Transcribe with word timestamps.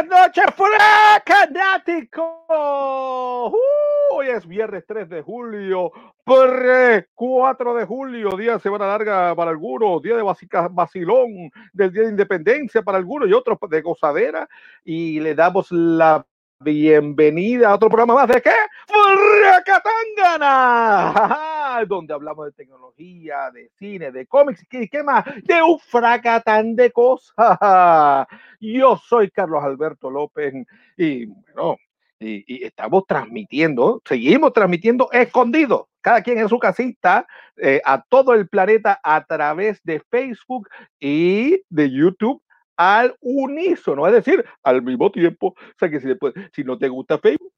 buenas 0.00 0.26
noches, 0.26 0.44
fanáticos. 1.26 2.24
Uh, 2.48 3.52
hoy 4.12 4.28
es 4.28 4.46
viernes 4.46 4.84
3 4.86 5.08
de 5.08 5.22
julio, 5.22 5.92
4 6.24 7.74
de 7.74 7.84
julio, 7.84 8.30
día 8.36 8.54
de 8.54 8.60
semana 8.60 8.86
larga 8.86 9.34
para 9.34 9.50
algunos, 9.50 10.00
día 10.00 10.16
de 10.16 10.22
vacilón 10.70 11.50
del 11.72 11.92
día 11.92 12.02
de 12.04 12.10
independencia 12.10 12.82
para 12.82 12.98
algunos 12.98 13.28
y 13.28 13.32
otros 13.32 13.58
de 13.68 13.82
gozadera. 13.82 14.48
Y 14.84 15.20
le 15.20 15.34
damos 15.34 15.70
la 15.70 16.24
bienvenida 16.62 17.70
a 17.70 17.74
otro 17.74 17.88
programa 17.88 18.14
más 18.14 18.28
de 18.28 18.40
qué? 18.42 18.52
Fracatangana, 18.86 21.84
donde 21.88 22.12
hablamos 22.12 22.44
de 22.46 22.52
tecnología, 22.52 23.50
de 23.50 23.70
cine, 23.78 24.12
de 24.12 24.26
cómics, 24.26 24.66
¿qué, 24.68 24.86
qué 24.88 25.02
más? 25.02 25.24
De 25.44 25.62
un 25.62 25.78
fracatán 25.78 26.76
de 26.76 26.92
cosas. 26.92 27.34
Yo 28.60 28.98
soy 28.98 29.30
Carlos 29.30 29.64
Alberto 29.64 30.10
López 30.10 30.52
y 30.98 31.24
bueno, 31.26 31.78
y, 32.18 32.44
y 32.46 32.64
estamos 32.64 33.06
transmitiendo, 33.06 34.02
seguimos 34.04 34.52
transmitiendo 34.52 35.10
escondidos, 35.12 35.86
cada 36.02 36.22
quien 36.22 36.38
en 36.38 36.50
su 36.50 36.58
casita, 36.58 37.26
eh, 37.56 37.80
a 37.86 38.02
todo 38.02 38.34
el 38.34 38.48
planeta 38.48 39.00
a 39.02 39.24
través 39.24 39.82
de 39.82 40.00
Facebook 40.10 40.68
y 40.98 41.62
de 41.70 41.90
YouTube 41.90 42.42
al 42.80 43.14
unísono, 43.20 44.06
es 44.06 44.14
decir, 44.14 44.42
al 44.62 44.80
mismo 44.80 45.12
tiempo. 45.12 45.48
O 45.48 45.78
sea 45.78 45.90
que 45.90 46.00
si, 46.00 46.08
si 46.50 46.64
no 46.64 46.78
te 46.78 46.88
gusta 46.88 47.18
Facebook, 47.18 47.52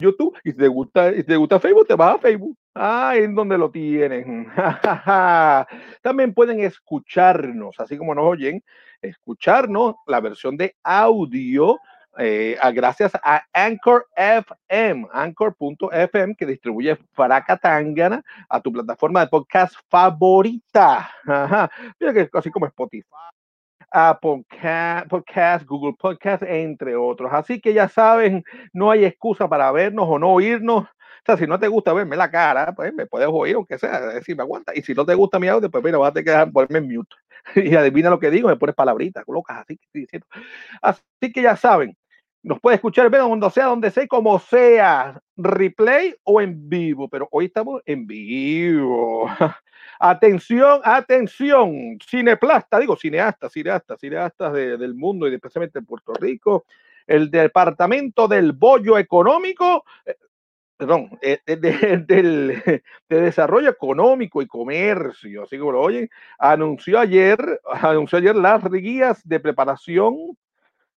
YouTube, 0.00 0.36
y 0.42 0.50
si 0.50 0.56
te 0.56 0.66
gusta, 0.66 1.12
si 1.12 1.22
te 1.22 1.36
gusta 1.36 1.60
Facebook, 1.60 1.86
te 1.86 1.94
vas 1.94 2.16
a 2.16 2.18
Facebook. 2.18 2.58
Ah, 2.74 3.12
en 3.14 3.36
donde 3.36 3.56
lo 3.56 3.70
tienen. 3.70 4.48
También 6.02 6.34
pueden 6.34 6.58
escucharnos, 6.58 7.78
así 7.78 7.96
como 7.96 8.16
nos 8.16 8.24
oyen, 8.24 8.64
escucharnos 9.00 9.94
la 10.08 10.18
versión 10.18 10.56
de 10.56 10.74
audio. 10.82 11.78
Eh, 12.18 12.56
gracias 12.72 13.12
a 13.22 13.44
Anchor 13.52 14.08
FM, 14.16 15.06
Anchor.fm, 15.12 16.34
que 16.34 16.46
distribuye 16.46 16.96
Fracatangana 17.12 18.24
a 18.48 18.60
tu 18.60 18.72
plataforma 18.72 19.20
de 19.20 19.28
podcast 19.28 19.76
favorita. 19.88 21.08
Mira 22.00 22.12
que 22.12 22.28
así 22.32 22.50
como 22.50 22.66
Spotify, 22.66 23.06
Apple 23.94 24.44
Podcast, 25.08 25.64
Google 25.66 25.94
Podcast, 25.96 26.42
entre 26.42 26.96
otros. 26.96 27.32
Así 27.32 27.60
que 27.60 27.72
ya 27.72 27.88
saben, 27.88 28.44
no 28.72 28.90
hay 28.90 29.04
excusa 29.04 29.48
para 29.48 29.70
vernos 29.70 30.06
o 30.08 30.18
no 30.18 30.32
oírnos. 30.32 30.82
O 30.84 31.26
sea, 31.26 31.36
si 31.36 31.46
no 31.46 31.58
te 31.58 31.68
gusta 31.68 31.92
verme 31.92 32.16
la 32.16 32.30
cara, 32.30 32.74
pues 32.74 32.92
me 32.92 33.06
puedes 33.06 33.28
oír, 33.30 33.54
aunque 33.54 33.78
sea, 33.78 34.00
decir, 34.00 34.36
me 34.36 34.42
aguanta. 34.42 34.72
Y 34.74 34.82
si 34.82 34.94
no 34.94 35.06
te 35.06 35.14
gusta 35.14 35.38
mi 35.38 35.48
audio, 35.48 35.70
pues 35.70 35.82
mira, 35.82 35.96
vas 35.96 36.10
a 36.10 36.12
tener 36.12 36.46
que 36.46 36.52
ponerme 36.52 36.78
en 36.78 36.96
mute. 36.96 37.16
Y 37.56 37.74
adivina 37.76 38.10
lo 38.10 38.18
que 38.18 38.30
digo, 38.30 38.48
me 38.48 38.56
pones 38.56 38.74
palabritas, 38.74 39.24
colocas 39.24 39.58
así 39.58 39.78
diciendo. 39.92 40.26
Así 40.82 41.32
que 41.32 41.42
ya 41.42 41.56
saben, 41.56 41.96
nos 42.42 42.60
puede 42.60 42.76
escuchar, 42.76 43.08
ver 43.10 43.20
donde 43.20 43.50
sea, 43.50 43.66
donde 43.66 43.90
sea, 43.90 44.06
como 44.06 44.38
sea, 44.38 45.20
replay 45.36 46.14
o 46.24 46.40
en 46.40 46.68
vivo, 46.68 47.08
pero 47.08 47.28
hoy 47.30 47.46
estamos 47.46 47.80
en 47.86 48.06
vivo. 48.06 49.28
Atención, 49.98 50.80
atención, 50.84 51.98
cineplasta, 52.04 52.78
digo 52.78 52.96
cineasta, 52.96 53.48
cineasta, 53.48 53.96
cineastas 53.96 54.52
de, 54.52 54.76
del 54.76 54.94
mundo 54.94 55.28
y 55.28 55.34
especialmente 55.34 55.78
en 55.78 55.86
Puerto 55.86 56.12
Rico, 56.14 56.64
el 57.06 57.30
Departamento 57.30 58.28
del 58.28 58.52
Bollo 58.52 58.98
Económico, 58.98 59.84
eh, 60.06 60.16
perdón, 60.76 61.10
eh, 61.22 61.38
de, 61.46 62.82
Desarrollo 63.08 63.70
Económico 63.70 64.42
y 64.42 64.46
Comercio, 64.46 65.44
así 65.44 65.58
como 65.58 65.72
lo 65.72 65.88
anunció 66.38 66.98
ayer, 66.98 67.60
anunció 67.70 68.18
ayer 68.18 68.36
las 68.36 68.64
guías 68.70 69.26
de 69.26 69.40
preparación 69.40 70.36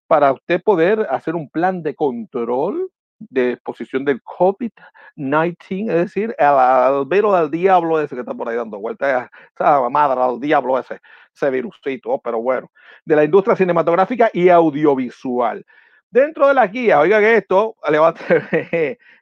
para 0.08 0.32
usted 0.32 0.62
poder 0.64 1.06
hacer 1.10 1.36
un 1.36 1.50
plan 1.50 1.84
de 1.84 1.94
control 1.96 2.90
de 3.20 3.54
exposición 3.54 4.06
del 4.06 4.22
COVID-19, 4.24 5.90
es 5.90 5.96
decir, 5.96 6.36
al 6.38 6.60
albero 6.60 7.34
del 7.34 7.50
diablo 7.50 8.00
ese 8.00 8.16
que 8.16 8.22
está 8.22 8.34
por 8.34 8.48
ahí 8.48 8.56
dando 8.56 8.80
vueltas, 8.80 9.30
esa 9.54 9.90
madre 9.90 10.22
al 10.22 10.40
diablo 10.40 10.78
ese, 10.78 11.00
ese 11.34 11.50
virusito, 11.50 12.20
pero 12.24 12.42
bueno, 12.42 12.72
de 13.06 13.16
la 13.16 13.24
industria 13.24 13.56
cinematográfica 13.56 14.30
y 14.34 14.50
audiovisual. 14.50 15.66
Dentro 16.10 16.48
de 16.48 16.54
la 16.54 16.68
guía, 16.68 17.00
oigan 17.02 17.24
esto, 17.24 17.76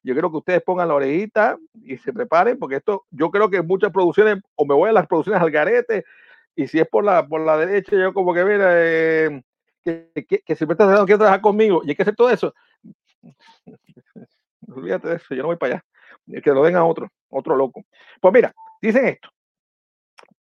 yo 0.03 0.13
quiero 0.13 0.31
que 0.31 0.37
ustedes 0.37 0.61
pongan 0.61 0.87
la 0.87 0.93
orejita 0.93 1.57
y 1.83 1.97
se 1.97 2.13
preparen, 2.13 2.59
porque 2.59 2.75
esto, 2.75 3.05
yo 3.09 3.31
creo 3.31 3.49
que 3.49 3.61
muchas 3.61 3.91
producciones, 3.91 4.37
o 4.55 4.65
me 4.65 4.75
voy 4.75 4.89
a 4.89 4.93
las 4.93 5.07
producciones 5.07 5.41
al 5.41 5.49
garete, 5.49 6.05
y 6.55 6.67
si 6.67 6.79
es 6.79 6.87
por 6.87 7.03
la, 7.03 7.27
por 7.27 7.41
la 7.41 7.57
derecha, 7.57 7.95
yo 7.95 8.13
como 8.13 8.33
que, 8.33 8.45
mira, 8.45 8.69
eh, 8.71 9.41
que, 9.83 10.11
que, 10.27 10.39
que 10.39 10.55
siempre 10.55 10.73
estás 10.73 11.05
que 11.05 11.15
trabajar 11.15 11.41
conmigo, 11.41 11.81
y 11.83 11.89
hay 11.89 11.95
que 11.95 12.03
hacer 12.03 12.15
todo 12.15 12.29
eso, 12.29 12.53
Olvídate 14.67 15.09
de 15.09 15.15
eso, 15.15 15.35
yo 15.35 15.41
no 15.41 15.47
voy 15.47 15.57
para 15.57 15.75
allá. 15.75 16.41
Que 16.41 16.51
lo 16.51 16.63
den 16.63 16.75
a 16.75 16.85
otro, 16.85 17.09
otro 17.29 17.55
loco. 17.55 17.83
Pues 18.19 18.33
mira, 18.33 18.53
dicen 18.81 19.07
esto. 19.07 19.29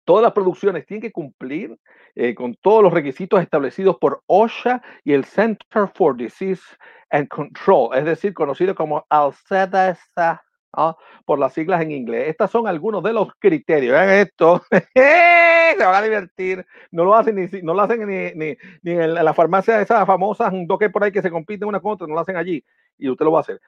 Todas 0.04 0.22
las 0.22 0.32
producciones 0.32 0.84
tienen 0.86 1.00
que 1.00 1.12
cumplir 1.12 1.78
eh, 2.14 2.34
con 2.34 2.54
todos 2.56 2.82
los 2.82 2.92
requisitos 2.92 3.40
establecidos 3.40 3.96
por 3.96 4.22
OSHA 4.26 4.82
y 5.02 5.14
el 5.14 5.24
Center 5.24 5.88
for 5.94 6.14
Disease 6.14 6.62
and 7.10 7.28
Control, 7.28 7.96
es 7.96 8.04
decir, 8.04 8.34
conocido 8.34 8.74
como 8.74 9.06
CDC, 9.08 10.38
¿no? 10.76 10.96
por 11.24 11.38
las 11.38 11.54
siglas 11.54 11.80
en 11.80 11.92
inglés. 11.92 12.28
Estos 12.28 12.50
son 12.50 12.66
algunos 12.66 13.02
de 13.02 13.12
los 13.12 13.28
criterios. 13.38 13.92
Vean 13.92 14.10
esto. 14.10 14.62
Se 14.94 15.84
van 15.84 15.94
a 15.94 16.02
divertir. 16.02 16.64
No 16.90 17.04
lo 17.04 17.14
hacen 17.14 17.36
ni, 17.36 17.48
no 17.62 17.74
lo 17.74 17.80
hacen 17.80 18.06
ni, 18.06 18.32
ni, 18.34 18.56
ni 18.82 18.92
en 18.92 19.14
la 19.14 19.34
farmacia 19.34 19.76
de 19.76 19.84
esas 19.84 20.06
famosas 20.06 20.52
que 20.78 20.90
por 20.90 21.02
ahí 21.02 21.12
que 21.12 21.22
se 21.22 21.30
compiten 21.30 21.66
una 21.66 21.80
con 21.80 21.92
otra, 21.92 22.06
no 22.06 22.14
lo 22.14 22.20
hacen 22.20 22.36
allí. 22.36 22.64
Y 22.98 23.08
usted 23.08 23.24
lo 23.24 23.32
va 23.32 23.38
a 23.38 23.42
hacer. 23.42 23.60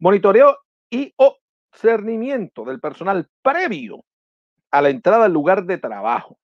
Monitoreo 0.00 0.56
y 0.90 1.12
obcernimiento 1.16 2.64
del 2.64 2.80
personal 2.80 3.26
previo 3.42 4.04
a 4.70 4.82
la 4.82 4.90
entrada 4.90 5.24
al 5.24 5.32
lugar 5.32 5.64
de 5.64 5.78
trabajo. 5.78 6.38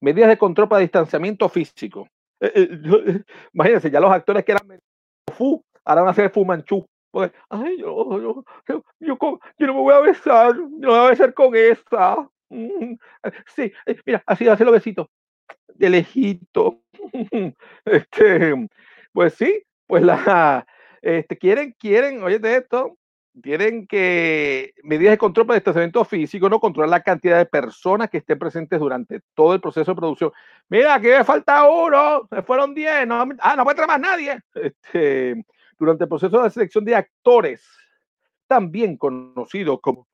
Medidas 0.00 0.28
de 0.28 0.38
control 0.38 0.68
para 0.68 0.80
distanciamiento 0.80 1.48
físico. 1.48 2.08
Eh, 2.40 2.52
eh, 2.54 2.68
eh, 3.06 3.22
imagínense, 3.52 3.90
ya 3.90 4.00
los 4.00 4.12
actores 4.12 4.44
que 4.44 4.52
eran 4.52 4.80
fu, 5.34 5.64
ahora 5.84 6.02
van 6.02 6.10
a 6.10 6.14
ser 6.14 6.30
fumanchú. 6.30 6.86
Pues, 7.10 7.30
ay, 7.48 7.78
yo, 7.78 8.44
yo, 8.66 8.84
yo, 8.98 9.18
no 9.58 9.74
me 9.74 9.80
voy 9.80 9.94
a 9.94 10.00
besar, 10.00 10.56
no 10.56 10.68
me 10.68 10.86
voy 10.86 11.06
a 11.06 11.10
besar 11.10 11.32
con 11.32 11.54
esa. 11.54 12.28
Mm, 12.48 12.94
sí, 13.54 13.72
mira, 14.04 14.22
así 14.26 14.48
hace 14.48 14.64
los 14.64 14.74
besitos. 14.74 15.06
De 15.74 15.90
lejito. 15.90 16.80
Este, 17.84 18.68
pues 19.12 19.34
sí, 19.34 19.62
pues 19.86 20.02
la, 20.02 20.66
este, 21.04 21.36
quieren, 21.36 21.76
quieren, 21.78 22.22
oye 22.22 22.38
de 22.38 22.56
esto, 22.56 22.96
tienen 23.42 23.86
que 23.86 24.72
medidas 24.82 25.12
de 25.12 25.18
control 25.18 25.46
para 25.46 25.56
el 25.56 25.60
distanciamiento 25.60 26.02
físico, 26.04 26.48
no 26.48 26.60
controlar 26.60 26.88
la 26.88 27.02
cantidad 27.02 27.36
de 27.36 27.44
personas 27.44 28.08
que 28.08 28.18
estén 28.18 28.38
presentes 28.38 28.80
durante 28.80 29.20
todo 29.34 29.52
el 29.52 29.60
proceso 29.60 29.90
de 29.90 29.96
producción. 29.96 30.32
Mira, 30.70 30.94
aquí 30.94 31.08
me 31.08 31.22
falta 31.24 31.68
uno, 31.68 32.26
se 32.30 32.42
fueron 32.42 32.74
10, 32.74 33.06
no, 33.06 33.26
ah, 33.40 33.54
no 33.54 33.64
puede 33.64 33.80
entrar 33.80 33.88
más 33.88 34.00
nadie. 34.00 34.40
Este, 34.54 35.44
durante 35.78 36.04
el 36.04 36.08
proceso 36.08 36.42
de 36.42 36.50
selección 36.50 36.84
de 36.86 36.94
actores, 36.94 37.68
también 38.46 38.96
conocido 38.96 39.78
como 39.80 40.06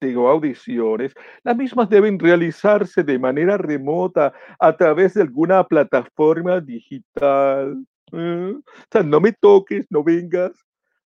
digo, 0.00 0.28
audiciones, 0.28 1.14
las 1.42 1.56
mismas 1.56 1.88
deben 1.88 2.18
realizarse 2.18 3.02
de 3.02 3.18
manera 3.18 3.56
remota 3.56 4.32
a 4.60 4.76
través 4.76 5.14
de 5.14 5.22
alguna 5.22 5.64
plataforma 5.64 6.60
digital. 6.60 7.84
¿Eh? 8.12 8.54
O 8.56 8.62
sea, 8.90 9.02
no 9.02 9.20
me 9.20 9.32
toques, 9.32 9.86
no 9.90 10.02
vengas. 10.02 10.52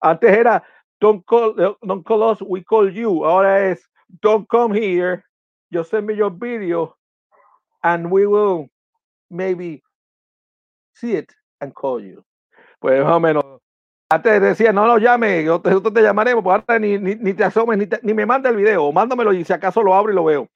Antes 0.00 0.30
era 0.30 0.62
don't 1.00 1.24
call, 1.26 1.54
don't 1.82 2.04
call 2.04 2.22
us, 2.22 2.40
we 2.42 2.62
call 2.62 2.90
you. 2.90 3.24
Ahora 3.24 3.70
es 3.70 3.80
don't 4.22 4.46
come 4.48 4.74
here, 4.74 5.24
just 5.72 5.90
send 5.90 6.06
me 6.06 6.14
your 6.14 6.30
video 6.30 6.96
and 7.82 8.10
we 8.10 8.26
will 8.26 8.68
maybe 9.30 9.82
see 10.94 11.12
it 11.16 11.32
and 11.60 11.74
call 11.74 12.00
you. 12.00 12.24
Pues 12.80 13.02
más 13.02 13.12
o 13.12 13.20
menos. 13.20 13.44
Antes 14.12 14.40
decía, 14.40 14.72
no 14.72 14.86
lo 14.86 14.98
llame, 14.98 15.44
nosotros 15.44 15.94
te 15.94 16.02
llamaremos, 16.02 16.42
pues 16.42 16.60
ahora 16.68 16.80
ni, 16.80 16.98
ni, 16.98 17.14
ni 17.14 17.32
te 17.32 17.44
asomes, 17.44 17.78
ni, 17.78 17.86
te, 17.86 18.00
ni 18.02 18.12
me 18.12 18.26
manda 18.26 18.50
el 18.50 18.56
video, 18.56 18.90
mándamelo 18.90 19.32
y 19.32 19.44
si 19.44 19.52
acaso 19.52 19.84
lo 19.84 19.94
abro 19.94 20.12
y 20.12 20.16
lo 20.16 20.24
veo. 20.24 20.48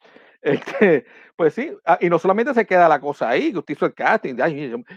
Este, 0.44 1.06
pues 1.36 1.54
sí, 1.54 1.72
ah, 1.86 1.96
y 2.02 2.10
no 2.10 2.18
solamente 2.18 2.52
se 2.52 2.66
queda 2.66 2.86
la 2.86 3.00
cosa 3.00 3.30
ahí, 3.30 3.50
que 3.50 3.60
usted 3.60 3.74
hizo 3.74 3.86
el 3.86 3.94
casting, 3.94 4.34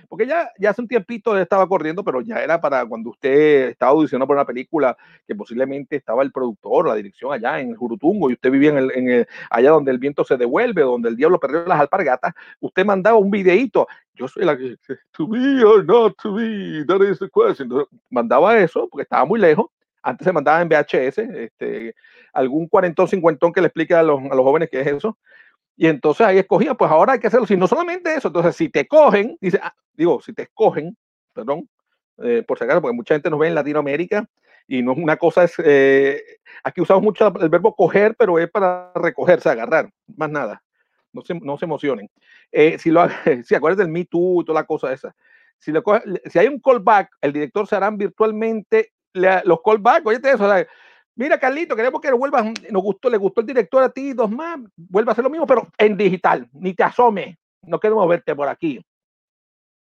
porque 0.10 0.28
ya, 0.28 0.52
ya 0.60 0.72
hace 0.72 0.82
un 0.82 0.90
tiempito 0.90 1.38
estaba 1.38 1.66
corriendo, 1.70 2.04
pero 2.04 2.20
ya 2.20 2.44
era 2.44 2.60
para 2.60 2.86
cuando 2.86 3.12
usted 3.12 3.70
estaba 3.70 3.94
audicionando 3.94 4.28
por 4.28 4.36
una 4.36 4.46
película 4.46 4.98
que 5.26 5.34
posiblemente 5.36 5.96
estaba 5.96 6.22
el 6.22 6.34
productor, 6.34 6.90
la 6.90 6.96
dirección 6.96 7.32
allá 7.32 7.62
en 7.62 7.74
Jurutungo, 7.76 8.30
y 8.30 8.34
usted 8.34 8.52
vivía 8.52 8.72
en 8.72 8.78
el, 8.78 8.92
en 8.94 9.10
el, 9.10 9.28
allá 9.50 9.70
donde 9.70 9.92
el 9.92 10.00
viento 10.00 10.26
se 10.26 10.36
devuelve, 10.36 10.82
donde 10.82 11.08
el 11.08 11.16
diablo 11.16 11.40
perdió 11.40 11.66
las 11.66 11.80
alpargatas, 11.80 12.34
usted 12.60 12.86
mandaba 12.86 13.18
un 13.18 13.32
videíto, 13.32 13.88
yo 14.14 14.28
soy 14.28 14.44
la 14.44 14.58
que, 14.58 14.76
to 15.12 15.28
be 15.30 15.64
or 15.64 15.86
not 15.86 16.14
to 16.22 16.34
be, 16.36 16.84
that 16.86 17.02
is 17.10 17.20
the 17.20 17.30
question. 17.30 17.70
Mandaba 18.10 18.58
eso, 18.60 18.90
porque 18.90 19.04
estaba 19.04 19.24
muy 19.24 19.40
lejos, 19.40 19.68
antes 20.08 20.24
se 20.24 20.32
mandaba 20.32 20.62
en 20.62 20.70
VHS, 20.70 21.18
este, 21.18 21.94
algún 22.32 22.68
cuarentón, 22.70 23.10
cincuentón 23.10 23.52
que 23.52 23.60
le 23.60 23.68
explique 23.68 23.94
a 23.94 24.04
los, 24.04 24.22
a 24.24 24.36
los 24.36 24.44
jóvenes 24.46 24.70
qué 24.72 24.80
es 24.80 24.88
eso. 24.88 25.18
Y 25.76 25.88
entonces 25.88 26.26
ahí 26.26 26.38
escogía, 26.38 26.76
pues 26.76 26.90
ahora 26.90 27.14
hay 27.14 27.20
que 27.20 27.28
hacerlo. 27.28 27.46
Si 27.46 27.58
no 27.58 27.68
solamente 27.68 28.16
eso, 28.16 28.30
entonces 28.30 28.56
si 28.56 28.70
te 28.70 28.88
cogen, 28.88 29.38
dice, 29.42 29.60
ah, 29.62 29.76
digo, 29.94 30.22
si 30.22 30.32
te 30.32 30.44
escogen, 30.44 30.96
perdón, 31.34 31.70
eh, 32.24 32.42
por 32.48 32.58
si 32.58 32.64
acaso, 32.64 32.82
porque 32.82 32.96
mucha 32.96 33.16
gente 33.16 33.30
nos 33.30 33.38
ve 33.38 33.50
en 33.50 33.56
Latinoamérica 33.56 34.26
y 34.66 34.82
no 34.82 34.94
es 34.94 34.98
una 34.98 35.18
cosa, 35.18 35.44
es, 35.44 35.56
eh, 35.64 36.22
aquí 36.64 36.80
usamos 36.80 37.04
mucho 37.04 37.34
el 37.42 37.50
verbo 37.50 37.76
coger, 37.76 38.16
pero 38.18 38.40
es 38.40 38.50
para 38.50 38.94
recogerse, 38.96 39.50
agarrar, 39.50 39.92
más 40.16 40.30
nada. 40.30 40.64
No 41.12 41.22
se, 41.22 41.36
no 41.36 41.58
se 41.58 41.66
emocionen. 41.66 42.10
Eh, 42.54 42.80
si 42.80 42.92
lo 42.92 43.06
si 43.44 43.56
acuerdas 43.56 43.80
del 43.80 43.90
Me 43.90 44.06
Too 44.06 44.42
y 44.42 44.46
toda 44.46 44.62
la 44.62 44.66
cosa 44.66 44.94
esa. 44.94 45.14
Si, 45.60 45.74
lo, 45.74 45.84
si 46.26 46.40
hay 46.40 46.48
un 46.48 46.62
callback, 46.62 47.10
el 47.20 47.34
director 47.34 47.68
se 47.68 47.76
harán 47.76 47.98
virtualmente 47.98 48.94
los 49.18 49.60
callbacks. 49.64 50.06
Oye, 50.06 50.20
eso, 50.24 50.46
o 50.46 50.50
sea, 50.50 50.66
mira, 51.16 51.40
Carlito, 51.40 51.76
queremos 51.76 52.02
que 52.02 52.12
vuelvas, 52.12 52.46
nos 52.70 52.84
gustó, 52.84 53.10
le 53.10 53.18
gustó 53.18 53.42
el 53.42 53.48
director 53.48 53.84
a 53.84 53.90
ti, 53.90 54.14
dos 54.14 54.30
más, 54.30 54.60
vuelva 54.76 55.12
a 55.12 55.14
hacer 55.14 55.24
lo 55.24 55.30
mismo, 55.30 55.48
pero 55.48 55.68
en 55.78 55.98
digital, 55.98 56.48
ni 56.54 56.74
te 56.74 56.84
asome, 56.84 57.38
no 57.64 57.80
queremos 57.80 58.08
verte 58.08 58.36
por 58.36 58.48
aquí. 58.48 58.80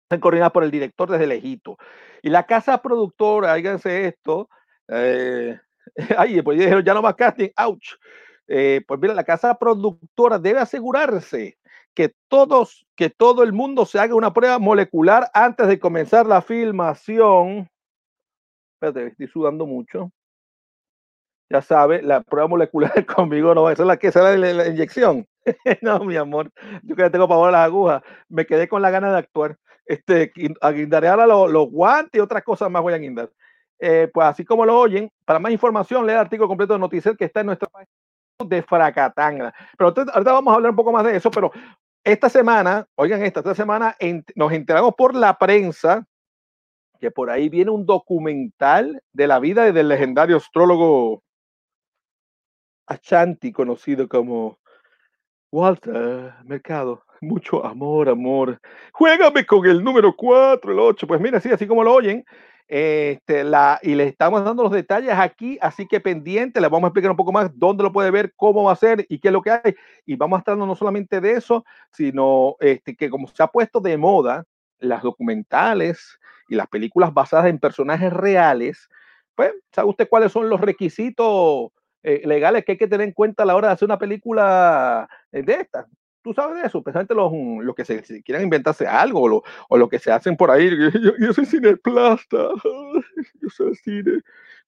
Están 0.04 0.20
coordinadas 0.20 0.52
por 0.52 0.64
el 0.64 0.70
director 0.70 1.10
desde 1.10 1.26
lejito. 1.26 1.76
Y 2.22 2.30
la 2.30 2.44
casa 2.44 2.80
productora, 2.80 3.52
háganse 3.52 4.06
esto, 4.06 4.48
eh, 4.88 5.58
ay, 6.18 6.42
pues 6.42 6.58
dijeron, 6.58 6.84
ya 6.84 6.94
no 6.94 7.02
más 7.02 7.14
casting, 7.14 7.50
ouch. 7.56 7.94
Eh, 8.48 8.82
pues 8.86 9.00
mira, 9.00 9.14
la 9.14 9.24
casa 9.24 9.58
productora 9.58 10.38
debe 10.38 10.60
asegurarse 10.60 11.58
que 11.94 12.14
todos, 12.28 12.86
que 12.94 13.10
todo 13.10 13.42
el 13.42 13.52
mundo 13.52 13.86
se 13.86 13.98
haga 13.98 14.14
una 14.14 14.32
prueba 14.32 14.58
molecular 14.58 15.30
antes 15.34 15.66
de 15.66 15.80
comenzar 15.80 16.26
la 16.26 16.42
filmación. 16.42 17.68
Espérate, 18.86 19.10
estoy 19.10 19.26
sudando 19.26 19.66
mucho. 19.66 20.12
Ya 21.50 21.60
sabe, 21.60 22.02
la 22.02 22.22
prueba 22.22 22.48
molecular 22.48 22.92
conmigo 23.06 23.54
no 23.54 23.64
va 23.64 23.72
a 23.72 23.76
ser 23.76 23.86
la 23.86 23.96
que 23.96 24.12
será 24.12 24.36
la, 24.36 24.52
la 24.52 24.68
inyección. 24.68 25.26
no, 25.82 26.00
mi 26.00 26.16
amor, 26.16 26.50
yo 26.82 26.94
que 26.94 27.10
tengo 27.10 27.28
pavor 27.28 27.48
a 27.48 27.52
las 27.52 27.64
agujas, 27.66 28.02
me 28.28 28.46
quedé 28.46 28.68
con 28.68 28.82
la 28.82 28.90
gana 28.90 29.10
de 29.10 29.18
actuar. 29.18 29.56
Este, 29.84 30.32
aguindaré 30.60 31.08
ahora 31.08 31.26
los, 31.26 31.70
guantes 31.70 32.18
y 32.18 32.20
otras 32.20 32.42
cosas 32.42 32.70
más 32.70 32.82
voy 32.82 32.94
a 32.94 32.98
guindar. 32.98 33.30
Eh, 33.78 34.08
pues 34.12 34.26
así 34.26 34.44
como 34.44 34.64
lo 34.64 34.78
oyen, 34.78 35.10
para 35.24 35.38
más 35.38 35.52
información, 35.52 36.06
lea 36.06 36.16
el 36.16 36.20
artículo 36.20 36.48
completo 36.48 36.72
de 36.72 36.78
Noticiel 36.78 37.16
que 37.16 37.26
está 37.26 37.40
en 37.40 37.46
nuestra 37.46 37.68
página 37.68 37.90
de 38.44 38.62
Fracatanga. 38.62 39.52
Pero 39.76 39.94
ahorita 39.96 40.32
vamos 40.32 40.52
a 40.52 40.56
hablar 40.56 40.70
un 40.70 40.76
poco 40.76 40.92
más 40.92 41.04
de 41.04 41.16
eso, 41.16 41.30
pero 41.30 41.52
esta 42.04 42.28
semana, 42.28 42.86
oigan 42.96 43.22
esta, 43.22 43.40
esta 43.40 43.54
semana 43.54 43.96
nos 44.34 44.52
enteramos 44.52 44.94
por 44.96 45.14
la 45.14 45.36
prensa 45.38 46.04
que 46.98 47.10
por 47.10 47.30
ahí 47.30 47.48
viene 47.48 47.70
un 47.70 47.86
documental 47.86 49.02
de 49.12 49.26
la 49.26 49.38
vida 49.38 49.70
del 49.72 49.88
legendario 49.88 50.36
astrólogo 50.36 51.22
Ashanti, 52.86 53.52
conocido 53.52 54.08
como 54.08 54.58
Walter 55.50 56.34
Mercado. 56.44 57.02
Mucho 57.20 57.64
amor, 57.64 58.08
amor. 58.08 58.60
Juégame 58.92 59.44
con 59.46 59.66
el 59.66 59.82
número 59.82 60.14
4, 60.14 60.72
el 60.72 60.78
8. 60.78 61.06
Pues 61.06 61.20
mira, 61.20 61.40
sí, 61.40 61.50
así 61.50 61.66
como 61.66 61.82
lo 61.82 61.94
oyen, 61.94 62.24
este, 62.68 63.44
la, 63.44 63.78
y 63.82 63.94
le 63.94 64.04
estamos 64.04 64.44
dando 64.44 64.64
los 64.64 64.72
detalles 64.72 65.14
aquí, 65.14 65.56
así 65.62 65.86
que 65.86 66.00
pendiente, 66.00 66.60
le 66.60 66.68
vamos 66.68 66.84
a 66.84 66.88
explicar 66.88 67.10
un 67.10 67.16
poco 67.16 67.32
más 67.32 67.50
dónde 67.54 67.84
lo 67.84 67.92
puede 67.92 68.10
ver, 68.10 68.32
cómo 68.36 68.64
va 68.64 68.72
a 68.72 68.76
ser 68.76 69.06
y 69.08 69.18
qué 69.18 69.28
es 69.28 69.32
lo 69.32 69.42
que 69.42 69.50
hay. 69.50 69.74
Y 70.04 70.16
vamos 70.16 70.36
a 70.36 70.40
estar 70.40 70.56
no 70.56 70.74
solamente 70.74 71.20
de 71.20 71.32
eso, 71.32 71.64
sino 71.90 72.56
este, 72.60 72.96
que 72.96 73.08
como 73.08 73.28
se 73.28 73.42
ha 73.42 73.46
puesto 73.46 73.80
de 73.80 73.96
moda 73.96 74.44
las 74.78 75.02
documentales 75.02 76.18
y 76.48 76.54
las 76.54 76.68
películas 76.68 77.12
basadas 77.12 77.46
en 77.46 77.58
personajes 77.58 78.12
reales, 78.12 78.88
pues, 79.34 79.52
¿sabe 79.72 79.88
usted 79.88 80.08
cuáles 80.08 80.32
son 80.32 80.48
los 80.48 80.60
requisitos 80.60 81.70
eh, 82.02 82.22
legales 82.24 82.64
que 82.64 82.72
hay 82.72 82.78
que 82.78 82.88
tener 82.88 83.06
en 83.06 83.12
cuenta 83.12 83.42
a 83.42 83.46
la 83.46 83.56
hora 83.56 83.68
de 83.68 83.74
hacer 83.74 83.86
una 83.86 83.98
película 83.98 85.08
eh, 85.32 85.42
de 85.42 85.54
esta? 85.54 85.86
tú 86.26 86.34
sabes 86.34 86.60
de 86.60 86.66
eso, 86.66 86.78
especialmente 86.78 87.14
los, 87.14 87.30
mm, 87.32 87.60
los 87.60 87.74
que 87.76 87.84
se, 87.84 88.02
quieran 88.24 88.42
inventarse 88.42 88.84
algo 88.84 89.20
o 89.20 89.28
lo, 89.28 89.44
o 89.68 89.78
lo, 89.78 89.88
que 89.88 90.00
se 90.00 90.10
hacen 90.10 90.36
por 90.36 90.50
ahí. 90.50 90.68
Yo, 91.00 91.12
yo 91.20 91.32
soy 91.32 91.46
cineplasta, 91.46 92.36
yo 93.40 93.48
soy 93.48 93.76
cine. 93.76 94.22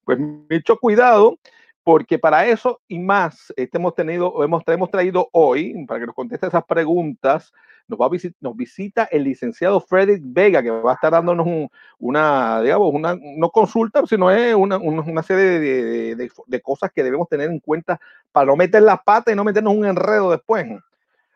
Pues 0.05 0.17
mucho 0.19 0.77
cuidado, 0.77 1.37
porque 1.83 2.19
para 2.19 2.47
eso 2.47 2.81
y 2.87 2.99
más 2.99 3.53
este 3.55 3.77
hemos 3.77 3.95
tenido, 3.95 4.43
hemos, 4.43 4.63
hemos 4.67 4.91
traído 4.91 5.29
hoy, 5.31 5.85
para 5.85 5.99
que 5.99 6.05
nos 6.07 6.15
conteste 6.15 6.47
esas 6.47 6.65
preguntas, 6.65 7.51
nos, 7.89 7.99
va 7.99 8.05
a 8.05 8.09
nos 8.41 8.55
visita 8.55 9.05
el 9.11 9.23
licenciado 9.23 9.81
Frederick 9.81 10.21
Vega, 10.23 10.61
que 10.61 10.69
va 10.69 10.91
a 10.91 10.93
estar 10.93 11.11
dándonos 11.11 11.69
una, 11.97 12.61
digamos, 12.61 12.93
una, 12.93 13.17
no 13.19 13.49
consulta, 13.49 14.05
sino 14.05 14.29
es 14.31 14.53
una, 14.53 14.77
una 14.77 15.23
serie 15.23 15.43
de, 15.43 16.15
de, 16.15 16.31
de, 16.45 16.61
cosas 16.61 16.91
que 16.91 17.03
debemos 17.03 17.27
tener 17.27 17.49
en 17.49 17.59
cuenta 17.59 17.99
para 18.31 18.45
no 18.45 18.55
meter 18.55 18.83
la 18.83 19.01
pata 19.01 19.31
y 19.31 19.35
no 19.35 19.43
meternos 19.43 19.73
un 19.73 19.85
enredo 19.85 20.31
después. 20.31 20.67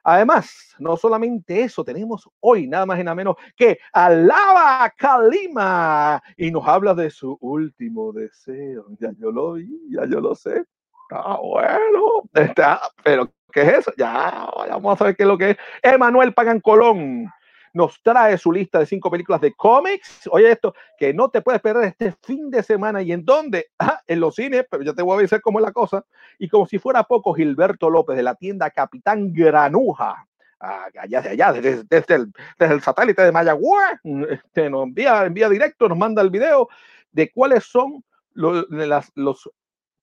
Además, 0.03 0.75
no 0.79 0.97
solamente 0.97 1.61
eso, 1.61 1.83
tenemos 1.83 2.29
hoy 2.41 2.67
nada 2.67 2.85
más 2.85 2.99
y 2.99 3.03
nada 3.03 3.15
menos 3.15 3.35
que 3.55 3.79
Alaba 3.93 4.91
Kalima 4.97 6.21
y 6.35 6.51
nos 6.51 6.67
habla 6.67 6.93
de 6.93 7.09
su 7.09 7.37
último 7.39 8.11
deseo. 8.11 8.85
Ya 8.99 9.11
yo 9.17 9.31
lo 9.31 9.53
vi, 9.53 9.69
ya 9.89 10.05
yo 10.05 10.19
lo 10.19 10.35
sé. 10.35 10.65
Ah, 11.11 11.37
bueno, 11.41 12.23
está, 12.33 12.81
pero 13.03 13.31
¿qué 13.51 13.61
es 13.61 13.73
eso? 13.79 13.93
Ya, 13.97 14.49
vamos 14.69 14.99
a 14.99 15.05
ver 15.05 15.15
qué 15.15 15.23
es 15.23 15.27
lo 15.27 15.37
que 15.37 15.51
es. 15.51 15.57
Emanuel 15.81 16.33
Pagan 16.33 16.59
Colón 16.59 17.31
nos 17.73 18.01
trae 18.01 18.37
su 18.37 18.51
lista 18.51 18.79
de 18.79 18.85
cinco 18.85 19.09
películas 19.09 19.41
de 19.41 19.53
cómics. 19.53 20.29
Oye, 20.31 20.51
esto 20.51 20.73
que 20.97 21.13
no 21.13 21.29
te 21.29 21.41
puedes 21.41 21.61
perder 21.61 21.85
este 21.85 22.13
fin 22.21 22.49
de 22.49 22.63
semana. 22.63 23.01
¿Y 23.01 23.11
en 23.11 23.25
dónde? 23.25 23.67
Ah, 23.79 24.01
en 24.07 24.21
los 24.21 24.35
cines, 24.35 24.65
pero 24.69 24.81
ya 24.83 24.93
te 24.93 25.01
voy 25.01 25.13
a 25.13 25.19
avisar 25.19 25.41
cómo 25.41 25.59
es 25.59 25.65
la 25.65 25.73
cosa. 25.73 26.05
Y 26.39 26.47
como 26.47 26.65
si 26.65 26.79
fuera 26.79 27.03
poco, 27.03 27.33
Gilberto 27.33 27.89
López 27.89 28.15
de 28.15 28.23
la 28.23 28.35
tienda 28.35 28.69
Capitán 28.69 29.33
Granuja. 29.33 30.25
Ah, 30.59 30.87
allá 30.97 31.21
de 31.21 31.29
allá, 31.29 31.51
desde, 31.51 31.83
desde, 31.83 32.15
el, 32.59 32.81
satélite 32.81 33.23
de 33.23 33.33
Mayagüez, 33.33 33.99
este, 34.29 34.69
nos 34.69 34.83
envía, 34.83 35.25
envía 35.25 35.49
directo, 35.49 35.89
nos 35.89 35.97
manda 35.97 36.21
el 36.21 36.29
video 36.29 36.69
de 37.11 37.29
cuáles 37.29 37.65
son 37.65 38.05
los 38.33 39.49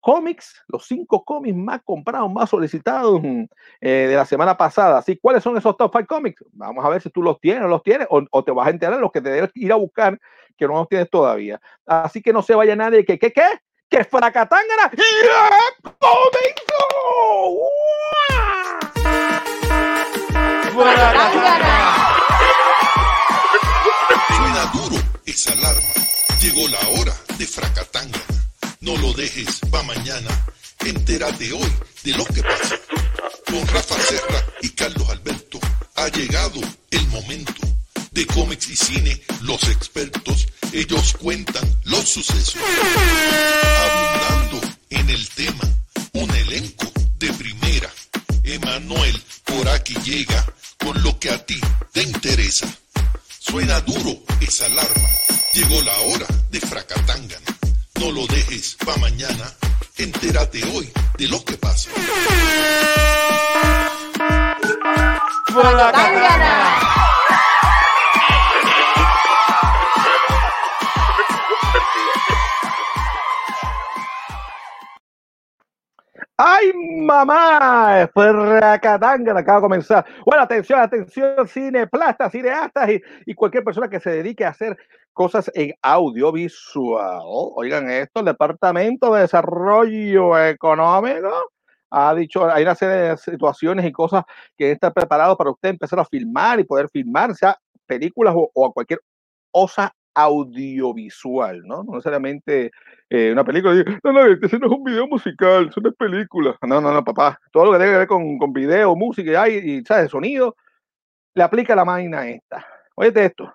cómics, 0.00 0.62
los 0.68 0.86
cinco 0.86 1.24
cómics 1.24 1.56
más 1.56 1.80
comprados, 1.84 2.30
más 2.32 2.50
solicitados 2.50 3.20
eh, 3.80 4.06
de 4.08 4.14
la 4.14 4.24
semana 4.24 4.56
pasada. 4.56 4.98
Así, 4.98 5.16
¿cuáles 5.16 5.42
son 5.42 5.56
esos 5.56 5.76
top 5.76 5.92
five 5.92 6.06
cómics? 6.06 6.44
Vamos 6.52 6.84
a 6.84 6.88
ver 6.88 7.02
si 7.02 7.10
tú 7.10 7.22
los 7.22 7.38
tienes 7.40 7.64
o 7.64 7.68
los 7.68 7.82
tienes, 7.82 8.06
o, 8.10 8.22
o, 8.30 8.44
te 8.44 8.52
vas 8.52 8.66
a 8.66 8.70
enterar 8.70 8.96
de 8.96 9.00
los 9.00 9.12
que 9.12 9.20
te 9.20 9.30
debes 9.30 9.50
ir 9.54 9.72
a 9.72 9.76
buscar, 9.76 10.18
que 10.56 10.66
no 10.66 10.74
los 10.74 10.88
tienes 10.88 11.08
todavía. 11.10 11.60
Así 11.86 12.22
que 12.22 12.32
no 12.32 12.42
se 12.42 12.54
vaya 12.54 12.74
nadie, 12.74 13.04
que, 13.04 13.18
¿qué, 13.18 13.32
qué? 13.32 13.46
Que 13.88 14.04
Fracatangana 14.04 14.90
ya 14.92 15.90
comenzó. 15.98 16.80
Suena 24.36 24.64
duro 24.72 25.02
esa 25.26 25.52
alarma. 25.52 25.82
Llegó 26.40 26.68
la 26.68 27.00
hora 27.00 27.12
de 27.36 27.46
Fracatangana. 27.46 28.39
No 28.80 28.96
lo 28.96 29.12
dejes 29.12 29.60
pa' 29.70 29.82
mañana. 29.82 30.46
Entérate 30.78 31.52
hoy 31.52 31.72
de 32.02 32.12
lo 32.12 32.24
que 32.24 32.42
pasa. 32.42 32.76
Con 33.46 33.66
Rafa 33.68 33.94
Serra 34.00 34.46
y 34.62 34.70
Carlos 34.70 35.06
Alberto 35.10 35.60
ha 35.96 36.08
llegado 36.08 36.60
el 36.90 37.06
momento. 37.08 37.60
De 38.12 38.26
cómics 38.26 38.70
y 38.70 38.76
cine, 38.76 39.20
los 39.42 39.62
expertos, 39.64 40.48
ellos 40.72 41.14
cuentan 41.20 41.78
los 41.84 42.08
sucesos. 42.08 42.56
Abundando 43.84 44.60
en 44.88 45.10
el 45.10 45.28
tema, 45.28 45.64
un 46.14 46.30
elenco 46.30 46.90
de 47.18 47.32
primera. 47.34 47.90
Emanuel 48.44 49.22
por 49.44 49.68
aquí 49.68 49.94
llega 50.04 50.44
con 50.78 51.02
lo 51.02 51.18
que 51.18 51.30
a 51.30 51.44
ti 51.44 51.60
te 51.92 52.02
interesa. 52.02 52.66
Suena 53.38 53.78
duro 53.82 54.22
esa 54.40 54.64
alarma. 54.64 55.08
Llegó 55.52 55.82
la 55.82 55.98
hora 56.00 56.26
de 56.50 56.60
Fracatangana. 56.60 57.59
No 58.00 58.10
lo 58.12 58.26
dejes 58.28 58.76
pa' 58.82 58.96
mañana. 58.96 59.52
Entérate 59.98 60.64
hoy 60.72 60.90
de 61.18 61.28
lo 61.28 61.44
que 61.44 61.58
pasa. 61.58 61.90
¡Ay, 76.42 76.72
mamá! 76.72 78.08
Fracatanga, 78.14 79.38
acaba 79.38 79.58
de 79.58 79.62
comenzar. 79.62 80.06
Bueno, 80.24 80.42
atención, 80.42 80.80
atención, 80.80 81.46
cineplastas, 81.46 82.32
cineastas 82.32 82.88
y, 82.88 83.02
y 83.26 83.34
cualquier 83.34 83.62
persona 83.62 83.90
que 83.90 84.00
se 84.00 84.08
dedique 84.08 84.46
a 84.46 84.48
hacer 84.48 84.74
cosas 85.12 85.50
en 85.54 85.74
audiovisual. 85.82 87.20
Oigan 87.26 87.90
esto, 87.90 88.20
el 88.20 88.24
Departamento 88.24 89.12
de 89.12 89.20
Desarrollo 89.20 90.38
Económico 90.38 91.50
ha 91.90 92.14
dicho, 92.14 92.50
hay 92.50 92.62
una 92.62 92.74
serie 92.74 92.96
de 92.96 93.16
situaciones 93.18 93.84
y 93.84 93.92
cosas 93.92 94.24
que 94.56 94.70
está 94.70 94.90
preparado 94.90 95.36
para 95.36 95.50
usted 95.50 95.68
empezar 95.68 96.00
a 96.00 96.06
filmar 96.06 96.58
y 96.58 96.64
poder 96.64 96.88
filmar, 96.88 97.34
sea 97.34 97.58
películas 97.84 98.34
o 98.34 98.66
a 98.66 98.72
cualquier 98.72 99.00
cosa 99.50 99.92
audiovisual, 100.14 101.62
¿no? 101.64 101.82
No 101.84 101.92
necesariamente 101.92 102.70
eh, 103.08 103.32
una 103.32 103.44
película. 103.44 103.74
No, 104.04 104.12
no, 104.12 104.26
este 104.26 104.58
no 104.58 104.66
es 104.66 104.72
un 104.72 104.84
video 104.84 105.06
musical, 105.06 105.68
eso 105.68 105.80
no 105.80 105.90
es 105.90 105.96
película. 105.96 106.56
No, 106.62 106.80
no, 106.80 106.92
no, 106.92 107.04
papá. 107.04 107.38
Todo 107.52 107.66
lo 107.66 107.72
que 107.72 107.78
tiene 107.78 107.92
que 107.92 107.98
ver 107.98 108.08
con, 108.08 108.38
con 108.38 108.52
video, 108.52 108.94
música 108.96 109.48
y, 109.48 109.84
¿sabes? 109.84 110.10
Sonido, 110.10 110.56
le 111.34 111.42
aplica 111.42 111.74
la 111.74 111.84
máquina 111.84 112.28
esta. 112.28 112.66
Oye 112.94 113.12
esto, 113.14 113.52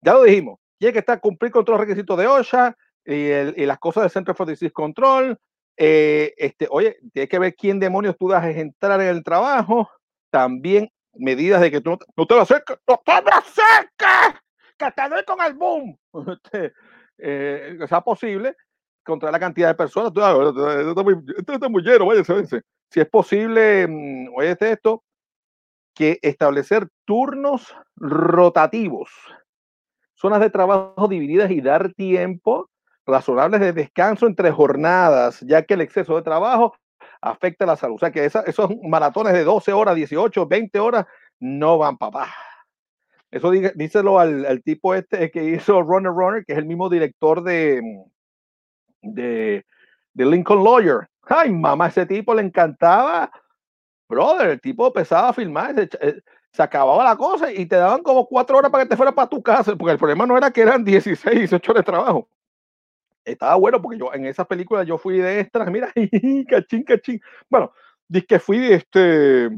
ya 0.00 0.14
lo 0.14 0.22
dijimos, 0.22 0.58
tiene 0.78 0.92
que 0.92 1.00
estar 1.00 1.20
cumplir 1.20 1.52
con 1.52 1.64
todos 1.64 1.78
los 1.78 1.86
requisitos 1.86 2.18
de 2.18 2.26
OSHA 2.26 2.76
y, 3.04 3.26
el, 3.26 3.54
y 3.56 3.66
las 3.66 3.78
cosas 3.78 4.04
del 4.04 4.10
Center 4.10 4.34
for 4.34 4.46
Disease 4.46 4.72
Control. 4.72 5.38
Eh, 5.76 6.34
este, 6.36 6.66
oye, 6.70 6.98
tienes 7.12 7.28
que 7.28 7.38
ver 7.38 7.54
quién 7.54 7.78
demonios 7.78 8.16
tú 8.18 8.28
dejas 8.28 8.56
entrar 8.56 9.00
en 9.00 9.08
el 9.08 9.24
trabajo. 9.24 9.90
También 10.30 10.90
medidas 11.14 11.60
de 11.60 11.70
que 11.70 11.80
tú 11.80 11.98
no 12.16 12.26
te, 12.26 12.34
lo 12.34 12.40
acerques, 12.40 12.78
no 12.88 13.00
te 13.04 13.12
me 13.22 13.30
acerques, 13.30 14.40
que 14.90 15.24
con 15.24 15.40
el 15.40 15.54
boom. 15.54 15.98
Este, 16.44 16.72
eh, 17.18 17.78
sea 17.88 18.00
posible 18.00 18.56
contra 19.04 19.30
la 19.30 19.38
cantidad 19.38 19.68
de 19.68 19.74
personas. 19.74 20.08
Esto 20.08 21.52
está 21.52 21.68
muy, 21.68 21.82
lleno, 21.82 22.06
vaya, 22.06 22.22
Si 22.24 23.00
es 23.00 23.08
posible, 23.08 23.86
mm, 23.86 24.28
oye, 24.36 24.56
esto, 24.60 25.04
que 25.94 26.18
establecer 26.22 26.88
turnos 27.04 27.74
rotativos, 27.96 29.10
zonas 30.14 30.40
de 30.40 30.50
trabajo 30.50 31.06
divididas 31.08 31.50
y 31.50 31.60
dar 31.60 31.92
tiempo 31.92 32.70
razonables 33.06 33.60
de 33.60 33.72
descanso 33.72 34.26
entre 34.26 34.50
jornadas, 34.50 35.40
ya 35.40 35.62
que 35.62 35.74
el 35.74 35.80
exceso 35.80 36.16
de 36.16 36.22
trabajo 36.22 36.74
afecta 37.20 37.66
la 37.66 37.76
salud. 37.76 37.96
O 37.96 37.98
sea 37.98 38.10
que 38.10 38.24
esa, 38.24 38.40
esos 38.42 38.70
maratones 38.82 39.32
de 39.32 39.44
12 39.44 39.72
horas, 39.72 39.94
18, 39.94 40.46
20 40.46 40.78
horas 40.78 41.06
no 41.40 41.78
van 41.78 41.98
papá. 41.98 42.32
Eso 43.32 43.50
díselo 43.50 44.20
al, 44.20 44.62
tipo 44.62 44.94
este 44.94 45.30
que 45.30 45.42
hizo 45.42 45.82
Runner 45.82 46.12
Runner, 46.12 46.44
que 46.44 46.52
es 46.52 46.58
el 46.58 46.66
mismo 46.66 46.88
director 46.88 47.42
de, 47.42 47.82
de, 49.00 49.64
de 50.12 50.26
Lincoln 50.26 50.62
Lawyer. 50.62 51.08
Ay, 51.22 51.50
mamá, 51.50 51.88
ese 51.88 52.06
tipo 52.06 52.34
le 52.34 52.42
encantaba. 52.42 53.32
Brother, 54.08 54.50
el 54.50 54.60
tipo 54.60 54.92
pesaba 54.92 55.32
filmar, 55.32 55.74
se, 55.74 55.88
eh, 56.00 56.20
se, 56.52 56.62
acababa 56.62 57.02
la 57.02 57.16
cosa 57.16 57.50
y 57.50 57.64
te 57.64 57.76
daban 57.76 58.02
como 58.02 58.26
cuatro 58.26 58.58
horas 58.58 58.70
para 58.70 58.84
que 58.84 58.90
te 58.90 58.96
fueras 58.96 59.14
para 59.14 59.30
tu 59.30 59.42
casa, 59.42 59.74
porque 59.74 59.92
el 59.92 59.98
problema 59.98 60.26
no 60.26 60.36
era 60.36 60.50
que 60.50 60.60
eran 60.60 60.84
16, 60.84 61.38
18 61.38 61.72
horas 61.72 61.80
de 61.80 61.90
trabajo 61.90 62.28
estaba 63.24 63.54
bueno 63.56 63.80
porque 63.80 63.98
yo 63.98 64.12
en 64.12 64.26
esas 64.26 64.46
películas 64.46 64.86
yo 64.86 64.98
fui 64.98 65.18
de 65.18 65.40
extra, 65.40 65.64
mira, 65.66 65.92
cachín, 66.48 66.82
cachín. 66.82 67.20
Bueno, 67.48 67.72
dije 68.08 68.26
que 68.26 68.38
fui 68.38 68.72
este 68.72 69.50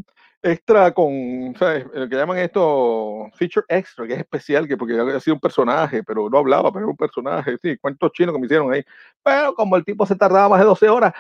extra 0.45 0.93
con, 0.93 1.55
¿sabes? 1.59 1.87
Lo 1.95 2.09
que 2.09 2.17
llaman 2.17 2.39
esto 2.39 3.31
feature 3.35 3.65
extra, 3.69 4.07
que 4.07 4.13
es 4.13 4.19
especial, 4.21 4.69
que 4.69 4.77
porque 4.77 4.99
había 4.99 5.19
sido 5.19 5.35
un 5.35 5.41
personaje, 5.41 6.03
pero 6.03 6.29
no 6.29 6.39
hablaba, 6.39 6.71
pero 6.71 6.85
era 6.85 6.91
un 6.91 6.97
personaje, 6.97 7.57
sí, 7.63 7.79
cuentos 7.79 8.13
chinos 8.13 8.35
que 8.35 8.41
me 8.41 8.47
hicieron 8.47 8.73
ahí. 8.73 8.85
Pero 9.23 9.55
como 9.55 9.77
el 9.77 9.85
tipo 9.85 10.05
se 10.05 10.17
tardaba 10.17 10.51
más 10.51 10.61
de 10.61 10.67
12 10.67 10.89
horas, 10.89 11.15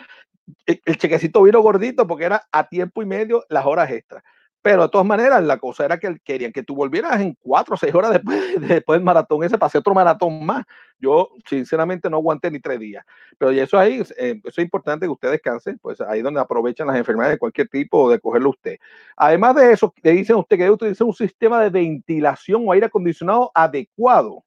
el, 0.66 0.80
el 0.84 0.98
chequecito 0.98 1.42
vino 1.42 1.60
gordito 1.62 2.06
porque 2.06 2.24
era 2.24 2.42
a 2.52 2.68
tiempo 2.68 3.02
y 3.02 3.06
medio 3.06 3.44
las 3.48 3.64
horas 3.64 3.90
extras. 3.90 4.22
Pero 4.64 4.84
de 4.84 4.88
todas 4.88 5.06
maneras, 5.06 5.44
la 5.44 5.58
cosa 5.58 5.84
era 5.84 5.98
que 5.98 6.18
querían 6.24 6.50
que 6.50 6.62
tú 6.62 6.74
volvieras 6.74 7.20
en 7.20 7.34
cuatro 7.34 7.74
o 7.74 7.76
seis 7.76 7.94
horas 7.94 8.12
después, 8.12 8.40
después 8.82 8.96
del 8.98 9.04
maratón 9.04 9.44
ese, 9.44 9.58
pasé 9.58 9.76
otro 9.76 9.92
maratón 9.92 10.42
más. 10.46 10.64
Yo, 10.98 11.28
sinceramente, 11.44 12.08
no 12.08 12.16
aguanté 12.16 12.50
ni 12.50 12.60
tres 12.60 12.80
días. 12.80 13.04
Pero 13.36 13.52
y 13.52 13.60
eso 13.60 13.78
ahí, 13.78 14.00
eh, 14.16 14.40
eso 14.42 14.60
es 14.62 14.64
importante 14.64 15.04
que 15.04 15.10
usted 15.12 15.32
descanse, 15.32 15.76
pues 15.82 16.00
ahí 16.00 16.22
donde 16.22 16.40
aprovechan 16.40 16.86
las 16.86 16.96
enfermedades 16.96 17.34
de 17.34 17.38
cualquier 17.38 17.68
tipo 17.68 18.10
de 18.10 18.18
cogerlo 18.18 18.48
usted. 18.48 18.78
Además 19.18 19.54
de 19.56 19.70
eso, 19.70 19.92
le 20.02 20.12
dicen 20.12 20.36
usted 20.36 20.56
que 20.56 20.62
debe 20.62 20.74
utilizar 20.74 21.06
un 21.06 21.12
sistema 21.12 21.60
de 21.62 21.68
ventilación 21.68 22.64
o 22.66 22.72
aire 22.72 22.86
acondicionado 22.86 23.50
adecuado. 23.54 24.44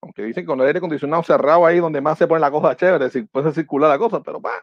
Aunque 0.00 0.24
dicen 0.24 0.42
que 0.42 0.48
con 0.48 0.60
el 0.60 0.66
aire 0.66 0.78
acondicionado 0.78 1.22
cerrado 1.22 1.64
ahí 1.66 1.78
donde 1.78 2.00
más 2.00 2.18
se 2.18 2.26
pone 2.26 2.40
la 2.40 2.50
cosa 2.50 2.74
chévere, 2.74 3.08
puede 3.30 3.52
circular 3.52 3.90
la 3.90 3.98
cosa, 3.98 4.20
pero 4.20 4.40
va. 4.40 4.54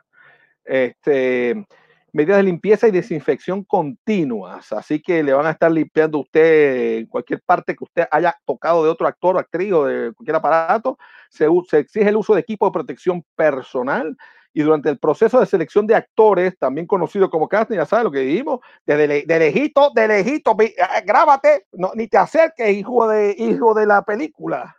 Este 0.65 1.65
medidas 2.13 2.37
de 2.37 2.43
limpieza 2.43 2.87
y 2.87 2.91
desinfección 2.91 3.63
continuas. 3.63 4.71
Así 4.71 5.01
que 5.01 5.23
le 5.23 5.33
van 5.33 5.45
a 5.45 5.51
estar 5.51 5.71
limpiando 5.71 6.19
usted 6.19 6.99
en 6.99 7.05
cualquier 7.07 7.41
parte 7.41 7.75
que 7.75 7.83
usted 7.83 8.07
haya 8.11 8.35
tocado 8.45 8.83
de 8.83 8.89
otro 8.89 9.07
actor 9.07 9.35
o 9.35 9.39
actriz 9.39 9.73
o 9.73 9.85
de 9.85 10.13
cualquier 10.13 10.35
aparato. 10.35 10.97
Se, 11.29 11.47
se, 11.69 11.79
exige 11.79 12.09
el 12.09 12.17
uso 12.17 12.33
de 12.33 12.41
equipo 12.41 12.65
de 12.65 12.71
protección 12.71 13.23
personal. 13.35 14.15
Y 14.51 14.63
durante 14.63 14.89
el 14.89 14.97
proceso 14.97 15.39
de 15.39 15.45
selección 15.45 15.85
de 15.85 15.95
actores, 15.95 16.57
también 16.57 16.87
conocido 16.87 17.29
como 17.29 17.47
casting, 17.47 17.75
ya 17.75 17.85
sabes 17.85 18.05
lo 18.05 18.11
que 18.11 18.19
dijimos, 18.19 18.59
de, 18.85 18.97
de, 18.97 19.23
de 19.27 19.39
lejito, 19.39 19.91
de 19.93 20.07
lejito, 20.07 20.55
eh, 20.59 20.73
grábate, 21.05 21.67
no, 21.73 21.91
ni 21.93 22.07
te 22.07 22.17
acerques, 22.17 22.75
hijo 22.75 23.07
de, 23.07 23.35
hijo 23.37 23.75
de 23.75 23.85
la 23.85 24.01
película, 24.01 24.75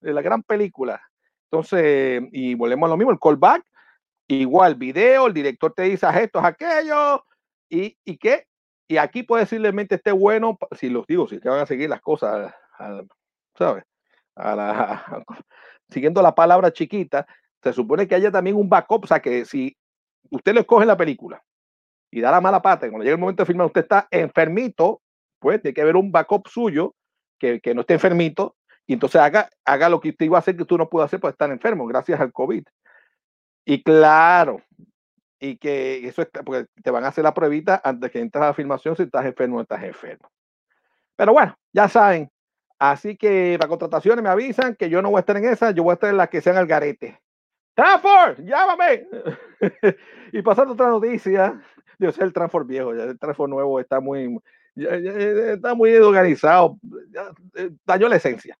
de 0.00 0.12
la 0.12 0.22
gran 0.22 0.42
película. 0.42 1.00
Entonces, 1.44 2.20
y 2.32 2.54
volvemos 2.54 2.88
a 2.88 2.90
lo 2.90 2.96
mismo, 2.96 3.12
el 3.12 3.20
callback, 3.20 3.64
Igual, 4.28 4.74
video, 4.74 5.28
el 5.28 5.34
director 5.34 5.72
te 5.72 5.82
dice 5.82 6.06
esto, 6.20 6.40
aquello, 6.40 7.24
y, 7.68 7.96
y 8.04 8.16
qué. 8.16 8.46
Y 8.88 8.96
aquí 8.98 9.22
posiblemente 9.22 9.96
esté 9.96 10.12
bueno, 10.12 10.58
si 10.72 10.88
los 10.90 11.06
digo, 11.06 11.28
si 11.28 11.38
te 11.38 11.48
van 11.48 11.60
a 11.60 11.66
seguir 11.66 11.88
las 11.88 12.00
cosas, 12.00 12.54
¿sabes? 13.56 13.84
A 14.34 14.54
la, 14.54 15.24
siguiendo 15.88 16.22
la 16.22 16.34
palabra 16.34 16.72
chiquita, 16.72 17.26
se 17.62 17.72
supone 17.72 18.06
que 18.06 18.14
haya 18.14 18.30
también 18.30 18.56
un 18.56 18.68
backup, 18.68 19.04
o 19.04 19.06
sea, 19.06 19.20
que 19.20 19.44
si 19.44 19.76
usted 20.30 20.54
le 20.54 20.60
escoge 20.60 20.86
la 20.86 20.96
película 20.96 21.42
y 22.10 22.20
da 22.20 22.30
la 22.30 22.40
mala 22.40 22.62
pata, 22.62 22.88
cuando 22.88 23.04
llegue 23.04 23.14
el 23.14 23.20
momento 23.20 23.42
de 23.42 23.46
filmar, 23.46 23.66
usted 23.66 23.82
está 23.82 24.06
enfermito, 24.10 25.02
pues 25.40 25.60
tiene 25.62 25.74
que 25.74 25.82
haber 25.82 25.96
un 25.96 26.12
backup 26.12 26.48
suyo 26.48 26.94
que, 27.38 27.60
que 27.60 27.74
no 27.74 27.82
esté 27.82 27.94
enfermito, 27.94 28.56
y 28.86 28.92
entonces 28.92 29.20
haga, 29.20 29.50
haga 29.64 29.88
lo 29.88 30.00
que 30.00 30.10
usted 30.10 30.26
iba 30.26 30.38
a 30.38 30.40
hacer 30.40 30.56
que 30.56 30.64
tú 30.64 30.78
no 30.78 30.88
pudo 30.88 31.02
hacer 31.02 31.18
por 31.18 31.30
estar 31.30 31.50
enfermo, 31.50 31.86
gracias 31.86 32.20
al 32.20 32.32
COVID. 32.32 32.64
Y 33.68 33.82
claro, 33.82 34.62
y 35.40 35.56
que 35.56 36.06
eso 36.06 36.22
es 36.22 36.28
porque 36.44 36.66
te 36.84 36.90
van 36.92 37.04
a 37.04 37.08
hacer 37.08 37.24
la 37.24 37.34
pruebita 37.34 37.80
antes 37.82 38.12
que 38.12 38.20
entres 38.20 38.42
a 38.42 38.46
la 38.46 38.54
filmación 38.54 38.94
si 38.94 39.02
estás 39.02 39.26
enfermo 39.26 39.58
o 39.58 39.60
estás 39.60 39.82
enfermo. 39.82 40.30
Pero 41.16 41.32
bueno, 41.32 41.58
ya 41.72 41.88
saben. 41.88 42.30
Así 42.78 43.16
que 43.16 43.56
para 43.58 43.68
contrataciones 43.68 44.22
me 44.22 44.28
avisan 44.28 44.76
que 44.76 44.88
yo 44.88 45.02
no 45.02 45.10
voy 45.10 45.18
a 45.18 45.20
estar 45.20 45.36
en 45.36 45.46
esa, 45.46 45.72
yo 45.72 45.82
voy 45.82 45.90
a 45.90 45.94
estar 45.94 46.10
en 46.10 46.16
las 46.16 46.28
que 46.28 46.40
sean 46.40 46.56
al 46.56 46.68
garete. 46.68 47.20
¡Transform! 47.74 48.46
¡Llámame! 48.46 49.08
y 50.32 50.42
pasando 50.42 50.74
otra 50.74 50.88
noticia, 50.88 51.60
yo 51.98 52.12
sé 52.12 52.22
el 52.22 52.32
Transform 52.32 52.68
viejo, 52.68 52.94
ya 52.94 53.02
el 53.02 53.18
Transform 53.18 53.50
nuevo 53.50 53.80
está 53.80 53.98
muy, 53.98 54.38
ya, 54.76 54.96
ya, 54.96 55.10
está 55.10 55.74
muy 55.74 55.94
organizado, 55.96 56.78
eh, 57.56 57.70
dañó 57.84 58.08
la 58.08 58.16
esencia. 58.16 58.56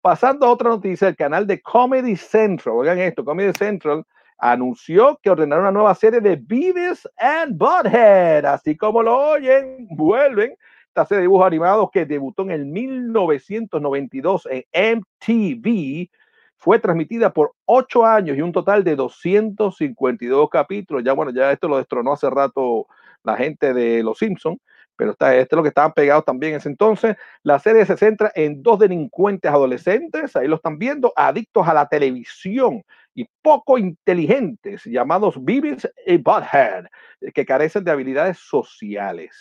Pasando 0.00 0.48
otra 0.48 0.68
noticia, 0.68 1.08
el 1.08 1.16
canal 1.16 1.46
de 1.46 1.60
Comedy 1.60 2.16
Central, 2.16 2.76
oigan 2.76 2.98
esto, 3.00 3.24
Comedy 3.24 3.52
Central 3.52 4.04
anunció 4.38 5.18
que 5.22 5.30
ordenaron 5.30 5.64
una 5.64 5.72
nueva 5.72 5.94
serie 5.94 6.20
de 6.20 6.36
Beavis 6.36 7.08
and 7.18 7.56
Butthead, 7.56 8.44
así 8.44 8.76
como 8.76 9.02
lo 9.02 9.16
oyen, 9.16 9.86
vuelven 9.90 10.54
esta 10.94 11.06
serie 11.06 11.22
de 11.22 11.22
dibujos 11.22 11.46
animados 11.46 11.90
que 11.92 12.06
debutó 12.06 12.44
en 12.44 12.52
el 12.52 12.66
1992 12.66 14.48
en 14.48 15.00
MTV, 15.00 16.08
fue 16.56 16.78
transmitida 16.78 17.30
por 17.30 17.52
ocho 17.66 18.06
años 18.06 18.38
y 18.38 18.40
un 18.40 18.52
total 18.52 18.84
de 18.84 18.94
252 18.94 20.48
capítulos. 20.48 21.02
Ya 21.04 21.12
bueno, 21.12 21.32
ya 21.32 21.50
esto 21.50 21.66
lo 21.68 21.78
destronó 21.78 22.12
hace 22.12 22.30
rato 22.30 22.86
la 23.24 23.36
gente 23.36 23.74
de 23.74 24.04
Los 24.04 24.18
Simpsons, 24.18 24.58
pero 24.96 25.10
está, 25.10 25.34
este 25.34 25.54
es 25.54 25.56
lo 25.56 25.62
que 25.62 25.70
estaban 25.70 25.92
pegados 25.92 26.24
también 26.24 26.52
en 26.52 26.58
ese 26.58 26.68
entonces. 26.68 27.16
La 27.42 27.58
serie 27.58 27.84
se 27.84 27.96
centra 27.96 28.30
en 28.34 28.62
dos 28.62 28.78
delincuentes 28.78 29.50
adolescentes, 29.50 30.36
ahí 30.36 30.46
lo 30.46 30.56
están 30.56 30.78
viendo, 30.78 31.12
adictos 31.16 31.66
a 31.66 31.74
la 31.74 31.88
televisión 31.88 32.84
y 33.14 33.28
poco 33.42 33.78
inteligentes, 33.78 34.84
llamados 34.84 35.42
Beavis 35.42 35.88
y 36.06 36.16
Butthead, 36.16 36.86
que 37.32 37.46
carecen 37.46 37.84
de 37.84 37.90
habilidades 37.90 38.38
sociales. 38.38 39.36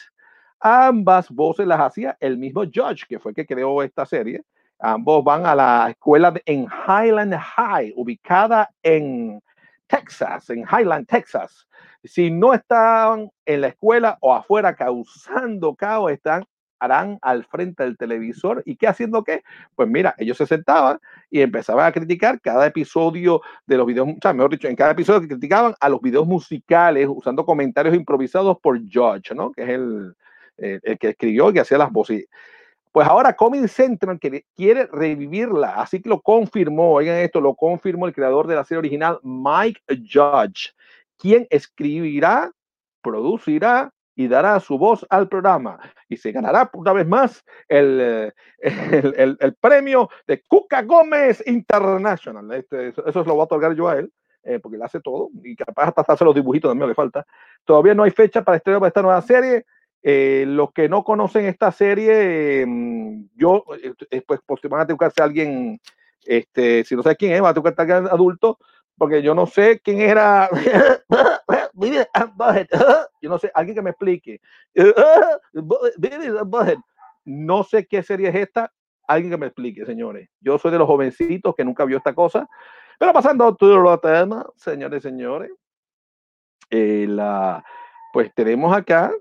Ambas 0.60 1.30
voces 1.30 1.68
las 1.68 1.82
hacía 1.82 2.16
el 2.20 2.38
mismo 2.38 2.64
Judge, 2.64 3.06
que 3.08 3.20
fue 3.20 3.32
el 3.32 3.36
que 3.36 3.46
creó 3.46 3.84
esta 3.84 4.06
serie. 4.06 4.44
Ambos 4.80 5.24
van 5.24 5.46
a 5.46 5.56
la 5.56 5.88
escuela 5.90 6.34
en 6.46 6.68
Highland 6.88 7.36
High, 7.36 7.94
ubicada 7.96 8.70
en 8.82 9.42
Texas, 9.88 10.50
en 10.50 10.62
Highland, 10.62 11.08
Texas. 11.08 11.68
Si 12.04 12.32
no 12.32 12.54
están 12.54 13.30
en 13.46 13.62
la 13.62 13.68
escuela 13.68 14.18
o 14.22 14.34
afuera 14.34 14.76
causando 14.76 15.76
caos, 15.76 16.12
están 16.12 16.46
al 17.22 17.46
frente 17.46 17.84
del 17.84 17.98
televisor 17.98 18.62
y 18.66 18.76
qué 18.76 18.88
haciendo 18.88 19.24
qué? 19.24 19.44
Pues 19.76 19.90
mira, 19.90 20.16
ellos 20.18 20.38
se 20.38 20.46
sentaban 20.46 21.00
y 21.30 21.42
empezaban 21.42 21.86
a 21.86 21.92
criticar 21.92 22.40
cada 22.42 22.66
episodio 22.66 23.42
de 23.66 23.78
los 23.78 23.88
videos, 23.88 24.10
o 24.10 24.18
sea, 24.22 24.34
mejor 24.34 24.52
dicho, 24.52 24.68
en 24.68 24.76
cada 24.76 24.92
episodio 24.92 25.22
que 25.22 25.28
criticaban 25.28 25.74
a 25.80 25.90
los 25.90 26.02
videos 26.02 26.28
musicales 26.28 27.08
usando 27.10 27.46
comentarios 27.46 27.96
improvisados 27.96 28.58
por 28.60 28.80
George, 28.88 29.34
¿no? 29.34 29.52
Que 29.52 29.64
es 29.64 29.70
el, 29.70 30.16
el, 30.58 30.98
que 30.98 31.10
escribió 31.10 31.50
y 31.50 31.54
que 31.54 31.60
hacía 31.62 31.78
las 31.78 31.92
voces. 31.92 32.26
Pues 32.92 33.08
ahora 33.08 33.36
Comedy 33.36 33.68
Central 33.68 34.20
quiere 34.56 34.86
revivirla, 34.86 35.82
así 35.82 36.00
que 36.00 36.10
lo 36.10 36.22
confirmó, 36.22 36.94
oigan 36.94 37.18
esto, 37.18 37.42
lo 37.42 37.56
confirmó 37.56 38.06
el 38.06 38.14
creador 38.14 38.46
de 38.46 38.56
la 38.56 38.64
serie 38.64 38.80
original, 38.80 39.20
Mike 39.24 39.82
Judge, 39.90 40.76
quien 41.18 41.48
escribirá, 41.50 42.52
producirá 43.02 43.92
y 44.16 44.28
dará 44.28 44.60
su 44.60 44.78
voz 44.78 45.06
al 45.10 45.28
programa 45.28 45.80
y 46.08 46.18
se 46.18 46.32
ganará 46.32 46.70
una 46.74 46.94
vez 46.94 47.08
más 47.08 47.44
el, 47.68 48.00
eh, 48.02 48.32
el, 48.62 49.14
el, 49.18 49.38
el 49.40 49.56
premio 49.56 50.10
de 50.28 50.42
Cuca 50.44 50.84
Gómez 50.84 51.44
International. 51.48 52.52
Este, 52.54 52.90
eso, 52.90 53.06
eso, 53.06 53.24
lo 53.24 53.34
voy 53.34 53.42
a 53.42 53.46
otorgar 53.46 53.74
yo 53.76 53.88
a 53.90 53.98
él, 53.98 54.12
eh, 54.44 54.60
porque 54.60 54.76
él 54.78 54.84
hace 54.84 55.00
todo 55.00 55.30
y 55.44 55.56
capaz 55.56 55.94
hasta 55.96 56.14
hace 56.14 56.26
los 56.26 56.36
dibujitos 56.36 56.70
también 56.70 56.90
le 56.90 56.96
falta. 56.96 57.26
Todavía 57.66 57.94
no 57.94 58.04
hay 58.04 58.12
fecha 58.12 58.44
para 58.44 58.58
estreno 58.58 58.80
para 58.80 58.90
esta 58.90 59.02
nueva 59.02 59.22
serie 59.22 59.66
Eh, 60.06 60.44
los 60.46 60.74
que 60.74 60.90
no 60.90 61.04
conocen 61.06 61.46
esta 61.46 61.72
serie, 61.72 62.66
mm, 62.68 63.30
yo, 63.36 63.64
eh, 64.12 64.22
pues, 64.28 64.42
pues 64.46 64.62
van 64.70 64.82
a 64.82 64.86
buscarse 64.86 65.22
a 65.22 65.26
alguien, 65.26 65.80
este, 66.26 66.84
si 66.84 66.96
no 66.96 67.04
sabes 67.04 67.18
quién 67.18 67.32
es, 67.32 67.42
va 67.42 67.50
a 67.50 67.54
tocar 67.54 67.74
a 67.80 67.98
adulto, 68.12 68.58
porque 68.98 69.22
yo 69.22 69.36
no 69.36 69.46
sé 69.46 69.80
quién 69.80 70.02
era. 70.02 70.50
yo 73.22 73.30
no 73.30 73.38
sé, 73.38 73.52
alguien 73.54 73.76
que 73.76 73.82
me 73.82 73.92
explique. 73.92 74.42
No 77.26 77.64
sé 77.64 77.88
qué 77.88 78.04
serie 78.04 78.28
es 78.28 78.36
esta, 78.36 78.70
alguien 79.08 79.32
que 79.32 79.38
me 79.38 79.46
explique, 79.46 79.86
señores. 79.86 80.28
Yo 80.42 80.58
soy 80.58 80.72
de 80.72 80.78
los 80.78 80.88
jovencitos 80.88 81.56
que 81.56 81.64
nunca 81.64 81.86
vio 81.86 81.96
esta 81.96 82.14
cosa. 82.14 82.50
Pero 83.00 83.14
pasando 83.14 83.48
a 83.48 83.56
todo 83.56 83.78
los 83.78 84.02
temas, 84.02 84.46
señores 84.58 85.00
y 85.00 85.08
señores, 85.08 85.50
eh, 86.70 87.06
la, 87.08 87.64
pues 88.12 88.34
tenemos 88.34 88.76
acá, 88.76 89.14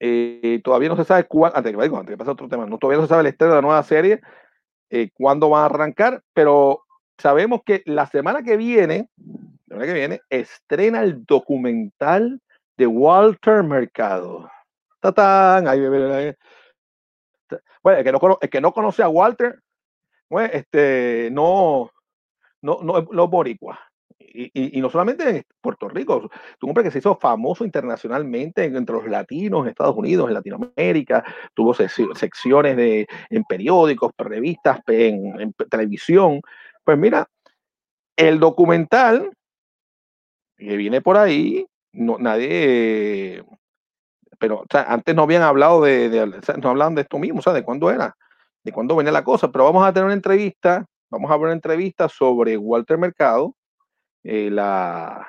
eh, 0.00 0.60
todavía 0.62 0.88
no 0.88 0.96
se 0.96 1.04
sabe 1.04 1.24
cuándo, 1.24 1.56
antes, 1.56 1.74
antes 1.74 2.06
que 2.06 2.16
pase 2.16 2.30
otro 2.30 2.48
tema, 2.48 2.66
no, 2.66 2.78
todavía 2.78 2.98
no 2.98 3.04
se 3.04 3.08
sabe 3.08 3.22
el 3.22 3.28
estreno 3.28 3.54
de 3.54 3.58
la 3.58 3.66
nueva 3.66 3.82
serie, 3.82 4.20
eh, 4.90 5.10
cuándo 5.14 5.50
va 5.50 5.62
a 5.62 5.66
arrancar, 5.66 6.22
pero 6.32 6.83
sabemos 7.18 7.60
que 7.64 7.82
la 7.86 8.06
semana 8.06 8.42
que 8.42 8.56
viene, 8.56 9.08
la 9.66 9.76
semana 9.76 9.86
que 9.86 9.98
viene, 9.98 10.20
estrena 10.30 11.02
el 11.02 11.24
documental 11.24 12.40
de 12.76 12.86
Walter 12.86 13.62
Mercado. 13.62 14.50
¡Tatán! 15.00 15.68
Ahí, 15.68 15.80
bueno, 17.82 17.98
el 17.98 18.04
que 18.04 18.12
no, 18.12 18.38
el 18.40 18.50
que 18.50 18.60
no 18.60 18.72
conoce 18.72 19.02
a 19.02 19.08
Walter, 19.08 19.60
pues, 20.28 20.50
este, 20.52 21.28
no, 21.30 21.90
no, 22.62 22.80
no, 22.82 23.06
los 23.10 23.30
boricuas. 23.30 23.78
Y, 24.18 24.78
y, 24.78 24.80
no 24.80 24.90
solamente 24.90 25.28
en 25.28 25.44
Puerto 25.60 25.88
Rico, 25.88 26.28
un 26.62 26.68
hombre 26.68 26.82
que 26.82 26.90
se 26.90 26.98
hizo 26.98 27.14
famoso 27.14 27.64
internacionalmente 27.64 28.64
entre 28.64 28.96
los 28.96 29.06
latinos 29.06 29.62
en 29.62 29.68
Estados 29.68 29.96
Unidos, 29.96 30.26
en 30.26 30.34
Latinoamérica, 30.34 31.24
tuvo 31.54 31.72
secciones 31.74 32.76
de, 32.76 33.06
en 33.30 33.44
periódicos, 33.44 34.10
revistas, 34.18 34.80
en, 34.88 35.40
en 35.40 35.52
televisión. 35.70 36.40
Pues 36.84 36.98
mira, 36.98 37.28
el 38.16 38.38
documental 38.38 39.32
que 40.56 40.76
viene 40.76 41.00
por 41.00 41.16
ahí, 41.16 41.66
no, 41.92 42.18
nadie, 42.18 43.44
pero 44.38 44.64
antes 44.70 45.14
no 45.14 45.22
habían 45.22 45.42
hablado 45.42 45.82
de, 45.82 46.40
no 46.60 46.68
hablaban 46.68 46.94
de 46.94 47.02
esto 47.02 47.18
mismo, 47.18 47.40
o 47.40 47.42
sea, 47.42 47.52
de 47.52 47.64
cuándo 47.64 47.90
era, 47.90 48.16
de 48.62 48.72
cuándo 48.72 48.96
venía 48.96 49.12
la 49.12 49.24
cosa, 49.24 49.50
pero 49.50 49.64
vamos 49.64 49.84
a 49.84 49.92
tener 49.92 50.04
una 50.04 50.14
entrevista, 50.14 50.84
vamos 51.10 51.30
a 51.30 51.36
ver 51.36 51.44
una 51.44 51.52
entrevista 51.52 52.08
sobre 52.08 52.56
Walter 52.56 52.98
Mercado, 52.98 53.54
eh, 54.22 54.50
la, 54.50 55.26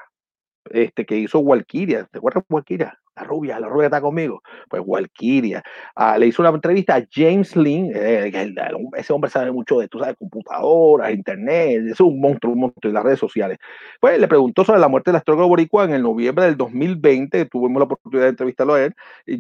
este, 0.70 1.06
que 1.06 1.18
hizo 1.18 1.40
Walkiria, 1.40 2.06
¿te 2.12 2.18
acuerdas 2.18 2.44
Walkiria? 2.50 3.00
La 3.16 3.24
rubia, 3.24 3.60
la 3.60 3.70
rubia 3.70 3.86
está 3.86 4.02
conmigo. 4.02 4.42
Pues 4.70 4.84
Walkiria. 4.86 5.64
Ah, 5.96 6.18
le 6.18 6.28
hizo 6.28 6.42
una 6.42 6.50
entrevista 6.50 6.96
a 6.96 7.06
James 7.10 7.56
Lynn, 7.56 7.92
eh, 7.96 8.32
ese 8.98 9.14
hombre 9.14 9.32
sabe 9.32 9.52
mucho 9.52 9.80
de, 9.80 9.88
tú 9.88 10.00
sabes, 10.00 10.16
computadoras, 10.18 11.14
internet, 11.14 11.84
es 11.92 12.00
un 12.02 12.20
monstruo, 12.20 12.54
un 12.54 12.60
monstruo 12.60 12.90
de 12.90 12.94
las 12.94 13.04
redes 13.04 13.20
sociales. 13.20 13.58
Pues 14.02 14.20
le 14.20 14.28
preguntó 14.28 14.66
sobre 14.66 14.80
la 14.82 14.90
muerte 14.90 15.12
del 15.12 15.18
astrólogo 15.18 15.48
boricua 15.48 15.86
en 15.86 15.94
el 15.94 16.04
noviembre 16.04 16.46
del 16.46 16.58
2020, 16.58 17.46
tuvimos 17.46 17.80
la 17.80 17.86
oportunidad 17.86 18.24
de 18.24 18.30
entrevistarlo 18.30 18.74
a 18.74 18.84
él. 18.84 18.96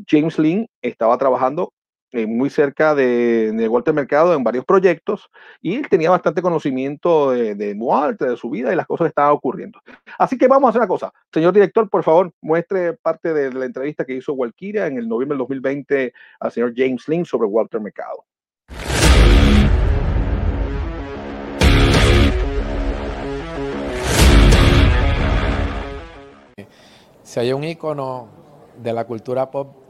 James 0.08 0.40
Lynn 0.40 0.68
estaba 0.82 1.18
trabajando 1.18 1.74
eh, 2.16 2.26
muy 2.28 2.50
cerca 2.50 2.96
de, 2.96 3.52
de, 3.52 3.68
Walter 3.68 3.94
Mercado 3.94 4.34
en 4.34 4.42
varios 4.42 4.64
proyectos 4.64 5.30
y 5.62 5.76
él 5.76 5.90
tenía 5.90 6.10
bastante 6.10 6.42
conocimiento 6.42 7.32
de, 7.32 7.56
de, 7.56 7.74
Walter, 7.74 8.30
de 8.30 8.38
su 8.38 8.50
vida 8.50 8.72
y 8.72 8.76
las 8.78 8.88
cosas 8.88 9.08
que 9.08 9.10
estaban 9.10 9.34
ocurriendo. 9.34 9.82
Así 10.18 10.38
que 10.38 10.48
vamos 10.48 10.68
a 10.68 10.70
hacer 10.70 10.80
una 10.80 10.88
cosa. 10.88 11.12
Señor 11.34 11.52
director, 11.52 11.90
por 11.90 12.04
favor, 12.04 12.32
muestre 12.40 12.94
parte 12.94 13.34
de 13.34 13.52
la 13.52 13.66
entrevista 13.66 14.06
que 14.06 14.14
hizo 14.14 14.32
Walkiria 14.32 14.88
en 14.88 14.98
el 14.98 15.10
noviembre 15.10 15.34
del 15.34 15.40
2020 15.40 16.14
al 16.40 16.52
señor 16.54 16.72
James 16.74 17.06
Lynn 17.10 17.26
sobre 17.26 17.48
Walter 17.50 17.82
Mercado. 17.82 18.24
Si 27.24 27.40
hay 27.42 27.52
un 27.52 27.66
icono 27.66 28.30
de 28.82 28.94
la 28.94 29.04
cultura 29.04 29.52
pop 29.52 29.85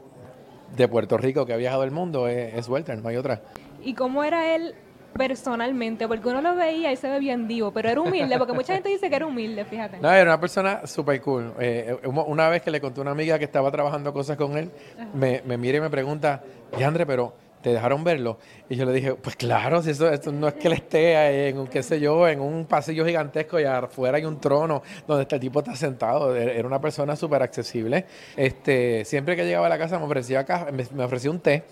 de 0.76 0.88
Puerto 0.88 1.16
Rico 1.18 1.46
que 1.46 1.52
ha 1.52 1.56
viajado 1.56 1.84
el 1.84 1.90
mundo 1.90 2.28
es, 2.28 2.68
Walter, 2.68 2.98
no 2.98 3.08
hay 3.08 3.16
otra. 3.16 3.40
¿Y 3.82 3.94
cómo 3.94 4.24
era 4.24 4.54
él 4.54 4.74
personalmente? 5.14 6.08
Porque 6.08 6.28
uno 6.28 6.40
lo 6.40 6.54
veía 6.54 6.92
y 6.92 6.96
se 6.96 7.08
ve 7.08 7.18
bien 7.18 7.48
divo, 7.48 7.72
pero 7.72 7.88
era 7.88 8.00
humilde, 8.00 8.36
porque 8.38 8.52
mucha 8.52 8.74
gente 8.74 8.88
dice 8.88 9.08
que 9.08 9.16
era 9.16 9.26
humilde, 9.26 9.64
fíjate. 9.64 9.98
No, 9.98 10.10
era 10.10 10.30
una 10.30 10.40
persona 10.40 10.86
súper 10.86 11.20
cool. 11.20 11.54
Eh, 11.58 11.96
una 12.04 12.48
vez 12.48 12.62
que 12.62 12.70
le 12.70 12.80
conté 12.80 13.00
a 13.00 13.02
una 13.02 13.12
amiga 13.12 13.38
que 13.38 13.44
estaba 13.44 13.70
trabajando 13.70 14.12
cosas 14.12 14.36
con 14.36 14.56
él, 14.58 14.70
me, 15.14 15.42
me 15.46 15.56
mira 15.56 15.78
y 15.78 15.80
me 15.80 15.90
pregunta, 15.90 16.42
Yandre, 16.78 17.06
pero 17.06 17.32
¿te 17.66 17.72
dejaron 17.72 18.04
verlo? 18.04 18.38
Y 18.68 18.76
yo 18.76 18.84
le 18.84 18.92
dije, 18.92 19.14
pues 19.16 19.34
claro, 19.34 19.82
si 19.82 19.90
eso, 19.90 20.08
no 20.30 20.46
es 20.46 20.54
que 20.54 20.68
él 20.68 20.74
esté 20.74 21.48
en 21.48 21.58
un, 21.58 21.66
qué 21.66 21.82
sé 21.82 21.98
yo, 21.98 22.28
en 22.28 22.40
un 22.40 22.64
pasillo 22.64 23.04
gigantesco 23.04 23.58
y 23.58 23.64
afuera 23.64 24.18
hay 24.18 24.24
un 24.24 24.38
trono 24.38 24.84
donde 25.04 25.22
este 25.22 25.40
tipo 25.40 25.58
está 25.58 25.74
sentado. 25.74 26.36
E-, 26.36 26.60
era 26.60 26.68
una 26.68 26.80
persona 26.80 27.16
súper 27.16 27.42
accesible. 27.42 28.06
Este, 28.36 29.04
siempre 29.04 29.34
que 29.34 29.44
llegaba 29.44 29.66
a 29.66 29.68
la 29.68 29.78
casa 29.78 29.98
me 29.98 30.04
ofrecía, 30.04 30.46
me 30.94 31.02
ofrecía 31.02 31.28
un 31.28 31.40
té 31.40 31.64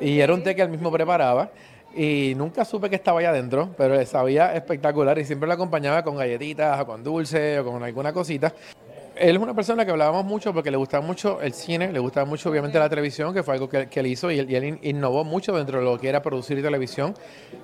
y 0.00 0.20
era 0.20 0.32
un 0.32 0.42
té 0.42 0.54
que 0.54 0.62
él 0.62 0.70
mismo 0.70 0.90
preparaba. 0.90 1.50
Y 1.94 2.32
nunca 2.34 2.64
supe 2.64 2.88
que 2.88 2.96
estaba 2.96 3.20
allá 3.20 3.28
adentro, 3.28 3.74
pero 3.76 4.02
sabía 4.06 4.54
espectacular 4.54 5.18
y 5.18 5.26
siempre 5.26 5.46
lo 5.46 5.52
acompañaba 5.52 6.02
con 6.02 6.16
galletitas 6.16 6.80
o 6.80 6.86
con 6.86 7.04
dulce 7.04 7.60
o 7.60 7.64
con 7.66 7.82
alguna 7.82 8.14
cosita 8.14 8.54
él 9.18 9.36
es 9.36 9.42
una 9.42 9.54
persona 9.54 9.84
que 9.84 9.90
hablábamos 9.90 10.24
mucho 10.24 10.52
porque 10.52 10.70
le 10.70 10.76
gustaba 10.76 11.04
mucho 11.04 11.40
el 11.40 11.52
cine, 11.52 11.92
le 11.92 11.98
gustaba 11.98 12.26
mucho 12.26 12.50
obviamente 12.50 12.78
la 12.78 12.88
televisión, 12.88 13.32
que 13.32 13.42
fue 13.42 13.54
algo 13.54 13.68
que, 13.68 13.88
él 13.90 14.06
hizo 14.06 14.30
y 14.30 14.38
él, 14.38 14.78
innovó 14.82 15.24
mucho 15.24 15.56
dentro 15.56 15.78
de 15.78 15.84
lo 15.84 15.98
que 15.98 16.08
era 16.08 16.22
producir 16.22 16.62
televisión 16.62 17.14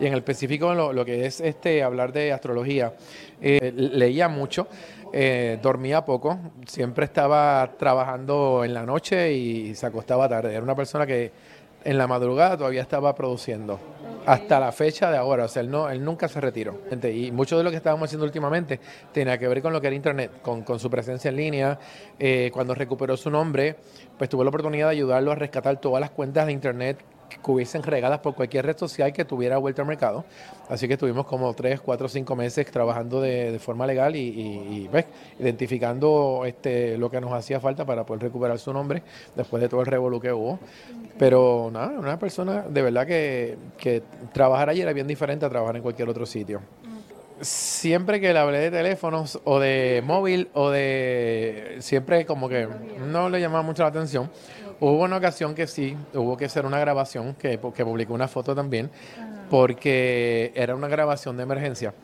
y 0.01 0.07
en 0.07 0.13
el 0.13 0.19
específico 0.21 0.73
lo, 0.75 0.93
lo 0.93 1.05
que 1.05 1.27
es 1.27 1.41
este 1.41 1.83
hablar 1.83 2.13
de 2.13 2.33
astrología. 2.33 2.95
Eh, 3.41 3.73
leía 3.75 4.29
mucho, 4.29 4.67
eh, 5.13 5.59
dormía 5.63 6.05
poco, 6.05 6.39
siempre 6.67 7.05
estaba 7.05 7.73
trabajando 7.79 8.65
en 8.65 8.73
la 8.73 8.87
noche 8.87 9.33
y 9.33 9.75
se 9.75 9.87
acostaba 9.87 10.29
tarde. 10.29 10.53
Era 10.53 10.63
una 10.63 10.77
persona 10.77 11.07
que 11.07 11.33
en 11.85 11.99
la 11.99 12.07
madrugada 12.07 12.57
todavía 12.57 12.83
estaba 12.83 13.15
produciendo 13.15 13.79
hasta 14.27 14.61
la 14.61 14.73
fecha 14.73 15.11
de 15.11 15.17
ahora. 15.17 15.45
O 15.45 15.49
sea, 15.49 15.63
él, 15.63 15.71
no, 15.71 15.89
él 15.91 16.05
nunca 16.05 16.29
se 16.29 16.41
retiró. 16.41 16.81
Y 17.13 17.31
mucho 17.33 17.59
de 17.59 17.65
lo 17.65 17.71
que 17.71 17.77
estábamos 17.77 18.09
haciendo 18.09 18.25
últimamente 18.25 18.81
tenía 19.13 19.39
que 19.39 19.49
ver 19.49 19.63
con 19.63 19.73
lo 19.73 19.81
que 19.81 19.89
era 19.89 19.97
Internet, 19.97 20.43
con, 20.43 20.63
con 20.63 20.79
su 20.79 20.91
presencia 20.91 21.29
en 21.29 21.37
línea. 21.37 21.79
Eh, 22.19 22.51
cuando 22.53 22.75
recuperó 22.75 23.17
su 23.17 23.31
nombre, 23.31 23.77
pues 24.19 24.31
tuve 24.31 24.45
la 24.45 24.51
oportunidad 24.51 24.87
de 24.87 24.93
ayudarlo 24.93 25.33
a 25.33 25.35
rescatar 25.35 25.81
todas 25.81 26.01
las 26.01 26.11
cuentas 26.11 26.47
de 26.47 26.53
Internet 26.53 26.99
que 27.45 27.51
hubiesen 27.51 27.83
regadas 27.83 28.21
por 28.21 28.35
cualquier 28.35 28.67
red 28.67 28.77
social 28.77 29.13
que 29.13 29.25
tuviera 29.25 29.59
vuelta 29.59 29.83
al 29.83 29.89
mercado. 29.89 30.25
Así 30.69 30.89
que 30.89 30.95
estuvimos 30.95 31.27
como 31.27 31.53
tres, 31.55 31.81
cuatro, 31.81 32.09
cinco 32.09 32.37
meses 32.37 32.71
trabajando 32.71 33.21
de, 33.21 33.59
forma 33.59 33.87
legal 33.87 34.17
y, 34.17 34.89
¿ves? 34.93 35.07
identificando 35.39 36.43
este, 36.47 36.97
lo 36.99 37.11
que 37.11 37.21
nos 37.21 37.33
hacía 37.33 37.61
falta 37.61 37.85
para 37.85 38.05
poder 38.05 38.23
recuperar 38.25 38.59
su 38.59 38.73
nombre 38.73 39.03
después 39.37 39.63
de 39.63 39.69
todo 39.69 39.81
el 39.81 39.87
revolú 39.87 40.21
que 40.21 40.33
hubo. 40.33 40.59
Pero 41.19 41.71
nada, 41.73 41.99
una 41.99 42.19
persona 42.19 42.63
de 42.69 42.83
verdad 42.83 43.07
que, 43.07 43.57
que 43.79 44.03
trabajar 44.33 44.69
allí 44.69 44.81
era 44.81 44.93
bien 44.93 45.07
diferente 45.07 45.47
a 45.47 45.49
trabajar 45.49 45.77
en 45.77 45.83
cualquier 45.83 46.09
otro 46.09 46.27
sitio 46.27 46.61
siempre 47.43 48.21
que 48.21 48.33
le 48.33 48.39
hablé 48.39 48.59
de 48.59 48.71
teléfonos 48.71 49.41
o 49.45 49.59
de 49.59 50.03
móvil 50.05 50.49
o 50.55 50.71
de 50.71 51.77
siempre 51.81 52.25
como 52.25 52.49
que 52.49 52.69
no 53.11 53.29
le 53.29 53.41
llamaba 53.41 53.63
mucho 53.63 53.83
la 53.83 53.89
atención 53.89 54.31
Hubo 54.85 55.05
una 55.05 55.19
ocasión 55.19 55.55
que 55.55 55.69
sí, 55.69 55.97
hubo 56.13 56.37
que 56.37 56.47
hacer 56.47 56.67
una 56.67 56.81
grabación, 56.81 57.37
que, 57.37 57.61
que 57.73 57.85
publicó 57.85 58.15
una 58.15 58.27
foto 58.27 58.53
también, 58.53 58.91
porque 59.49 60.51
era 60.57 60.75
una 60.75 60.89
grabación 60.89 61.37
de 61.37 61.45
emergencia. 61.45 61.95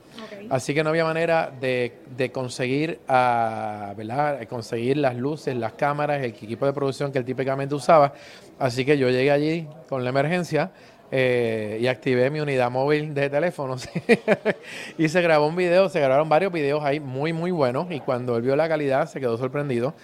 Así 0.49 0.75
que 0.75 0.85
no 0.85 0.91
había 0.91 1.05
manera 1.05 1.51
de, 1.61 2.31
conseguir, 2.33 3.01
a, 3.09 3.95
¿verdad? 3.97 4.47
conseguir 4.47 4.97
las 4.99 5.17
luces, 5.17 5.57
las 5.57 5.73
cámaras, 5.73 6.19
el 6.19 6.27
equipo 6.27 6.67
de 6.67 6.73
producción 6.73 7.11
que 7.11 7.19
él 7.19 7.25
típicamente 7.25 7.75
usaba. 7.75 8.13
Así 8.61 8.85
que 8.85 8.97
yo 8.97 9.11
llegué 9.11 9.33
allí 9.33 9.67
con 9.89 10.05
la 10.05 10.11
emergencia. 10.11 10.71
Eh, 11.11 11.79
y 11.81 11.87
activé 11.89 12.31
mi 12.31 12.39
unidad 12.39 12.71
móvil 12.71 13.15
de 13.15 13.31
teléfonos 13.31 13.89
y 14.99 15.09
se 15.09 15.23
grabó 15.23 15.47
un 15.47 15.57
video, 15.57 15.89
se 15.89 16.01
grabaron 16.01 16.29
varios 16.29 16.53
videos 16.53 16.85
ahí 16.85 17.01
muy 17.01 17.33
muy 17.33 17.51
buenos 17.51 17.91
y 17.91 18.01
cuando 18.01 18.37
él 18.37 18.43
vio 18.43 18.55
la 18.57 18.69
calidad 18.69 19.09
se 19.09 19.19
quedó 19.19 19.39
sorprendido. 19.39 19.95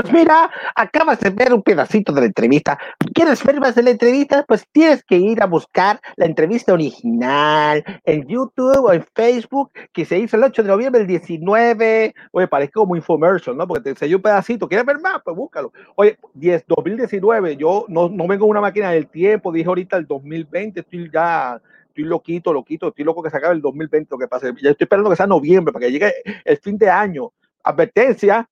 Pues 0.00 0.14
mira, 0.14 0.50
acabas 0.76 1.20
de 1.20 1.28
ver 1.28 1.52
un 1.52 1.62
pedacito 1.62 2.10
de 2.14 2.22
la 2.22 2.26
entrevista. 2.28 2.78
¿Quieres 3.12 3.44
ver 3.44 3.60
más 3.60 3.74
de 3.74 3.82
la 3.82 3.90
entrevista? 3.90 4.46
Pues 4.48 4.64
tienes 4.72 5.04
que 5.04 5.16
ir 5.16 5.42
a 5.42 5.46
buscar 5.46 6.00
la 6.16 6.24
entrevista 6.24 6.72
original 6.72 7.84
en 8.04 8.26
YouTube 8.26 8.82
o 8.82 8.92
en 8.94 9.04
Facebook 9.14 9.70
que 9.92 10.06
se 10.06 10.18
hizo 10.18 10.38
el 10.38 10.44
8 10.44 10.62
de 10.62 10.68
noviembre 10.68 11.00
del 11.00 11.08
19. 11.08 12.14
Oye, 12.32 12.48
parece 12.48 12.72
como 12.72 12.96
infomercial, 12.96 13.58
¿no? 13.58 13.66
Porque 13.66 13.82
te 13.82 13.90
enseñó 13.90 14.16
un 14.16 14.22
pedacito. 14.22 14.66
¿Quieres 14.66 14.86
ver 14.86 15.00
más? 15.00 15.20
Pues 15.22 15.36
búscalo. 15.36 15.70
Oye, 15.96 16.18
10, 16.32 16.64
2019, 16.66 17.58
yo 17.58 17.84
no, 17.88 18.08
no 18.08 18.26
vengo 18.26 18.46
una 18.46 18.62
máquina 18.62 18.92
del 18.92 19.06
tiempo, 19.06 19.52
dije 19.52 19.68
ahorita 19.68 19.98
el 19.98 20.06
2020, 20.06 20.80
estoy 20.80 21.10
ya 21.12 21.60
estoy 21.88 22.04
loquito, 22.04 22.54
loquito, 22.54 22.88
estoy 22.88 23.04
loco 23.04 23.22
que 23.22 23.28
se 23.28 23.36
acabe 23.36 23.54
el 23.54 23.60
2020, 23.60 24.08
lo 24.12 24.18
que 24.18 24.28
pase. 24.28 24.54
Ya 24.62 24.70
estoy 24.70 24.84
esperando 24.84 25.10
que 25.10 25.16
sea 25.16 25.26
noviembre 25.26 25.74
para 25.74 25.84
que 25.84 25.92
llegue 25.92 26.14
el 26.42 26.56
fin 26.56 26.78
de 26.78 26.88
año. 26.88 27.32
Advertencia, 27.62 28.48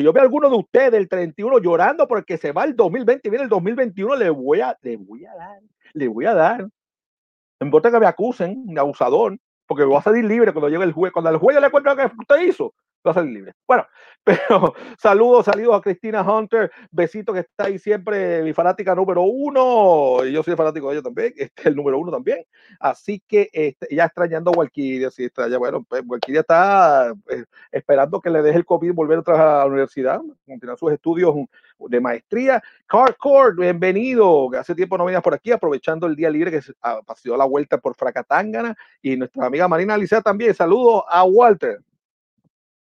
si 0.00 0.04
yo 0.04 0.14
veo 0.14 0.22
a 0.22 0.24
alguno 0.24 0.48
de 0.48 0.56
ustedes 0.56 0.94
el 0.94 1.10
31 1.10 1.58
llorando 1.58 2.08
porque 2.08 2.38
se 2.38 2.52
va 2.52 2.64
el 2.64 2.74
2020 2.74 3.20
y 3.22 3.30
viene 3.30 3.44
el 3.44 3.50
2021, 3.50 4.16
le 4.16 4.30
voy 4.30 4.62
a, 4.62 4.74
le 4.80 4.96
voy 4.96 5.26
a 5.26 5.34
dar, 5.34 5.60
le 5.92 6.08
voy 6.08 6.24
a 6.24 6.32
dar. 6.32 6.62
No 6.62 7.66
importa 7.66 7.90
que 7.90 8.00
me 8.00 8.06
acusen 8.06 8.64
de 8.64 8.80
abusador, 8.80 9.36
porque 9.70 9.84
voy 9.84 9.98
a 9.98 10.02
salir 10.02 10.24
libre 10.24 10.52
cuando 10.52 10.68
llegue 10.68 10.82
el 10.82 10.92
juez. 10.92 11.12
Cuando 11.12 11.30
el 11.30 11.36
juez 11.36 11.60
le 11.60 11.70
cuente 11.70 11.90
lo 11.90 11.96
que 11.96 12.06
usted 12.06 12.40
hizo, 12.40 12.74
va 13.06 13.12
a 13.12 13.14
salir 13.14 13.34
libre. 13.34 13.52
Bueno, 13.68 13.86
pero 14.24 14.74
saludos, 14.98 15.44
saludos 15.44 15.76
a 15.76 15.80
Cristina 15.80 16.22
Hunter, 16.22 16.72
besito 16.90 17.32
que 17.32 17.38
está 17.38 17.66
ahí 17.66 17.78
siempre, 17.78 18.42
mi 18.42 18.52
fanática 18.52 18.96
número 18.96 19.22
uno, 19.22 20.26
y 20.26 20.32
yo 20.32 20.42
soy 20.42 20.56
fanático 20.56 20.88
de 20.88 20.94
ella 20.94 21.02
también, 21.04 21.34
este, 21.36 21.68
el 21.68 21.76
número 21.76 22.00
uno 22.00 22.10
también. 22.10 22.44
Así 22.80 23.22
que 23.28 23.48
este, 23.52 23.94
ya 23.94 24.06
extrañando 24.06 24.50
a 24.50 24.58
Walkiria, 24.58 25.08
sí, 25.08 25.22
extraña, 25.22 25.56
bueno, 25.56 25.86
pues 25.88 26.02
Walkiria 26.04 26.40
está 26.40 27.14
eh, 27.28 27.44
esperando 27.70 28.20
que 28.20 28.30
le 28.30 28.42
deje 28.42 28.58
el 28.58 28.64
COVID 28.64 28.92
volver 28.92 29.18
otra 29.18 29.34
vez 29.34 29.42
a 29.44 29.58
la 29.58 29.66
universidad, 29.66 30.20
continuar 30.48 30.78
sus 30.78 30.90
estudios 30.90 31.32
de 31.88 32.00
maestría. 32.00 32.62
Carcord, 32.86 33.58
bienvenido, 33.58 34.50
hace 34.58 34.74
tiempo 34.74 34.98
no 34.98 35.04
venías 35.04 35.22
por 35.22 35.34
aquí, 35.34 35.52
aprovechando 35.52 36.06
el 36.06 36.16
día 36.16 36.30
libre 36.30 36.50
que 36.50 36.62
se 36.62 36.72
ha 36.82 37.00
pasado 37.02 37.36
la 37.36 37.44
vuelta 37.44 37.78
por 37.78 37.94
Fracatangana, 37.94 38.76
y 39.02 39.16
nuestra 39.16 39.46
amiga 39.46 39.68
Marina 39.68 39.94
Alicia 39.94 40.20
también, 40.20 40.54
saludos 40.54 41.04
a 41.08 41.24
Walter. 41.24 41.80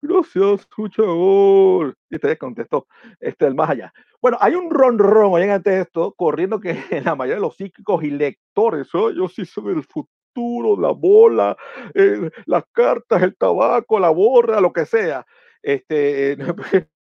Gracias, 0.02 0.60
escuchador. 0.60 1.94
Y 2.08 2.18
te 2.18 2.38
contestó, 2.38 2.86
este, 3.20 3.46
el 3.46 3.54
más 3.54 3.70
allá. 3.70 3.92
Bueno, 4.22 4.38
hay 4.40 4.54
un 4.54 4.70
ronron, 4.70 5.32
oigan 5.32 5.50
ante 5.50 5.80
esto, 5.80 6.12
corriendo 6.12 6.58
que 6.58 6.74
la 7.04 7.14
mayoría 7.14 7.36
de 7.36 7.42
los 7.42 7.56
psíquicos 7.56 8.02
y 8.02 8.10
lectores, 8.10 8.94
oh, 8.94 9.10
yo 9.10 9.28
sí 9.28 9.44
soy 9.44 9.74
el 9.74 9.84
futuro, 9.84 10.80
la 10.80 10.92
bola, 10.92 11.56
eh, 11.94 12.30
las 12.46 12.64
cartas, 12.72 13.22
el 13.22 13.36
tabaco, 13.36 14.00
la 14.00 14.10
borra, 14.10 14.60
lo 14.60 14.72
que 14.72 14.86
sea. 14.86 15.26
Este, 15.62 16.36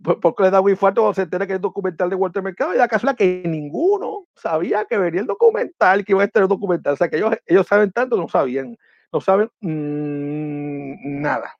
porque 0.00 0.44
le 0.44 0.50
da 0.50 0.62
muy 0.62 0.76
fuerte 0.76 1.00
cuando 1.00 1.14
se 1.14 1.22
entera 1.22 1.46
que 1.46 1.54
es 1.54 1.60
documental 1.60 2.08
de 2.08 2.16
Walter 2.16 2.42
Mercado 2.42 2.74
y 2.74 2.78
la 2.78 2.88
casualidad 2.88 3.18
que 3.18 3.42
ninguno 3.44 4.26
sabía 4.34 4.84
que 4.84 4.96
venía 4.96 5.20
el 5.20 5.26
documental, 5.26 6.04
que 6.04 6.12
iba 6.12 6.22
a 6.22 6.26
estar 6.26 6.42
el 6.42 6.48
documental. 6.48 6.94
O 6.94 6.96
sea, 6.96 7.08
que 7.08 7.16
ellos, 7.16 7.34
ellos 7.46 7.66
saben 7.66 7.92
tanto, 7.92 8.16
no 8.16 8.28
sabían, 8.28 8.76
no 9.12 9.20
saben 9.20 9.50
mmm, 9.60 11.20
nada. 11.20 11.56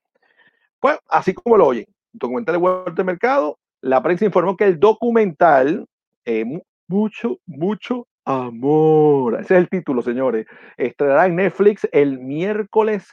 Pues 0.81 0.99
así 1.09 1.35
como 1.35 1.57
lo 1.57 1.66
oyen, 1.66 1.87
documental 2.12 2.55
de 2.55 2.59
Walter 2.59 3.05
Mercado, 3.05 3.59
la 3.81 4.03
prensa 4.03 4.25
informó 4.25 4.57
que 4.57 4.64
el 4.64 4.81
documental, 4.81 5.87
eh, 6.25 6.45
mucho, 6.88 7.38
mucho 7.47 8.07
amor, 8.25 9.35
ese 9.35 9.55
es 9.55 9.61
el 9.61 9.68
título, 9.68 10.03
señores, 10.03 10.47
estrenará 10.77 11.27
en 11.27 11.37
Netflix 11.37 11.87
el 11.92 12.18
miércoles 12.18 13.07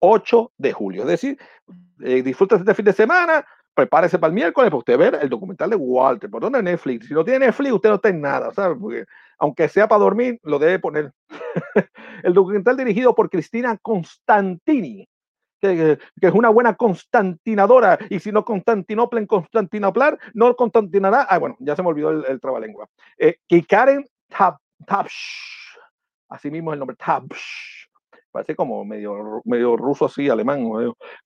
8 0.00 0.52
de 0.56 0.72
julio. 0.72 1.02
Es 1.02 1.08
decir, 1.08 1.38
eh, 2.00 2.22
disfruta 2.22 2.56
este 2.56 2.74
fin 2.74 2.84
de 2.84 2.92
semana, 2.92 3.44
prepárese 3.78 4.18
para 4.18 4.28
el 4.28 4.34
miércoles 4.34 4.70
para 4.70 4.78
usted 4.78 4.98
ver 4.98 5.18
el 5.22 5.28
documental 5.28 5.70
de 5.70 5.76
Walter. 5.76 6.28
¿Por 6.28 6.42
dónde 6.42 6.60
Netflix? 6.60 7.06
Si 7.06 7.14
no 7.14 7.24
tiene 7.24 7.46
Netflix, 7.46 7.72
usted 7.72 7.88
no 7.88 7.94
está 7.94 8.08
en 8.08 8.20
nada, 8.20 8.52
¿sabe? 8.52 8.74
Porque 8.74 9.04
aunque 9.38 9.68
sea 9.68 9.86
para 9.86 10.00
dormir, 10.00 10.40
lo 10.42 10.58
debe 10.58 10.80
poner. 10.80 11.12
el 12.24 12.34
documental 12.34 12.76
dirigido 12.76 13.14
por 13.14 13.30
Cristina 13.30 13.78
Constantini 13.80 15.08
que, 15.60 15.98
es 16.20 16.32
una 16.32 16.48
buena 16.50 16.74
constantinadora, 16.74 17.98
y 18.10 18.20
si 18.20 18.32
no 18.32 18.44
Constantinopla 18.44 19.20
en 19.20 19.26
Constantinoplar, 19.26 20.18
no 20.34 20.54
constantinará. 20.54 21.22
Ah, 21.22 21.38
bueno, 21.38 21.56
ya 21.60 21.74
se 21.74 21.82
me 21.82 21.88
olvidó 21.88 22.10
el, 22.10 22.24
el 22.26 22.40
trabalengua. 22.40 22.88
Eh, 23.16 23.36
Tabsh, 24.86 25.12
así 26.28 26.50
mismo 26.50 26.72
el 26.72 26.78
nombre, 26.78 26.96
Tabsh. 26.96 27.87
Parece 28.38 28.54
como 28.54 28.84
medio, 28.84 29.42
medio 29.46 29.76
ruso 29.76 30.04
así, 30.04 30.28
alemán. 30.28 30.64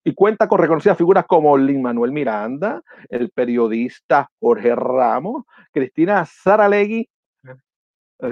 Y 0.02 0.14
cuenta 0.14 0.48
con 0.48 0.58
reconocidas 0.58 0.96
figuras 0.96 1.26
como 1.26 1.58
Lin 1.58 1.82
Manuel 1.82 2.10
Miranda, 2.10 2.80
el 3.10 3.28
periodista 3.28 4.30
Jorge 4.40 4.74
Ramos, 4.74 5.44
Cristina 5.72 6.24
Saralegui, 6.24 7.06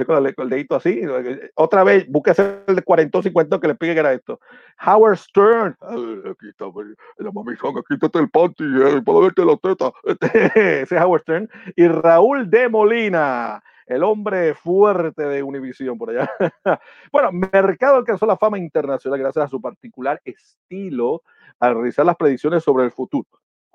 con 0.07 0.27
el, 0.27 0.49
dedito 0.49 0.77
así. 0.77 1.03
Otra 1.57 1.85
vez, 1.85 2.09
búsquese 2.09 2.62
el 2.66 2.77
de 2.77 2.83
40 2.83 3.19
o 3.19 3.23
50 3.23 3.61
que 3.61 3.66
le 3.66 3.73
explique 3.75 3.93
que 3.93 4.01
era 4.01 4.14
esto. 4.14 4.40
Howard 4.87 5.19
Stern. 5.19 5.77
Aquí 6.31 6.49
está, 6.49 6.64
la 7.19 7.33
mamizón, 7.33 7.77
aquí 7.77 7.99
está 8.01 8.19
el 8.19 8.31
panty, 8.31 8.64
eh, 8.64 9.03
puedo 9.05 9.21
verte 9.21 9.45
la 9.45 9.59
teta. 9.59 9.93
Ese 10.55 10.97
es 10.97 11.03
Howard 11.03 11.21
Stern. 11.21 11.51
Y 11.77 11.87
Raúl 11.87 12.49
de 12.49 12.71
Molina, 12.71 13.62
el 13.90 14.05
hombre 14.05 14.55
fuerte 14.55 15.24
de 15.24 15.42
Univision 15.42 15.98
por 15.98 16.11
allá. 16.11 16.31
bueno, 17.12 17.33
Mercado 17.33 17.96
alcanzó 17.96 18.24
la 18.26 18.37
fama 18.37 18.59
internacional 18.59 19.18
gracias 19.18 19.44
a 19.44 19.48
su 19.48 19.61
particular 19.61 20.20
estilo 20.24 21.22
al 21.59 21.74
realizar 21.74 22.07
las 22.07 22.16
predicciones 22.16 22.62
sobre 22.62 22.85
el 22.85 22.92
futuro 22.92 23.29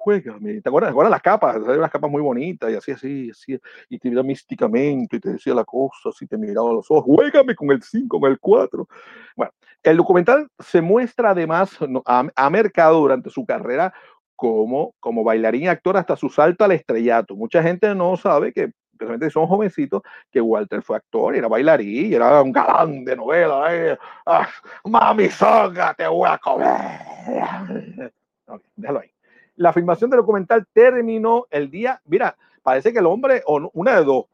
juégame. 0.06 0.62
¿Te 0.62 0.70
acuerdas? 0.70 0.94
¿Te 0.94 1.10
las 1.10 1.22
capas? 1.22 1.56
Unas 1.58 1.90
capas 1.90 2.12
muy 2.12 2.22
bonitas 2.22 2.72
y 2.72 2.76
así, 2.76 2.92
así, 2.92 3.30
así. 3.32 3.60
Y 3.90 3.98
te 3.98 4.08
miraba 4.08 4.28
místicamente 4.28 5.16
y 5.18 5.20
te 5.20 5.32
decía 5.32 5.56
la 5.56 5.66
cosa, 5.66 6.10
así 6.10 6.28
te 6.28 6.38
miraba 6.38 6.72
los 6.74 6.92
ojos. 6.92 7.06
Juégame 7.06 7.56
con 7.56 7.72
el 7.72 7.82
5, 7.82 8.20
con 8.20 8.32
el 8.32 8.40
4. 8.40 8.88
Bueno, 9.36 9.52
el 9.82 9.98
documental 9.98 10.48
se 10.60 10.80
muestra 10.80 11.32
además 11.32 11.76
a, 12.06 12.28
a 12.36 12.50
Mercado 12.52 13.00
durante 13.00 13.32
su 13.32 13.48
carrera 13.48 13.96
como, 14.36 14.94
como 15.00 15.24
bailarín 15.24 15.64
y 15.64 15.68
actor 15.70 15.98
hasta 15.98 16.16
su 16.16 16.30
salto 16.30 16.64
al 16.64 16.74
estrellato. 16.74 17.36
Mucha 17.36 17.64
gente 17.64 17.96
no 17.96 18.16
sabe 18.16 18.54
que 18.54 18.74
especialmente 18.96 19.28
si 19.28 19.34
son 19.34 19.48
jovencitos, 19.48 20.02
que 20.32 20.42
Walter 20.42 20.82
fue 20.82 20.98
actor, 20.98 21.36
era 21.36 21.48
bailarín, 21.48 22.14
era 22.14 22.42
un 22.42 22.52
galán 22.52 23.06
de 23.06 23.16
novela. 23.16 23.98
Ah, 24.26 24.48
mami 24.86 25.30
soga, 25.30 25.94
te 25.94 26.08
voy 26.08 26.30
a 26.30 26.38
comer. 26.38 28.12
Okay, 28.48 28.70
déjalo 28.76 29.00
ahí 29.00 29.16
la 29.56 29.74
filmación 29.74 30.10
del 30.10 30.20
documental 30.20 30.66
terminó 30.74 31.48
el 31.50 31.70
día, 31.70 32.02
mira, 32.06 32.38
parece 32.62 32.92
que 32.92 33.00
el 33.00 33.06
hombre, 33.06 33.42
o 33.46 33.70
una 33.74 33.96
de 33.96 34.04
dos, 34.04 34.26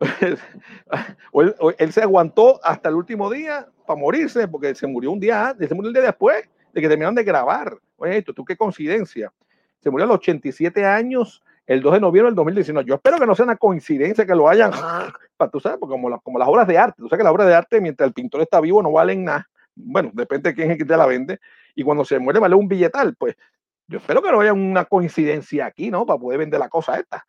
o 1.32 1.72
él, 1.76 1.92
se 1.92 2.02
aguantó 2.02 2.60
hasta 2.62 2.88
el 2.88 2.94
último 2.94 3.30
día 3.30 3.66
para 3.86 3.98
morirse, 3.98 4.46
porque 4.46 4.74
se 4.74 4.86
murió 4.86 5.10
un 5.10 5.18
día 5.18 5.56
se 5.58 5.74
murió 5.74 5.88
un 5.88 5.94
día 5.94 6.02
después 6.04 6.48
de 6.72 6.80
que 6.80 6.88
terminaron 6.88 7.16
de 7.16 7.24
grabar. 7.24 7.76
Oye, 7.96 8.18
esto, 8.18 8.32
tú 8.32 8.44
qué 8.44 8.56
coincidencia. 8.56 9.32
Se 9.80 9.90
murió 9.90 10.04
a 10.04 10.08
los 10.08 10.18
87 10.18 10.84
años 10.84 11.42
el 11.68 11.82
2 11.82 11.92
de 11.92 12.00
noviembre 12.00 12.30
del 12.30 12.34
2019. 12.34 12.88
Yo 12.88 12.94
espero 12.94 13.18
que 13.18 13.26
no 13.26 13.34
sea 13.34 13.44
una 13.44 13.56
coincidencia 13.56 14.24
que 14.24 14.34
lo 14.34 14.48
hayan, 14.48 14.70
para 15.36 15.50
tú 15.50 15.60
sabes, 15.60 15.78
porque 15.78 15.92
como, 15.92 16.18
como 16.22 16.38
las 16.38 16.48
obras 16.48 16.66
de 16.66 16.78
arte, 16.78 16.96
tú 16.96 17.08
sabes 17.08 17.20
que 17.20 17.24
las 17.24 17.32
obras 17.32 17.46
de 17.46 17.54
arte, 17.54 17.80
mientras 17.80 18.06
el 18.08 18.14
pintor 18.14 18.40
está 18.40 18.58
vivo, 18.60 18.82
no 18.82 18.90
valen 18.90 19.24
nada. 19.24 19.48
Bueno, 19.74 20.10
depende 20.14 20.48
de 20.48 20.56
quién 20.56 20.70
es 20.70 20.78
que 20.78 20.86
te 20.86 20.96
la 20.96 21.06
vende. 21.06 21.38
Y 21.74 21.84
cuando 21.84 22.06
se 22.06 22.18
muere, 22.18 22.40
vale 22.40 22.54
un 22.54 22.66
billetal. 22.66 23.14
Pues 23.16 23.36
yo 23.86 23.98
espero 23.98 24.22
que 24.22 24.32
no 24.32 24.40
haya 24.40 24.54
una 24.54 24.86
coincidencia 24.86 25.66
aquí, 25.66 25.90
¿no? 25.90 26.06
Para 26.06 26.18
poder 26.18 26.38
vender 26.38 26.58
la 26.58 26.70
cosa 26.70 26.98
esta. 26.98 27.24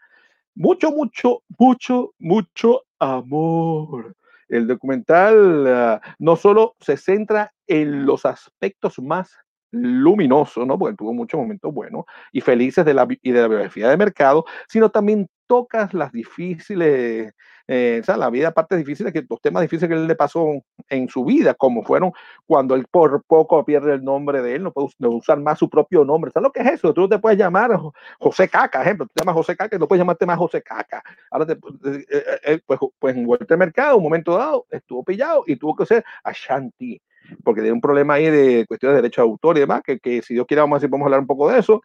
Mucho, 0.56 0.92
mucho, 0.92 1.44
mucho, 1.58 2.14
mucho 2.18 2.86
amor. 2.98 4.16
El 4.48 4.68
documental 4.68 5.68
uh, 5.68 6.08
no 6.18 6.36
solo 6.38 6.76
se 6.80 6.98
centra 6.98 7.54
en 7.68 8.06
los 8.06 8.26
aspectos 8.26 9.00
más 9.00 9.38
luminosos, 9.72 10.66
¿no? 10.66 10.78
Porque 10.78 10.96
tuvo 10.96 11.14
muchos 11.14 11.40
momentos 11.40 11.74
buenos 11.74 12.06
y 12.32 12.42
felices 12.42 12.86
de 12.86 12.94
la, 12.94 13.08
y 13.10 13.32
de 13.32 13.42
la 13.42 13.48
biografía 13.48 13.90
de 13.90 13.98
mercado, 13.98 14.46
sino 14.68 14.90
también 14.90 15.28
tocas 15.48 15.94
las 15.94 16.12
difíciles 16.12 17.34
eh, 17.72 18.00
o 18.02 18.04
sea, 18.04 18.18
la 18.18 18.32
vida, 18.32 18.50
parte 18.50 18.76
difícil, 18.76 19.14
que 19.14 19.24
los 19.30 19.40
temas 19.42 19.62
difíciles 19.62 19.90
que 19.90 19.94
él 19.94 20.08
le 20.08 20.16
pasó 20.16 20.48
en 20.90 21.08
su 21.08 21.24
vida, 21.24 21.54
como 21.54 21.84
fueron 21.84 22.12
cuando 22.48 22.74
él 22.74 22.88
por 22.90 23.22
poco 23.22 23.64
pierde 23.64 23.94
el 23.94 24.04
nombre 24.04 24.42
de 24.42 24.56
él, 24.56 24.64
no 24.64 24.72
puede 24.72 24.90
usar 25.02 25.40
más 25.40 25.60
su 25.60 25.70
propio 25.70 26.04
nombre. 26.04 26.32
¿Sabes 26.32 26.46
lo 26.46 26.52
que 26.52 26.62
es 26.62 26.68
eso? 26.74 26.96
Tú 26.96 27.02
no 27.02 27.10
te 27.10 27.20
puedes 27.20 27.38
llamar 27.38 27.80
José 28.20 28.50
Caca, 28.50 28.82
ejemplo, 28.82 29.06
tú 29.06 29.12
te 29.14 29.22
llamas 29.22 29.36
José 29.36 29.56
Caca 29.56 29.76
y 29.76 29.80
no 29.80 29.88
puedes 29.88 30.02
llamarte 30.02 30.26
más 30.26 30.40
José 30.40 30.64
Caca. 30.64 31.04
Ahora, 31.30 31.46
te, 31.46 31.54
eh, 31.54 32.06
eh, 32.44 32.60
pues, 32.66 32.80
pues 32.98 33.16
en 33.16 33.28
Vuelta 33.28 33.54
al 33.54 33.60
Mercado, 33.60 33.98
un 33.98 34.04
momento 34.04 34.36
dado, 34.36 34.66
estuvo 34.72 35.04
pillado 35.04 35.44
y 35.46 35.56
tuvo 35.56 35.76
que 35.76 35.86
ser 35.86 36.04
Ashanti 36.24 37.00
porque 37.44 37.62
tiene 37.62 37.74
un 37.74 37.82
problema 37.82 38.16
ahí 38.16 38.32
de 38.32 38.66
cuestiones 38.68 38.96
de 38.96 39.02
derecho 39.04 39.22
de 39.22 39.28
autor 39.28 39.58
y 39.58 39.60
demás, 39.60 39.84
que, 39.84 40.00
que 40.00 40.24
si 40.24 40.34
Dios 40.34 40.48
quiere 40.48 40.62
vamos 40.62 40.78
a, 40.78 40.80
decir, 40.80 40.90
vamos 40.90 41.06
a 41.06 41.08
hablar 41.08 41.20
un 41.20 41.28
poco 41.28 41.52
de 41.52 41.60
eso, 41.60 41.84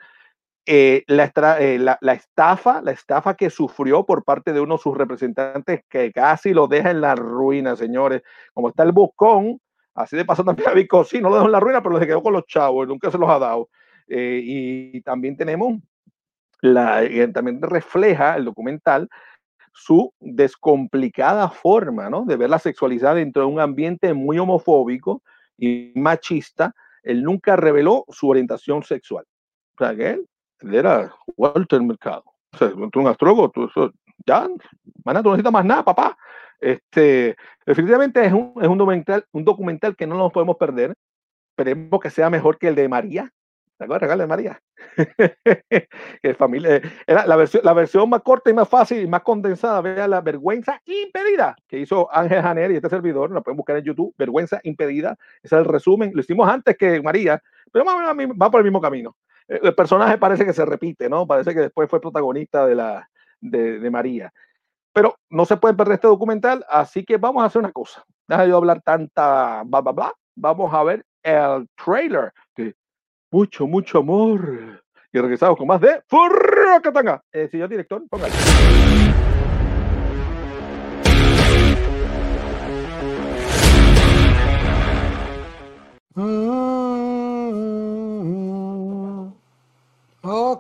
eh, 0.67 1.05
la, 1.09 1.31
eh, 1.61 1.79
la, 1.79 2.13
estafa, 2.15 2.81
la 2.81 2.93
estafa 2.93 3.35
que 3.35 3.51
sufrió 3.51 4.07
por 4.07 4.25
parte 4.25 4.53
de 4.55 4.61
uno 4.61 4.77
de 4.77 4.83
sus 4.83 4.97
representantes 4.97 5.83
que 5.91 6.11
casi 6.11 6.55
lo 6.55 6.67
deja 6.67 6.91
en 6.91 7.03
la 7.03 7.15
ruina, 7.15 7.77
señores. 7.77 8.23
Como 8.55 8.71
está 8.71 8.83
el 8.83 8.93
buscón, 8.93 9.61
así 9.95 10.17
de 10.17 10.25
paso 10.25 10.45
también 10.45 10.69
a 10.71 10.73
Vico, 10.73 11.05
sí, 11.05 11.21
no 11.21 11.29
lo 11.29 11.35
dejó 11.37 11.47
en 11.47 11.53
la 11.53 11.61
ruina, 11.61 11.83
pero 11.83 11.99
se 11.99 12.07
quedó 12.07 12.23
con 12.23 12.33
los 12.33 12.47
chavos, 12.47 12.89
nunca 12.89 13.11
se 13.11 13.19
los 13.19 13.29
ha 13.29 13.39
dado. 13.39 13.69
Eh, 14.09 14.41
y 14.43 15.01
también 15.03 15.37
tenemos, 15.37 15.81
la, 16.63 17.03
también 17.33 17.61
refleja 17.61 18.37
el 18.37 18.47
documental 18.47 19.09
su 19.73 20.15
descomplicada 20.21 21.51
forma 21.51 22.09
¿no? 22.09 22.25
de 22.25 22.37
ver 22.37 22.49
la 22.49 22.59
sexualidad 22.59 23.17
dentro 23.17 23.43
de 23.43 23.49
un 23.49 23.61
ambiente 23.61 24.15
muy 24.15 24.39
homofóbico 24.39 25.23
y 25.59 25.93
machista. 25.97 26.75
Él 27.03 27.23
nunca 27.23 27.57
reveló 27.57 28.05
su 28.09 28.29
orientación 28.29 28.83
sexual. 28.83 29.27
O 29.75 29.85
sea, 29.85 29.97
que 29.97 30.11
él 30.11 30.29
era 30.73 31.15
Walter 31.37 31.83
Mercado. 31.83 32.25
O 32.53 32.57
sea, 32.57 32.71
tú 32.93 33.01
un 33.01 33.07
astrólogo, 33.07 33.51
tú, 33.51 33.69
ya, 34.27 34.49
maná, 35.05 35.23
tú 35.23 35.29
no 35.29 35.35
necesitas 35.35 35.53
más 35.53 35.65
nada, 35.65 35.85
papá. 35.85 36.17
Este, 36.61 37.37
definitivamente 37.67 38.25
es 38.25 38.33
un, 38.33 38.55
es 38.61 38.69
un 38.69 38.79
documental, 38.79 39.25
un 39.33 39.45
documental 39.45 39.97
que 39.97 40.07
no 40.07 40.17
nos 40.17 40.33
podemos 40.33 40.57
perder. 40.57 40.95
Esperemos 41.51 42.01
que 42.01 42.11
sea 42.11 42.31
mejor 42.31 42.59
que 42.59 42.69
el 42.69 42.75
de 42.75 42.89
María. 42.89 43.31
¿Te 43.77 43.85
acuerdas 43.85 44.13
el 44.13 44.19
de 44.19 44.27
María? 44.27 44.63
que 46.23 46.35
familia, 46.35 46.81
era 47.07 47.27
la 47.27 47.35
versión, 47.35 47.65
la 47.65 47.73
versión 47.73 48.09
más 48.09 48.23
corta 48.23 48.51
y 48.51 48.55
más 48.55 48.69
fácil 48.69 49.03
y 49.03 49.07
más 49.07 49.23
condensada. 49.23 49.81
Vea 49.81 50.07
la 50.07 50.21
vergüenza 50.21 50.81
impedida 50.85 51.57
que 51.67 51.81
hizo 51.81 52.09
Ángel 52.15 52.41
Janer 52.41 52.71
y 52.71 52.77
este 52.77 52.89
servidor. 52.89 53.33
La 53.33 53.41
pueden 53.41 53.57
buscar 53.57 53.77
en 53.77 53.85
YouTube. 53.85 54.15
Vergüenza 54.17 54.61
impedida. 54.63 55.17
Ese 55.43 55.57
es 55.57 55.61
el 55.61 55.65
resumen. 55.65 56.13
Lo 56.15 56.21
hicimos 56.21 56.49
antes 56.49 56.77
que 56.79 57.03
María, 57.03 57.43
pero 57.73 57.85
va, 57.85 58.15
va 58.15 58.51
por 58.51 58.61
el 58.61 58.65
mismo 58.65 58.81
camino. 58.81 59.17
El 59.47 59.75
personaje 59.75 60.19
parece 60.19 60.45
que 60.45 60.53
se 60.53 60.65
repite, 60.65 61.09
¿no? 61.09 61.27
Parece 61.27 61.55
que 61.55 61.61
después 61.61 61.89
fue 61.89 62.01
protagonista 62.01 62.67
de, 62.67 62.75
la, 62.75 63.09
de, 63.41 63.79
de 63.79 63.91
María. 63.91 64.33
Pero 64.93 65.17
no 65.29 65.45
se 65.45 65.57
puede 65.57 65.75
perder 65.75 65.95
este 65.95 66.07
documental, 66.07 66.65
así 66.69 67.05
que 67.05 67.17
vamos 67.17 67.43
a 67.43 67.47
hacer 67.47 67.61
una 67.61 67.73
cosa. 67.73 68.05
Deja 68.27 68.47
yo 68.47 68.57
hablar 68.57 68.81
tanta 68.83 69.63
bla, 69.65 69.81
bla, 69.81 69.93
bla. 69.93 70.13
Vamos 70.37 70.73
a 70.73 70.83
ver 70.83 71.05
el 71.23 71.69
trailer 71.77 72.33
de 72.57 72.75
Mucho, 73.31 73.67
mucho 73.67 73.99
amor. 73.99 74.83
Y 75.13 75.19
regresamos 75.19 75.57
con 75.57 75.67
más 75.67 75.81
de 75.81 76.03
Furrocatanga. 76.07 77.23
Eh, 77.33 77.49
señor 77.49 77.69
director, 77.69 78.03
póngale. 78.09 78.33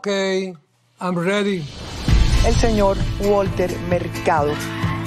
Ok, 0.07 0.55
I'm 1.01 1.17
ready. 1.17 1.64
El 2.45 2.55
señor 2.57 2.99
Walter 3.21 3.75
Mercado. 3.88 4.53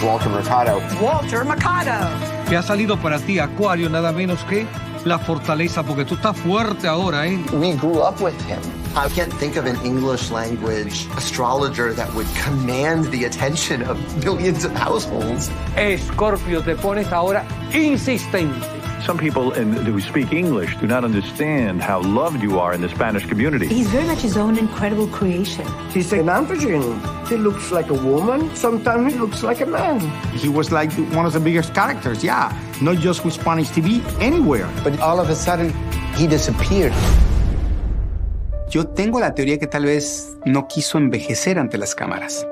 Walter 0.04 0.30
Mercado. 0.30 0.82
Walter 1.00 1.46
Mercado. 1.46 2.10
Que 2.50 2.58
ha 2.58 2.64
salido 2.64 2.98
para 2.98 3.20
ti, 3.20 3.38
Acuario, 3.38 3.92
nada 3.92 4.12
menos 4.12 4.44
que 4.46 4.66
la 5.06 5.20
fortaleza, 5.20 5.84
porque 5.84 6.04
tú 6.04 6.16
estás 6.16 6.36
fuerte 6.36 6.88
ahora, 6.88 7.28
¿eh? 7.28 7.40
We 7.54 7.74
grew 7.74 8.00
up 8.00 8.20
with 8.20 8.34
him. 8.48 8.58
I 8.96 9.08
can't 9.14 9.32
think 9.34 9.56
of 9.56 9.68
an 9.68 9.78
English 9.86 10.32
language 10.32 11.08
astrologer 11.16 11.94
that 11.94 12.12
would 12.16 12.28
command 12.44 13.12
the 13.12 13.26
attention 13.26 13.84
of 13.84 14.00
millions 14.26 14.66
of 14.66 14.74
households. 14.74 15.52
Escorpio, 15.76 16.64
te 16.64 16.76
pones 16.76 17.12
ahora 17.12 17.46
insistente. 17.72 18.77
Some 19.08 19.18
people 19.18 19.54
in, 19.54 19.72
who 19.72 20.02
speak 20.02 20.34
English 20.34 20.76
do 20.82 20.86
not 20.86 21.06
understand 21.06 21.82
how 21.82 22.02
loved 22.02 22.44
you 22.44 22.60
are 22.60 22.74
in 22.74 22.82
the 22.82 22.90
Spanish 22.90 23.26
community. 23.26 23.66
He's 23.66 23.88
very 23.88 24.06
much 24.06 24.20
his 24.20 24.36
own 24.36 24.58
incredible 24.58 25.08
creation. 25.08 25.66
He's 25.94 26.12
an 26.12 26.26
androgen. 26.26 26.84
He 27.30 27.38
looks 27.38 27.72
like 27.72 27.90
a 27.90 27.94
woman. 27.94 28.54
Sometimes 28.54 29.14
he 29.14 29.18
looks 29.18 29.44
like 29.44 29.62
a 29.62 29.66
man. 29.66 30.02
He 30.36 30.50
was 30.50 30.74
like 30.74 30.92
one 31.16 31.26
of 31.26 31.32
the 31.32 31.40
biggest 31.40 31.74
characters, 31.74 32.22
yeah. 32.22 32.52
Not 32.82 32.98
just 32.98 33.24
with 33.24 33.34
Spanish 33.34 33.70
TV, 33.70 34.04
anywhere. 34.20 34.68
But 34.84 35.00
all 35.00 35.22
of 35.22 35.30
a 35.30 35.36
sudden, 35.36 35.74
he 36.18 36.28
disappeared. 36.28 36.92
Yo 38.70 38.84
tengo 38.88 39.22
la 39.22 39.34
teoría 39.34 39.58
que 39.58 39.68
tal 39.68 39.86
vez 39.86 40.36
no 40.46 40.68
quiso 40.68 40.98
envejecer 40.98 41.58
ante 41.58 41.78
las 41.78 41.96
cámaras. 41.96 42.46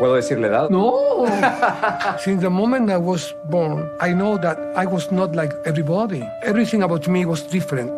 ¿Puedo 0.00 0.14
decirle 0.14 0.48
edad? 0.48 0.70
No. 0.70 1.26
Since 2.24 2.40
the 2.40 2.48
moment 2.48 2.90
I 2.90 2.96
was 2.96 3.34
born, 3.50 3.86
I 4.00 4.14
know 4.14 4.38
that 4.38 4.56
I 4.74 4.86
was 4.86 5.12
not 5.12 5.36
like 5.36 5.52
everybody. 5.66 6.22
Everything 6.42 6.82
about 6.82 7.06
me 7.06 7.26
was 7.26 7.42
different. 7.42 7.92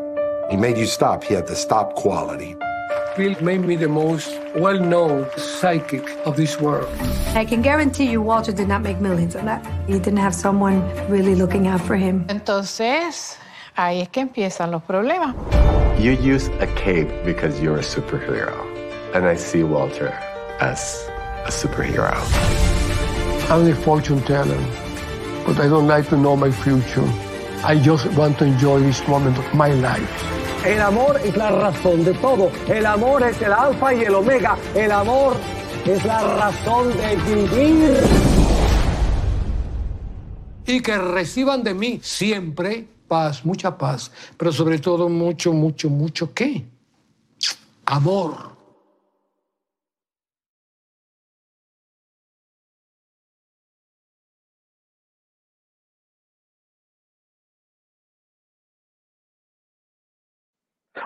He 0.50 0.56
made 0.56 0.76
you 0.76 0.86
stop. 0.86 1.22
He 1.22 1.34
had 1.34 1.46
the 1.46 1.54
stop 1.54 1.94
quality. 1.94 2.56
Bill 3.16 3.36
made 3.40 3.60
me 3.60 3.76
the 3.76 3.86
most 3.86 4.36
well-known 4.56 5.28
psychic 5.36 6.02
of 6.26 6.36
this 6.36 6.60
world. 6.60 6.88
I 7.36 7.44
can 7.44 7.62
guarantee 7.62 8.10
you 8.10 8.20
Walter 8.20 8.50
did 8.50 8.66
not 8.66 8.82
make 8.82 8.98
millions 8.98 9.36
on 9.36 9.44
that. 9.44 9.64
He 9.86 9.92
didn't 9.92 10.16
have 10.16 10.34
someone 10.34 10.82
really 11.08 11.36
looking 11.36 11.68
out 11.68 11.82
for 11.82 11.94
him. 11.94 12.24
Entonces, 12.28 13.36
ahí 13.76 14.00
es 14.00 14.08
que 14.08 14.22
empiezan 14.22 14.72
los 14.72 14.82
problemas. 14.82 15.36
You 16.00 16.14
use 16.14 16.48
a 16.58 16.66
cape 16.74 17.24
because 17.24 17.60
you're 17.60 17.78
a 17.78 17.84
superhero. 17.84 18.58
And 19.14 19.24
I 19.24 19.36
see 19.36 19.62
Walter 19.62 20.08
as 20.58 21.11
a 21.44 21.50
superhero. 21.50 22.14
I'm 23.50 23.66
a 23.70 23.74
fortune 23.74 24.22
teller, 24.22 24.58
but 25.44 25.58
I 25.58 25.68
don't 25.68 25.86
like 25.86 26.08
to 26.08 26.16
know 26.16 26.36
my 26.36 26.50
future. 26.50 27.08
I 27.64 27.78
just 27.78 28.06
want 28.16 28.38
to 28.38 28.44
enjoy 28.44 28.80
this 28.80 29.06
moment 29.08 29.38
of 29.38 29.54
my 29.54 29.70
life. 29.74 30.10
El 30.64 30.80
amor 30.80 31.16
es 31.24 31.36
la 31.36 31.50
razón 31.50 32.04
de 32.04 32.14
todo. 32.14 32.50
El 32.68 32.86
amor 32.86 33.22
es 33.24 33.40
el 33.42 33.52
alfa 33.52 33.92
y 33.94 34.04
el 34.04 34.14
omega. 34.14 34.56
El 34.74 34.92
amor 34.92 35.36
es 35.84 36.04
la 36.04 36.22
razón 36.36 36.92
de 36.96 37.16
vivir. 37.16 37.96
Y 40.66 40.80
que 40.80 40.96
reciban 40.96 41.64
de 41.64 41.74
mí 41.74 42.00
siempre 42.02 42.86
paz, 43.08 43.44
mucha 43.44 43.76
paz, 43.76 44.10
pero 44.36 44.52
sobre 44.52 44.78
todo 44.78 45.08
mucho, 45.08 45.52
mucho, 45.52 45.90
mucho 45.90 46.32
qué? 46.32 46.64
Amor. 47.84 48.51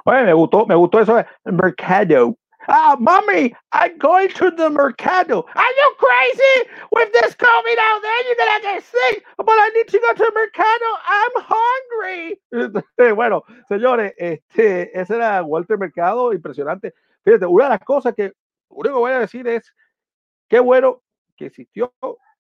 Oye, 0.06 0.24
me 0.24 0.32
gustó, 0.32 0.66
me 0.66 0.74
gustó 0.76 1.00
eso 1.00 1.24
Mercado. 1.44 2.36
Ah, 2.68 2.96
mommy, 2.98 3.54
I'm 3.72 3.96
going 3.98 4.28
to 4.30 4.50
the 4.50 4.70
mercado. 4.70 5.44
Are 5.54 5.72
you 5.78 5.94
crazy? 5.98 6.70
With 6.90 7.12
this 7.12 7.34
COVID 7.34 7.78
out 7.78 8.02
there, 8.02 8.26
you're 8.26 8.36
gonna 8.36 8.62
get 8.62 8.82
sick. 8.82 9.24
But 9.36 9.48
I 9.48 9.70
need 9.74 9.88
to 9.88 10.00
go 10.00 10.12
to 10.12 10.18
the 10.18 10.32
mercado. 10.34 10.88
I'm 11.06 11.32
hungry. 11.36 12.40
Bueno, 13.16 13.44
señores, 13.68 14.14
este, 14.16 14.98
ese 14.98 15.14
era 15.14 15.42
Walter 15.44 15.78
Mercado, 15.78 16.32
impresionante. 16.32 16.94
Fíjate, 17.24 17.46
una 17.46 17.64
de 17.64 17.70
las 17.70 17.84
cosas 17.84 18.14
que 18.14 18.32
único 18.68 18.94
que 18.94 19.00
voy 19.00 19.12
a 19.12 19.20
decir 19.20 19.46
es 19.46 19.74
qué 20.48 20.60
bueno 20.60 21.02
que 21.36 21.46
existió 21.46 21.92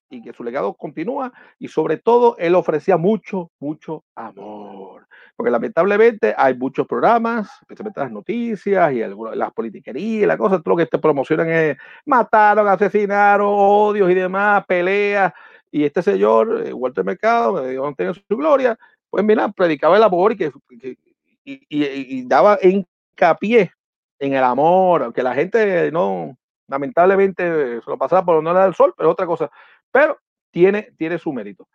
y 0.08 0.22
que 0.22 0.32
su 0.32 0.44
legado 0.44 0.74
continúa 0.74 1.32
y 1.58 1.68
sobre 1.68 1.98
todo 1.98 2.36
él 2.38 2.54
ofrecía 2.54 2.96
mucho, 2.96 3.50
mucho 3.58 4.04
amor. 4.14 5.05
Porque 5.36 5.50
lamentablemente 5.50 6.34
hay 6.36 6.54
muchos 6.54 6.86
programas, 6.86 7.48
especialmente 7.60 8.00
las 8.00 8.10
noticias 8.10 8.92
y 8.92 9.02
las 9.34 9.52
politiquerías, 9.52 10.26
la 10.26 10.38
cosa, 10.38 10.62
todo 10.62 10.74
lo 10.74 10.76
que 10.78 10.86
te 10.86 10.98
promocionan 10.98 11.50
es 11.50 11.76
mataron, 12.06 12.66
asesinaron, 12.66 13.46
odios 13.50 14.10
y 14.10 14.14
demás, 14.14 14.64
peleas. 14.66 15.32
Y 15.70 15.84
este 15.84 16.02
señor, 16.02 16.62
eh, 16.64 16.72
Walter 16.72 17.04
Mercado, 17.04 17.62
que 17.62 17.68
Dios 17.68 17.94
tenga 17.96 18.14
su 18.14 18.22
gloria, 18.30 18.78
pues 19.10 19.24
mira, 19.24 19.48
predicaba 19.48 19.96
el 19.98 20.02
amor 20.02 20.32
y, 20.32 20.36
que, 20.36 20.52
y, 20.70 20.96
y, 21.44 21.58
y, 21.68 22.26
daba 22.26 22.58
hincapié 22.62 23.72
en 24.18 24.32
el 24.32 24.42
amor, 24.42 25.02
aunque 25.02 25.22
la 25.22 25.34
gente 25.34 25.90
no, 25.92 26.36
lamentablemente 26.68 27.80
se 27.82 27.90
lo 27.90 27.98
pasaba 27.98 28.24
por 28.24 28.42
no 28.42 28.54
del 28.54 28.74
sol, 28.74 28.94
pero 28.96 29.10
otra 29.10 29.26
cosa. 29.26 29.50
Pero 29.90 30.18
tiene, 30.50 30.92
tiene 30.96 31.18
su 31.18 31.32
mérito. 31.32 31.68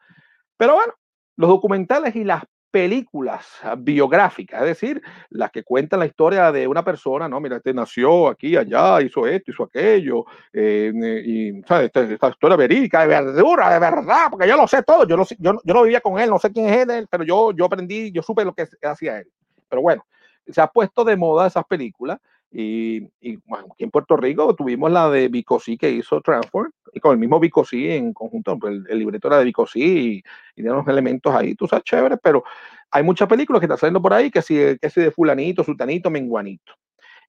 Pero 0.57 0.75
bueno, 0.75 0.93
los 1.37 1.49
documentales 1.49 2.15
y 2.15 2.23
las 2.23 2.43
películas 2.71 3.45
biográficas, 3.77 4.61
es 4.61 4.67
decir, 4.67 5.01
las 5.29 5.51
que 5.51 5.63
cuentan 5.63 5.99
la 5.99 6.05
historia 6.05 6.51
de 6.51 6.67
una 6.67 6.83
persona, 6.83 7.27
no, 7.27 7.39
mira, 7.39 7.57
este 7.57 7.73
nació 7.73 8.29
aquí, 8.29 8.55
allá, 8.55 9.01
hizo 9.01 9.27
esto, 9.27 9.51
hizo 9.51 9.63
aquello, 9.63 10.25
eh, 10.53 10.91
y 11.25 11.61
¿sabes? 11.63 11.87
Esta, 11.87 12.01
esta, 12.01 12.29
historia 12.29 12.55
verídica, 12.55 13.01
de 13.01 13.07
verdura, 13.07 13.73
de 13.73 13.79
verdad, 13.79 14.27
porque 14.31 14.47
yo 14.47 14.55
lo 14.55 14.67
sé 14.67 14.83
todo, 14.83 15.05
yo 15.05 15.17
no, 15.17 15.25
yo, 15.37 15.59
yo 15.63 15.73
no 15.73 15.83
vivía 15.83 16.01
con 16.01 16.19
él, 16.19 16.29
no 16.29 16.39
sé 16.39 16.51
quién 16.51 16.67
es 16.67 16.87
él, 16.87 17.07
pero 17.09 17.23
yo, 17.23 17.51
yo 17.51 17.65
aprendí, 17.65 18.11
yo 18.11 18.23
supe 18.23 18.45
lo 18.45 18.53
que 18.53 18.67
hacía 18.83 19.19
él. 19.19 19.27
Pero 19.69 19.81
bueno, 19.81 20.05
se 20.47 20.61
ha 20.61 20.67
puesto 20.67 21.03
de 21.03 21.15
moda 21.15 21.47
esas 21.47 21.65
películas 21.65 22.19
y, 22.51 23.09
y 23.21 23.37
bueno, 23.45 23.67
aquí 23.73 23.85
en 23.85 23.91
Puerto 23.91 24.17
Rico 24.17 24.53
tuvimos 24.55 24.91
la 24.91 25.09
de 25.09 25.29
Vicosí 25.29 25.77
que 25.77 25.89
hizo 25.89 26.19
Transform, 26.19 26.71
y 26.93 26.99
con 26.99 27.13
el 27.13 27.17
mismo 27.17 27.39
Vicosí 27.39 27.89
en 27.89 28.13
conjunto, 28.13 28.59
pues 28.59 28.81
el, 28.89 28.99
libreto 28.99 29.29
era 29.29 29.39
de 29.39 29.45
Vicosí 29.45 30.23
y, 30.55 30.61
y 30.61 30.67
unos 30.67 30.85
elementos 30.87 31.33
ahí, 31.33 31.55
tú 31.55 31.67
sabes, 31.67 31.85
chévere, 31.85 32.17
pero 32.17 32.43
hay 32.91 33.03
muchas 33.03 33.29
películas 33.29 33.61
que 33.61 33.65
están 33.65 33.77
saliendo 33.77 34.01
por 34.01 34.13
ahí, 34.13 34.29
que 34.29 34.41
si, 34.41 34.55
que 34.79 34.89
si 34.89 34.99
de 34.99 35.11
fulanito, 35.11 35.63
sultanito, 35.63 36.09
menguanito. 36.09 36.73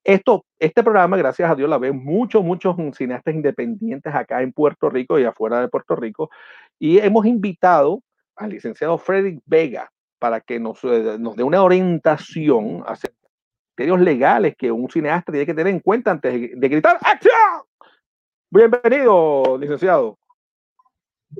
Esto, 0.03 0.45
este 0.59 0.83
programa, 0.83 1.15
gracias 1.15 1.49
a 1.49 1.55
Dios, 1.55 1.69
la 1.69 1.77
ven 1.77 2.03
muchos, 2.03 2.43
muchos 2.43 2.75
cineastas 2.97 3.33
independientes 3.33 4.13
acá 4.13 4.41
en 4.41 4.51
Puerto 4.51 4.89
Rico 4.89 5.17
y 5.17 5.23
afuera 5.23 5.61
de 5.61 5.69
Puerto 5.69 5.95
Rico, 5.95 6.29
y 6.77 6.97
hemos 6.99 7.25
invitado 7.25 8.01
al 8.35 8.49
licenciado 8.49 8.97
Frederick 8.97 9.41
Vega 9.45 9.89
para 10.19 10.41
que 10.41 10.59
nos, 10.59 10.83
eh, 10.83 11.17
nos 11.17 11.37
dé 11.37 11.43
una 11.43 11.63
orientación 11.63 12.83
acerca 12.85 13.22
criterios 13.75 14.01
legales 14.01 14.55
que 14.55 14.71
un 14.71 14.89
cineasta 14.89 15.31
tiene 15.31 15.45
que 15.47 15.53
tener 15.53 15.73
en 15.73 15.79
cuenta 15.79 16.11
antes 16.11 16.51
de 16.55 16.69
gritar 16.69 16.97
¡Acción! 17.01 17.63
Bienvenido, 18.51 19.57
licenciado. 19.59 20.17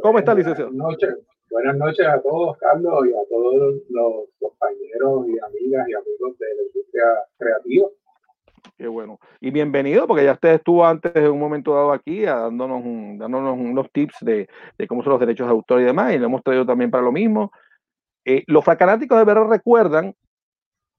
¿Cómo 0.01 0.17
está, 0.17 0.33
licenciado? 0.33 0.71
Buenas 0.71 0.91
noches. 0.93 1.15
Buenas 1.51 1.77
noches 1.77 2.07
a 2.07 2.19
todos, 2.23 2.57
Carlos, 2.57 3.05
y 3.05 3.11
a 3.11 3.29
todos 3.29 3.75
los 3.89 4.13
compañeros 4.39 5.27
y 5.27 5.37
amigas 5.39 5.87
y 5.87 5.93
amigos 5.93 6.39
de 6.39 6.45
la 6.55 6.63
industria 6.63 7.03
creativa. 7.37 7.87
Qué 8.75 8.87
bueno. 8.87 9.19
Y 9.39 9.51
bienvenido, 9.51 10.07
porque 10.07 10.23
ya 10.23 10.31
usted 10.31 10.55
estuvo 10.55 10.83
antes 10.83 11.15
en 11.15 11.29
un 11.29 11.39
momento 11.39 11.75
dado 11.75 11.91
aquí 11.91 12.25
a- 12.25 12.35
dándonos, 12.37 12.83
un- 12.83 13.19
dándonos 13.19 13.55
unos 13.55 13.91
tips 13.91 14.15
de, 14.21 14.49
de 14.79 14.87
cómo 14.87 15.03
son 15.03 15.11
los 15.11 15.19
derechos 15.19 15.45
de 15.45 15.51
autor 15.51 15.81
y 15.81 15.83
demás, 15.83 16.11
y 16.15 16.17
lo 16.17 16.25
hemos 16.25 16.41
traído 16.41 16.65
también 16.65 16.89
para 16.89 17.03
lo 17.03 17.11
mismo. 17.11 17.51
Eh, 18.25 18.43
los 18.47 18.65
fracanáticos 18.65 19.19
de 19.19 19.25
verdad 19.25 19.45
recuerdan 19.47 20.15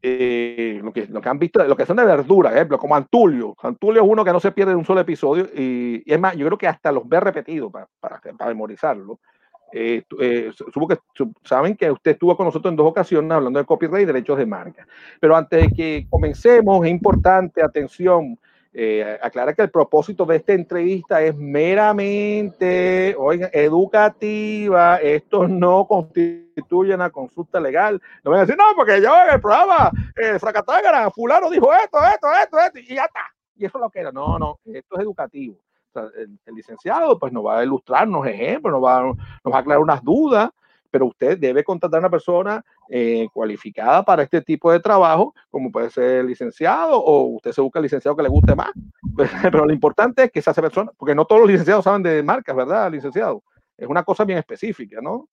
eh, 0.07 0.81
lo, 0.83 0.93
que, 0.93 1.07
lo 1.07 1.21
que 1.21 1.29
han 1.31 1.38
visto, 1.38 1.64
lo 1.64 1.77
que 1.77 1.87
son 1.87 1.97
de 1.97 2.05
verdura, 2.05 2.53
ejemplo, 2.53 2.79
como 2.79 2.95
Antulio. 2.97 3.57
Antulio 3.62 4.03
es 4.03 4.09
uno 4.09 4.25
que 4.25 4.33
no 4.33 4.40
se 4.40 4.53
pierde 4.53 4.75
un 4.75 4.85
solo 4.85 5.01
episodio, 5.01 5.47
y, 5.55 6.03
y 6.05 6.12
es 6.12 6.21
más, 6.21 6.37
yo 6.37 6.47
creo 6.47 6.59
que 6.59 6.69
hasta 6.69 6.93
los 6.93 7.09
ve 7.09 7.21
repetidos 7.21 7.73
para, 7.73 7.88
para, 8.01 8.21
para 8.21 8.51
memorizarlo. 8.51 9.19
Eh, 9.73 10.05
eh, 10.21 10.53
su- 10.55 10.71
supo 10.71 10.87
que, 10.87 10.99
su- 11.14 11.33
saben 11.43 11.77
que 11.77 11.90
usted 11.90 12.12
estuvo 12.12 12.37
con 12.37 12.47
nosotros 12.47 12.71
en 12.71 12.77
dos 12.77 12.87
ocasiones 12.87 13.31
hablando 13.33 13.59
de 13.59 13.64
copyright 13.64 14.05
y 14.05 14.07
derechos 14.07 14.38
de 14.38 14.47
marca. 14.47 14.87
Pero 15.21 15.35
antes 15.37 15.62
de 15.62 15.69
que 15.75 16.07
comencemos, 16.09 16.85
es 16.85 16.90
importante, 16.93 17.62
atención, 17.62 18.38
eh, 18.76 19.20
aclarar 19.22 19.54
que 19.54 19.62
el 19.62 19.70
propósito 19.70 20.26
de 20.26 20.37
esta 20.37 20.52
entrevista 20.52 21.22
es 21.22 21.37
meramente, 21.37 23.16
educativa. 23.52 24.96
Esto 24.96 25.46
no 25.46 25.87
constituye 25.87 26.92
una 26.92 27.10
consulta 27.10 27.60
legal. 27.60 28.02
No 28.24 28.32
van 28.32 28.40
a 28.40 28.42
decir, 28.42 28.56
no, 28.56 28.64
porque 28.74 29.00
yo 29.00 29.14
en 29.28 29.34
el 29.34 29.40
programa 29.40 29.92
eh, 30.16 30.40
Fracatágara, 30.40 31.08
fulano 31.12 31.50
dijo 31.50 31.72
esto, 31.72 31.98
esto, 32.02 32.26
esto, 32.42 32.58
esto, 32.58 32.78
y 32.80 32.96
ya 32.96 33.04
está. 33.04 33.20
Y 33.54 33.64
eso 33.64 33.78
es 33.78 33.82
lo 33.82 33.90
que 33.90 34.00
era. 34.00 34.10
No, 34.10 34.40
no, 34.40 34.58
esto 34.64 34.96
es 34.96 35.02
educativo. 35.02 35.56
El, 35.94 36.37
licenciado 36.46 37.16
pues 37.16 37.32
nos 37.32 37.46
va 37.46 37.60
a 37.60 37.64
ilustrarnos 37.64 38.26
ejemplos, 38.26 38.72
nos 38.72 38.82
va, 38.82 39.02
nos 39.04 39.52
va 39.52 39.56
a 39.56 39.60
aclarar 39.60 39.80
unas 39.80 40.02
dudas, 40.02 40.50
pero 40.94 41.07
usted 41.07 41.37
debe 41.37 41.64
contratar 41.64 41.98
a 41.98 42.02
una 42.02 42.09
persona 42.09 42.64
eh, 42.88 43.26
cualificada 43.35 44.04
para 44.04 44.22
este 44.22 44.40
tipo 44.40 44.70
de 44.70 44.78
trabajo, 44.78 45.35
como 45.50 45.72
puede 45.72 45.90
ser 45.90 46.24
licenciado, 46.24 47.02
o 47.02 47.35
usted 47.35 47.50
se 47.50 47.61
busca 47.61 47.80
el 47.80 47.83
licenciado 47.83 48.16
que 48.16 48.22
le 48.22 48.28
guste 48.28 48.54
más. 48.54 48.70
Pero 49.42 49.66
lo 49.66 49.72
importante 49.72 50.22
es 50.22 50.30
que 50.30 50.38
esa 50.38 50.54
persona, 50.54 50.92
porque 50.96 51.16
no 51.16 51.24
todos 51.24 51.40
los 51.40 51.50
licenciados 51.50 51.83
saben 51.83 52.04
de 52.04 52.22
marcas, 52.22 52.54
¿verdad, 52.54 52.92
licenciado? 52.92 53.42
Es 53.76 53.88
una 53.88 54.04
cosa 54.04 54.24
bien 54.24 54.38
específica, 54.38 55.00
¿no? 55.00 55.28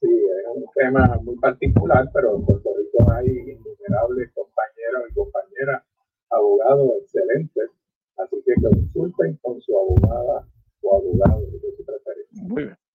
Sí, 0.00 0.08
es 0.08 0.46
un 0.54 0.64
tema 0.74 1.20
muy 1.22 1.36
particular, 1.36 2.08
pero 2.14 2.36
en 2.36 2.46
Puerto 2.46 2.70
Rico 2.74 3.12
hay 3.12 3.26
innumerables 3.26 4.32
compañeros 4.32 5.10
y 5.10 5.14
compañeras, 5.14 5.82
abogados 6.30 6.90
excelentes, 7.02 7.68
así 8.16 8.42
que 8.46 8.54
consulten 8.62 9.38
con 9.42 9.60
su 9.60 9.76
abogada 9.76 10.48
o 10.80 10.96
abogado 10.96 11.40
de 11.42 11.60
su 11.76 11.84
preferencia. 11.84 12.42
Muy 12.44 12.64
bien. 12.64 12.85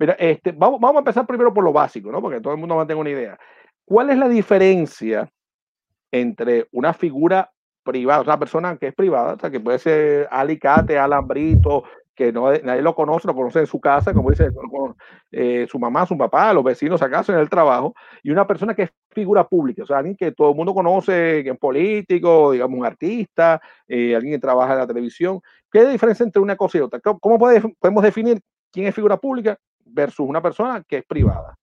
Mira, 0.00 0.14
este, 0.14 0.52
vamos, 0.52 0.80
vamos 0.80 0.96
a 0.96 1.00
empezar 1.00 1.26
primero 1.26 1.52
por 1.52 1.62
lo 1.62 1.74
básico, 1.74 2.10
¿no? 2.10 2.22
Porque 2.22 2.40
todo 2.40 2.54
el 2.54 2.58
mundo 2.58 2.74
va 2.74 2.84
a 2.84 2.86
tener 2.86 2.98
una 2.98 3.10
idea. 3.10 3.38
¿Cuál 3.84 4.08
es 4.08 4.16
la 4.16 4.30
diferencia 4.30 5.30
entre 6.10 6.68
una 6.72 6.94
figura 6.94 7.50
privada, 7.82 8.20
o 8.20 8.24
sea, 8.24 8.32
una 8.32 8.38
persona 8.38 8.76
que 8.78 8.88
es 8.88 8.94
privada, 8.94 9.34
o 9.34 9.38
sea, 9.38 9.50
que 9.50 9.60
puede 9.60 9.78
ser 9.78 10.26
alicate, 10.30 10.98
alambrito, 10.98 11.84
que 12.14 12.32
no, 12.32 12.50
nadie 12.50 12.80
lo 12.80 12.94
conoce, 12.94 13.28
lo 13.28 13.34
conoce 13.34 13.60
en 13.60 13.66
su 13.66 13.78
casa, 13.78 14.14
como 14.14 14.30
dice 14.30 14.48
eh, 15.32 15.66
su 15.70 15.78
mamá, 15.78 16.06
su 16.06 16.16
papá, 16.16 16.52
los 16.54 16.64
vecinos 16.64 17.02
acaso 17.02 17.32
en 17.32 17.38
el 17.38 17.50
trabajo, 17.50 17.94
y 18.22 18.30
una 18.30 18.46
persona 18.46 18.74
que 18.74 18.84
es 18.84 18.90
figura 19.10 19.46
pública, 19.46 19.82
o 19.82 19.86
sea, 19.86 19.98
alguien 19.98 20.16
que 20.16 20.32
todo 20.32 20.50
el 20.50 20.56
mundo 20.56 20.72
conoce, 20.72 21.42
que 21.44 21.50
es 21.50 21.58
político, 21.58 22.52
digamos, 22.52 22.78
un 22.78 22.86
artista, 22.86 23.60
eh, 23.86 24.16
alguien 24.16 24.34
que 24.34 24.40
trabaja 24.40 24.72
en 24.72 24.78
la 24.78 24.86
televisión. 24.86 25.40
¿Qué 25.70 25.80
es 25.80 25.84
la 25.84 25.90
diferencia 25.90 26.24
entre 26.24 26.40
una 26.40 26.56
cosa 26.56 26.78
y 26.78 26.80
otra? 26.80 27.00
¿Cómo, 27.00 27.18
cómo 27.18 27.38
puede, 27.38 27.60
podemos 27.78 28.02
definir 28.02 28.40
quién 28.72 28.86
es 28.86 28.94
figura 28.94 29.16
pública 29.18 29.58
versus 29.92 30.28
una 30.28 30.42
persona 30.42 30.84
que 30.86 30.98
es 30.98 31.04
privada? 31.04 31.54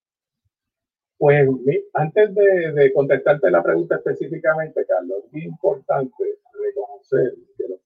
Pues 1.18 1.50
antes 1.94 2.36
de, 2.36 2.94
contestarte 2.94 3.50
la 3.50 3.64
pregunta 3.64 3.96
específicamente, 3.96 4.86
Carlos, 4.86 5.24
es 5.26 5.34
muy 5.34 5.44
importante 5.46 6.40
reconocer 6.54 7.34
que 7.58 7.68
los 7.68 7.82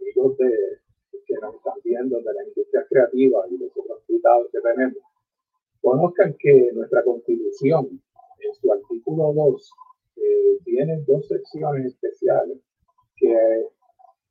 amigos 0.00 0.38
de, 0.38 0.50
que 1.26 1.34
están 1.34 1.74
viendo 1.84 2.18
de 2.20 2.32
la 2.32 2.44
industria 2.44 2.86
creativa 2.88 3.44
y 3.50 3.58
los 3.58 3.70
otros 3.76 3.98
que 4.52 4.60
tenemos, 4.60 4.98
conozcan 5.80 6.34
que 6.38 6.70
nuestra 6.72 7.02
constitución, 7.02 8.00
en 8.40 8.54
su 8.54 8.72
artículo 8.72 9.32
2, 9.32 9.72
eh, 10.16 10.58
tiene 10.64 11.02
dos 11.06 11.26
secciones 11.28 11.86
especiales 11.86 12.58
que 13.16 13.66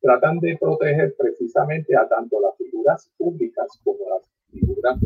tratan 0.00 0.38
de 0.38 0.56
proteger 0.60 1.14
precisamente 1.16 1.96
a 1.96 2.08
tanto 2.08 2.40
las 2.40 2.56
figuras 2.56 3.10
públicas 3.16 3.66
como 3.82 4.08
las 4.08 4.30
figuras 4.50 4.98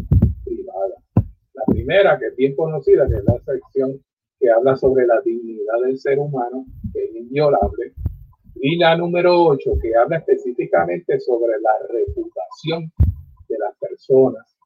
privadas. 0.45 0.99
La 1.55 1.65
primera, 1.67 2.19
que 2.19 2.27
es 2.27 2.37
bien 2.37 2.55
conocida, 2.57 3.09
que 3.09 3.17
es 3.17 3.25
la 3.25 3.39
sección 3.41 4.01
que 4.39 4.51
habla 4.51 4.77
sobre 4.77 5.07
la 5.07 5.21
dignidad 5.21 5.81
del 5.85 5.99
ser 5.99 6.19
humano, 6.19 6.65
que 6.93 7.05
es 7.05 7.15
inviolable. 7.15 7.93
Y 8.57 8.77
la 8.77 8.97
número 8.97 9.43
8, 9.45 9.73
que 9.81 9.95
habla 9.97 10.19
específicamente 10.19 11.19
sobre 11.21 11.61
la 11.61 11.73
reputación 11.89 12.93
de 13.49 13.59
las 13.59 13.77
personas 13.79 14.57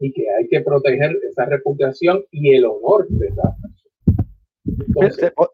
y 0.00 0.12
que 0.12 0.26
hay 0.30 0.48
que 0.48 0.60
proteger 0.60 1.18
esa 1.28 1.44
reputación 1.46 2.24
y 2.30 2.54
el 2.54 2.64
honor 2.64 3.06
de 3.08 3.30
las 3.30 3.56
personas. 3.60 5.50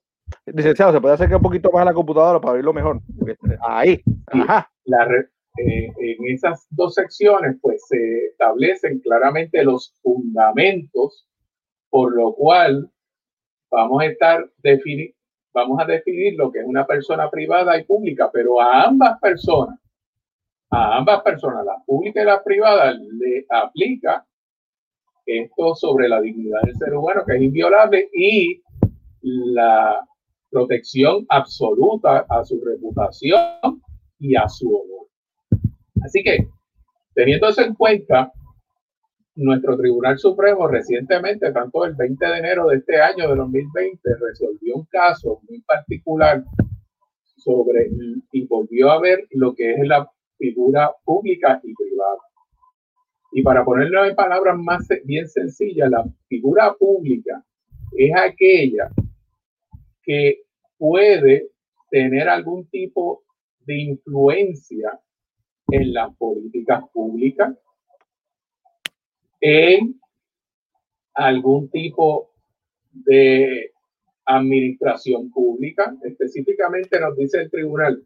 Licenciado, 0.46 0.92
¿se 0.92 1.00
puede 1.00 1.14
acercar 1.14 1.36
un 1.36 1.42
poquito 1.42 1.70
más 1.72 1.82
a 1.82 1.86
la 1.86 1.94
computadora 1.94 2.40
para 2.40 2.54
verlo 2.54 2.72
mejor? 2.72 3.00
Porque, 3.18 3.32
eh, 3.32 3.58
ahí, 3.62 4.00
ajá. 4.26 4.70
la 4.84 5.04
re- 5.04 5.28
eh, 5.58 5.92
en 5.98 6.26
esas 6.28 6.66
dos 6.70 6.94
secciones 6.94 7.56
pues 7.60 7.86
se 7.86 8.26
establecen 8.26 9.00
claramente 9.00 9.62
los 9.64 9.94
fundamentos 10.02 11.26
por 11.90 12.14
lo 12.14 12.34
cual 12.34 12.88
vamos 13.70 14.02
a 14.02 14.06
estar 14.06 14.48
defini- 14.62 15.14
vamos 15.52 15.80
a 15.80 15.84
definir 15.84 16.34
lo 16.36 16.50
que 16.50 16.60
es 16.60 16.66
una 16.66 16.86
persona 16.86 17.28
privada 17.28 17.76
y 17.78 17.84
pública, 17.84 18.30
pero 18.32 18.60
a 18.60 18.84
ambas 18.84 19.18
personas, 19.20 19.78
a 20.70 20.96
ambas 20.98 21.22
personas, 21.22 21.64
la 21.64 21.82
pública 21.84 22.22
y 22.22 22.26
la 22.26 22.42
privada, 22.42 22.92
le 22.92 23.44
aplica 23.48 24.24
esto 25.26 25.74
sobre 25.74 26.08
la 26.08 26.20
dignidad 26.20 26.62
del 26.62 26.76
ser 26.76 26.94
humano, 26.94 27.24
que 27.26 27.36
es 27.36 27.42
inviolable, 27.42 28.08
y 28.12 28.62
la 29.22 30.06
protección 30.50 31.26
absoluta 31.28 32.26
a 32.28 32.44
su 32.44 32.60
reputación 32.64 33.82
y 34.18 34.36
a 34.36 34.48
su 34.48 34.68
honor. 34.68 35.08
Así 36.04 36.22
que, 36.22 36.48
teniendo 37.14 37.48
eso 37.48 37.62
en 37.62 37.74
cuenta, 37.74 38.32
nuestro 39.36 39.76
Tribunal 39.76 40.18
Supremo 40.18 40.68
recientemente, 40.68 41.52
tanto 41.52 41.84
el 41.84 41.94
20 41.94 42.26
de 42.26 42.38
enero 42.38 42.66
de 42.68 42.76
este 42.76 43.00
año 43.00 43.28
de 43.28 43.36
2020, 43.36 44.00
resolvió 44.20 44.76
un 44.76 44.84
caso 44.86 45.40
muy 45.48 45.60
particular 45.62 46.44
sobre 47.36 47.90
y 48.32 48.46
volvió 48.46 48.90
a 48.90 49.00
ver 49.00 49.26
lo 49.30 49.54
que 49.54 49.72
es 49.72 49.86
la 49.86 50.10
figura 50.36 50.92
pública 51.04 51.60
y 51.62 51.74
privada. 51.74 52.18
Y 53.32 53.42
para 53.42 53.64
ponerlo 53.64 54.04
en 54.04 54.14
palabras 54.14 54.58
más 54.58 54.88
bien 55.04 55.28
sencillas, 55.28 55.90
la 55.90 56.04
figura 56.28 56.74
pública 56.74 57.44
es 57.96 58.12
aquella 58.16 58.90
que 60.02 60.42
puede 60.76 61.50
tener 61.90 62.28
algún 62.28 62.66
tipo 62.68 63.22
de 63.60 63.76
influencia 63.82 64.98
en 65.70 65.92
las 65.92 66.14
políticas 66.16 66.82
públicas, 66.92 67.54
en 69.40 70.00
algún 71.14 71.70
tipo 71.70 72.30
de 72.92 73.72
administración 74.24 75.30
pública. 75.30 75.94
Específicamente 76.02 77.00
nos 77.00 77.16
dice 77.16 77.42
el 77.42 77.50
tribunal, 77.50 78.02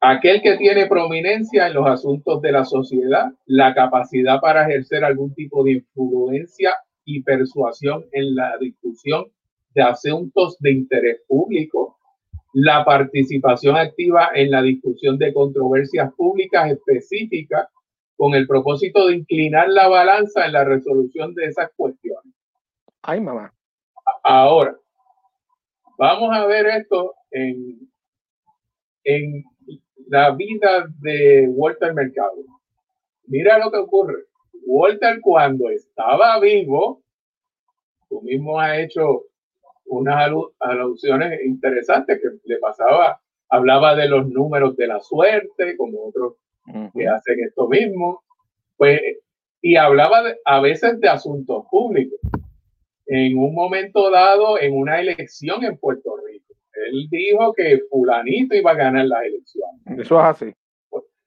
aquel 0.00 0.40
que 0.42 0.56
tiene 0.56 0.86
prominencia 0.86 1.66
en 1.66 1.74
los 1.74 1.86
asuntos 1.86 2.40
de 2.42 2.52
la 2.52 2.64
sociedad, 2.64 3.32
la 3.46 3.74
capacidad 3.74 4.40
para 4.40 4.68
ejercer 4.68 5.04
algún 5.04 5.34
tipo 5.34 5.62
de 5.62 5.72
influencia 5.72 6.74
y 7.04 7.22
persuasión 7.22 8.04
en 8.12 8.34
la 8.34 8.56
discusión 8.58 9.26
de 9.74 9.82
asuntos 9.82 10.58
de 10.58 10.72
interés 10.72 11.20
público, 11.28 11.99
la 12.52 12.84
participación 12.84 13.76
activa 13.76 14.30
en 14.34 14.50
la 14.50 14.62
discusión 14.62 15.18
de 15.18 15.32
controversias 15.32 16.12
públicas 16.14 16.70
específicas 16.70 17.68
con 18.16 18.34
el 18.34 18.46
propósito 18.46 19.06
de 19.06 19.16
inclinar 19.16 19.68
la 19.68 19.88
balanza 19.88 20.44
en 20.46 20.52
la 20.52 20.64
resolución 20.64 21.34
de 21.34 21.46
esas 21.46 21.70
cuestiones. 21.76 22.34
Ay, 23.02 23.20
mamá. 23.20 23.52
Ahora, 24.22 24.76
vamos 25.96 26.36
a 26.36 26.44
ver 26.46 26.66
esto 26.66 27.14
en, 27.30 27.88
en 29.04 29.44
la 30.08 30.32
vida 30.32 30.86
de 30.98 31.46
Walter 31.48 31.94
Mercado. 31.94 32.44
Mira 33.26 33.58
lo 33.58 33.70
que 33.70 33.78
ocurre. 33.78 34.24
Walter 34.66 35.20
cuando 35.22 35.70
estaba 35.70 36.38
vivo, 36.40 37.02
tú 38.08 38.20
mismo 38.22 38.60
has 38.60 38.78
hecho 38.80 39.29
unas 39.90 40.28
alu- 40.28 40.52
alusiones 40.60 41.40
interesantes 41.44 42.20
que 42.20 42.28
le 42.44 42.58
pasaba, 42.58 43.20
hablaba 43.48 43.94
de 43.96 44.08
los 44.08 44.28
números 44.28 44.76
de 44.76 44.86
la 44.86 45.00
suerte, 45.00 45.76
como 45.76 46.06
otros 46.08 46.34
que 46.94 47.06
hacen 47.08 47.40
esto 47.40 47.68
mismo, 47.68 48.22
pues, 48.76 49.00
y 49.60 49.76
hablaba 49.76 50.22
de- 50.22 50.36
a 50.44 50.60
veces 50.60 51.00
de 51.00 51.08
asuntos 51.08 51.64
públicos. 51.70 52.18
en 53.12 53.36
un 53.36 53.52
momento 53.54 54.08
dado 54.08 54.60
en 54.60 54.72
una 54.72 55.00
elección 55.00 55.64
en 55.64 55.76
Puerto 55.78 56.16
Rico. 56.24 56.54
Él 56.86 57.08
dijo 57.10 57.52
que 57.54 57.80
fulanito 57.90 58.54
iba 58.54 58.70
a 58.70 58.74
ganar 58.76 59.04
las 59.06 59.24
elecciones. 59.24 59.80
Eso 59.98 60.16
es 60.20 60.24
así. 60.26 60.54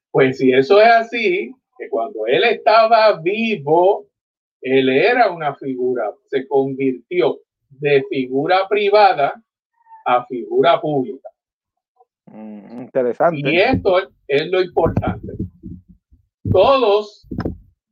Pues 0.09 0.37
si 0.37 0.53
eso 0.53 0.79
es 0.81 0.87
así, 0.87 1.53
que 1.77 1.89
cuando 1.89 2.25
él 2.25 2.45
estaba 2.45 3.19
vivo, 3.19 4.07
él 4.61 4.87
era 4.87 5.29
una 5.29 5.55
figura, 5.55 6.09
se 6.27 6.47
convirtió 6.47 7.39
de 7.79 8.03
figura 8.09 8.67
privada 8.67 9.41
a 10.05 10.25
figura 10.25 10.79
pública. 10.79 11.29
Mm, 12.25 12.81
interesante. 12.81 13.37
Y 13.39 13.57
esto 13.57 13.99
es 14.27 14.47
lo 14.47 14.61
importante. 14.61 15.33
Todos, 16.51 17.27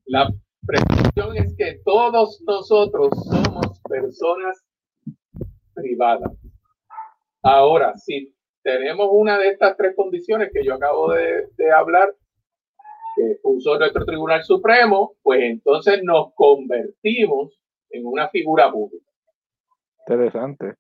la 0.05 0.32
pretensión 0.65 1.38
es 1.38 1.55
que 1.55 1.79
todos 1.84 2.41
nosotros 2.45 3.09
somos 3.25 3.79
personas 3.88 4.63
privadas. 5.73 6.32
Ahora, 7.41 7.95
si 7.97 8.36
tenemos 8.63 9.09
una 9.11 9.38
de 9.38 9.49
estas 9.49 9.75
tres 9.77 9.95
condiciones 9.95 10.51
que 10.53 10.63
yo 10.63 10.75
acabo 10.75 11.11
de, 11.13 11.47
de 11.57 11.71
hablar, 11.71 12.13
que 13.15 13.39
puso 13.41 13.77
nuestro 13.77 14.05
Tribunal 14.05 14.43
Supremo, 14.43 15.15
pues 15.23 15.41
entonces 15.43 16.01
nos 16.03 16.34
convertimos 16.36 17.59
en 17.89 18.05
una 18.05 18.29
figura 18.29 18.71
pública. 18.71 19.11
Interesante. 20.08 20.76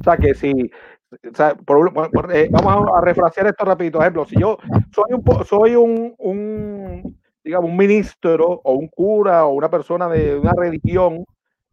O 0.00 0.04
sea, 0.04 0.16
que 0.16 0.34
si, 0.34 0.70
o 1.12 1.34
sea, 1.34 1.54
por, 1.54 1.92
por, 1.92 2.34
eh, 2.34 2.48
vamos 2.50 2.88
a 2.94 3.00
refrasear 3.00 3.48
esto 3.48 3.64
rapidito. 3.64 3.98
Por 3.98 4.04
ejemplo, 4.04 4.24
si 4.24 4.38
yo 4.38 4.58
soy 4.94 5.12
un, 5.12 5.44
soy 5.44 5.76
un, 5.76 7.18
digamos, 7.44 7.70
un 7.70 7.76
ministro 7.76 8.60
o 8.64 8.74
un 8.74 8.88
cura 8.88 9.44
o 9.46 9.52
una 9.52 9.70
persona 9.70 10.08
de 10.08 10.36
una 10.38 10.52
religión 10.56 11.24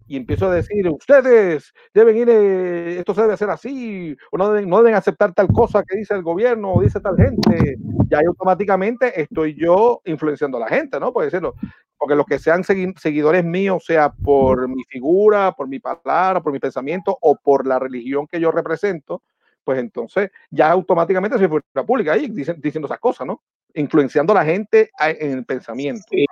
y 0.10 0.16
empiezo 0.16 0.48
a 0.48 0.56
decir, 0.56 0.88
ustedes 0.88 1.74
deben 1.93 2.16
ir, 2.16 2.30
eh, 2.30 2.98
esto 3.00 3.14
se 3.14 3.22
debe 3.22 3.34
hacer 3.34 3.50
así, 3.50 4.16
o 4.32 4.38
no 4.38 4.50
deben, 4.52 4.70
no 4.70 4.78
deben 4.78 4.95
aceptar 4.95 5.34
tal 5.34 5.48
cosa 5.50 5.84
que 5.84 5.98
dice 5.98 6.14
el 6.14 6.24
gobierno 6.24 6.74
o 6.74 6.82
dice 6.82 7.02
tal 7.02 7.18
gente, 7.18 7.78
y 8.10 8.16
ahí 8.16 8.24
automáticamente 8.26 9.22
estoy 9.22 9.54
yo 9.56 10.02
influenciando 10.06 10.58
a 10.58 10.62
la 10.62 10.68
gente, 10.70 10.98
¿no? 11.00 11.12
Puede 11.12 11.28
decirlo, 11.28 11.56
porque 11.98 12.16
los 12.16 12.26
que 12.26 12.39
sean 12.39 12.64
seguidores 12.64 13.43
míos, 13.43 13.84
sea 13.86 14.12
por 14.12 14.68
mi 14.68 14.84
figura, 14.84 15.52
por 15.54 15.68
mi 15.68 15.80
palabra, 15.80 16.41
por 16.41 16.54
mi 16.54 16.60
pensamiento 16.60 17.18
o 17.22 17.36
por 17.36 17.66
la 17.66 17.80
religión 17.80 18.28
que 18.28 18.39
yo 18.39 18.52
represento, 18.52 19.24
pues 19.64 19.80
entonces 19.80 20.32
ya 20.50 20.72
automáticamente 20.72 21.38
soy 21.38 21.48
figura 21.48 21.86
pública 21.86 22.14
ahí 22.14 22.28
diciendo, 22.28 22.62
diciendo 22.64 22.86
esas 22.86 23.00
cosas, 23.00 23.28
¿no? 23.28 23.41
Influenciando 23.74 24.32
a 24.34 24.36
la 24.36 24.45
gente 24.45 24.89
en 25.00 25.39
el 25.39 25.45
pensamiento. 25.45 26.04
Sí, 26.10 26.26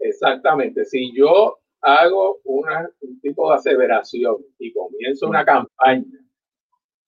exactamente. 0.00 0.84
Si 0.84 1.12
yo 1.16 1.58
hago 1.80 2.40
una, 2.44 2.88
un 3.00 3.20
tipo 3.20 3.48
de 3.48 3.56
aseveración 3.56 4.36
y 4.58 4.72
comienzo 4.72 5.28
una 5.28 5.44
campaña 5.44 6.04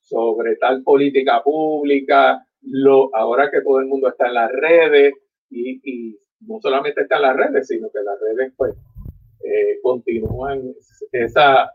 sobre 0.00 0.56
tal 0.56 0.82
política 0.82 1.42
pública, 1.42 2.46
lo, 2.62 3.14
ahora 3.14 3.50
que 3.50 3.60
todo 3.60 3.80
el 3.80 3.86
mundo 3.86 4.08
está 4.08 4.28
en 4.28 4.34
las 4.34 4.50
redes 4.52 5.14
y, 5.50 5.80
y 5.82 6.18
no 6.40 6.60
solamente 6.60 7.02
está 7.02 7.16
en 7.16 7.22
las 7.22 7.36
redes, 7.36 7.66
sino 7.66 7.90
que 7.90 8.00
las 8.02 8.18
redes 8.20 8.52
pues 8.56 8.74
eh, 9.44 9.78
continúan 9.82 10.74
esa, 11.12 11.72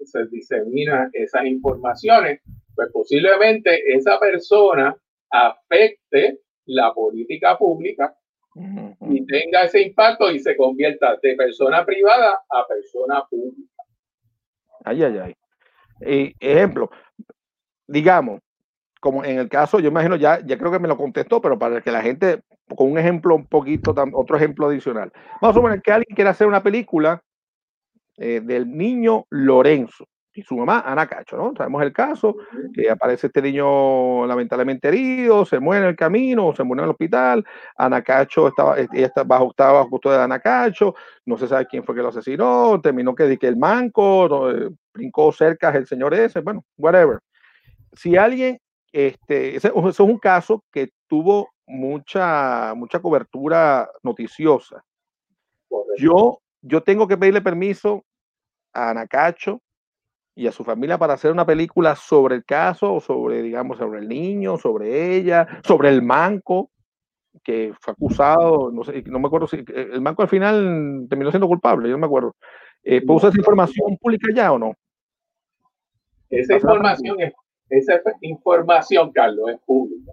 se 0.00 0.26
disemina 0.26 1.10
esas 1.12 1.44
informaciones, 1.46 2.40
pues 2.74 2.90
posiblemente 2.92 3.94
esa 3.94 4.18
persona 4.18 4.96
afecte 5.30 6.40
la 6.66 6.92
política 6.92 7.56
pública 7.58 8.14
y 9.08 9.24
tenga 9.24 9.64
ese 9.64 9.80
impacto 9.80 10.30
y 10.30 10.38
se 10.38 10.56
convierta 10.56 11.16
de 11.22 11.34
persona 11.36 11.86
privada 11.86 12.38
a 12.50 12.66
persona 12.66 13.24
pública. 13.28 13.72
Ay, 14.84 15.02
ay, 15.02 15.18
ay. 15.18 16.34
Ejemplo, 16.38 16.90
digamos, 17.86 18.40
como 19.02 19.24
en 19.24 19.36
el 19.36 19.48
caso, 19.48 19.80
yo 19.80 19.88
imagino, 19.88 20.14
ya, 20.14 20.38
ya 20.46 20.56
creo 20.56 20.70
que 20.70 20.78
me 20.78 20.86
lo 20.86 20.96
contestó, 20.96 21.40
pero 21.40 21.58
para 21.58 21.80
que 21.80 21.90
la 21.90 22.02
gente, 22.02 22.42
con 22.76 22.92
un 22.92 22.98
ejemplo 22.98 23.34
un 23.34 23.46
poquito, 23.46 23.92
otro 24.12 24.36
ejemplo 24.36 24.68
adicional. 24.68 25.10
Vamos 25.40 25.56
a 25.56 25.58
suponer 25.58 25.82
que 25.82 25.90
alguien 25.90 26.14
quiere 26.14 26.30
hacer 26.30 26.46
una 26.46 26.62
película 26.62 27.20
eh, 28.16 28.40
del 28.44 28.70
niño 28.70 29.26
Lorenzo 29.28 30.06
y 30.32 30.42
su 30.42 30.56
mamá, 30.56 30.84
Ana 30.86 31.08
Cacho, 31.08 31.36
¿no? 31.36 31.52
Sabemos 31.56 31.82
el 31.82 31.92
caso, 31.92 32.36
que 32.72 32.88
aparece 32.88 33.26
este 33.26 33.42
niño 33.42 34.24
lamentablemente 34.24 34.86
herido, 34.86 35.44
se 35.44 35.58
muere 35.58 35.82
en 35.82 35.88
el 35.88 35.96
camino, 35.96 36.54
se 36.54 36.62
muere 36.62 36.82
en 36.82 36.84
el 36.84 36.90
hospital, 36.90 37.44
Ana 37.76 38.02
Cacho 38.02 38.46
estaba, 38.46 38.78
ella 38.78 39.06
está 39.06 39.24
bajo, 39.24 39.50
estaba 39.50 39.72
bajo 39.72 39.90
custodia 39.90 40.18
de 40.18 40.24
Ana 40.24 40.38
Cacho, 40.38 40.94
no 41.26 41.36
se 41.36 41.48
sabe 41.48 41.66
quién 41.66 41.82
fue 41.82 41.96
que 41.96 42.02
lo 42.02 42.10
asesinó, 42.10 42.80
terminó 42.80 43.16
que, 43.16 43.36
que 43.36 43.48
el 43.48 43.56
manco, 43.56 44.48
eh, 44.48 44.70
brincó 44.94 45.32
cerca 45.32 45.70
el 45.70 45.88
señor 45.88 46.14
ese, 46.14 46.40
bueno, 46.40 46.64
whatever. 46.78 47.18
Si 47.94 48.16
alguien, 48.16 48.61
este, 48.92 49.56
ese, 49.56 49.72
es 49.74 50.00
un 50.00 50.18
caso 50.18 50.64
que 50.70 50.90
tuvo 51.08 51.50
mucha, 51.66 52.74
mucha 52.74 53.00
cobertura 53.00 53.88
noticiosa. 54.02 54.84
Yo, 55.96 56.38
yo 56.60 56.82
tengo 56.82 57.08
que 57.08 57.16
pedirle 57.16 57.40
permiso 57.40 58.04
a 58.72 58.90
Ana 58.90 59.06
Cacho 59.06 59.60
y 60.34 60.46
a 60.46 60.52
su 60.52 60.64
familia 60.64 60.98
para 60.98 61.14
hacer 61.14 61.30
una 61.30 61.46
película 61.46 61.94
sobre 61.94 62.36
el 62.36 62.44
caso, 62.44 62.94
o 62.94 63.00
sobre, 63.00 63.42
digamos, 63.42 63.78
sobre 63.78 64.00
el 64.00 64.08
niño, 64.08 64.56
sobre 64.56 65.16
ella, 65.16 65.46
sobre 65.64 65.90
el 65.90 66.02
manco, 66.02 66.70
que 67.42 67.72
fue 67.80 67.92
acusado, 67.92 68.70
no 68.70 68.84
sé, 68.84 69.02
no 69.06 69.18
me 69.18 69.26
acuerdo 69.26 69.46
si 69.46 69.64
el 69.66 70.00
manco 70.00 70.22
al 70.22 70.28
final 70.28 71.06
terminó 71.08 71.30
siendo 71.30 71.48
culpable, 71.48 71.88
yo 71.88 71.94
no 71.94 72.00
me 72.00 72.06
acuerdo. 72.06 72.36
Eh, 72.82 73.04
¿Puedo 73.04 73.18
usar 73.18 73.30
esa 73.30 73.38
información 73.38 73.96
pública 73.98 74.28
ya 74.34 74.52
o 74.52 74.58
no? 74.58 74.74
Esa 76.28 76.54
información, 76.54 77.20
es, 77.20 77.32
esa 77.78 78.00
información, 78.20 79.12
Carlos, 79.12 79.50
es 79.50 79.60
pública. 79.60 80.12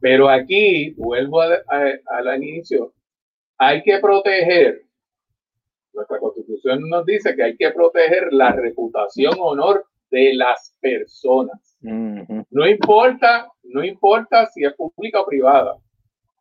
Pero 0.00 0.28
aquí, 0.28 0.92
vuelvo 0.96 1.40
al 1.40 2.42
inicio, 2.42 2.92
hay 3.58 3.82
que 3.82 3.98
proteger 3.98 4.88
nuestra 5.98 6.18
constitución 6.18 6.88
nos 6.88 7.04
dice 7.04 7.34
que 7.34 7.42
hay 7.42 7.56
que 7.56 7.70
proteger 7.72 8.32
la 8.32 8.52
reputación, 8.52 9.34
honor 9.38 9.84
de 10.10 10.34
las 10.34 10.74
personas. 10.80 11.76
No 11.80 12.66
importa, 12.66 13.50
no 13.64 13.84
importa 13.84 14.46
si 14.46 14.64
es 14.64 14.72
pública 14.74 15.20
o 15.20 15.26
privada. 15.26 15.76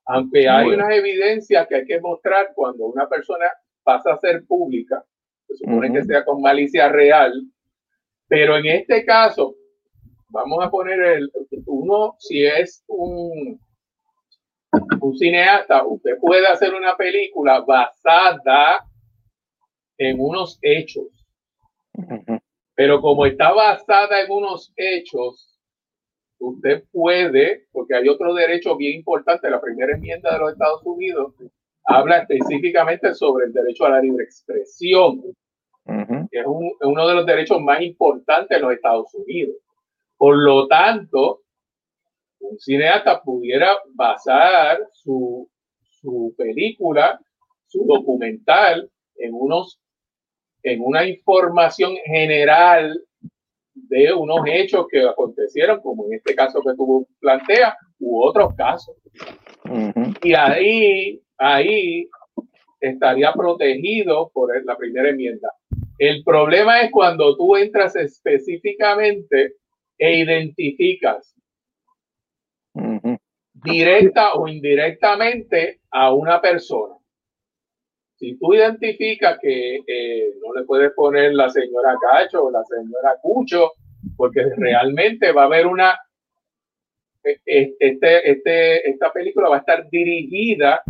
Aunque 0.06 0.48
hay 0.48 0.70
unas 0.70 0.92
evidencias 0.92 1.68
que 1.68 1.76
hay 1.76 1.86
que 1.86 2.00
mostrar 2.00 2.52
cuando 2.56 2.86
una 2.86 3.10
persona 3.10 3.46
pasa 3.84 4.14
a 4.14 4.20
ser 4.20 4.46
pública, 4.46 5.04
se 5.48 5.58
supone 5.58 5.92
que 5.92 6.04
sea 6.04 6.24
con 6.24 6.42
malicia 6.42 6.88
real, 6.90 7.34
pero 8.28 8.58
en 8.58 8.68
este 8.68 9.06
caso, 9.06 9.56
vamos 10.30 10.64
a 10.64 10.70
poner 10.70 11.00
el, 11.00 11.32
uno, 11.66 12.16
si 12.20 12.46
es 12.46 12.84
un, 12.88 13.60
un 15.00 15.18
cineasta, 15.18 15.86
usted 15.86 16.18
puede 16.20 16.48
hacer 16.48 16.74
una 16.74 16.96
película 16.96 17.62
basada 17.62 18.86
en 19.98 20.20
unos 20.20 20.60
hechos. 20.62 21.08
Pero 22.76 23.02
como 23.02 23.26
está 23.26 23.52
basada 23.54 24.22
en 24.22 24.32
unos 24.32 24.72
hechos, 24.76 25.58
usted 26.40 26.84
puede, 26.92 27.66
porque 27.72 27.96
hay 27.96 28.08
otro 28.08 28.34
derecho 28.34 28.76
bien 28.76 28.98
importante, 28.98 29.50
la 29.50 29.62
primera 29.62 29.94
enmienda 29.94 30.34
de 30.34 30.40
los 30.40 30.52
Estados 30.52 30.82
Unidos 30.84 31.34
habla 31.86 32.20
específicamente 32.20 33.14
sobre 33.16 33.46
el 33.46 33.54
derecho 33.54 33.86
a 33.86 33.92
la 33.92 34.02
libre 34.02 34.26
expresión, 34.26 35.22
que 36.30 36.40
es, 36.40 36.46
uno 36.46 37.08
de 37.08 37.16
los 37.16 37.26
derechos 37.26 37.62
más 37.62 37.82
importantes 37.82 38.56
en 38.56 38.64
los 38.64 38.74
Estados 38.74 39.14
Unidos. 39.16 39.56
Por 40.18 40.38
lo 40.38 40.68
tanto, 40.68 41.42
un 42.40 42.60
cineasta 42.60 43.22
pudiera 43.22 43.78
basar 43.94 44.80
su, 44.94 45.50
su 45.82 46.34
película, 46.38 47.20
su 47.68 47.86
documental, 47.86 48.90
en 49.18 49.34
unos 49.34 49.80
en 50.64 50.82
una 50.82 51.06
información 51.08 51.96
general 52.06 53.02
de 53.74 54.14
unos 54.14 54.40
hechos 54.48 54.88
que 54.92 55.02
acontecieron, 55.02 55.80
como 55.82 56.06
en 56.08 56.16
este 56.16 56.36
caso 56.36 56.62
que 56.62 56.76
tú 56.76 57.08
planteas, 57.20 57.76
u 58.00 58.22
otros 58.22 58.54
casos. 58.56 58.96
Y 60.24 60.34
ahí, 60.34 61.22
ahí 61.38 62.10
estaría 62.82 63.32
protegido 63.34 64.30
por 64.34 64.50
la 64.66 64.76
primera 64.76 65.10
enmienda. 65.10 65.50
El 66.00 66.24
problema 66.24 66.82
es 66.82 66.92
cuando 66.92 67.36
tú 67.38 67.56
entras 67.56 67.96
específicamente 67.96 69.56
e 69.98 70.20
identificas 70.20 71.34
directa 73.54 74.34
o 74.34 74.48
indirectamente 74.48 75.80
a 75.92 76.14
una 76.14 76.40
persona. 76.40 76.96
Si 78.16 78.38
tú 78.38 78.54
identificas 78.54 79.38
que 79.40 79.78
eh, 79.86 80.34
no 80.44 80.54
le 80.54 80.64
puedes 80.66 80.92
poner 80.94 81.34
la 81.34 81.50
señora 81.50 81.96
Cacho 82.00 82.46
o 82.46 82.52
la 82.52 82.64
señora 82.64 83.16
Cucho, 83.22 83.72
porque 84.16 84.44
realmente 84.56 85.32
va 85.32 85.44
a 85.44 85.46
haber 85.46 85.68
una, 85.68 85.98
e, 87.24 87.40
e, 87.46 87.76
este, 87.80 88.32
este, 88.32 88.90
esta 88.90 89.12
película 89.12 89.50
va 89.50 89.58
a 89.58 89.60
estar 89.60 89.88
dirigida, 89.90 90.82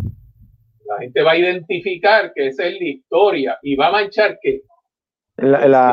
la 0.86 0.98
gente 0.98 1.22
va 1.22 1.32
a 1.32 1.36
identificar 1.38 2.32
que 2.32 2.46
esa 2.48 2.66
es 2.66 2.80
la 2.80 2.86
historia 2.86 3.58
y 3.62 3.76
va 3.76 3.88
a 3.88 3.92
manchar 3.92 4.38
que 4.40 4.62
La, 5.36 5.66
la- 5.68 5.92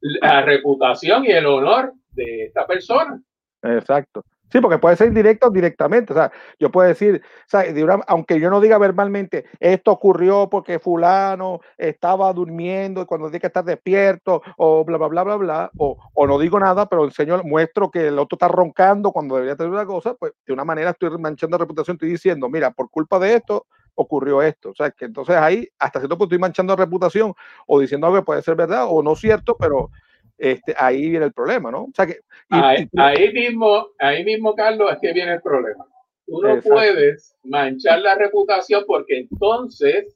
la 0.00 0.42
reputación 0.42 1.24
y 1.24 1.30
el 1.30 1.46
honor 1.46 1.92
de 2.10 2.44
esta 2.46 2.66
persona. 2.66 3.20
Exacto. 3.62 4.24
Sí, 4.50 4.60
porque 4.60 4.78
puede 4.78 4.96
ser 4.96 5.08
indirecto 5.08 5.48
o 5.48 5.50
directamente. 5.50 6.12
O 6.12 6.16
sea, 6.16 6.30
yo 6.58 6.70
puedo 6.70 6.88
decir, 6.88 7.20
o 7.52 8.04
aunque 8.06 8.38
yo 8.38 8.48
no 8.48 8.60
diga 8.60 8.78
verbalmente, 8.78 9.46
esto 9.58 9.90
ocurrió 9.90 10.48
porque 10.48 10.78
fulano 10.78 11.60
estaba 11.76 12.32
durmiendo 12.32 13.02
y 13.02 13.06
cuando 13.06 13.26
tiene 13.26 13.40
que 13.40 13.48
estar 13.48 13.64
despierto, 13.64 14.42
o 14.56 14.84
bla, 14.84 14.98
bla, 14.98 15.08
bla, 15.08 15.24
bla, 15.24 15.36
bla, 15.36 15.70
o, 15.78 15.98
o 16.14 16.26
no 16.26 16.38
digo 16.38 16.60
nada, 16.60 16.86
pero 16.86 17.04
enseño, 17.04 17.42
muestro 17.42 17.90
que 17.90 18.06
el 18.08 18.18
otro 18.18 18.36
está 18.36 18.48
roncando 18.48 19.10
cuando 19.10 19.34
debería 19.34 19.56
tener 19.56 19.72
una 19.72 19.84
cosa, 19.84 20.14
pues 20.14 20.32
de 20.46 20.52
una 20.52 20.64
manera 20.64 20.90
estoy 20.90 21.10
manchando 21.18 21.58
reputación, 21.58 21.96
estoy 21.96 22.10
diciendo, 22.10 22.48
mira, 22.48 22.70
por 22.70 22.88
culpa 22.88 23.18
de 23.18 23.34
esto 23.34 23.66
ocurrió 23.96 24.40
esto. 24.42 24.70
O 24.70 24.74
sea, 24.74 24.90
que 24.92 25.06
entonces 25.06 25.34
ahí 25.36 25.68
hasta 25.78 25.98
cierto 25.98 26.16
punto 26.16 26.34
estoy 26.34 26.38
manchando 26.40 26.76
reputación 26.76 27.34
o 27.66 27.80
diciendo 27.80 28.06
algo 28.06 28.18
que 28.20 28.24
puede 28.24 28.42
ser 28.42 28.54
verdad 28.54 28.86
o 28.88 29.02
no 29.02 29.16
cierto, 29.16 29.56
pero 29.58 29.90
este, 30.38 30.74
ahí 30.78 31.10
viene 31.10 31.24
el 31.26 31.32
problema, 31.32 31.70
¿no? 31.70 31.84
O 31.84 31.92
sea 31.94 32.06
que... 32.06 32.12
y- 32.12 32.18
Ahí, 32.50 32.88
y- 32.92 33.00
ahí 33.00 33.32
mismo, 33.32 33.88
ahí 33.98 34.24
mismo, 34.24 34.54
Carlos, 34.54 34.92
es 34.92 34.98
que 35.00 35.12
viene 35.12 35.34
el 35.34 35.42
problema. 35.42 35.84
Tú 36.26 36.40
no 36.42 36.48
Exacto. 36.50 36.70
puedes 36.70 37.36
manchar 37.44 38.00
la 38.00 38.14
reputación 38.16 38.84
porque 38.86 39.20
entonces 39.20 40.14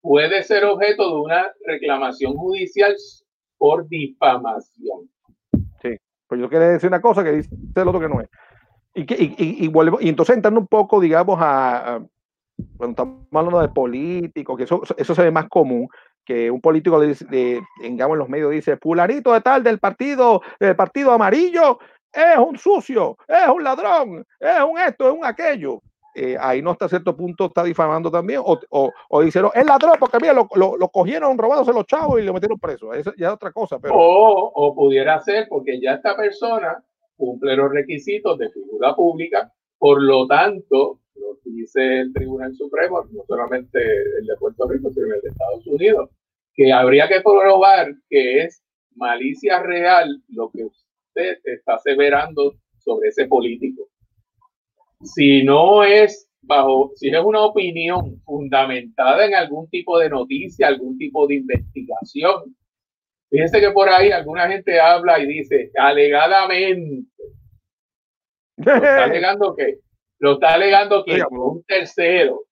puede 0.00 0.42
ser 0.42 0.64
objeto 0.64 1.08
de 1.08 1.20
una 1.22 1.52
reclamación 1.64 2.34
judicial 2.34 2.94
por 3.56 3.88
difamación. 3.88 5.08
Sí, 5.80 5.96
pues 6.26 6.40
yo 6.40 6.48
quería 6.48 6.68
decir 6.68 6.88
una 6.88 7.00
cosa 7.00 7.22
que 7.22 7.32
dice 7.32 7.50
el 7.76 7.88
otro 7.88 8.00
que 8.00 8.08
no 8.08 8.20
es. 8.20 8.28
Y, 8.94 9.06
que, 9.06 9.14
y, 9.14 9.34
y, 9.38 9.66
y 9.66 9.72
y 10.00 10.08
entonces 10.08 10.36
entrando 10.36 10.60
un 10.60 10.66
poco, 10.66 11.00
digamos, 11.00 11.38
a- 11.40 12.04
cuando 12.82 13.00
estamos 13.00 13.26
hablando 13.32 13.60
de 13.60 13.68
políticos, 13.68 14.56
que 14.56 14.64
eso, 14.64 14.82
eso 14.96 15.14
se 15.14 15.22
ve 15.22 15.30
más 15.30 15.48
común, 15.48 15.88
que 16.24 16.50
un 16.50 16.60
político 16.60 16.98
le 16.98 17.08
dice, 17.08 17.24
de, 17.26 17.62
digamos, 17.80 18.16
en 18.16 18.18
los 18.18 18.28
medios 18.28 18.50
dice, 18.50 18.76
fulanito 18.76 19.32
de 19.32 19.40
tal 19.40 19.62
del 19.62 19.78
partido, 19.78 20.42
del 20.58 20.74
partido 20.74 21.12
amarillo, 21.12 21.78
es 22.12 22.36
un 22.38 22.58
sucio, 22.58 23.16
es 23.28 23.48
un 23.48 23.62
ladrón, 23.62 24.26
es 24.40 24.64
un 24.68 24.78
esto, 24.80 25.08
es 25.08 25.14
un 25.16 25.24
aquello. 25.24 25.80
Eh, 26.14 26.36
ahí 26.38 26.60
no 26.60 26.72
hasta 26.72 26.88
cierto 26.88 27.16
punto 27.16 27.46
está 27.46 27.62
difamando 27.62 28.10
también, 28.10 28.40
o, 28.44 28.58
o, 28.70 28.90
o 29.08 29.22
dice, 29.22 29.40
es 29.54 29.64
ladrón 29.64 29.94
porque 30.00 30.18
mira, 30.20 30.32
lo, 30.32 30.48
lo, 30.56 30.76
lo 30.76 30.88
cogieron 30.88 31.38
robándose 31.38 31.72
los 31.72 31.86
chavos 31.86 32.20
y 32.20 32.24
lo 32.24 32.34
metieron 32.34 32.58
preso. 32.58 32.92
Eso 32.92 33.12
ya 33.16 33.28
es 33.28 33.34
otra 33.34 33.52
cosa, 33.52 33.78
pero... 33.78 33.94
O, 33.94 34.52
o 34.54 34.74
pudiera 34.74 35.20
ser 35.20 35.46
porque 35.48 35.80
ya 35.80 35.92
esta 35.92 36.16
persona 36.16 36.82
cumple 37.16 37.54
los 37.54 37.70
requisitos 37.70 38.36
de 38.38 38.50
figura 38.50 38.96
pública, 38.96 39.52
por 39.78 40.02
lo 40.02 40.26
tanto, 40.26 40.98
lo 41.16 41.38
dice 41.44 42.00
el 42.00 42.12
Tribunal 42.12 42.54
Supremo, 42.54 43.04
no 43.10 43.24
solamente 43.26 43.78
el 44.18 44.26
de 44.26 44.36
Puerto 44.36 44.68
Rico, 44.68 44.90
sino 44.92 45.06
el 45.06 45.20
de 45.20 45.28
Estados 45.28 45.66
Unidos, 45.66 46.10
que 46.54 46.72
habría 46.72 47.08
que 47.08 47.20
probar 47.20 47.94
que 48.08 48.44
es 48.44 48.62
malicia 48.94 49.62
real 49.62 50.22
lo 50.28 50.50
que 50.50 50.64
usted 50.64 51.38
está 51.44 51.74
aseverando 51.74 52.54
sobre 52.78 53.08
ese 53.08 53.26
político. 53.26 53.88
Si 55.02 55.42
no 55.42 55.84
es 55.84 56.28
bajo, 56.42 56.92
si 56.96 57.08
es 57.08 57.24
una 57.24 57.42
opinión 57.42 58.20
fundamentada 58.24 59.26
en 59.26 59.34
algún 59.34 59.68
tipo 59.68 59.98
de 59.98 60.10
noticia, 60.10 60.68
algún 60.68 60.98
tipo 60.98 61.26
de 61.26 61.36
investigación, 61.36 62.54
Fíjense 63.32 63.60
que 63.60 63.70
por 63.70 63.88
ahí 63.88 64.12
alguna 64.12 64.46
gente 64.46 64.78
habla 64.78 65.18
y 65.18 65.26
dice, 65.26 65.70
alegadamente. 65.74 67.08
Está 68.58 69.04
alegando 69.04 69.56
que, 69.56 69.78
lo 70.22 70.34
está 70.34 70.54
alegando 70.54 71.04
que 71.04 71.20
un 71.30 71.64
tercero. 71.64 72.44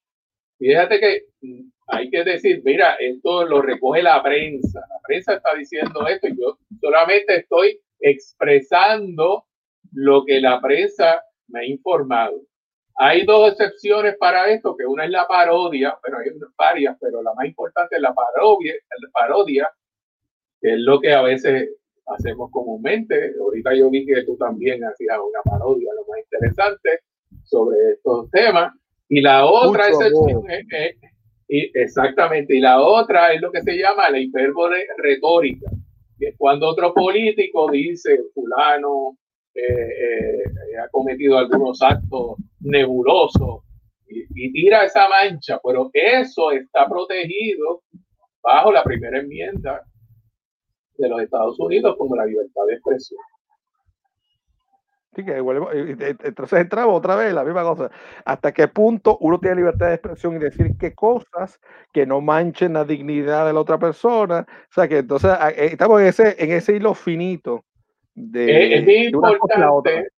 Fíjate 0.59 0.99
que 0.99 1.23
mm, 1.41 1.71
hay 1.87 2.11
que 2.11 2.25
decir, 2.25 2.63
mira, 2.65 2.97
esto 2.99 3.45
lo 3.45 3.63
recoge 3.63 4.03
la 4.03 4.21
prensa. 4.21 4.81
La 4.81 4.99
prensa 5.07 5.35
está 5.35 5.55
diciendo 5.55 6.05
esto 6.09 6.27
y 6.27 6.37
yo 6.37 6.59
solamente 6.81 7.37
estoy 7.37 7.81
expresando 8.01 9.45
lo 9.93 10.25
que 10.25 10.41
la 10.41 10.61
prensa 10.61 11.23
me 11.47 11.61
ha 11.61 11.65
informado. 11.65 12.43
Hay 12.97 13.25
dos 13.25 13.53
excepciones 13.53 14.17
para 14.19 14.51
esto, 14.51 14.77
que 14.77 14.85
una 14.85 15.05
es 15.05 15.11
la 15.13 15.29
parodia, 15.29 15.97
pero 16.03 16.19
hay 16.19 16.31
varias, 16.57 16.97
pero 17.01 17.23
la 17.23 17.33
más 17.35 17.47
importante 17.47 17.97
es 17.97 18.03
la 18.03 18.13
parodia, 18.13 18.75
la 19.01 19.11
parodia 19.13 19.71
que 20.61 20.75
es 20.75 20.81
lo 20.81 21.01
que 21.01 21.13
a 21.13 21.23
veces 21.23 21.71
hacemos 22.07 22.51
comúnmente. 22.51 23.33
Ahorita 23.41 23.75
yo 23.77 23.89
vi 23.91 24.05
que 24.05 24.25
tú 24.25 24.37
también 24.37 24.85
hacías 24.85 25.19
una 25.19 25.41
parodia, 25.43 25.95
lo 25.95 26.05
más 26.07 26.19
interesante, 26.19 27.01
sobre 27.51 27.93
estos 27.93 28.31
temas. 28.31 28.73
Y 29.09 29.21
la 29.21 29.45
otra 29.45 29.89
Mucho 29.91 30.45
es, 30.49 30.97
y 31.49 31.71
exactamente, 31.75 32.55
y 32.55 32.61
la 32.61 32.81
otra 32.81 33.33
es 33.33 33.41
lo 33.41 33.51
que 33.51 33.61
se 33.63 33.77
llama 33.77 34.09
la 34.09 34.21
hipérbole 34.21 34.87
retórica, 34.99 35.69
que 36.17 36.29
es 36.29 36.35
cuando 36.39 36.69
otro 36.69 36.95
político 36.95 37.69
dice, 37.73 38.21
fulano 38.33 39.19
eh, 39.53 39.63
eh, 39.65 40.79
ha 40.81 40.89
cometido 40.91 41.39
algunos 41.39 41.83
actos 41.83 42.37
nebulosos 42.61 43.65
y, 44.07 44.23
y 44.33 44.53
tira 44.53 44.85
esa 44.85 45.09
mancha, 45.09 45.59
pero 45.65 45.91
eso 45.93 46.53
está 46.53 46.89
protegido 46.89 47.83
bajo 48.41 48.71
la 48.71 48.85
primera 48.85 49.19
enmienda 49.19 49.83
de 50.99 51.09
los 51.09 51.21
Estados 51.21 51.59
Unidos 51.59 51.97
como 51.99 52.15
la 52.15 52.27
libertad 52.27 52.63
de 52.69 52.75
expresión. 52.75 53.21
Sí, 55.15 55.25
que 55.25 55.41
vuelvo- 55.41 55.71
y- 55.75 55.91
y- 55.91 56.17
entonces 56.23 56.61
entramos 56.61 56.97
otra 56.97 57.17
vez 57.17 57.35
la 57.35 57.43
misma 57.45 57.63
cosa. 57.65 57.91
¿Hasta 58.25 58.53
qué 58.53 58.69
punto 58.69 59.19
uno 59.21 59.41
tiene 59.41 59.57
libertad 59.57 59.89
de 59.89 59.95
expresión 59.95 60.37
y 60.37 60.39
decir 60.39 60.77
qué 60.79 60.95
cosas 60.95 61.61
que 61.93 62.07
no 62.07 62.21
manchen 62.21 62.75
la 62.75 62.85
dignidad 62.85 63.45
de 63.47 63.53
la 63.53 63.61
otra 63.61 63.77
persona? 63.79 64.47
O 64.49 64.73
sea, 64.73 64.87
que 64.87 64.99
entonces 64.99 65.31
a- 65.31 65.51
eh, 65.51 65.71
estamos 65.73 66.01
en 66.01 66.07
ese, 66.07 66.37
en 66.43 66.53
ese 66.53 66.77
hilo 66.77 66.95
finito 66.95 67.65
de, 68.15 68.75
Es, 68.75 68.81
es 68.81 68.87
bien 68.87 69.11
de 69.11 69.17
una 69.19 69.37
cosa 69.39 69.55
y 69.57 69.61
la 69.61 69.73
otra. 69.73 69.93
importante, 69.93 70.15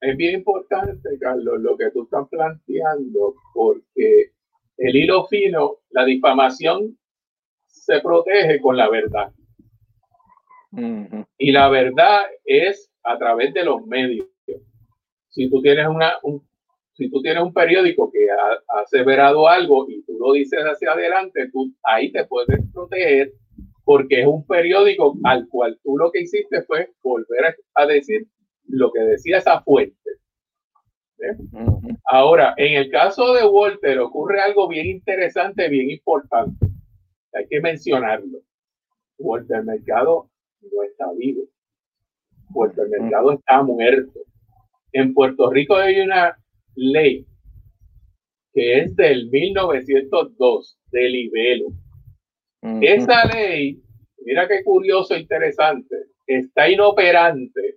es 0.00 0.16
bien 0.16 0.34
importante, 0.34 1.18
Carlos, 1.20 1.60
lo 1.60 1.76
que 1.76 1.90
tú 1.92 2.02
estás 2.02 2.28
planteando, 2.28 3.34
porque 3.54 4.32
el 4.78 4.96
hilo 4.96 5.24
fino, 5.28 5.76
la 5.90 6.04
difamación 6.04 6.98
se 7.68 8.00
protege 8.00 8.60
con 8.60 8.76
la 8.76 8.88
verdad. 8.90 9.30
Y 11.38 11.52
la 11.52 11.68
verdad 11.68 12.22
es 12.44 12.90
a 13.06 13.18
través 13.18 13.54
de 13.54 13.64
los 13.64 13.86
medios. 13.86 14.26
Si 15.28 15.48
tú 15.50 15.62
tienes 15.62 15.86
una, 15.86 16.14
un, 16.22 16.42
si 16.94 17.10
tú 17.10 17.22
tienes 17.22 17.42
un 17.42 17.52
periódico 17.52 18.10
que 18.10 18.30
ha, 18.30 18.76
ha 18.76 18.80
aseverado 18.80 19.48
algo 19.48 19.86
y 19.88 20.02
tú 20.04 20.16
lo 20.18 20.32
dices 20.32 20.60
hacia 20.60 20.92
adelante, 20.92 21.50
tú 21.52 21.72
ahí 21.82 22.10
te 22.10 22.24
puedes 22.24 22.58
proteger 22.72 23.32
porque 23.84 24.22
es 24.22 24.26
un 24.26 24.44
periódico 24.44 25.16
al 25.22 25.46
cual 25.48 25.78
tú 25.84 25.96
lo 25.96 26.10
que 26.10 26.22
hiciste 26.22 26.62
fue 26.62 26.90
volver 27.02 27.46
a, 27.46 27.54
a 27.82 27.86
decir 27.86 28.26
lo 28.64 28.90
que 28.92 29.00
decía 29.00 29.38
esa 29.38 29.60
fuente. 29.62 30.10
¿Ves? 31.18 31.38
Ahora, 32.04 32.54
en 32.56 32.74
el 32.74 32.90
caso 32.90 33.32
de 33.32 33.46
Walter 33.46 34.00
ocurre 34.00 34.40
algo 34.40 34.68
bien 34.68 34.86
interesante, 34.86 35.68
bien 35.68 35.90
importante. 35.90 36.66
Hay 37.32 37.46
que 37.48 37.60
mencionarlo. 37.60 38.40
Walter 39.18 39.62
Mercado 39.62 40.30
no 40.60 40.82
está 40.82 41.06
vivo. 41.16 41.42
Walter 42.50 42.88
Mercado 42.88 43.32
está 43.32 43.62
muerto. 43.62 44.20
En 44.92 45.12
Puerto 45.14 45.50
Rico 45.50 45.76
hay 45.76 46.00
una 46.00 46.36
ley 46.74 47.26
que 48.52 48.78
es 48.80 48.96
del 48.96 49.28
1902, 49.30 50.78
de 50.90 51.08
libelo. 51.08 51.66
Esa 52.82 53.24
ley, 53.26 53.80
mira 54.24 54.48
qué 54.48 54.64
curioso 54.64 55.14
e 55.14 55.20
interesante, 55.20 55.94
está 56.26 56.68
inoperante 56.68 57.76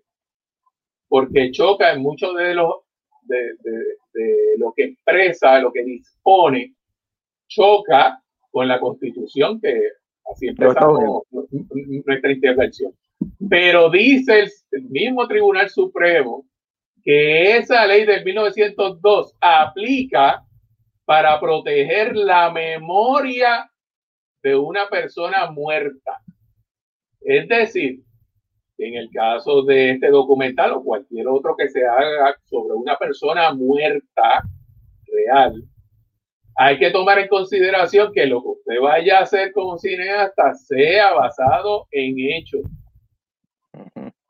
porque 1.08 1.52
choca 1.52 1.92
en 1.94 2.02
muchos 2.02 2.36
de 2.36 2.54
los 2.56 2.76
de, 3.24 3.38
de- 3.64 4.00
de 4.14 4.36
lo 4.58 4.74
que 4.74 4.86
expresa, 4.86 5.60
lo 5.60 5.72
que 5.72 5.84
dispone, 5.84 6.74
choca 7.48 8.22
con 8.52 8.68
la 8.68 8.80
constitución 8.80 9.60
que 9.62 9.80
así 10.32 10.48
empezamos 10.48 11.24
nuestra 12.06 12.32
intervención. 12.32 12.94
Pero 13.50 13.90
dice 13.90 14.48
el, 14.72 14.84
mismo 14.90 15.28
Tribunal 15.28 15.70
Supremo 15.70 16.46
que 17.04 17.58
esa 17.58 17.86
ley 17.88 18.06
del 18.06 18.24
1902 18.24 19.36
aplica 19.40 20.44
para 21.06 21.40
proteger 21.40 22.16
la 22.16 22.52
memoria 22.52 23.70
de 24.44 24.56
una 24.56 24.88
persona 24.90 25.50
muerta. 25.50 26.22
Es 27.22 27.48
decir, 27.48 28.02
en 28.78 28.96
el 28.96 29.10
caso 29.12 29.64
de 29.64 29.92
este 29.92 30.10
documental 30.10 30.74
o 30.74 30.84
cualquier 30.84 31.28
otro 31.28 31.56
que 31.58 31.70
se 31.70 31.86
haga 31.86 32.38
sobre 32.46 32.76
una 32.76 32.98
persona 32.98 33.54
muerta 33.54 34.44
real, 35.08 35.64
hay 36.56 36.78
que 36.78 36.92
tomar 36.92 37.20
en 37.20 37.28
consideración 37.28 38.12
que 38.14 38.26
lo 38.26 38.42
que 38.42 38.50
usted 38.50 38.82
vaya 38.82 39.20
a 39.20 39.24
hacer 39.24 39.52
como 39.52 39.78
cineasta 39.78 40.54
sea 40.54 41.14
basado 41.14 41.88
en 41.92 42.16
hechos 42.20 42.62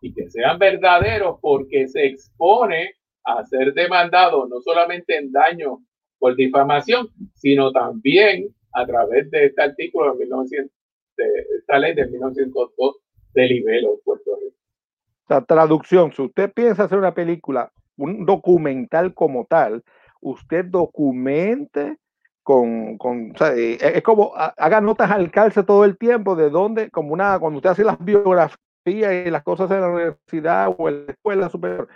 y 0.02 0.14
que 0.14 0.30
sean 0.30 0.58
verdaderos 0.60 1.38
porque 1.41 1.88
se 1.88 2.06
expone 2.06 2.93
a 3.26 3.45
ser 3.45 3.74
demandado 3.74 4.47
no 4.47 4.62
solamente 4.62 5.18
en 5.18 5.32
daño 5.32 5.80
por 6.18 6.36
difamación, 6.36 7.10
sino 7.36 7.72
también 7.72 8.47
a 8.74 8.86
través 8.86 9.30
de 9.32 9.45
este 9.45 9.62
artículo 9.62 10.14
de 10.14 10.20
1900 10.26 10.72
de 11.18 11.26
esta 11.58 11.80
ley 11.80 11.93
de 11.95 12.08
1902 12.08 12.95
de 13.34 13.45
libelo 13.47 14.00
Puerto 14.06 14.32
Rico. 14.41 14.56
La 15.28 15.41
traducción, 15.41 16.12
si 16.14 16.22
usted 16.22 16.52
piensa 16.54 16.84
hacer 16.86 16.97
una 16.97 17.14
película, 17.14 17.72
un 17.97 18.26
documental 18.26 19.14
como 19.14 19.45
tal, 19.45 19.84
usted 20.22 20.66
documente 20.66 21.97
con, 22.41 22.97
con 22.97 23.32
o 23.32 23.38
sea, 23.38 23.54
eh, 23.56 23.78
es 23.82 24.02
como 24.02 24.32
ha- 24.36 24.54
haga 24.58 24.82
notas 24.82 25.12
al 25.12 25.30
calce 25.30 25.64
todo 25.64 25.84
el 25.86 25.97
tiempo 25.97 26.36
de 26.36 26.50
dónde, 26.50 26.89
como 26.89 27.14
una, 27.14 27.38
cuando 27.38 27.58
usted 27.58 27.70
hace 27.72 27.84
las 27.84 27.97
biografías 28.04 28.58
y 28.86 29.30
las 29.30 29.44
cosas 29.44 29.70
en 29.72 29.82
la 29.82 29.90
universidad 29.90 30.74
o 30.78 30.90
en 30.90 31.06
la 31.06 31.12
escuela 31.14 31.50
superior, 31.50 31.88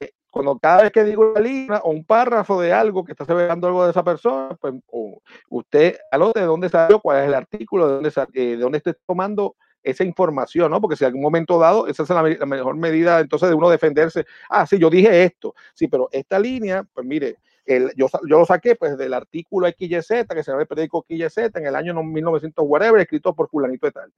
eh, 0.00 0.12
cuando 0.30 0.58
cada 0.58 0.82
vez 0.82 0.92
que 0.92 1.04
digo 1.04 1.30
una 1.32 1.40
línea 1.40 1.78
o 1.84 1.90
un 1.90 2.04
párrafo 2.04 2.60
de 2.60 2.72
algo 2.72 3.04
que 3.04 3.12
está 3.12 3.24
celebrando 3.24 3.66
algo 3.68 3.84
de 3.84 3.90
esa 3.90 4.02
persona, 4.04 4.56
pues 4.60 4.74
o 4.88 5.20
usted 5.50 5.96
anote 6.10 6.40
de 6.40 6.46
dónde 6.46 6.68
salió, 6.68 7.00
cuál 7.00 7.22
es 7.22 7.28
el 7.28 7.34
artículo, 7.34 7.86
de 7.88 7.94
dónde, 7.94 8.10
sa- 8.10 8.28
eh, 8.32 8.56
de 8.56 8.56
dónde 8.56 8.78
esté 8.78 8.94
tomando 9.06 9.56
esa 9.82 10.04
información, 10.04 10.70
¿no? 10.70 10.80
Porque 10.80 10.96
si 10.96 11.04
en 11.04 11.08
algún 11.08 11.22
momento 11.22 11.58
dado, 11.58 11.86
esa 11.88 12.04
es 12.04 12.08
la, 12.10 12.22
la 12.22 12.46
mejor 12.46 12.76
medida 12.76 13.20
entonces 13.20 13.48
de 13.48 13.54
uno 13.54 13.68
defenderse. 13.68 14.24
Ah, 14.48 14.66
sí, 14.66 14.78
yo 14.78 14.88
dije 14.90 15.24
esto, 15.24 15.54
sí, 15.74 15.88
pero 15.88 16.08
esta 16.12 16.38
línea, 16.38 16.84
pues 16.94 17.06
mire, 17.06 17.36
el, 17.64 17.92
yo, 17.96 18.06
yo 18.28 18.38
lo 18.38 18.46
saqué 18.46 18.76
pues 18.76 18.96
del 18.96 19.12
artículo 19.14 19.66
XYZ, 19.68 20.26
que 20.34 20.42
se 20.44 20.50
llama 20.52 20.62
el 20.62 20.68
periódico 20.68 21.04
XYZ, 21.08 21.38
en 21.56 21.66
el 21.66 21.74
año 21.76 21.92
no- 21.94 22.02
1900, 22.04 22.64
whatever, 22.68 23.00
escrito 23.00 23.34
por 23.34 23.48
fulanito 23.48 23.86
de 23.86 23.92
tal. 23.92 24.12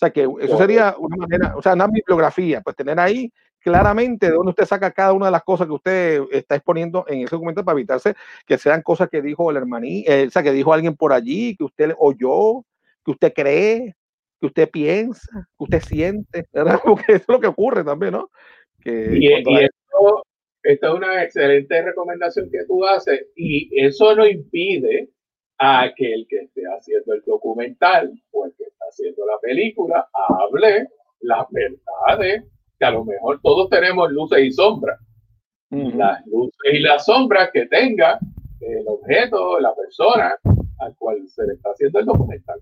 O 0.00 0.06
sea, 0.06 0.10
que 0.10 0.26
eso 0.40 0.56
sería 0.56 0.94
una 0.98 1.14
manera, 1.14 1.54
o 1.54 1.60
sea, 1.60 1.74
una 1.74 1.86
bibliografía, 1.86 2.62
pues 2.62 2.74
tener 2.74 2.98
ahí 2.98 3.30
claramente 3.58 4.30
de 4.30 4.32
dónde 4.32 4.48
usted 4.48 4.64
saca 4.64 4.90
cada 4.92 5.12
una 5.12 5.26
de 5.26 5.32
las 5.32 5.42
cosas 5.42 5.66
que 5.66 5.74
usted 5.74 6.22
está 6.32 6.54
exponiendo 6.54 7.04
en 7.06 7.20
ese 7.20 7.36
documento 7.36 7.62
para 7.62 7.78
evitarse 7.78 8.14
que 8.46 8.56
sean 8.56 8.80
cosas 8.80 9.10
que 9.10 9.20
dijo 9.20 9.50
el 9.50 9.58
hermaní, 9.58 10.02
eh, 10.06 10.24
o 10.26 10.30
sea, 10.30 10.42
que 10.42 10.52
dijo 10.52 10.72
alguien 10.72 10.96
por 10.96 11.12
allí, 11.12 11.54
que 11.54 11.64
usted 11.64 11.92
oyó, 11.98 12.64
que 13.04 13.10
usted 13.10 13.34
cree, 13.34 13.94
que 14.40 14.46
usted 14.46 14.70
piensa, 14.70 15.46
que 15.58 15.64
usted 15.64 15.82
siente, 15.82 16.46
¿verdad? 16.54 16.80
Porque 16.82 17.12
eso 17.12 17.24
es 17.24 17.28
lo 17.28 17.40
que 17.40 17.48
ocurre 17.48 17.84
también, 17.84 18.12
¿no? 18.12 18.30
Que 18.80 19.18
Y, 19.20 19.34
esto, 19.34 20.24
esta 20.62 20.88
es 20.88 20.94
una 20.94 21.22
excelente 21.22 21.82
recomendación 21.82 22.50
que 22.50 22.64
tú 22.66 22.86
haces 22.86 23.26
y 23.36 23.68
eso 23.84 24.14
no 24.16 24.26
impide 24.26 25.10
a 25.62 25.92
que 25.94 26.14
el 26.14 26.26
que 26.26 26.38
esté 26.38 26.62
haciendo 26.64 27.12
el 27.12 27.22
documental 27.26 28.10
o 28.32 28.46
el 28.46 28.54
que 28.54 28.64
está 28.64 28.86
haciendo 28.88 29.26
la 29.26 29.38
película 29.40 30.08
hable 30.12 30.88
las 31.20 31.46
verdades, 31.50 32.44
que 32.78 32.84
a 32.86 32.90
lo 32.90 33.04
mejor 33.04 33.40
todos 33.42 33.68
tenemos 33.68 34.10
luces 34.10 34.38
y 34.42 34.50
sombras. 34.52 34.98
Las 35.68 36.26
luces 36.26 36.72
y 36.72 36.78
las 36.80 37.04
sombras 37.04 37.50
que 37.52 37.66
tenga 37.66 38.18
el 38.60 38.84
objeto, 38.88 39.60
la 39.60 39.74
persona 39.74 40.34
al 40.78 40.96
cual 40.96 41.28
se 41.28 41.46
le 41.46 41.52
está 41.52 41.70
haciendo 41.70 41.98
el 42.00 42.06
documental. 42.06 42.58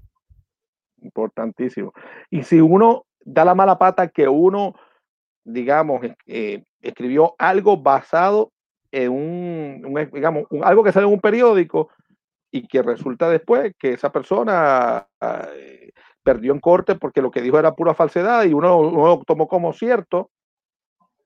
Importantísimo. 1.01 1.93
Y 2.31 2.43
si 2.43 2.61
uno 2.61 3.07
da 3.21 3.45
la 3.45 3.55
mala 3.55 3.79
pata 3.79 4.09
que 4.09 4.27
uno, 4.29 4.75
digamos, 5.45 6.01
eh, 6.27 6.65
escribió 6.83 7.37
algo 7.39 7.77
basado 7.77 8.51
en 8.91 9.13
un, 9.13 9.85
un, 9.87 10.11
digamos, 10.13 10.45
un- 10.51 10.65
algo 10.65 10.83
que 10.83 10.91
sale 10.91 11.07
en 11.07 11.13
un 11.13 11.21
periódico 11.21 11.91
y 12.51 12.67
que 12.67 12.83
resulta 12.83 13.29
después 13.29 13.75
que 13.79 13.93
esa 13.93 14.11
persona 14.11 15.07
eh, 15.21 15.93
perdió 16.23 16.53
en 16.53 16.61
corte 16.61 16.95
porque 16.95 17.23
lo 17.23 17.31
que 17.31 17.43
dijo 17.43 17.59
era 17.59 17.75
pura 17.75 17.95
falsedad 17.95 18.45
y 18.45 18.55
uno, 18.55 18.83
lo 18.91 19.23
tomó 19.27 19.49
como 19.49 19.73
cierto 19.73 20.31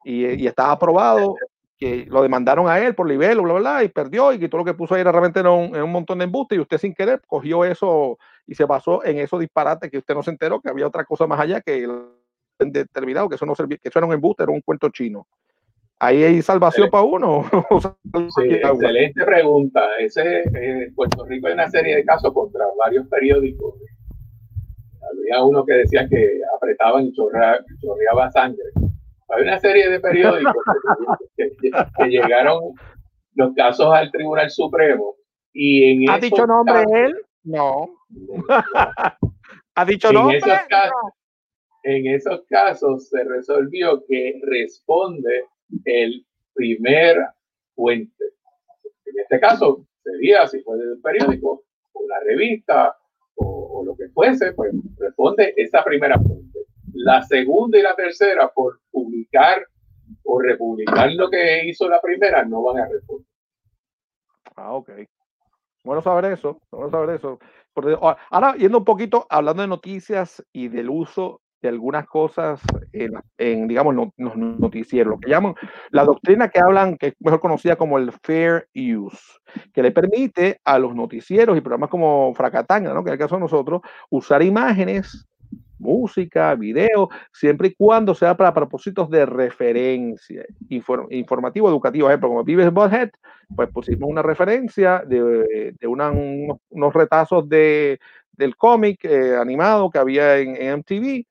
y, 0.05 0.27
y 0.27 0.47
estaba 0.47 0.73
aprobado 0.73 1.37
que 1.79 2.07
lo 2.07 2.23
demandaron 2.23 2.69
a 2.69 2.79
él 2.79 2.95
por 2.95 3.09
libelo, 3.09 3.43
bla, 3.43 3.55
bla, 3.55 3.61
bla, 3.61 3.85
y 3.85 3.89
perdió 3.89 4.33
y 4.33 4.39
que 4.39 4.49
todo 4.49 4.61
lo 4.61 4.65
que 4.65 4.75
puso 4.75 4.95
ahí 4.95 5.01
era 5.01 5.11
realmente 5.11 5.41
era 5.41 5.51
un, 5.51 5.75
un 5.77 5.91
montón 5.91 6.19
de 6.19 6.25
embuste 6.25 6.55
y 6.55 6.61
usted 6.61 6.79
sin 6.79 6.95
querer 6.95 7.21
cogió 7.27 7.65
eso 7.65 8.19
y 8.47 8.55
se 8.55 8.65
basó 8.65 9.05
en 9.05 9.19
esos 9.19 9.41
disparates 9.41 9.91
que 9.91 9.99
usted 9.99 10.15
no 10.15 10.23
se 10.23 10.31
enteró 10.31 10.61
que 10.61 10.69
había 10.69 10.87
otra 10.87 11.05
cosa 11.05 11.27
más 11.27 11.41
allá 11.41 11.61
que 11.61 11.83
el 11.83 12.73
determinado, 12.73 13.29
que 13.29 13.35
eso 13.35 13.47
no 13.47 13.55
servía, 13.55 13.79
que 13.79 13.89
eso 13.89 13.99
era 13.99 14.07
un 14.07 14.13
embuste, 14.15 14.45
era 14.45 14.53
un 14.53 14.61
cuento 14.61 14.89
chino. 14.91 15.27
Ahí 16.05 16.25
hay 16.25 16.43
salvación 16.43 16.91
para 16.91 17.05
uno. 17.05 17.45
Sí, 18.37 18.55
excelente 18.55 19.25
pregunta. 19.25 19.81
Ese, 20.01 20.41
eh, 20.41 20.43
en 20.87 20.95
Puerto 20.95 21.25
Rico 21.25 21.47
hay 21.47 21.55
una 21.55 21.71
serie 21.71 21.97
de 21.97 22.05
casos 22.05 22.33
contra 22.35 22.65
varios 22.79 23.07
periódicos. 23.09 23.75
Había 25.11 25.43
uno 25.45 25.65
que 25.65 25.75
decía 25.75 26.07
que 26.09 26.41
apretaban 26.57 27.07
y 27.07 27.13
chorreaba 27.13 28.31
sangre. 28.33 28.65
Hay 29.29 29.43
una 29.45 29.59
serie 29.61 29.89
de 29.89 30.01
periódicos 30.01 30.53
que, 31.37 31.51
que- 31.61 31.71
que 31.97 32.05
llegaron 32.09 32.75
los 33.35 33.55
casos 33.55 33.87
al 33.95 34.11
Tribunal 34.11 34.51
Supremo 34.51 35.15
y 35.55 36.05
en 36.05 36.11
¿Ha 36.11 36.19
dicho 36.19 36.47
nombre 36.47 36.75
casos- 36.85 36.93
él? 36.95 37.15
No. 37.45 37.89
¿Ha 39.75 39.85
dicho 39.87 40.09
en 40.09 40.15
nombre? 40.15 40.37
esos, 40.39 40.59
casos, 40.69 41.13
en 41.85 42.07
esos 42.09 42.43
casos 42.49 43.09
se 43.09 43.25
resolvió 43.25 44.03
que 44.07 44.39
responde 44.47 45.45
el 45.85 46.27
primer 46.55 47.19
fuente. 47.75 48.25
En 49.07 49.19
este 49.19 49.41
caso 49.41 49.87
sería, 50.03 50.47
si 50.47 50.61
fue 50.63 50.79
del 50.79 51.01
periódico, 51.01 51.65
o 51.93 52.07
la 52.09 52.21
revista, 52.21 52.97
o, 53.37 53.83
lo 53.85 53.97
que 53.97 54.09
fuese, 54.11 54.53
pues 54.53 54.73
responde 54.99 55.55
esa 55.57 55.83
primera 55.83 56.19
fuente. 56.19 56.61
La 56.95 57.23
segunda 57.23 57.79
y 57.79 57.83
la 57.83 57.97
tercera, 57.97 58.49
por 58.49 58.81
publicar 58.91 59.67
o 60.25 60.41
republicar 60.41 61.11
lo 61.13 61.31
que 61.31 61.67
hizo 61.67 61.89
la 61.89 62.01
primera, 62.01 62.45
no 62.45 62.63
van 62.63 62.79
a 62.79 62.89
responder. 62.89 63.27
Ah, 64.57 64.75
ok. 64.75 64.91
Bueno 65.85 66.01
saber 66.01 66.33
eso, 66.33 66.61
bueno 66.71 66.91
saber 66.91 67.17
eso. 67.17 67.41
Ah, 68.03 68.17
ahora, 68.31 68.55
yendo 68.57 68.79
un 68.79 68.85
poquito, 68.85 69.27
hablando 69.29 69.63
de 69.63 69.69
noticias 69.69 70.45
y 70.53 70.69
del 70.69 70.91
uso 70.91 71.41
de 71.63 71.69
algunas 71.69 72.07
cosas 72.07 72.61
en, 72.93 73.13
en, 73.39 73.69
digamos, 73.69 73.95
no- 73.95 74.13
los 74.17 74.37
noticieros, 74.37 75.13
lo 75.13 75.21
que 75.21 75.31
llaman 75.31 75.55
la 75.91 76.05
doctrina 76.05 76.49
que 76.49 76.59
hablan, 76.61 76.97
que 76.99 77.09
es 77.09 77.15
mejor 77.21 77.41
conocida 77.41 77.77
como 77.77 77.99
el 77.99 78.11
fair 78.23 78.69
use, 78.75 79.17
que 79.73 79.83
le 79.83 79.93
permite 79.93 80.61
a 80.65 80.79
los 80.79 80.95
noticieros 80.95 81.57
y 81.57 81.61
programas 81.61 81.89
como 81.89 82.35
Fracatanga, 82.35 82.93
¿no? 82.93 83.03
que 83.05 83.11
en 83.11 83.15
el 83.15 83.19
caso 83.19 83.37
de 83.37 83.41
nosotros, 83.43 83.81
usar 84.11 84.43
imágenes, 84.43 85.27
música, 85.79 86.55
video, 86.55 87.09
siempre 87.33 87.69
y 87.69 87.75
cuando 87.75 88.15
sea 88.15 88.37
para 88.37 88.55
propósitos 88.55 89.09
de 89.11 89.27
referencia, 89.27 90.45
infor- 90.69 91.07
informativo, 91.11 91.69
educativo. 91.69 92.05
Por 92.07 92.13
ejemplo, 92.13 92.29
como 92.29 92.45
Vives 92.45 92.73
Butthead, 92.73 93.11
pues 93.55 93.69
pusimos 93.71 94.09
una 94.09 94.23
referencia 94.23 95.03
de, 95.07 95.75
de 95.79 95.87
una- 95.87 96.11
unos, 96.11 96.59
unos 96.71 96.95
retazos 96.95 97.49
de, 97.49 97.99
del 98.33 98.57
cómic 98.57 99.05
eh, 99.05 99.37
animado 99.37 99.91
que 99.91 99.99
había 99.99 100.39
en, 100.39 100.57
en 100.57 100.69
MTV. 100.85 101.27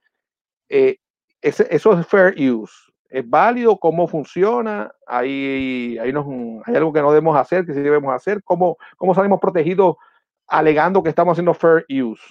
Eh, 0.73 0.97
eso 1.41 1.99
es 1.99 2.07
fair 2.07 2.33
use. 2.49 2.73
¿Es 3.09 3.29
válido? 3.29 3.77
¿Cómo 3.77 4.07
funciona? 4.07 4.89
¿Hay, 5.05 5.97
hay, 5.99 6.09
unos- 6.11 6.61
hay 6.65 6.75
algo 6.75 6.93
que 6.93 7.01
no 7.01 7.11
debemos 7.11 7.35
hacer, 7.37 7.65
que 7.65 7.73
sí 7.73 7.81
debemos 7.81 8.13
hacer? 8.13 8.41
¿Cómo, 8.43 8.77
cómo 8.95 9.13
salimos 9.13 9.39
protegidos 9.41 9.97
alegando 10.47 11.03
que 11.03 11.09
estamos 11.09 11.33
haciendo 11.33 11.53
fair 11.53 11.85
use? 11.89 12.23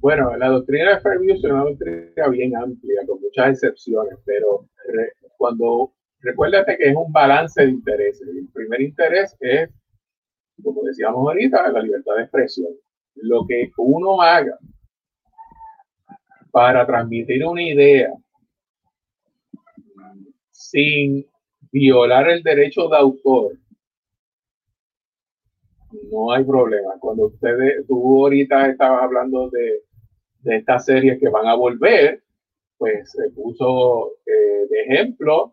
Bueno, 0.00 0.36
la 0.36 0.48
doctrina 0.48 0.94
de 0.96 1.00
fair 1.00 1.18
use 1.18 1.32
es 1.38 1.44
una 1.44 1.62
doctrina 1.64 2.28
bien 2.28 2.54
amplia, 2.56 3.00
con 3.06 3.20
muchas 3.22 3.52
excepciones, 3.52 4.18
pero 4.26 4.66
cuando 5.38 5.92
recuérdate 6.20 6.76
que 6.76 6.90
es 6.90 6.96
un 6.96 7.10
balance 7.10 7.62
de 7.62 7.70
intereses. 7.70 8.28
El 8.28 8.48
primer 8.52 8.82
interés 8.82 9.34
es, 9.40 9.70
como 10.62 10.82
decíamos 10.82 11.26
ahorita, 11.26 11.70
la 11.72 11.80
libertad 11.80 12.16
de 12.16 12.22
expresión. 12.22 12.68
Lo 13.14 13.46
que 13.46 13.70
uno 13.78 14.20
haga 14.20 14.58
para 16.56 16.86
transmitir 16.86 17.44
una 17.44 17.62
idea 17.62 18.14
sin 20.50 21.26
violar 21.70 22.30
el 22.30 22.42
derecho 22.42 22.88
de 22.88 22.96
autor, 22.96 23.58
no 26.10 26.32
hay 26.32 26.42
problema. 26.44 26.94
Cuando 26.98 27.26
ustedes, 27.26 27.86
tú 27.86 28.24
ahorita 28.24 28.70
estabas 28.70 29.02
hablando 29.02 29.50
de, 29.50 29.82
de 30.44 30.56
estas 30.56 30.86
series 30.86 31.20
que 31.20 31.28
van 31.28 31.46
a 31.46 31.54
volver, 31.54 32.22
pues 32.78 33.10
se 33.10 33.28
puso 33.32 34.12
eh, 34.24 34.66
de 34.70 34.80
ejemplo 34.80 35.52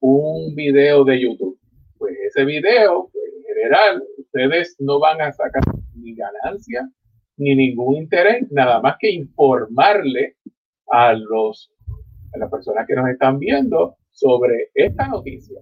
un 0.00 0.56
video 0.56 1.04
de 1.04 1.20
YouTube. 1.20 1.56
Pues 1.98 2.16
ese 2.26 2.44
video, 2.44 3.10
pues, 3.12 3.24
en 3.32 3.54
general, 3.54 4.02
ustedes 4.18 4.74
no 4.80 4.98
van 4.98 5.20
a 5.20 5.30
sacar 5.30 5.62
ni 5.94 6.16
ganancia 6.16 6.90
ni 7.38 7.54
ningún 7.54 7.96
interés, 7.96 8.50
nada 8.50 8.80
más 8.80 8.96
que 8.98 9.10
informarle 9.10 10.36
a 10.90 11.12
los 11.14 11.72
a 12.34 12.38
las 12.38 12.50
personas 12.50 12.86
que 12.86 12.94
nos 12.94 13.08
están 13.08 13.38
viendo 13.38 13.96
sobre 14.10 14.70
esta 14.74 15.08
noticia. 15.08 15.60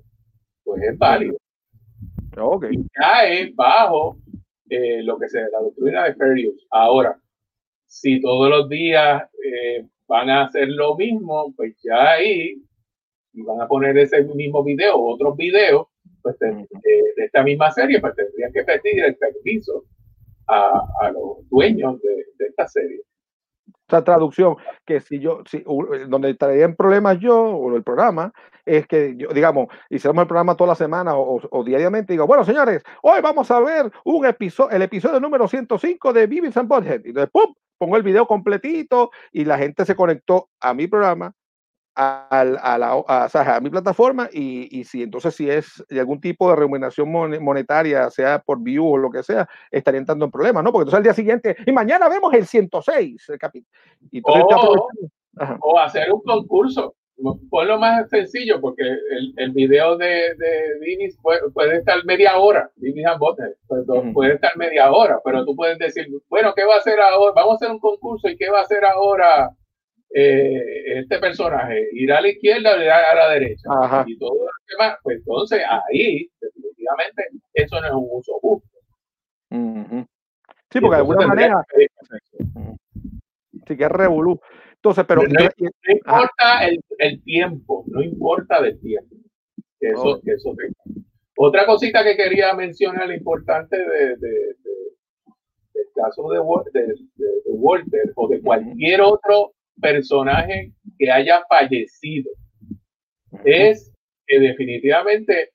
Pues 0.64 0.82
es 0.82 0.98
válido. 0.98 1.36
Y 2.72 2.86
cae 2.92 3.52
bajo 3.54 4.18
eh, 4.68 5.02
lo 5.02 5.16
que 5.18 5.28
se 5.28 5.40
la 5.40 5.60
doctrina 5.60 6.04
de 6.04 6.14
fair 6.14 6.48
use. 6.48 6.66
Ahora, 6.70 7.18
si 7.86 8.20
todos 8.20 8.50
los 8.50 8.68
días 8.68 9.22
eh, 9.44 9.86
van 10.08 10.28
a 10.28 10.42
hacer 10.46 10.68
lo 10.70 10.96
mismo, 10.96 11.54
pues 11.56 11.76
ya 11.82 12.12
ahí 12.12 12.60
y 13.32 13.42
van 13.42 13.60
a 13.60 13.68
poner 13.68 13.96
ese 13.98 14.22
mismo 14.24 14.64
video 14.64 14.96
o 14.96 15.14
otros 15.14 15.36
videos 15.36 15.86
pues, 16.22 16.36
de, 16.40 16.48
de- 16.48 17.12
de 17.16 17.24
esta 17.26 17.42
misma 17.44 17.70
serie, 17.70 18.00
pues 18.00 18.14
tendrían 18.16 18.52
que 18.52 18.64
pedir 18.64 19.04
el 19.04 19.16
permiso 19.16 19.84
a, 20.48 20.82
a 21.00 21.10
los 21.10 21.48
dueños 21.50 22.00
de, 22.02 22.26
de 22.38 22.46
esta 22.48 22.66
serie. 22.68 23.02
esa 23.88 24.02
traducción, 24.04 24.56
que 24.84 25.00
si 25.00 25.18
yo, 25.20 25.42
si, 25.46 25.64
donde 26.08 26.30
estaría 26.30 26.64
en 26.64 26.74
problemas 26.76 27.18
yo 27.20 27.40
o 27.40 27.74
el 27.76 27.82
programa, 27.84 28.32
es 28.64 28.86
que 28.88 29.14
yo, 29.16 29.28
digamos, 29.28 29.68
hiciéramos 29.90 30.22
el 30.22 30.28
programa 30.28 30.56
toda 30.56 30.68
la 30.70 30.74
semana 30.74 31.16
o, 31.16 31.40
o- 31.50 31.64
diariamente, 31.64 32.12
digo, 32.12 32.26
bueno, 32.26 32.44
señores, 32.44 32.82
hoy 33.02 33.20
vamos 33.22 33.48
a 33.50 33.60
ver 33.60 33.90
un 34.04 34.26
episodio, 34.26 34.70
el 34.74 34.82
episodio 34.82 35.20
número 35.20 35.46
105 35.46 36.12
de 36.12 36.26
Vivis 36.26 36.56
and. 36.56 36.70
Y 37.04 37.08
entonces, 37.10 37.30
¡pum! 37.32 37.54
Pongo 37.78 37.96
el 37.96 38.02
video 38.02 38.26
completito 38.26 39.10
y 39.32 39.44
la 39.44 39.58
gente 39.58 39.84
se 39.84 39.94
conectó 39.94 40.48
a 40.60 40.74
mi 40.74 40.86
programa, 40.88 41.32
al- 41.96 42.58
a, 42.62 42.78
la, 42.78 43.02
a, 43.08 43.56
a 43.56 43.60
mi 43.60 43.70
plataforma 43.70 44.28
y, 44.32 44.68
y 44.80 44.84
si 44.84 45.02
entonces 45.02 45.34
si 45.34 45.48
es 45.50 45.82
de 45.88 45.98
algún 45.98 46.20
tipo 46.20 46.48
de 46.50 46.56
remuneración 46.56 47.10
mon- 47.10 47.42
monetaria, 47.42 48.10
sea 48.10 48.38
por 48.38 48.62
view 48.62 48.86
o 48.86 48.98
lo 48.98 49.10
que 49.10 49.22
sea, 49.22 49.48
estaría 49.70 49.98
entrando 50.00 50.26
en 50.26 50.30
problemas, 50.30 50.62
¿no? 50.62 50.70
Porque 50.72 50.82
entonces 50.82 50.98
al 50.98 51.02
día 51.02 51.14
siguiente, 51.14 51.56
y 51.66 51.72
mañana 51.72 52.08
vemos 52.08 52.32
el 52.34 52.46
106, 52.46 53.28
el 53.30 53.38
capítulo. 53.38 53.70
O, 54.60 54.88
o 55.60 55.78
hacer 55.78 56.12
un 56.12 56.22
concurso. 56.22 56.94
Ponlo 57.48 57.78
más 57.78 58.10
sencillo, 58.10 58.60
porque 58.60 58.82
el, 58.82 59.32
el 59.38 59.50
video 59.52 59.96
de, 59.96 60.34
de 60.36 60.78
Vinis 60.82 61.16
puede, 61.22 61.48
puede 61.50 61.78
estar 61.78 62.04
media 62.04 62.36
hora. 62.36 62.70
Vinis 62.76 63.06
and 63.06 63.18
Butthead, 63.18 63.52
pues, 63.66 63.84
puede 64.12 64.34
estar 64.34 64.54
media 64.58 64.92
hora, 64.92 65.18
pero 65.24 65.42
tú 65.46 65.56
puedes 65.56 65.78
decir, 65.78 66.06
bueno, 66.28 66.52
¿qué 66.54 66.64
va 66.66 66.74
a 66.74 66.78
hacer 66.78 67.00
ahora? 67.00 67.32
Vamos 67.34 67.52
a 67.52 67.56
hacer 67.56 67.70
un 67.70 67.78
concurso 67.80 68.28
y 68.28 68.36
¿qué 68.36 68.50
va 68.50 68.58
a 68.58 68.62
hacer 68.64 68.84
ahora 68.84 69.50
eh, 70.18 70.98
este 71.00 71.18
personaje? 71.18 71.88
¿Ir 71.92 72.10
a 72.12 72.20
la 72.22 72.28
izquierda 72.28 72.74
o 72.74 72.80
ir 72.82 72.88
a 72.90 73.14
la 73.14 73.28
derecha? 73.30 73.68
Ajá. 73.82 74.04
Y 74.06 74.16
todo 74.18 74.34
lo 74.34 74.50
demás, 74.70 74.98
pues 75.02 75.18
entonces 75.18 75.60
ahí, 75.68 76.28
definitivamente, 76.40 77.22
eso 77.52 77.80
no 77.80 77.86
es 77.86 77.92
un 77.92 78.08
uso 78.12 78.32
justo. 78.40 78.68
Sí, 80.70 80.80
porque 80.80 80.96
de 80.96 81.00
alguna 81.00 81.26
manera, 81.26 81.64
que 81.74 81.86
sí 83.66 83.76
que 83.76 83.84
es 83.84 83.90
revolú. 83.90 84.40
Entonces, 84.74 85.04
pero 85.06 85.22
no, 85.22 85.28
importa 85.90 86.66
el, 86.66 86.80
el 86.98 87.22
tiempo, 87.22 87.84
no 87.88 88.02
importa 88.02 88.62
del 88.62 88.78
tiempo. 88.80 89.16
Que 89.80 89.88
eso, 89.88 90.02
Oh. 90.02 90.20
que 90.22 90.32
eso 90.32 90.54
tenga. 90.56 91.02
Otra 91.38 91.66
cosita 91.66 92.02
que 92.02 92.16
quería 92.16 92.54
mencionar 92.54 93.10
importante 93.12 93.76
de, 93.76 93.84
de- 93.84 94.16
de- 94.16 94.56
del 95.74 95.86
caso 95.94 96.28
de, 96.30 96.38
Wa- 96.40 96.64
de- 96.72 96.86
de- 96.86 96.94
de 97.26 97.50
Walter 97.52 98.12
o 98.14 98.28
de 98.28 98.40
cualquier 98.40 99.00
otro 99.02 99.52
personaje 99.80 100.72
que 100.98 101.10
haya 101.10 101.44
fallecido 101.48 102.30
es 103.44 103.92
que 104.26 104.40
definitivamente 104.40 105.50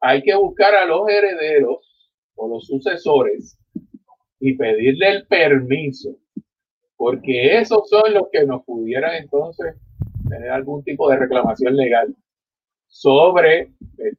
hay 0.00 0.22
que 0.22 0.34
buscar 0.34 0.74
a 0.74 0.84
los 0.84 1.08
herederos 1.08 2.10
o 2.34 2.48
los 2.48 2.66
sucesores 2.66 3.58
y 4.40 4.54
pedirle 4.54 5.08
el 5.10 5.26
permiso 5.26 6.16
porque 6.96 7.58
esos 7.58 7.88
son 7.88 8.14
los 8.14 8.28
que 8.30 8.44
nos 8.44 8.64
pudieran 8.64 9.16
entonces 9.16 9.74
tener 10.28 10.50
algún 10.50 10.84
tipo 10.84 11.10
de 11.10 11.16
reclamación 11.16 11.76
legal 11.76 12.14
sobre 12.86 13.60
eh, 13.60 13.70
eh, 13.98 14.12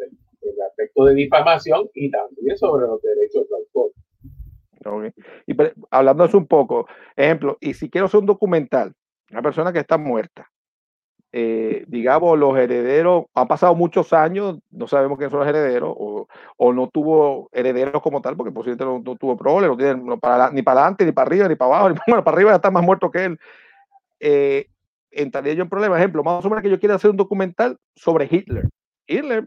el, 0.00 0.50
el 0.50 0.62
aspecto 0.62 1.04
de 1.04 1.14
difamación 1.14 1.88
y 1.94 2.10
también 2.10 2.56
sobre 2.56 2.86
los 2.86 3.00
derechos 3.02 3.48
de 3.48 3.56
autor. 3.56 3.92
Ok. 4.84 5.12
Y 5.46 5.52
eso 5.52 6.38
un 6.38 6.46
poco, 6.46 6.86
ejemplo, 7.16 7.56
y 7.60 7.74
si 7.74 7.90
quiero 7.90 8.06
hacer 8.06 8.20
un 8.20 8.26
documental, 8.26 8.92
una 9.30 9.42
persona 9.42 9.72
que 9.72 9.80
está 9.80 9.98
muerta, 9.98 10.48
eh, 11.30 11.84
digamos, 11.88 12.38
los 12.38 12.56
herederos, 12.56 13.26
han 13.34 13.48
pasado 13.48 13.74
muchos 13.74 14.14
años, 14.14 14.58
no 14.70 14.86
sabemos 14.86 15.18
quiénes 15.18 15.30
son 15.30 15.40
los 15.40 15.48
herederos, 15.48 15.94
o, 15.96 16.72
no 16.72 16.88
tuvo 16.88 17.48
herederos 17.52 18.02
como 18.02 18.22
tal, 18.22 18.36
porque 18.36 18.52
posiblemente 18.52 18.84
no, 18.84 19.16
tuvo 19.16 19.36
problemas, 19.36 19.76
no 19.76 19.82
tiene 19.82 20.02
ni 20.52 20.62
para 20.62 20.80
adelante, 20.80 21.04
ni 21.04 21.12
para 21.12 21.26
arriba, 21.26 21.48
ni 21.48 21.54
para 21.56 21.76
abajo, 21.76 21.90
ni, 21.90 21.96
bueno, 22.06 22.24
para 22.24 22.36
arriba 22.36 22.54
está 22.54 22.70
más 22.70 22.82
muerto 22.82 23.10
que 23.10 23.24
él. 23.26 23.38
Eh, 24.20 24.66
entraría 25.10 25.54
yo 25.54 25.62
en 25.62 25.68
problemas. 25.68 25.98
Ejemplo, 25.98 26.22
más 26.24 26.44
o 26.44 26.48
menos 26.48 26.62
que 26.62 26.70
yo 26.70 26.80
quiera 26.80 26.94
hacer 26.94 27.10
un 27.10 27.16
documental 27.16 27.78
sobre 27.94 28.26
Hitler. 28.30 28.68
Hitler, 29.06 29.46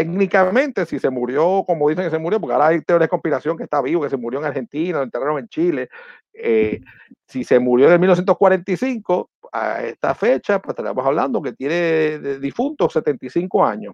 técnicamente, 0.00 0.86
si 0.86 0.98
se 0.98 1.10
murió, 1.10 1.62
como 1.66 1.90
dicen 1.90 2.04
que 2.04 2.10
se 2.10 2.18
murió, 2.18 2.40
porque 2.40 2.54
ahora 2.54 2.68
hay 2.68 2.80
teorías 2.80 3.04
de 3.04 3.10
conspiración 3.10 3.54
que 3.58 3.64
está 3.64 3.82
vivo, 3.82 4.00
que 4.00 4.08
se 4.08 4.16
murió 4.16 4.40
en 4.40 4.46
Argentina, 4.46 4.96
lo 4.98 5.04
enterraron 5.04 5.38
en 5.38 5.48
Chile. 5.48 5.90
eh, 6.32 6.80
si 7.26 7.44
se 7.44 7.58
murió 7.58 7.92
en 7.92 8.00
1945, 8.00 9.30
a 9.52 9.82
esta 9.82 10.14
fecha, 10.14 10.58
pues 10.58 10.70
estaríamos 10.70 11.04
hablando 11.04 11.42
que 11.42 11.52
tiene 11.52 11.74
de 12.18 12.38
difunto 12.40 12.88
75 12.88 13.62
años. 13.62 13.92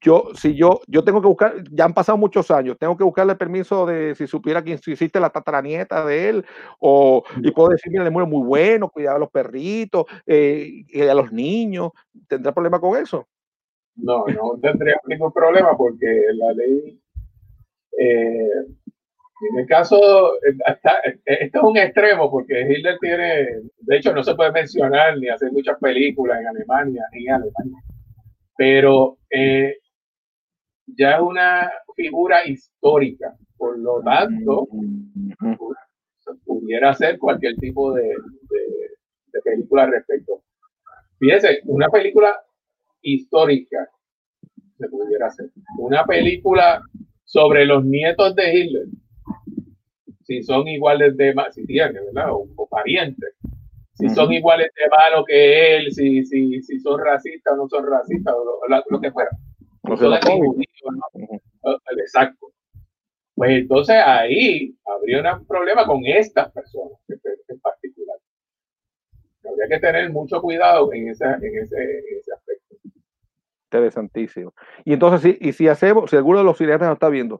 Yo, 0.00 0.28
si 0.34 0.54
yo, 0.54 0.80
yo 0.86 1.02
tengo 1.02 1.20
que 1.20 1.26
buscar, 1.26 1.54
ya 1.72 1.86
han 1.86 1.92
pasado 1.92 2.16
muchos 2.16 2.50
años, 2.52 2.76
tengo 2.78 2.96
que 2.96 3.04
buscarle 3.04 3.34
permiso 3.34 3.84
de 3.86 4.14
si 4.14 4.28
supiera 4.28 4.62
que 4.62 4.78
si 4.78 4.92
existe 4.92 5.18
la 5.18 5.30
tataranieta 5.30 6.04
de 6.04 6.28
él, 6.28 6.46
o, 6.78 7.24
y 7.42 7.50
puedo 7.50 7.70
decir, 7.70 7.90
mira, 7.90 8.04
le 8.04 8.10
muere 8.10 8.30
muy 8.30 8.46
bueno, 8.46 8.88
cuidar 8.88 9.16
a 9.16 9.18
los 9.18 9.30
perritos, 9.30 10.04
eh, 10.24 10.84
a 11.10 11.14
los 11.14 11.32
niños, 11.32 11.90
¿tendrá 12.28 12.52
problema 12.52 12.78
con 12.80 12.96
eso? 12.96 13.26
No, 14.02 14.24
no 14.26 14.58
tendría 14.60 14.96
ningún 15.06 15.32
problema 15.32 15.76
porque 15.76 16.24
la 16.34 16.52
ley, 16.52 17.00
eh, 17.98 18.48
en 19.52 19.58
el 19.58 19.66
caso, 19.66 20.34
eh, 20.36 20.54
esto 21.24 21.58
es 21.58 21.64
un 21.64 21.76
extremo 21.78 22.30
porque 22.30 22.60
Hitler 22.62 22.98
tiene, 23.00 23.46
de 23.78 23.96
hecho 23.96 24.12
no 24.14 24.22
se 24.22 24.34
puede 24.34 24.52
mencionar 24.52 25.18
ni 25.18 25.28
hacer 25.28 25.50
muchas 25.52 25.78
películas 25.78 26.40
en 26.40 26.48
Alemania, 26.48 27.04
ni 27.12 27.26
en 27.26 27.32
Alemania, 27.34 27.82
pero 28.56 29.18
eh, 29.30 29.76
ya 30.86 31.16
es 31.16 31.20
una 31.22 31.70
figura 31.96 32.44
histórica, 32.46 33.34
por 33.56 33.78
lo 33.78 34.00
tanto, 34.02 34.66
pudiera 36.44 36.90
hacer 36.90 37.18
cualquier 37.18 37.56
tipo 37.56 37.92
de, 37.94 38.02
de- 38.04 38.90
de 39.32 39.40
película 39.42 39.84
al 39.84 39.92
respecto. 39.92 40.42
Fíjese, 41.18 41.60
una 41.66 41.88
película 41.88 42.40
histórica 43.02 43.88
se 44.78 44.88
pudiera 44.88 45.26
hacer. 45.26 45.50
Una 45.78 46.04
película 46.04 46.82
sobre 47.24 47.64
los 47.66 47.84
nietos 47.84 48.34
de 48.34 48.54
Hitler, 48.54 48.86
si 50.22 50.42
son 50.42 50.66
iguales 50.68 51.16
de 51.16 51.34
si 51.52 51.66
tienen, 51.66 52.04
¿verdad? 52.06 52.32
O, 52.32 52.46
o 52.56 52.68
parientes, 52.68 53.34
si 53.94 54.08
son 54.08 54.32
iguales 54.32 54.70
de 54.76 54.88
malos 54.88 55.24
que 55.26 55.76
él, 55.76 55.92
si, 55.92 56.24
si, 56.24 56.62
si 56.62 56.80
son 56.80 57.00
racistas 57.04 57.52
o 57.54 57.56
no 57.56 57.68
son 57.68 57.86
racistas, 57.86 58.34
o 58.34 58.66
lo, 58.68 58.82
lo- 58.88 59.00
que 59.00 59.10
fuera. 59.10 59.30
O 59.82 59.96
Son 59.96 59.98
xenofóbicos. 59.98 60.54
judíos, 60.54 61.10
¿no? 61.64 61.76
Exacto. 61.98 62.46
Pues 63.34 63.50
entonces 63.52 63.96
ahí 64.04 64.74
habría 64.84 65.34
un 65.36 65.46
problema 65.46 65.86
con 65.86 66.04
estas 66.04 66.50
personas 66.52 66.98
en 67.08 67.60
particular. 67.60 68.18
Habría 69.44 69.68
que 69.68 69.80
tener 69.80 70.10
mucho 70.10 70.40
cuidado 70.40 70.92
en, 70.92 71.08
esa, 71.08 71.34
en, 71.36 71.58
ese, 71.58 71.76
en 71.82 72.18
ese. 72.18 72.32
Interesantísimo. 73.72 74.52
Y 74.84 74.92
entonces, 74.92 75.36
si, 75.40 75.48
y 75.48 75.52
si 75.52 75.68
hacemos, 75.68 76.10
si 76.10 76.16
alguno 76.16 76.38
de 76.38 76.44
los 76.44 76.58
cineastas 76.58 76.88
nos 76.88 76.96
está 76.96 77.08
viendo, 77.08 77.38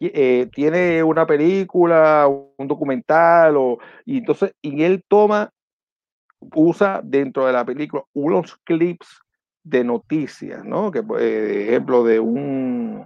eh, 0.00 0.48
tiene 0.52 1.02
una 1.02 1.26
película, 1.26 2.28
un 2.28 2.68
documental, 2.68 3.56
o, 3.56 3.78
y 4.04 4.18
entonces, 4.18 4.54
y 4.62 4.82
él 4.84 5.04
toma, 5.08 5.50
usa 6.54 7.00
dentro 7.04 7.46
de 7.46 7.52
la 7.54 7.64
película 7.64 8.04
unos 8.14 8.56
clips 8.64 9.20
de 9.64 9.84
noticias, 9.84 10.64
¿no? 10.64 10.90
Que, 10.90 11.02
eh, 11.20 11.66
ejemplo, 11.68 12.04
de 12.04 12.20
un, 12.20 13.04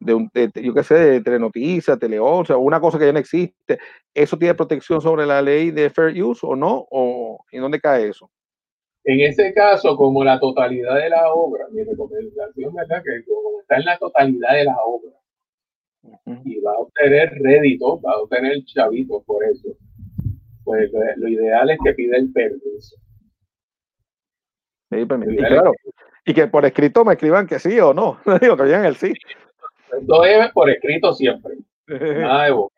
de 0.00 0.14
un, 0.14 0.30
yo 0.54 0.74
qué 0.74 0.84
sé, 0.84 0.94
de 0.94 1.20
Telenoticias, 1.22 1.98
Tele 1.98 2.18
11, 2.20 2.52
o 2.54 2.60
una 2.60 2.80
cosa 2.80 2.98
que 2.98 3.06
ya 3.06 3.12
no 3.12 3.18
existe, 3.20 3.78
¿eso 4.14 4.38
tiene 4.38 4.54
protección 4.54 5.00
sobre 5.00 5.26
la 5.26 5.42
ley 5.42 5.70
de 5.72 5.90
fair 5.90 6.22
use 6.22 6.46
o 6.46 6.56
no? 6.56 6.86
¿O 6.90 7.44
en 7.52 7.62
dónde 7.62 7.80
cae 7.80 8.08
eso? 8.08 8.30
En 9.08 9.20
ese 9.20 9.54
caso, 9.54 9.96
como 9.96 10.24
la 10.24 10.40
totalidad 10.40 10.96
de 10.96 11.08
la 11.10 11.32
obra, 11.32 11.66
mi 11.70 11.84
recomendación 11.84 12.74
¿verdad? 12.74 13.04
que 13.04 13.24
como 13.24 13.60
está 13.60 13.76
en 13.76 13.84
la 13.84 13.98
totalidad 13.98 14.52
de 14.54 14.64
la 14.64 14.76
obra 14.82 15.12
y 16.44 16.58
va 16.58 16.72
a 16.72 16.78
obtener 16.78 17.32
rédito, 17.40 18.00
va 18.00 18.12
a 18.12 18.18
obtener 18.18 18.64
chavitos 18.64 19.22
por 19.24 19.44
eso, 19.44 19.68
pues 20.64 20.90
lo, 20.92 21.00
lo 21.18 21.28
ideal 21.28 21.70
es 21.70 21.78
que 21.84 21.94
pida 21.94 22.16
el 22.16 22.32
permiso. 22.32 22.96
Sí, 24.90 25.04
permiso. 25.04 25.32
Y 25.32 25.36
claro, 25.36 25.72
y 26.24 26.34
que 26.34 26.48
por 26.48 26.66
escrito 26.66 27.04
me 27.04 27.12
escriban 27.12 27.46
que 27.46 27.60
sí 27.60 27.78
o 27.78 27.94
no. 27.94 28.18
Digo 28.40 28.56
que 28.56 28.64
digan 28.64 28.86
el 28.86 28.96
sí. 28.96 29.12
Esto 30.00 30.24
es 30.24 30.50
por 30.50 30.68
escrito 30.68 31.12
siempre, 31.12 31.54
nada 31.86 32.46
de 32.46 32.50
boca. 32.50 32.75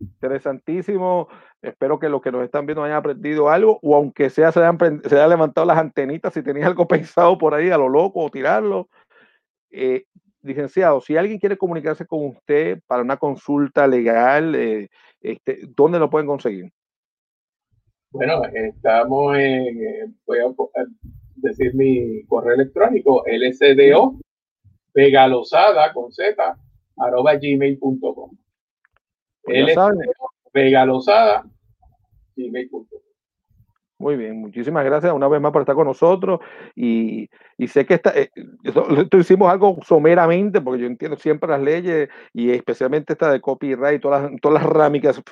Interesantísimo. 0.00 1.28
Espero 1.60 1.98
que 1.98 2.08
los 2.08 2.22
que 2.22 2.32
nos 2.32 2.42
están 2.42 2.64
viendo 2.64 2.82
hayan 2.82 2.96
aprendido 2.96 3.50
algo, 3.50 3.78
o 3.82 3.94
aunque 3.94 4.30
sea 4.30 4.50
se 4.50 4.60
hayan, 4.60 4.78
se 5.04 5.14
hayan 5.14 5.28
levantado 5.28 5.66
las 5.66 5.78
antenitas, 5.78 6.32
si 6.32 6.42
tenías 6.42 6.66
algo 6.66 6.88
pensado 6.88 7.36
por 7.36 7.54
ahí 7.54 7.70
a 7.70 7.78
lo 7.78 7.88
loco 7.88 8.20
o 8.20 8.30
tirarlo. 8.30 8.88
Eh, 9.70 10.04
licenciado, 10.42 11.00
si 11.02 11.16
alguien 11.16 11.38
quiere 11.38 11.58
comunicarse 11.58 12.06
con 12.06 12.26
usted 12.26 12.80
para 12.86 13.02
una 13.02 13.18
consulta 13.18 13.86
legal, 13.86 14.54
eh, 14.54 14.88
este, 15.20 15.60
¿dónde 15.76 15.98
lo 15.98 16.08
pueden 16.08 16.26
conseguir? 16.26 16.72
Bueno, 18.10 18.42
estamos 18.52 19.36
en, 19.36 20.18
voy 20.26 20.38
a 20.38 20.84
decir 21.36 21.74
mi 21.74 22.24
correo 22.24 22.54
electrónico, 22.54 23.22
lsdo, 23.26 24.18
vegalosada 24.94 25.92
con 25.92 26.10
z, 26.10 26.56
arroba 26.96 27.34
gmail.com. 27.36 28.39
Pues 29.42 29.56
Él 29.58 29.68
es. 29.68 29.76
Vega 30.52 30.84
Lozada, 30.84 31.44
gmail.com. 32.36 32.86
Muy 33.98 34.16
bien, 34.16 34.40
muchísimas 34.40 34.82
gracias 34.82 35.12
una 35.12 35.28
vez 35.28 35.42
más 35.42 35.52
por 35.52 35.60
estar 35.60 35.74
con 35.74 35.86
nosotros 35.86 36.40
y, 36.74 37.28
y 37.58 37.68
sé 37.68 37.84
que 37.84 37.92
esta, 37.92 38.18
eh, 38.18 38.30
esto, 38.64 38.88
esto 38.98 39.18
hicimos 39.18 39.52
algo 39.52 39.76
someramente 39.86 40.62
porque 40.62 40.80
yo 40.80 40.86
entiendo 40.86 41.18
siempre 41.18 41.50
las 41.50 41.60
leyes 41.60 42.08
y 42.32 42.50
especialmente 42.50 43.12
esta 43.12 43.30
de 43.30 43.42
copyright 43.42 43.98
y 43.98 44.00
todas 44.00 44.22
las, 44.22 44.40
todas 44.40 44.62
las 44.62 44.72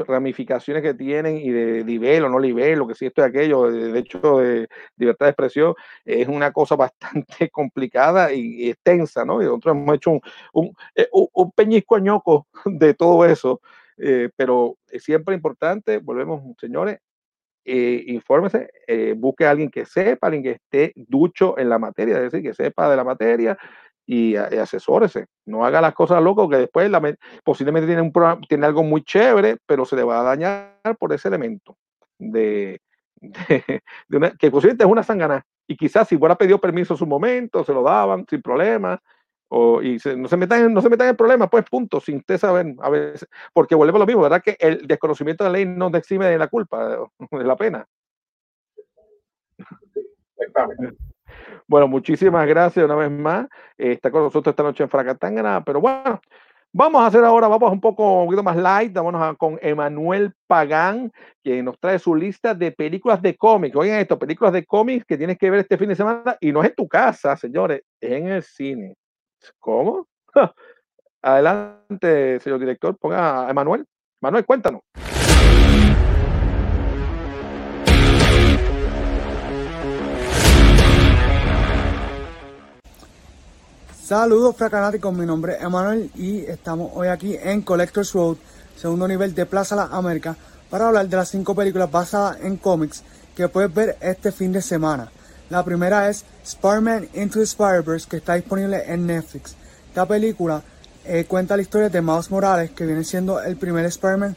ramificaciones 0.07 0.83
que 0.83 0.93
tienen 0.93 1.39
y 1.39 1.49
de 1.49 1.83
nivel 1.83 2.25
o 2.25 2.29
no 2.29 2.39
nivel, 2.41 2.79
lo 2.81 2.87
que 2.87 2.95
sí 2.95 3.07
esto 3.07 3.23
y 3.23 3.25
aquello, 3.25 3.71
de, 3.73 3.91
de 3.91 3.99
hecho 4.01 4.37
de 4.39 4.69
libertad 4.99 5.25
de 5.25 5.31
expresión, 5.31 5.75
es 6.05 6.29
una 6.29 6.53
cosa 6.53 6.77
bastante 6.77 7.49
complicada 7.49 8.35
y, 8.35 8.65
y 8.67 8.69
extensa, 8.71 9.25
¿no? 9.25 9.41
Y 9.41 9.47
nosotros 9.47 9.75
hemos 9.77 9.97
hecho 9.97 10.11
un, 10.11 10.21
un, 10.53 10.73
eh, 10.95 11.09
un- 11.13 11.29
un 11.33 11.53
peñisco 11.53 11.97
añoco 11.97 12.47
de 12.67 12.93
todo 12.93 13.25
eso, 13.25 13.63
eh, 13.99 14.31
pero 14.37 14.77
es 14.91 15.03
siempre 15.05 15.35
importante, 15.35 15.99
volvemos, 15.99 16.43
señores, 16.59 16.99
eh, 17.65 18.05
infórmese, 18.09 18.71
eh, 18.87 19.15
busque 19.17 19.45
a 19.47 19.51
alguien 19.51 19.71
que 19.71 19.85
sepa, 19.85 20.29
alguien 20.29 20.43
que 20.43 20.51
esté 20.53 20.93
ducho 20.97 21.59
en 21.59 21.69
la 21.69 21.79
materia, 21.79 22.17
es 22.17 22.33
decir, 22.33 22.43
que 22.43 22.55
sepa 22.55 22.89
de 22.91 22.97
la 22.97 23.05
materia 23.05 23.59
y, 24.07 24.33
y 24.33 24.37
asesórese. 24.37 25.27
No 25.47 25.67
haga 25.67 25.81
las 25.83 25.95
cosas 25.95 26.23
locas 26.23 26.49
que 26.49 26.57
después 26.57 26.91
la 26.91 27.01
me- 27.01 27.17
posiblemente 27.45 27.87
tiene, 27.87 28.01
un 28.03 28.13
programa- 28.13 28.41
tiene 28.49 28.65
algo 28.67 28.83
muy 28.83 29.03
chévere, 29.03 29.59
pero 29.67 29.85
se 29.85 29.97
le 29.97 30.03
va 30.05 30.21
a 30.21 30.23
dañar 30.23 30.97
por 30.99 31.13
ese 31.13 31.29
elemento 31.29 31.77
de, 32.19 32.81
de- 33.21 33.83
de 34.09 34.17
una- 34.17 34.31
que 34.31 34.51
posiblemente 34.51 34.85
es 34.85 34.91
una 34.91 35.03
sangana. 35.03 35.45
Y 35.67 35.77
quizás 35.77 36.09
si 36.09 36.17
hubiera 36.17 36.37
pedido 36.37 36.59
permiso 36.59 36.95
en 36.95 36.99
su 36.99 37.07
momento, 37.07 37.65
se 37.65 37.75
lo 37.75 37.83
daban 37.83 38.25
sin 38.31 38.41
problema. 38.41 38.99
O, 39.51 39.81
y 39.83 39.99
se- 39.99 40.17
no, 40.17 40.29
se 40.29 40.37
metan, 40.37 40.61
en- 40.67 40.75
no 40.75 40.81
se 40.83 40.91
metan 40.91 41.09
en 41.09 41.17
problemas, 41.17 41.49
pues 41.51 41.65
punto, 41.65 42.01
sin 42.01 42.19
usted 42.19 42.37
saber, 42.39 42.75
a 42.81 42.91
veces, 42.91 43.27
porque 43.53 43.75
volvemos 43.75 43.99
a 43.99 44.01
lo 44.01 44.07
mismo, 44.07 44.23
¿verdad? 44.23 44.43
Que 44.43 44.57
el 44.61 44.87
desconocimiento 44.87 45.43
de 45.45 45.51
la 45.51 45.55
ley 45.59 45.65
no 45.67 45.91
te 45.91 45.99
exime 45.99 46.27
de 46.27 46.39
la 46.39 46.49
culpa, 46.49 46.99
de 47.31 47.45
la 47.45 47.57
pena. 47.57 47.87
Exactamente. 50.37 50.97
Bueno, 51.67 51.89
muchísimas 51.89 52.47
gracias 52.47 52.85
una 52.85 52.95
vez 52.95 53.11
más. 53.11 53.47
Eh, 53.77 53.93
está 53.93 54.11
con 54.11 54.23
nosotros 54.23 54.53
esta 54.53 54.63
noche 54.63 54.83
en 54.83 54.89
Fracatangana, 54.91 55.63
pero 55.65 55.81
bueno, 55.81 56.21
vamos 56.73 57.03
a 57.03 57.07
hacer 57.07 57.25
ahora, 57.25 57.49
vamos 57.49 57.73
un 57.73 57.81
poco, 57.81 58.21
un 58.23 58.27
poquito 58.27 58.43
más 58.43 58.57
light, 58.57 58.93
vámonos 58.93 59.23
a- 59.23 59.35
con 59.35 59.59
Emanuel 59.61 60.33
Pagán, 60.47 61.13
que 61.43 61.63
nos 61.63 61.79
trae 61.79 61.99
su 61.99 62.15
lista 62.15 62.55
de 62.55 62.73
películas 62.73 63.21
de 63.21 63.37
cómics. 63.37 63.77
Oigan 63.77 63.99
esto, 64.01 64.19
películas 64.19 64.53
de 64.53 64.65
cómics 64.65 65.05
que 65.05 65.17
tienes 65.19 65.37
que 65.39 65.51
ver 65.51 65.61
este 65.61 65.77
fin 65.77 65.89
de 65.89 65.97
semana 65.97 66.37
y 66.41 66.53
no 66.53 66.63
es 66.63 66.71
en 66.71 66.75
tu 66.77 66.89
casa, 66.89 67.37
señores, 67.37 67.83
es 68.01 68.13
en 68.13 68.29
el 68.29 68.43
cine. 68.43 68.95
¿Cómo? 69.59 70.09
Adelante, 71.23 72.41
señor 72.41 72.61
director, 72.61 72.97
ponga 72.97 73.47
a 73.47 73.51
Emanuel. 73.51 73.87
Manuel, 74.21 74.45
cuéntanos. 74.45 74.83
Saludos 84.09 84.57
fracanáticos, 84.57 85.13
mi 85.13 85.27
nombre 85.27 85.57
es 85.57 85.63
Emanuel 85.63 86.11
y 86.15 86.39
estamos 86.47 86.93
hoy 86.95 87.09
aquí 87.09 87.37
en 87.37 87.61
Collector's 87.61 88.15
Road, 88.15 88.39
segundo 88.75 89.07
nivel 89.07 89.35
de 89.35 89.45
Plaza 89.45 89.77
Las 89.77 89.93
Américas, 89.93 90.35
para 90.71 90.89
hablar 90.89 91.07
de 91.09 91.17
las 91.19 91.29
cinco 91.29 91.55
películas 91.55 91.91
basadas 91.91 92.41
en 92.41 92.57
cómics 92.57 93.05
que 93.37 93.49
puedes 93.49 93.73
ver 93.75 93.99
este 94.01 94.33
fin 94.33 94.51
de 94.51 94.63
semana. 94.63 95.13
La 95.51 95.65
primera 95.65 96.09
es 96.09 96.25
Spider-Man 96.45 97.09
Into 97.15 97.39
the 97.39 97.45
Spider-Verse, 97.45 98.07
que 98.09 98.19
está 98.19 98.35
disponible 98.35 98.83
en 98.87 99.07
Netflix. 99.07 99.55
Esta 99.89 100.07
película 100.07 100.63
eh, 101.05 101.25
cuenta 101.27 101.57
la 101.57 101.63
historia 101.63 101.89
de 101.89 102.03
Miles 102.03 102.31
Morales, 102.31 102.71
que 102.73 102.85
viene 102.85 103.05
siendo 103.05 103.41
el 103.41 103.57
primer 103.57 103.87
Spider-Man 103.87 104.37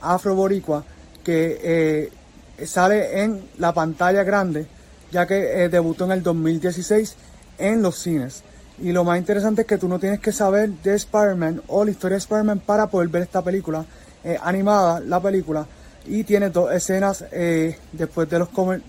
afro-boricua 0.00 0.84
que 1.24 1.60
eh, 1.62 2.66
sale 2.66 3.22
en 3.22 3.42
la 3.58 3.72
pantalla 3.72 4.22
grande, 4.22 4.66
ya 5.10 5.26
que 5.26 5.64
eh, 5.64 5.68
debutó 5.68 6.04
en 6.04 6.12
el 6.12 6.22
2016 6.22 7.16
en 7.58 7.82
los 7.82 7.98
cines. 7.98 8.42
Y 8.82 8.92
lo 8.92 9.04
más 9.04 9.18
interesante 9.18 9.62
es 9.62 9.66
que 9.66 9.78
tú 9.78 9.88
no 9.88 9.98
tienes 9.98 10.20
que 10.20 10.32
saber 10.32 10.70
de 10.70 10.94
Spider-Man 10.94 11.62
o 11.68 11.84
la 11.84 11.90
historia 11.90 12.14
de 12.14 12.20
Spider-Man 12.20 12.60
para 12.60 12.86
poder 12.86 13.08
ver 13.08 13.22
esta 13.22 13.42
película 13.42 13.84
eh, 14.24 14.38
animada, 14.42 15.00
la 15.00 15.20
película. 15.20 15.66
Y 16.06 16.24
tiene 16.24 16.48
dos 16.48 16.72
escenas 16.72 17.24
eh, 17.30 17.76
después, 17.92 18.28
de 18.30 18.38
los 18.38 18.48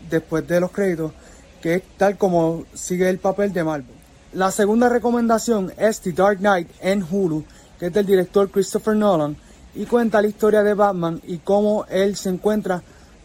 después 0.10 0.48
de 0.48 0.60
los 0.62 0.72
créditos, 0.72 1.12
que 1.62 1.76
es 1.76 1.84
tal 1.98 2.18
como 2.18 2.66
sigue 2.74 3.10
el 3.10 3.20
papel 3.20 3.54
de 3.54 3.64
Marvel. 3.64 3.96
La 4.34 4.52
segunda 4.52 4.90
recomendación 4.90 5.74
es 5.78 6.00
The 6.02 6.14
Dark 6.14 6.40
Knight 6.40 6.70
en 6.82 7.06
Hulu, 7.10 7.44
que 7.80 7.88
es 7.88 7.94
del 7.94 8.06
director 8.06 8.50
Christopher 8.50 8.96
Nolan, 8.96 9.36
y 9.76 9.86
cuenta 9.86 10.22
la 10.22 10.28
historia 10.28 10.64
de 10.64 10.74
Batman 10.74 11.22
y 11.26 11.38
cómo 11.38 11.86
él 11.90 12.16
se 12.16 12.30
encuentra 12.30 12.82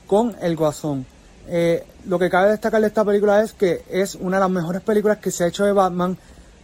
con 0.07 0.37
el 0.41 0.57
Guasón. 0.57 1.07
Eh, 1.49 1.85
lo 2.07 2.19
que 2.19 2.31
cabe 2.31 2.51
destacar 2.51 2.81
de 2.81 2.89
esta 2.89 3.05
película 3.05 3.43
es 3.43 3.53
que 3.53 3.85
es 3.89 4.15
una 4.17 4.37
de 4.37 4.43
las 4.43 4.51
mejores 4.51 4.83
películas 4.83 5.19
que 5.19 5.31
se 5.31 5.45
ha 5.45 5.49
hecho 5.49 5.65
de 5.65 5.73
Batman 5.73 6.17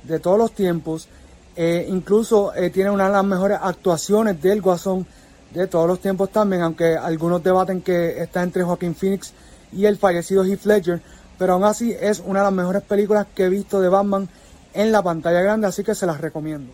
de 0.05 0.19
todos 0.19 0.39
los 0.39 0.53
tiempos. 0.53 1.09
Eh, 1.55 1.87
incluso 1.89 2.55
eh, 2.55 2.71
tiene 2.71 2.91
una 2.91 3.07
de 3.07 3.13
las 3.13 3.25
mejores 3.25 3.59
actuaciones 3.61 4.41
del 4.41 4.61
Guasón 4.61 5.07
de 5.53 5.67
todos 5.67 5.87
los 5.87 6.01
tiempos 6.01 6.31
también, 6.31 6.63
aunque 6.63 6.97
algunos 6.97 7.43
debaten 7.43 7.83
que 7.83 8.23
está 8.23 8.43
entre 8.43 8.63
Joaquín 8.63 8.95
Phoenix 8.95 9.33
y 9.73 9.85
el 9.85 9.99
fallecido 9.99 10.45
Heath 10.45 10.65
Ledger, 10.65 11.03
pero 11.39 11.55
aún 11.55 11.65
así 11.65 11.95
es 11.99 12.23
una 12.25 12.41
de 12.41 12.45
las 12.47 12.55
mejores 12.55 12.83
películas 12.83 13.27
que 13.35 13.45
he 13.45 13.49
visto 13.49 13.81
de 13.81 13.89
Batman 13.89 14.29
en 14.75 14.93
la 14.93 15.03
pantalla 15.03 15.41
grande, 15.41 15.67
así 15.67 15.85
que 15.85 15.95
se 15.95 16.07
las 16.07 16.21
recomiendo. 16.21 16.73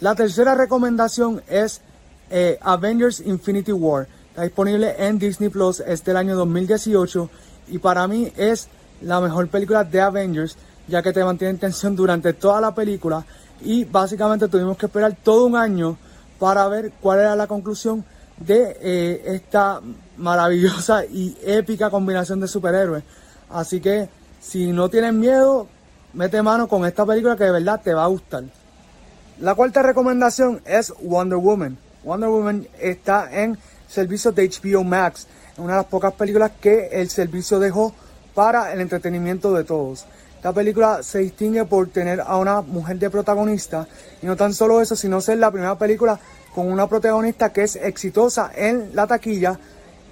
La 0.00 0.14
tercera 0.14 0.54
recomendación 0.54 1.42
es 1.48 1.80
eh, 2.30 2.58
Avengers 2.62 3.20
Infinity 3.20 3.72
War. 3.72 4.06
Está 4.30 4.42
disponible 4.42 4.94
en 4.98 5.18
Disney 5.18 5.48
Plus, 5.48 5.80
es 5.80 6.04
del 6.04 6.16
año 6.16 6.36
2018 6.36 7.30
y 7.68 7.78
para 7.78 8.06
mí 8.08 8.32
es 8.36 8.68
la 9.02 9.20
mejor 9.20 9.48
película 9.48 9.84
de 9.84 10.00
Avengers, 10.00 10.56
ya 10.88 11.02
que 11.02 11.12
te 11.12 11.24
mantiene 11.24 11.52
en 11.52 11.58
tensión 11.58 11.96
durante 11.96 12.32
toda 12.32 12.60
la 12.60 12.74
película 12.74 13.24
y 13.62 13.84
básicamente 13.84 14.48
tuvimos 14.48 14.76
que 14.76 14.86
esperar 14.86 15.16
todo 15.22 15.46
un 15.46 15.56
año 15.56 15.96
para 16.38 16.66
ver 16.68 16.92
cuál 17.00 17.20
era 17.20 17.36
la 17.36 17.46
conclusión 17.46 18.04
de 18.38 18.76
eh, 18.80 19.22
esta 19.26 19.80
maravillosa 20.16 21.04
y 21.04 21.36
épica 21.44 21.90
combinación 21.90 22.40
de 22.40 22.48
superhéroes. 22.48 23.04
Así 23.50 23.80
que 23.80 24.08
si 24.40 24.72
no 24.72 24.88
tienes 24.88 25.12
miedo, 25.12 25.66
mete 26.12 26.42
mano 26.42 26.68
con 26.68 26.86
esta 26.86 27.04
película 27.04 27.36
que 27.36 27.44
de 27.44 27.52
verdad 27.52 27.80
te 27.82 27.94
va 27.94 28.04
a 28.04 28.08
gustar. 28.08 28.44
La 29.40 29.54
cuarta 29.54 29.82
recomendación 29.82 30.60
es 30.64 30.92
Wonder 31.02 31.38
Woman. 31.38 31.76
Wonder 32.04 32.28
Woman 32.28 32.66
está 32.78 33.28
en 33.32 33.58
servicio 33.88 34.32
de 34.32 34.48
HBO 34.48 34.84
Max, 34.84 35.26
una 35.56 35.72
de 35.72 35.78
las 35.78 35.86
pocas 35.86 36.12
películas 36.14 36.52
que 36.60 36.88
el 36.92 37.10
servicio 37.10 37.58
dejó 37.58 37.92
para 38.34 38.72
el 38.72 38.80
entretenimiento 38.80 39.52
de 39.52 39.64
todos. 39.64 40.06
Esta 40.36 40.52
película 40.52 41.02
se 41.02 41.18
distingue 41.18 41.64
por 41.66 41.88
tener 41.88 42.20
a 42.20 42.36
una 42.38 42.62
mujer 42.62 42.98
de 42.98 43.10
protagonista 43.10 43.86
y 44.22 44.26
no 44.26 44.36
tan 44.36 44.54
solo 44.54 44.80
eso, 44.80 44.96
sino 44.96 45.20
ser 45.20 45.38
la 45.38 45.50
primera 45.50 45.76
película 45.76 46.18
con 46.54 46.70
una 46.70 46.86
protagonista 46.86 47.52
que 47.52 47.64
es 47.64 47.76
exitosa 47.76 48.50
en 48.54 48.90
la 48.94 49.06
taquilla 49.06 49.58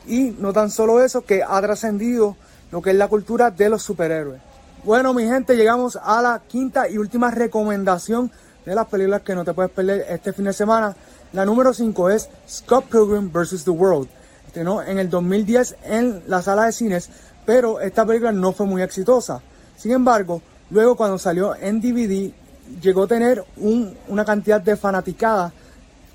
y 0.06 0.36
no 0.38 0.52
tan 0.52 0.70
solo 0.70 1.02
eso, 1.02 1.24
que 1.24 1.42
ha 1.42 1.60
trascendido 1.60 2.36
lo 2.70 2.82
que 2.82 2.90
es 2.90 2.96
la 2.96 3.08
cultura 3.08 3.50
de 3.50 3.68
los 3.68 3.82
superhéroes. 3.82 4.40
Bueno, 4.84 5.12
mi 5.14 5.24
gente, 5.24 5.56
llegamos 5.56 5.98
a 6.02 6.22
la 6.22 6.40
quinta 6.46 6.88
y 6.88 6.98
última 6.98 7.30
recomendación 7.30 8.30
de 8.64 8.74
las 8.74 8.86
películas 8.86 9.22
que 9.22 9.34
no 9.34 9.44
te 9.44 9.54
puedes 9.54 9.72
perder 9.72 10.06
este 10.08 10.32
fin 10.32 10.44
de 10.44 10.52
semana. 10.52 10.94
La 11.32 11.44
número 11.44 11.72
5 11.74 12.10
es 12.10 12.28
Scott 12.48 12.86
Pilgrim 12.86 13.30
vs. 13.32 13.64
The 13.64 13.70
World. 13.70 14.08
Estrenó 14.46 14.82
en 14.82 14.98
el 14.98 15.10
2010 15.10 15.76
en 15.84 16.22
la 16.26 16.42
sala 16.42 16.66
de 16.66 16.72
cines, 16.72 17.10
pero 17.44 17.80
esta 17.80 18.06
película 18.06 18.32
no 18.32 18.52
fue 18.52 18.66
muy 18.66 18.82
exitosa. 18.82 19.40
Sin 19.76 19.92
embargo, 19.92 20.40
luego 20.70 20.96
cuando 20.96 21.18
salió 21.18 21.54
en 21.56 21.80
DVD, 21.80 22.32
llegó 22.80 23.04
a 23.04 23.06
tener 23.08 23.44
un- 23.56 23.96
una 24.08 24.24
cantidad 24.24 24.60
de 24.60 24.76
fanaticada 24.76 25.52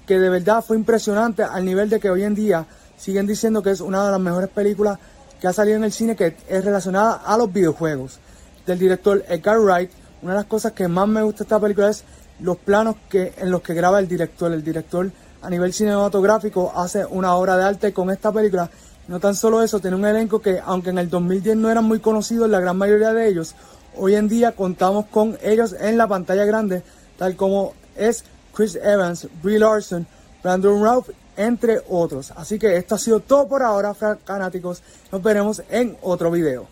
que 0.06 0.20
de 0.20 0.30
verdad 0.30 0.64
fue 0.64 0.78
impresionante 0.78 1.44
al 1.44 1.64
nivel 1.66 1.90
de 1.90 2.00
que 2.00 2.10
hoy 2.10 2.24
en 2.24 2.36
día 2.36 2.66
siguen 2.98 3.26
diciendo 3.28 3.62
que 3.64 3.72
es 3.72 3.82
una 3.82 4.06
de 4.06 4.12
las 4.12 4.20
mejores 4.20 4.50
películas 4.50 5.00
que 5.44 5.50
ha 5.50 5.52
salido 5.52 5.76
en 5.76 5.84
el 5.84 5.92
cine 5.92 6.16
que 6.16 6.38
es 6.48 6.64
relacionada 6.64 7.16
a 7.16 7.38
los 7.38 7.52
videojuegos. 7.52 8.18
Del 8.66 8.80
director 8.80 9.26
Edgar 9.28 9.60
Wright, 9.60 9.92
una 10.22 10.32
de 10.32 10.38
las 10.38 10.46
cosas 10.46 10.72
que 10.72 10.88
más 10.88 11.06
me 11.06 11.22
gusta 11.22 11.40
de 11.40 11.44
esta 11.44 11.60
película 11.60 11.90
es 11.90 12.06
los 12.40 12.56
planos 12.56 12.96
que, 13.10 13.34
en 13.36 13.52
los 13.52 13.62
que 13.62 13.74
graba 13.74 14.00
el 14.00 14.08
director. 14.08 14.54
El 14.54 14.64
director 14.64 15.12
a 15.42 15.50
nivel 15.50 15.74
cinematográfico 15.74 16.72
hace 16.74 17.06
una 17.06 17.36
obra 17.36 17.58
de 17.58 17.66
arte 17.66 17.92
con 17.92 18.10
esta 18.10 18.32
película. 18.32 18.70
No 19.10 19.20
tan 19.20 19.36
solo 19.36 19.62
eso, 19.62 19.82
tiene 19.82 19.98
un 19.98 20.06
elenco 20.06 20.42
que 20.42 20.62
aunque 20.64 20.92
en 20.92 20.98
el 20.98 21.10
2010 21.10 21.58
no 21.58 21.70
eran 21.70 21.84
muy 21.84 22.00
conocidos 22.00 22.50
la 22.50 22.62
gran 22.62 22.78
mayoría 22.78 23.12
de 23.12 23.28
ellos, 23.28 23.54
hoy 23.98 24.16
en 24.16 24.30
día 24.30 24.54
contamos 24.54 25.08
con 25.08 25.38
ellos 25.44 25.76
en 25.78 25.98
la 25.98 26.08
pantalla 26.08 26.46
grande, 26.46 26.84
tal 27.18 27.36
como 27.36 27.74
es 27.98 28.24
Chris 28.54 28.80
Evans, 28.82 29.28
Brie 29.42 29.60
Larson, 29.60 30.08
Brandon 30.44 30.84
Routh, 30.84 31.10
entre 31.38 31.80
otros. 31.90 32.32
Así 32.32 32.60
que 32.60 32.76
esto 32.76 32.96
ha 32.96 32.98
sido 32.98 33.22
todo 33.22 33.48
por 33.48 33.64
ahora, 33.64 33.94
fanáticos. 33.94 34.84
Nos 35.12 35.24
veremos 35.24 35.64
en 35.70 35.98
otro 36.02 36.30
video. 36.30 36.68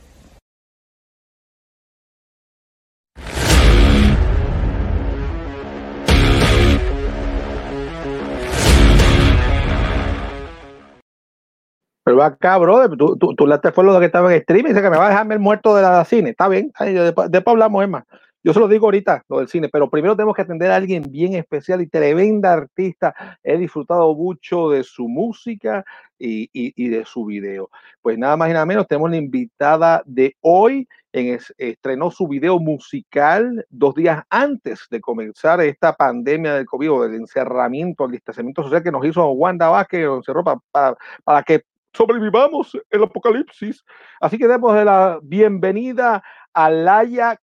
Pero 12.04 12.24
acá, 12.24 12.58
brother, 12.58 12.98
tú, 12.98 13.16
tú, 13.16 13.36
tú 13.36 13.60
te 13.62 13.72
fue 13.72 13.86
lo 13.86 13.98
que 13.98 14.08
estaba 14.08 14.34
en 14.34 14.42
stream 14.42 14.66
y 14.66 14.70
dice 14.70 14.82
que 14.82 14.90
me 14.90 14.98
va 14.98 15.06
a 15.06 15.10
dejarme 15.10 15.36
el 15.36 15.40
muerto 15.40 15.74
de 15.76 15.84
la 15.84 16.04
cine. 16.04 16.32
Está 16.32 16.50
bien, 16.50 16.74
después, 16.78 17.32
después 17.32 17.54
hablamos, 17.54 17.84
Emma. 17.84 18.06
Yo 18.44 18.54
se 18.54 18.60
lo 18.60 18.68
digo 18.68 18.88
ahorita, 18.88 19.24
lo 19.30 19.38
del 19.38 19.48
cine, 19.48 19.70
pero 19.70 19.88
primero 19.88 20.16
tenemos 20.16 20.36
que 20.36 20.42
atender 20.42 20.72
a 20.72 20.76
alguien 20.76 21.04
bien 21.10 21.36
especial 21.36 21.80
y 21.82 21.88
tremenda 21.88 22.54
artista. 22.54 23.14
He 23.44 23.56
disfrutado 23.58 24.16
mucho 24.16 24.72
de 24.72 24.84
su 24.84 25.08
música 25.08 25.86
y, 26.18 26.50
y, 26.52 26.74
y 26.76 26.90
de 26.90 27.06
su 27.06 27.26
video. 27.26 27.70
Pues 28.02 28.18
nada 28.18 28.36
más 28.38 28.50
y 28.50 28.54
nada 28.54 28.66
menos, 28.66 28.88
tenemos 28.88 29.12
la 29.12 29.18
invitada 29.18 30.02
de 30.06 30.36
hoy. 30.42 30.88
En 31.14 31.36
es, 31.36 31.54
estrenó 31.58 32.10
su 32.10 32.28
video 32.28 32.58
musical 32.58 33.64
dos 33.70 33.94
días 33.94 34.24
antes 34.30 34.88
de 34.90 35.02
comenzar 35.02 35.62
esta 35.62 35.94
pandemia 35.94 36.56
del 36.56 36.66
COVID 36.66 36.92
o 36.92 37.04
del 37.04 37.16
encerramiento, 37.16 38.06
el 38.06 38.12
distanciamiento 38.12 38.64
social 38.64 38.82
que 38.82 38.92
nos 38.92 39.06
hizo 39.06 39.30
Wanda 39.32 39.70
Vázquez, 39.70 40.06
nos 40.06 40.18
encerró 40.18 40.44
para, 40.44 40.60
para, 40.72 40.98
para 41.24 41.44
que 41.44 41.64
sobrevivamos 41.94 42.76
el 42.90 43.04
apocalipsis. 43.04 43.84
Así 44.20 44.38
que 44.38 44.48
demos 44.48 44.74
la 44.84 45.20
bienvenida 45.22 46.24
a 46.54 46.70
Laia 46.70 47.40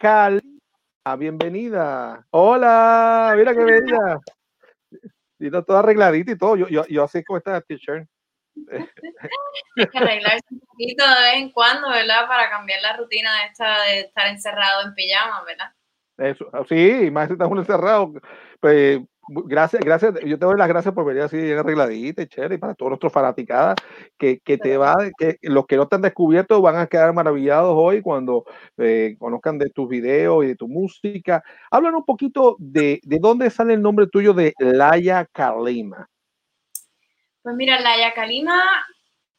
Calima. 0.00 0.40
Bienvenida. 1.18 2.26
Hola, 2.30 3.34
mira 3.36 3.52
qué 3.52 3.64
bella. 3.64 4.18
Y 5.38 5.46
está 5.46 5.62
toda 5.62 5.80
arregladita 5.80 6.32
y 6.32 6.38
todo. 6.38 6.56
Yo, 6.56 6.68
yo, 6.68 6.86
yo 6.86 7.04
así 7.04 7.22
como 7.22 7.36
está 7.36 7.60
t-shirt. 7.60 8.08
Hay 9.76 9.86
que 9.86 9.98
arreglarse 9.98 10.46
un 10.52 10.60
poquito 10.60 11.04
de 11.06 11.20
vez 11.20 11.34
en 11.34 11.50
cuando, 11.50 11.90
¿verdad? 11.90 12.26
Para 12.26 12.48
cambiar 12.48 12.80
la 12.80 12.96
rutina 12.96 13.40
de, 13.40 13.46
esta, 13.48 13.82
de 13.82 14.00
estar 14.00 14.26
encerrado 14.28 14.86
en 14.86 14.94
pijama, 14.94 15.44
¿verdad? 15.44 15.70
Eso, 16.16 16.50
sí, 16.66 17.10
más 17.10 17.26
si 17.26 17.34
estás 17.34 17.48
uno 17.48 17.60
encerrado. 17.60 18.14
Pues, 18.58 19.00
gracias, 19.30 19.82
gracias. 19.82 20.14
Yo 20.24 20.38
te 20.38 20.44
doy 20.44 20.58
las 20.58 20.68
gracias 20.68 20.92
por 20.92 21.04
venir 21.04 21.22
así 21.22 21.36
bien 21.36 21.58
arregladita, 21.58 22.26
chévere, 22.26 22.56
y 22.56 22.58
para 22.58 22.74
todos 22.74 22.90
nuestros 22.90 23.12
fanaticadas 23.12 23.76
que, 24.18 24.40
que 24.40 24.58
te 24.58 24.76
va, 24.76 24.96
que 25.16 25.38
los 25.42 25.66
que 25.66 25.76
no 25.76 25.86
te 25.86 25.96
han 25.96 26.02
descubierto 26.02 26.60
van 26.60 26.76
a 26.76 26.86
quedar 26.86 27.14
maravillados 27.14 27.74
hoy 27.76 28.02
cuando 28.02 28.44
eh, 28.76 29.16
conozcan 29.18 29.58
de 29.58 29.70
tus 29.70 29.88
videos 29.88 30.44
y 30.44 30.48
de 30.48 30.56
tu 30.56 30.68
música. 30.68 31.42
Hablan 31.70 31.94
un 31.94 32.04
poquito 32.04 32.56
de, 32.58 33.00
de 33.02 33.18
dónde 33.20 33.50
sale 33.50 33.74
el 33.74 33.82
nombre 33.82 34.06
tuyo 34.08 34.34
de 34.34 34.52
Laia 34.58 35.26
Kalima. 35.26 36.08
Pues 37.42 37.54
mira, 37.56 37.80
Laia 37.80 38.12
Kalima, 38.12 38.60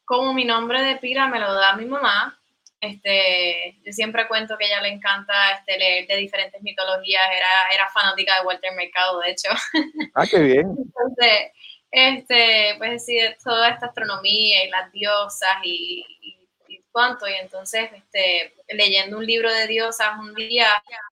como 0.05 0.33
mi 0.33 0.45
nombre 0.45 0.81
de 0.81 0.95
pila 0.97 1.27
me 1.27 1.39
lo 1.39 1.53
da 1.53 1.75
mi 1.75 1.85
mamá, 1.85 2.40
este, 2.81 3.77
yo 3.85 3.93
siempre 3.93 4.27
cuento 4.27 4.57
que 4.57 4.65
a 4.65 4.67
ella 4.67 4.81
le 4.81 4.89
encanta 4.89 5.51
este, 5.51 5.77
leer 5.77 6.07
de 6.07 6.17
diferentes 6.17 6.61
mitologías, 6.63 7.21
era, 7.31 7.73
era 7.73 7.87
fanática 7.89 8.39
de 8.39 8.45
Walter 8.47 8.73
Mercado, 8.73 9.19
de 9.19 9.31
hecho. 9.31 9.49
Ah, 10.15 10.25
qué 10.29 10.39
bien. 10.39 10.75
Entonces, 10.77 11.51
este, 11.91 12.75
pues 12.79 13.05
sí, 13.05 13.19
toda 13.43 13.69
esta 13.69 13.85
astronomía 13.85 14.65
y 14.65 14.69
las 14.69 14.91
diosas 14.91 15.57
y, 15.63 16.05
y, 16.21 16.49
y 16.67 16.83
cuánto, 16.91 17.27
y 17.27 17.33
entonces, 17.33 17.89
este, 17.93 18.55
leyendo 18.69 19.17
un 19.17 19.25
libro 19.25 19.53
de 19.53 19.67
diosas 19.67 20.17
un 20.19 20.33
día, 20.33 20.67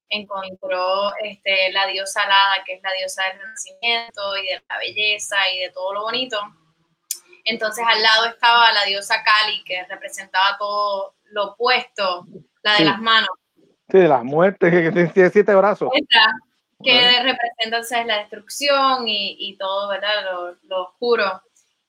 encontró 0.09 1.13
este, 1.23 1.71
la 1.71 1.85
diosa 1.85 2.23
Alada, 2.23 2.63
que 2.65 2.73
es 2.73 2.81
la 2.81 2.93
diosa 2.93 3.23
del 3.25 3.39
renacimiento 3.39 4.37
y 4.37 4.47
de 4.47 4.63
la 4.67 4.77
belleza 4.79 5.37
y 5.53 5.59
de 5.59 5.69
todo 5.69 5.93
lo 5.93 6.01
bonito. 6.01 6.41
Entonces 7.45 7.85
al 7.87 8.01
lado 8.01 8.25
estaba 8.25 8.71
la 8.73 8.85
diosa 8.85 9.23
Kali, 9.23 9.63
que 9.63 9.83
representaba 9.85 10.57
todo 10.57 11.15
lo 11.31 11.51
opuesto, 11.51 12.27
la 12.63 12.71
de 12.73 12.77
Sí. 12.79 12.83
las 12.85 12.99
manos. 12.99 13.29
Sí, 13.89 13.97
de 13.97 14.07
las 14.07 14.23
muertes, 14.23 14.71
que 14.71 14.91
tiene 14.91 15.29
siete 15.31 15.55
brazos. 15.55 15.89
Esta, 15.93 16.33
que 16.83 16.99
representa 17.23 17.63
entonces 17.63 18.05
la 18.05 18.19
destrucción 18.19 19.07
y, 19.07 19.35
y 19.39 19.57
todo, 19.57 19.89
¿verdad? 19.89 20.23
Lo, 20.31 20.55
lo 20.63 20.83
oscuro. 20.83 21.41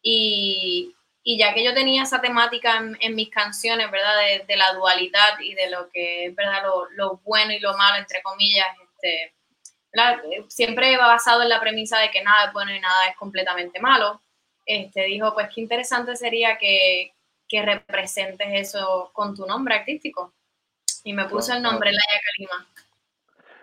Y, 0.03 0.95
y 1.23 1.39
ya 1.39 1.53
que 1.53 1.63
yo 1.63 1.75
tenía 1.75 2.03
esa 2.05 2.21
temática 2.21 2.79
en, 2.79 2.97
en 3.01 3.15
mis 3.15 3.29
canciones, 3.31 3.91
¿verdad? 3.91 4.17
De, 4.19 4.45
de 4.47 4.57
la 4.57 4.73
dualidad 4.73 5.39
y 5.41 5.55
de 5.55 5.69
lo 5.71 5.91
que 5.91 6.27
es, 6.27 6.35
¿verdad? 6.35 6.63
Lo, 6.65 6.89
lo 6.93 7.19
bueno 7.19 7.53
y 7.53 7.61
lo 7.61 7.77
malo, 7.77 7.99
entre 7.99 8.23
comillas, 8.23 8.67
este, 8.83 9.35
¿verdad? 9.93 10.23
siempre 10.49 10.97
va 10.97 11.07
basado 11.09 11.43
en 11.43 11.51
la 11.51 11.61
premisa 11.61 11.99
de 11.99 12.11
que 12.11 12.23
nada 12.23 12.47
es 12.47 12.53
bueno 12.53 12.75
y 12.75 12.81
nada 12.81 13.09
es 13.09 13.17
completamente 13.17 13.79
malo. 13.81 14.23
Este, 14.65 15.05
dijo, 15.05 15.35
pues 15.35 15.49
qué 15.55 15.61
interesante 15.61 16.17
sería 16.17 16.57
que, 16.57 17.13
que 17.51 17.63
representes 17.63 18.47
eso 18.53 19.11
con 19.13 19.35
tu 19.35 19.45
nombre 19.45 19.75
artístico. 19.75 20.33
Y 21.03 21.13
me 21.13 21.25
puso 21.25 21.53
el 21.53 21.63
nombre 21.63 21.91
Laia 21.91 22.21
Kalima. 22.25 22.69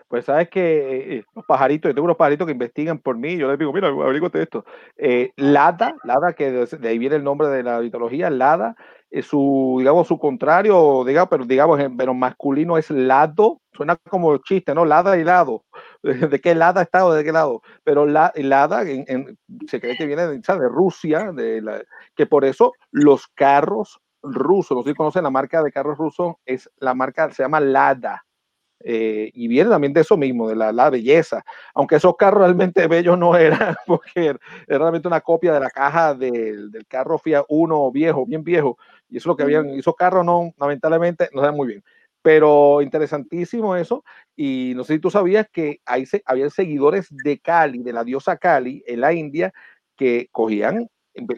Pues 0.08 0.24
sabes 0.26 0.48
que 0.48 1.18
eh, 1.18 1.24
los 1.34 1.44
pajaritos, 1.44 1.90
yo 1.90 1.94
tengo 1.94 2.06
unos 2.06 2.16
pajaritos 2.16 2.46
que 2.46 2.52
investigan 2.52 2.98
por 2.98 3.16
mí, 3.16 3.36
yo 3.36 3.48
les 3.48 3.58
digo, 3.58 3.72
mira, 3.72 3.88
averígate 3.88 4.42
esto. 4.42 4.64
Eh, 4.96 5.32
Lada, 5.36 5.94
Lada, 6.04 6.32
que 6.32 6.50
de, 6.50 6.66
de 6.66 6.88
ahí 6.88 6.98
viene 6.98 7.16
el 7.16 7.24
nombre 7.24 7.48
de 7.48 7.62
la 7.62 7.80
mitología, 7.80 8.30
Lada, 8.30 8.74
su, 9.22 9.76
digamos, 9.78 10.06
su 10.08 10.18
contrario, 10.18 11.04
digamos, 11.04 11.28
pero 11.30 11.44
digamos, 11.46 11.80
en- 11.80 11.96
pero 11.96 12.14
masculino 12.14 12.76
es 12.78 12.90
lado, 12.90 13.60
suena 13.72 13.96
como 14.10 14.36
chiste, 14.38 14.74
¿no? 14.74 14.84
Lada 14.84 15.16
y 15.18 15.24
lado. 15.24 15.64
¿De 16.36 16.40
qué 16.40 16.54
lada 16.54 16.82
está 16.82 17.06
o 17.06 17.12
de 17.14 17.24
qué 17.24 17.32
lado? 17.32 17.62
Pero 17.84 18.06
la, 18.06 18.32
Lada 18.36 18.82
en- 18.82 19.04
en- 19.08 19.38
se 19.68 19.80
cree 19.80 19.96
que 19.96 20.06
viene 20.06 20.26
de, 20.26 20.38
de 20.38 20.68
Rusia, 20.68 21.32
de 21.32 21.62
la, 21.62 21.82
que 22.16 22.26
por 22.26 22.44
eso 22.44 22.72
los 22.90 23.26
carros 23.28 24.00
rusos, 24.22 24.76
no 24.76 24.82
sé 24.82 24.90
si 24.90 24.94
conocen 24.96 25.22
la 25.24 25.30
marca 25.30 25.62
de 25.62 25.72
carros 25.72 25.96
rusos, 25.98 26.34
es 26.44 26.70
la 26.78 26.94
marca, 26.94 27.30
se 27.32 27.42
llama 27.42 27.60
Lada. 27.60 28.24
Eh, 28.80 29.30
y 29.34 29.48
viene 29.48 29.70
también 29.70 29.92
de 29.92 30.02
eso 30.02 30.16
mismo, 30.16 30.48
de 30.48 30.54
la, 30.54 30.72
la 30.72 30.88
belleza. 30.88 31.42
Aunque 31.74 31.96
esos 31.96 32.16
carros 32.16 32.42
realmente 32.42 32.86
bellos 32.86 33.18
no 33.18 33.36
eran, 33.36 33.76
porque 33.86 34.26
era 34.26 34.38
realmente 34.78 35.08
una 35.08 35.20
copia 35.20 35.52
de 35.52 35.60
la 35.60 35.70
caja 35.70 36.14
del, 36.14 36.70
del 36.70 36.86
carro 36.86 37.18
Fiat 37.18 37.44
1 37.48 37.90
viejo, 37.90 38.24
bien 38.26 38.44
viejo. 38.44 38.78
Y 39.08 39.16
eso 39.18 39.22
es 39.24 39.26
lo 39.26 39.36
que 39.36 39.42
habían, 39.44 39.70
y 39.70 39.78
esos 39.80 39.94
carros 39.96 40.24
no, 40.24 40.52
lamentablemente, 40.58 41.28
no 41.32 41.40
se 41.42 41.46
ven 41.48 41.56
muy 41.56 41.68
bien. 41.68 41.84
Pero 42.22 42.82
interesantísimo 42.82 43.76
eso. 43.76 44.04
Y 44.36 44.72
no 44.76 44.84
sé 44.84 44.94
si 44.94 44.98
tú 45.00 45.10
sabías 45.10 45.46
que 45.52 45.80
hay, 45.86 46.04
se- 46.06 46.22
había 46.26 46.50
seguidores 46.50 47.06
de 47.10 47.38
Cali, 47.38 47.82
de 47.82 47.92
la 47.92 48.04
diosa 48.04 48.36
Cali, 48.36 48.82
en 48.86 49.00
la 49.00 49.12
India, 49.12 49.52
que 49.96 50.28
cogían 50.32 50.88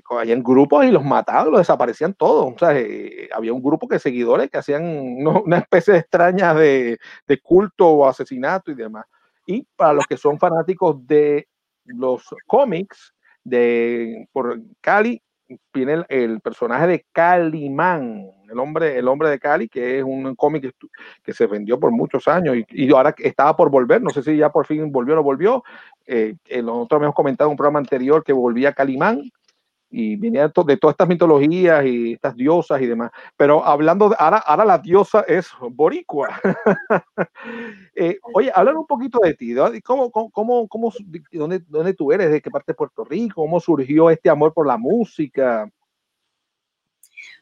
cogían 0.05 0.43
grupos 0.43 0.85
y 0.85 0.91
los 0.91 1.03
mataban, 1.05 1.51
los 1.51 1.61
desaparecían 1.61 2.13
todos. 2.15 2.53
O 2.55 2.59
sea, 2.59 2.79
eh, 2.79 3.29
había 3.33 3.53
un 3.55 3.63
grupo 3.63 3.87
de 3.89 3.99
seguidores 3.99 4.51
que 4.51 4.59
hacían 4.59 4.83
una 5.45 5.59
especie 5.59 5.95
de 5.95 6.01
extraña 6.01 6.53
de, 6.55 6.99
de 7.27 7.41
culto 7.41 7.89
o 7.89 8.07
asesinato 8.07 8.71
y 8.71 8.75
demás. 8.75 9.07
Y 9.47 9.67
para 9.77 9.95
los 9.95 10.07
que 10.07 10.17
son 10.19 10.39
fanáticos 10.39 11.07
de 11.07 11.49
los 11.85 12.23
cómics 12.47 13.15
de 13.43 14.29
por 14.33 14.61
Cali, 14.83 15.23
viene 15.73 16.05
el, 16.09 16.41
personaje 16.41 16.87
de 16.87 17.07
Calimán, 17.13 18.27
el 18.51 18.59
hombre, 18.59 18.99
el 18.99 19.09
hombre 19.09 19.31
de 19.31 19.39
Cali, 19.39 19.69
que 19.69 19.99
es 19.99 20.05
un 20.05 20.35
cómic 20.35 20.75
que, 21.23 21.33
se 21.33 21.47
vendió 21.47 21.79
por 21.79 21.91
muchos 21.91 22.29
años 22.29 22.57
y, 22.57 22.67
y 22.71 22.93
ahora 22.93 23.15
estaba 23.19 23.57
por 23.57 23.71
volver, 23.71 24.03
no 24.03 24.11
sé 24.11 24.23
si 24.23 24.37
ya 24.37 24.51
por 24.51 24.67
fin 24.67 24.91
volvió 24.91 25.15
o 25.15 25.17
no 25.17 25.23
volvió. 25.23 25.63
Eh, 26.07 26.35
eh, 26.47 26.63
nosotros 26.63 26.99
habíamos 26.99 27.15
comentado 27.15 27.49
en 27.49 27.53
un 27.53 27.57
programa 27.57 27.79
anterior 27.79 28.25
que 28.25 28.33
volvía 28.33 28.73
Calimán 28.73 29.31
y 29.91 30.17
venía 30.17 30.43
de, 30.47 30.53
to- 30.53 30.63
de 30.63 30.77
todas 30.77 30.95
estas 30.95 31.09
mitologías 31.09 31.85
y 31.85 32.13
estas 32.13 32.37
diosas 32.37 32.81
y 32.81 32.87
demás. 32.87 33.11
Pero 33.37 33.65
hablando, 33.65 34.09
de, 34.09 34.17
ahora, 34.19 34.39
ahora 34.39 34.65
la 34.65 34.79
diosa 34.79 35.25
es 35.27 35.49
boricua. 35.61 36.41
Eh, 37.95 38.19
oye, 38.33 38.51
hablar 38.55 38.77
un 38.77 38.87
poquito 38.87 39.19
de 39.23 39.35
ti. 39.35 39.53
¿de 39.53 39.83
¿Cómo, 39.83 40.11
cómo, 40.11 40.31
cómo, 40.31 40.69
cómo 40.69 40.93
dónde, 41.33 41.61
dónde 41.67 41.93
tú 41.93 42.13
eres? 42.13 42.31
¿De 42.31 42.41
qué 42.41 42.51
parte 42.51 42.73
de 42.73 42.77
Puerto 42.77 43.05
Rico? 43.05 43.43
¿Cómo 43.43 43.61
surgió 43.61 44.09
este 44.09 44.31
amor 44.31 44.55
por 44.55 44.67
la 44.67 44.79
música? 44.79 45.71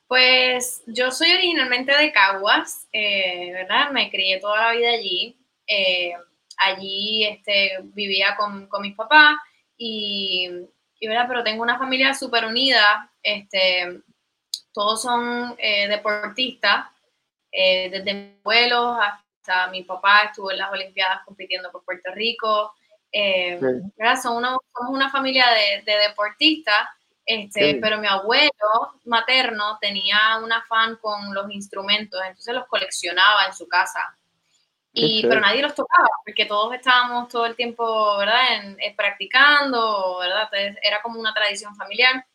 Pues 0.08 0.82
yo 0.86 1.12
soy 1.12 1.30
originalmente 1.30 1.96
de 1.96 2.10
Caguas, 2.12 2.88
eh, 2.92 3.52
¿verdad? 3.52 3.92
Me 3.92 4.10
crié 4.10 4.40
toda 4.40 4.58
la 4.68 4.72
vida 4.72 4.90
allí. 4.90 5.38
Eh, 5.66 6.14
allí 6.56 7.24
este, 7.24 7.78
vivía 7.94 8.34
con, 8.36 8.66
con 8.66 8.82
mis 8.82 8.96
papás 8.96 9.36
y, 9.76 10.50
y, 11.00 11.06
¿verdad? 11.08 11.26
Pero 11.28 11.44
tengo 11.44 11.62
una 11.62 11.78
familia 11.78 12.14
súper 12.14 12.44
unida. 12.44 13.10
Este, 13.22 14.00
todos 14.72 15.02
son 15.02 15.54
eh, 15.58 15.88
deportistas, 15.88 16.86
eh, 17.52 17.88
desde 17.90 18.14
mis 18.14 18.38
abuelos 18.40 18.98
hasta 19.00 19.68
mi 19.68 19.82
papá 19.82 20.24
estuvo 20.24 20.50
en 20.50 20.58
las 20.58 20.70
Olimpiadas 20.70 21.20
compitiendo 21.24 21.70
por 21.72 21.84
Puerto 21.84 22.10
Rico. 22.14 22.74
Eh, 23.10 23.58
Sí. 23.58 23.66
¿verdad? 23.96 24.20
Son 24.20 24.36
una, 24.36 24.50
somos 24.76 24.92
una 24.92 25.10
familia 25.10 25.46
de, 25.50 25.82
de 25.90 25.98
deportistas, 26.08 26.88
este, 27.24 27.72
Sí. 27.72 27.78
pero 27.80 27.98
mi 27.98 28.06
abuelo 28.06 28.50
materno 29.04 29.78
tenía 29.80 30.38
un 30.42 30.52
afán 30.52 30.96
con 30.96 31.32
los 31.34 31.50
instrumentos, 31.50 32.20
entonces 32.26 32.54
los 32.54 32.66
coleccionaba 32.66 33.46
en 33.46 33.54
su 33.54 33.66
casa. 33.66 34.14
Y, 35.00 35.22
pero 35.22 35.40
nadie 35.40 35.62
los 35.62 35.74
tocaba, 35.74 36.08
porque 36.24 36.46
todos 36.46 36.74
estábamos 36.74 37.28
todo 37.28 37.46
el 37.46 37.56
tiempo, 37.56 38.16
¿verdad? 38.18 38.56
En, 38.56 38.76
en 38.80 38.96
practicando, 38.96 40.18
¿verdad? 40.18 40.48
Entonces 40.52 40.82
era 40.82 41.00
como 41.02 41.20
una 41.20 41.32
tradición 41.32 41.74
familiar. 41.76 42.26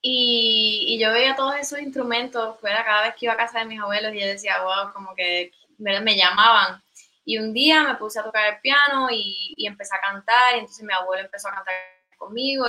Y, 0.00 0.84
y 0.88 0.98
yo 0.98 1.10
veía 1.12 1.34
todos 1.34 1.56
esos 1.56 1.78
instrumentos, 1.80 2.60
¿verdad? 2.60 2.84
Cada 2.84 3.02
vez 3.02 3.14
que 3.14 3.26
iba 3.26 3.32
a 3.32 3.38
casa 3.38 3.60
de 3.60 3.64
mis 3.64 3.80
abuelos 3.80 4.14
y 4.14 4.20
yo 4.20 4.26
decía, 4.26 4.62
wow, 4.62 4.92
como 4.92 5.14
que 5.14 5.50
¿verdad? 5.78 6.02
me 6.02 6.16
llamaban. 6.16 6.82
Y 7.24 7.38
un 7.38 7.54
día 7.54 7.82
me 7.84 7.94
puse 7.94 8.20
a 8.20 8.22
tocar 8.22 8.54
el 8.54 8.60
piano 8.60 9.08
y, 9.10 9.54
y 9.56 9.66
empecé 9.66 9.96
a 9.96 10.00
cantar, 10.00 10.56
y 10.56 10.58
entonces 10.58 10.84
mi 10.84 10.92
abuelo 10.92 11.24
empezó 11.24 11.48
a 11.48 11.54
cantar 11.54 11.74
conmigo, 12.18 12.66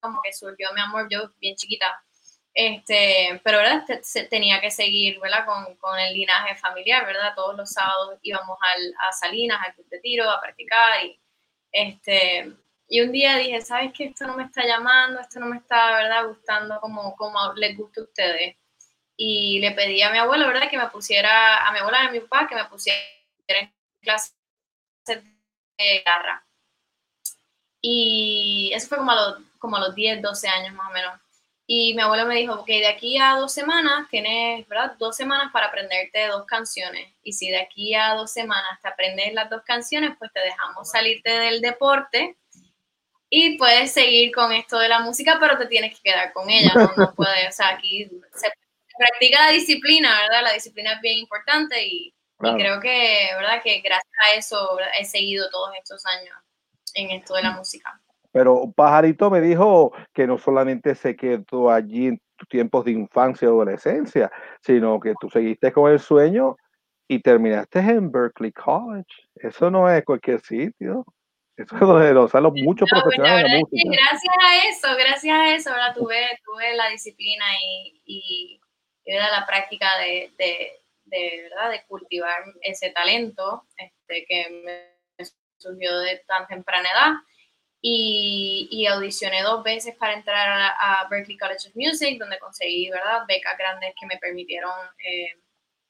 como 0.00 0.20
que 0.22 0.32
surgió 0.32 0.68
mi 0.74 0.80
amor, 0.80 1.06
yo 1.10 1.30
bien 1.40 1.54
chiquita, 1.56 2.04
Este, 2.54 3.40
pero 3.42 3.58
¿verdad? 3.58 3.84
tenía 4.30 4.60
que 4.60 4.70
seguir 4.70 5.18
¿verdad? 5.18 5.44
Con, 5.44 5.74
con, 5.76 5.98
el 5.98 6.14
linaje 6.14 6.54
familiar, 6.56 7.04
¿verdad? 7.04 7.34
Todos 7.34 7.56
los 7.56 7.70
sábados 7.70 8.18
íbamos 8.22 8.56
al, 8.60 8.94
a 9.08 9.12
Salinas, 9.12 9.60
al 9.64 9.74
club 9.74 9.88
de 9.88 9.98
tiro, 10.00 10.30
a 10.30 10.40
practicar. 10.40 11.04
Y, 11.04 11.20
este, 11.72 12.52
y 12.88 13.00
un 13.00 13.10
día 13.12 13.36
dije, 13.36 13.60
¿sabes 13.60 13.92
qué? 13.92 14.04
Esto 14.04 14.26
no 14.26 14.36
me 14.36 14.44
está 14.44 14.64
llamando, 14.64 15.20
esto 15.20 15.40
no 15.40 15.46
me 15.46 15.56
está, 15.56 15.96
¿verdad? 15.96 16.28
Gustando 16.28 16.80
como, 16.80 17.16
como 17.16 17.52
les 17.54 17.76
gusta 17.76 18.00
a 18.00 18.04
ustedes. 18.04 18.56
Y 19.16 19.58
le 19.60 19.72
pedí 19.72 20.02
a 20.02 20.10
mi 20.10 20.18
abuela, 20.18 20.46
¿verdad? 20.46 20.70
Que 20.70 20.78
me 20.78 20.88
pusiera, 20.88 21.66
a 21.66 21.72
mi 21.72 21.78
abuela 21.80 22.04
y 22.04 22.06
a 22.06 22.10
mi 22.10 22.20
papá, 22.20 22.46
que 22.48 22.54
me 22.54 22.64
pusiera 22.66 23.00
en 23.48 23.72
clases 24.00 24.34
de 25.06 25.22
guitarra. 25.76 26.46
Y 27.80 28.70
eso 28.74 28.88
fue 28.88 28.98
como 28.98 29.10
a 29.10 29.14
los, 29.14 29.38
como 29.58 29.76
a 29.76 29.80
los 29.80 29.94
10, 29.94 30.22
12 30.22 30.48
años 30.48 30.74
más 30.74 30.90
o 30.90 30.92
menos. 30.92 31.23
Y 31.66 31.94
mi 31.94 32.02
abuelo 32.02 32.26
me 32.26 32.36
dijo, 32.36 32.54
ok, 32.54 32.66
de 32.66 32.86
aquí 32.86 33.18
a 33.18 33.36
dos 33.36 33.52
semanas 33.52 34.06
tienes, 34.10 34.68
¿verdad? 34.68 34.96
Dos 34.98 35.16
semanas 35.16 35.50
para 35.52 35.66
aprenderte 35.66 36.26
dos 36.26 36.44
canciones. 36.44 37.14
Y 37.22 37.32
si 37.32 37.48
de 37.48 37.58
aquí 37.58 37.94
a 37.94 38.14
dos 38.14 38.32
semanas 38.32 38.78
te 38.82 38.88
aprendes 38.88 39.32
las 39.32 39.48
dos 39.48 39.62
canciones, 39.64 40.14
pues 40.18 40.30
te 40.32 40.40
dejamos 40.40 40.90
salirte 40.90 41.30
del 41.30 41.62
deporte 41.62 42.36
y 43.30 43.56
puedes 43.58 43.92
seguir 43.92 44.32
con 44.32 44.52
esto 44.52 44.78
de 44.78 44.88
la 44.88 45.00
música, 45.00 45.38
pero 45.40 45.58
te 45.58 45.66
tienes 45.66 45.96
que 45.96 46.10
quedar 46.10 46.32
con 46.32 46.50
ella, 46.50 46.72
¿no? 46.74 46.92
No 46.96 47.14
puedes, 47.16 47.48
o 47.48 47.52
sea, 47.52 47.70
aquí 47.70 48.08
se 48.34 48.52
practica 48.96 49.46
la 49.46 49.50
disciplina, 49.50 50.20
¿verdad? 50.20 50.42
La 50.42 50.52
disciplina 50.52 50.92
es 50.92 51.00
bien 51.00 51.18
importante 51.18 51.84
y, 51.84 52.14
creo 52.38 52.78
que, 52.80 53.30
¿verdad? 53.34 53.62
Que 53.62 53.80
gracias 53.80 54.12
a 54.26 54.34
eso 54.34 54.78
he 54.98 55.04
seguido 55.04 55.48
todos 55.50 55.70
estos 55.76 56.04
años 56.06 56.36
en 56.94 57.10
esto 57.10 57.34
de 57.34 57.42
la 57.42 57.52
música. 57.52 58.00
Pero 58.34 58.72
Pajarito 58.74 59.30
me 59.30 59.40
dijo 59.40 59.92
que 60.12 60.26
no 60.26 60.38
solamente 60.38 60.96
se 60.96 61.14
quedó 61.14 61.70
allí 61.70 62.08
en 62.08 62.20
tus 62.36 62.48
tiempos 62.48 62.84
de 62.84 62.90
infancia 62.90 63.46
y 63.46 63.48
adolescencia, 63.48 64.28
sino 64.60 64.98
que 64.98 65.14
tú 65.20 65.30
seguiste 65.30 65.70
con 65.70 65.92
el 65.92 66.00
sueño 66.00 66.56
y 67.06 67.20
terminaste 67.20 67.78
en 67.78 68.10
Berkeley 68.10 68.50
College. 68.50 69.06
Eso 69.36 69.70
no 69.70 69.88
es 69.88 70.04
cualquier 70.04 70.40
sitio. 70.40 71.04
Eso 71.56 71.76
es 71.76 71.80
donde 71.80 72.12
los, 72.12 72.34
los 72.34 72.52
muchos 72.54 72.90
profesionales 72.90 73.44
de 73.44 73.48
la 73.50 73.60
música. 73.60 74.02
gracias 74.02 74.34
a 74.42 74.68
eso, 74.68 74.96
gracias 74.98 75.38
a 75.38 75.54
eso, 75.54 75.70
¿verdad? 75.70 75.94
Tuve, 75.94 76.40
tuve 76.44 76.74
la 76.74 76.88
disciplina 76.88 77.44
y, 77.62 78.02
y, 78.04 78.60
la 79.06 79.46
práctica 79.46 79.86
de, 79.98 80.32
de, 80.38 80.72
de, 81.04 81.42
¿verdad? 81.50 81.70
de 81.70 81.84
cultivar 81.86 82.42
ese 82.62 82.90
talento 82.90 83.62
este, 83.76 84.26
que 84.26 84.50
me 84.64 85.26
surgió 85.56 85.96
de 86.00 86.20
tan 86.26 86.48
temprana 86.48 86.88
edad 86.90 87.12
y, 87.86 88.86
audicioné 88.86 89.42
dos 89.42 89.62
veces 89.62 89.94
para 89.96 90.14
entrar 90.14 90.72
a, 90.78 91.06
Berklee 91.10 91.36
College 91.36 91.68
of 91.68 91.76
Music, 91.76 92.18
donde 92.18 92.38
conseguí, 92.38 92.88
¿verdad?, 92.88 93.24
becas 93.28 93.58
grandes 93.58 93.94
que 94.00 94.06
me 94.06 94.16
permitieron 94.16 94.72
eh, 95.04 95.36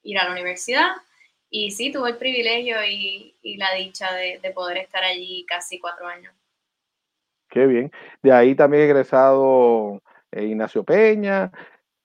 ir 0.03 0.19
a 0.19 0.25
la 0.25 0.33
universidad. 0.33 0.89
Y 1.49 1.71
sí, 1.71 1.93
tuve 1.93 2.11
el 2.11 2.17
privilegio 2.17 2.79
y, 2.85 3.57
la 3.59 3.75
dicha 3.75 4.13
de, 4.13 4.41
poder 4.53 4.79
estar 4.79 5.05
allí 5.05 5.47
casi 5.47 5.79
cuatro 5.79 6.09
años. 6.09 6.35
Qué 7.49 7.65
bien. 7.67 7.93
De 8.23 8.33
ahí 8.33 8.57
también 8.57 8.83
egresado 8.83 10.03
eh, 10.33 10.47
Ignacio 10.47 10.83
Peña. 10.83 11.53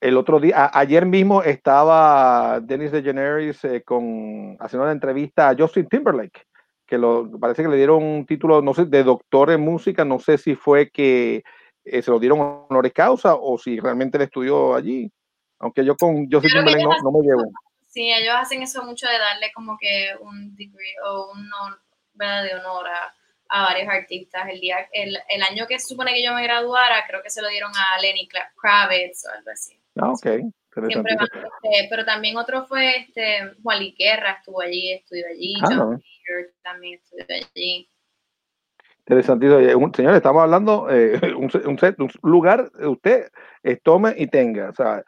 El 0.00 0.16
otro 0.16 0.38
día, 0.38 0.70
ayer 0.72 1.04
mismo 1.04 1.42
estaba 1.42 2.60
Dennis 2.60 2.92
DeGeneres 2.92 3.64
eh, 3.64 3.82
con, 3.82 4.56
haciendo 4.60 4.84
una 4.84 4.92
entrevista 4.92 5.48
a 5.48 5.56
Justin 5.58 5.88
Timberlake 5.88 6.46
que 6.90 6.98
lo, 6.98 7.30
parece 7.38 7.62
que 7.62 7.68
le 7.68 7.76
dieron 7.76 8.02
un 8.02 8.26
título, 8.26 8.60
no 8.60 8.74
sé, 8.74 8.84
de 8.84 9.04
doctor 9.04 9.52
en 9.52 9.60
música, 9.60 10.04
no 10.04 10.18
sé 10.18 10.36
si 10.38 10.56
fue 10.56 10.90
que 10.90 11.44
eh, 11.84 12.02
se 12.02 12.10
lo 12.10 12.18
dieron 12.18 12.66
honores 12.68 12.92
causa 12.92 13.36
o 13.36 13.56
si 13.58 13.78
realmente 13.78 14.18
le 14.18 14.24
estudió 14.24 14.74
allí. 14.74 15.10
Aunque 15.60 15.84
yo 15.84 15.96
con 15.96 16.28
yo 16.28 16.40
no, 16.40 16.62
no, 17.02 17.12
me 17.12 17.22
llevo. 17.22 17.44
Sí, 17.86 18.10
ellos 18.10 18.34
hacen 18.36 18.62
eso 18.62 18.82
mucho 18.82 19.06
de 19.06 19.18
darle 19.18 19.52
como 19.54 19.76
que 19.78 20.10
un 20.20 20.54
degree 20.56 20.94
o 21.06 21.30
un 21.32 21.48
¿verdad? 22.14 22.42
de 22.44 22.54
honor 22.54 22.86
a, 22.88 23.14
a, 23.50 23.62
varios 23.62 23.88
artistas. 23.88 24.48
El, 24.48 24.60
día, 24.60 24.88
el, 24.92 25.16
el, 25.28 25.42
año 25.42 25.66
que 25.68 25.78
se 25.78 25.86
supone 25.86 26.12
que 26.12 26.24
yo 26.24 26.34
me 26.34 26.42
graduara, 26.42 27.04
creo 27.06 27.22
que 27.22 27.30
se 27.30 27.40
lo 27.40 27.48
dieron 27.48 27.70
a 27.76 28.00
Lenny 28.00 28.28
Kravitz 28.28 29.26
o 29.26 29.36
algo 29.36 29.50
así. 29.52 29.78
Ah, 29.96 30.10
ok. 30.10 30.52
Siempre 30.72 31.14
este, 31.14 31.88
pero 31.90 32.04
también 32.04 32.36
otro 32.36 32.64
fue 32.66 32.98
este, 32.98 33.54
Juan 33.62 33.80
Guerra, 33.98 34.36
estuvo 34.38 34.60
allí, 34.60 34.92
estudió 34.92 35.26
allí. 35.26 35.54
Ah, 35.62 35.98
también 36.62 37.00
estudió 37.02 37.24
allí. 37.28 37.90
Interesantísimo. 39.00 39.92
Señor, 39.92 40.14
estamos 40.14 40.42
hablando 40.42 40.88
eh, 40.88 41.18
un, 41.36 41.50
un, 41.66 42.10
lugar 42.22 42.70
usted 42.78 43.30
tome 43.82 44.14
y 44.16 44.28
tenga. 44.28 44.70
O 44.70 44.74
sea, 44.74 45.02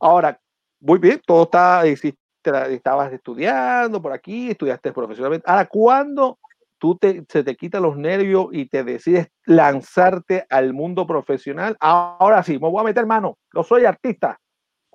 ahora, 0.00 0.40
muy 0.80 0.98
bien, 0.98 1.20
todo 1.26 1.44
está, 1.44 1.84
estabas 1.84 3.12
estudiando 3.12 4.00
por 4.00 4.12
aquí, 4.12 4.50
estudiaste 4.50 4.92
profesionalmente. 4.92 5.44
Ahora, 5.48 5.66
¿cuándo 5.66 6.38
tú 6.78 6.96
te, 6.96 7.24
se 7.28 7.44
te 7.44 7.56
quitan 7.56 7.82
los 7.82 7.96
nervios 7.96 8.46
y 8.52 8.66
te 8.66 8.84
decides 8.84 9.28
lanzarte 9.44 10.46
al 10.48 10.72
mundo 10.72 11.06
profesional? 11.06 11.76
Ahora 11.80 12.42
sí, 12.42 12.52
me 12.58 12.70
voy 12.70 12.80
a 12.80 12.84
meter 12.84 13.04
mano, 13.04 13.36
yo 13.54 13.62
soy 13.62 13.84
artista. 13.84 14.40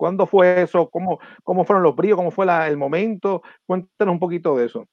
¿Cuándo 0.00 0.26
fue 0.26 0.62
eso? 0.62 0.88
¿Cómo, 0.88 1.20
cómo 1.44 1.62
fueron 1.62 1.82
los 1.82 1.94
bríos? 1.94 2.16
¿Cómo 2.16 2.30
fue 2.30 2.46
el 2.66 2.78
momento? 2.78 3.42
Cuéntanos 3.66 4.14
un 4.14 4.18
poquito 4.18 4.56
de 4.56 4.64
eso. 4.64 4.88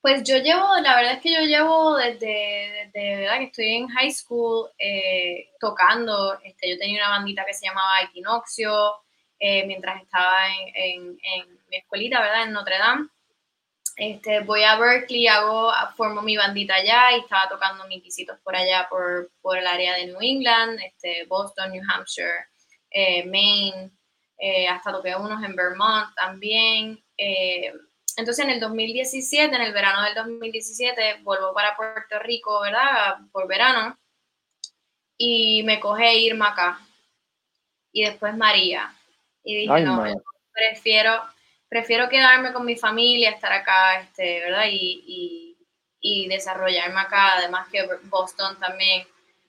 Pues 0.00 0.22
yo 0.22 0.38
llevo, 0.38 0.66
la 0.80 0.96
verdad 0.96 1.12
es 1.12 1.20
que 1.20 1.34
yo 1.34 1.40
llevo 1.40 1.98
desde, 1.98 2.90
desde 2.94 3.16
¿verdad? 3.16 3.38
que 3.40 3.44
estoy 3.44 3.74
en 3.74 3.88
high 3.88 4.10
school 4.10 4.70
eh, 4.78 5.50
tocando. 5.60 6.40
Este, 6.42 6.70
yo 6.70 6.78
tenía 6.78 7.02
una 7.02 7.18
bandita 7.18 7.44
que 7.44 7.52
se 7.52 7.66
llamaba 7.66 8.00
Equinoxio 8.00 8.72
eh, 9.38 9.66
mientras 9.66 10.00
estaba 10.00 10.48
en, 10.48 11.18
en, 11.22 11.60
mi 11.68 11.76
escuelita, 11.76 12.22
¿verdad? 12.22 12.44
En 12.44 12.52
Notre 12.52 12.78
Dame. 12.78 13.08
Este, 13.96 14.40
voy 14.40 14.62
a 14.62 14.78
Berkeley, 14.78 15.26
hago, 15.26 15.70
formo 15.94 16.22
mi 16.22 16.38
bandita 16.38 16.76
allá 16.76 17.14
y 17.14 17.20
estaba 17.20 17.50
tocando 17.50 17.86
mis 17.86 18.02
visitos 18.02 18.38
por 18.42 18.56
allá, 18.56 18.86
por, 18.88 19.30
por 19.42 19.58
el 19.58 19.66
área 19.66 19.94
de 19.96 20.06
New 20.06 20.22
England, 20.22 20.80
este, 20.80 21.26
Boston, 21.26 21.70
New 21.70 21.82
Hampshire, 21.86 22.46
eh, 22.94 23.26
Maine, 23.26 23.90
hasta 24.70 24.92
toqué 24.92 25.14
unos 25.16 25.42
en 25.42 25.54
Vermont 25.54 26.14
también. 26.14 27.04
Entonces 28.16 28.44
en 28.44 28.50
el 28.52 28.60
2017, 28.60 29.54
en 29.54 29.62
el 29.62 29.72
verano 29.72 30.02
del 30.02 30.14
2017, 30.14 31.20
vuelvo 31.22 31.52
para 31.52 31.76
Puerto 31.76 32.18
Rico, 32.20 32.60
¿verdad? 32.60 33.16
Por 33.32 33.48
verano. 33.48 33.98
Y 35.18 35.62
me 35.64 35.80
coge 35.80 36.16
Irma 36.16 36.50
acá. 36.50 36.80
Y 37.92 38.04
después 38.04 38.36
María. 38.36 38.94
Y 39.42 39.56
dije, 39.56 39.80
no, 39.80 40.04
prefiero, 40.52 41.22
prefiero 41.68 42.08
quedarme 42.08 42.52
con 42.52 42.64
mi 42.64 42.76
familia, 42.76 43.30
estar 43.30 43.52
acá, 43.52 44.00
este, 44.00 44.40
¿verdad? 44.40 44.66
Y, 44.70 45.56
y, 46.00 46.28
desarrollarme 46.28 47.00
acá. 47.00 47.34
Además 47.38 47.68
que 47.70 47.86
Boston 48.04 48.58
también 48.60 49.06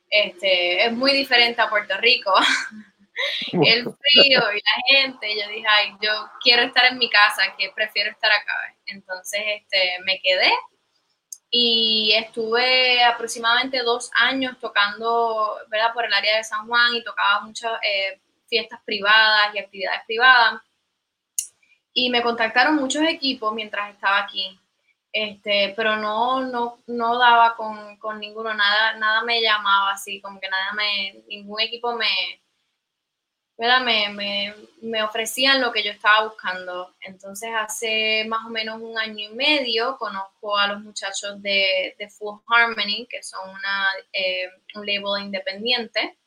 este, 0.10 0.86
es 0.86 0.92
muy 0.94 1.12
diferente 1.12 1.62
a 1.62 1.70
Puerto 1.70 1.98
Rico. 1.98 2.34
el 3.52 3.84
frío 3.84 4.42
y 4.54 4.62
la 4.62 5.00
gente, 5.00 5.28
yo 5.40 5.48
dije, 5.50 5.66
ay, 5.68 5.94
yo 6.02 6.12
quiero 6.42 6.64
estar 6.64 6.86
en 6.86 6.98
mi 6.98 7.10
casa, 7.10 7.56
que 7.58 7.72
prefiero 7.74 8.12
estar 8.12 8.32
acá. 8.32 8.76
Entonces, 8.86 9.42
este, 9.46 10.00
me 10.04 10.20
quedé 10.22 10.52
y 11.50 12.12
estuve 12.14 13.04
aproximadamente 13.04 13.82
dos 13.84 14.12
años 14.16 14.58
tocando, 14.60 15.58
¿verdad? 15.70 15.94
Por 15.94 16.06
el 16.06 16.14
área 16.14 16.38
de 16.38 16.44
San 16.44 16.68
Juan 16.68 16.96
y 16.96 17.04
tocaba 17.04 17.42
muchas 17.42 17.72
eh, 17.82 18.20
fiestas 18.48 18.82
privadas 18.86 19.54
y 19.54 19.60
actividades 19.60 20.02
privadas. 20.06 20.62
Y 21.94 22.10
me 22.10 22.22
contactaron 22.22 22.76
muchos 22.76 23.04
equipos 23.04 23.54
mientras 23.54 23.94
estaba 23.94 24.20
aquí. 24.20 24.60
Este, 25.14 25.74
pero 25.78 25.96
no, 25.96 26.42
no, 26.42 26.80
no 26.88 27.18
daba 27.18 27.56
con, 27.56 27.98
con 28.00 28.20
ninguno, 28.20 28.54
nada, 28.54 28.96
nada 28.98 29.24
me 29.24 29.42
llamaba 29.42 29.92
así, 29.94 30.20
como 30.20 30.42
que 30.42 30.50
nada 30.50 30.74
me, 30.74 31.24
ningún 31.30 31.62
equipo 31.62 31.96
me, 31.96 32.06
me, 33.58 34.54
me, 34.82 35.04
ofrecían 35.04 35.62
lo 35.62 35.72
que 35.72 35.84
yo 35.84 35.92
estaba 35.92 36.28
buscando. 36.28 36.96
Entonces, 37.02 37.50
hace 37.56 38.26
más 38.28 38.46
o 38.46 38.50
menos 38.50 38.82
un 38.82 38.98
año 38.98 39.30
y 39.30 39.34
medio 39.34 39.98
conozco 39.98 40.58
a 40.58 40.68
los 40.68 40.82
muchachos 40.82 41.42
de, 41.42 41.96
de 41.98 42.10
Full 42.10 42.40
Harmony, 42.48 43.08
que 43.10 43.24
son 43.24 43.50
una, 43.50 43.88
eh, 44.12 44.50
un 44.76 44.86
label 44.86 45.24
independiente. 45.24 46.18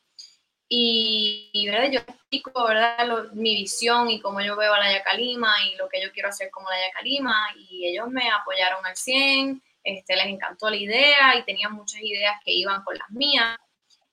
Y, 0.71 1.65
¿verdad? 1.67 1.89
yo 1.91 1.99
explico 1.99 2.63
¿verdad? 2.63 3.31
mi 3.33 3.55
visión 3.55 4.09
y 4.11 4.21
cómo 4.21 4.39
yo 4.39 4.55
veo 4.55 4.71
a 4.73 4.79
la 4.79 4.91
Yacalima 4.91 5.55
y 5.65 5.75
lo 5.77 5.89
que 5.89 5.99
yo 5.99 6.11
quiero 6.11 6.29
hacer 6.29 6.51
como 6.51 6.69
la 6.69 6.79
Yacalima. 6.87 7.35
Y 7.57 7.87
ellos 7.87 8.07
me 8.09 8.29
apoyaron 8.29 8.85
al 8.85 8.95
100, 8.95 9.61
este, 9.83 10.15
les 10.15 10.27
encantó 10.27 10.69
la 10.69 10.75
idea 10.75 11.35
y 11.37 11.43
tenían 11.43 11.73
muchas 11.73 12.01
ideas 12.01 12.35
que 12.43 12.51
iban 12.51 12.83
con 12.83 12.95
las 12.97 13.09
mías. 13.09 13.57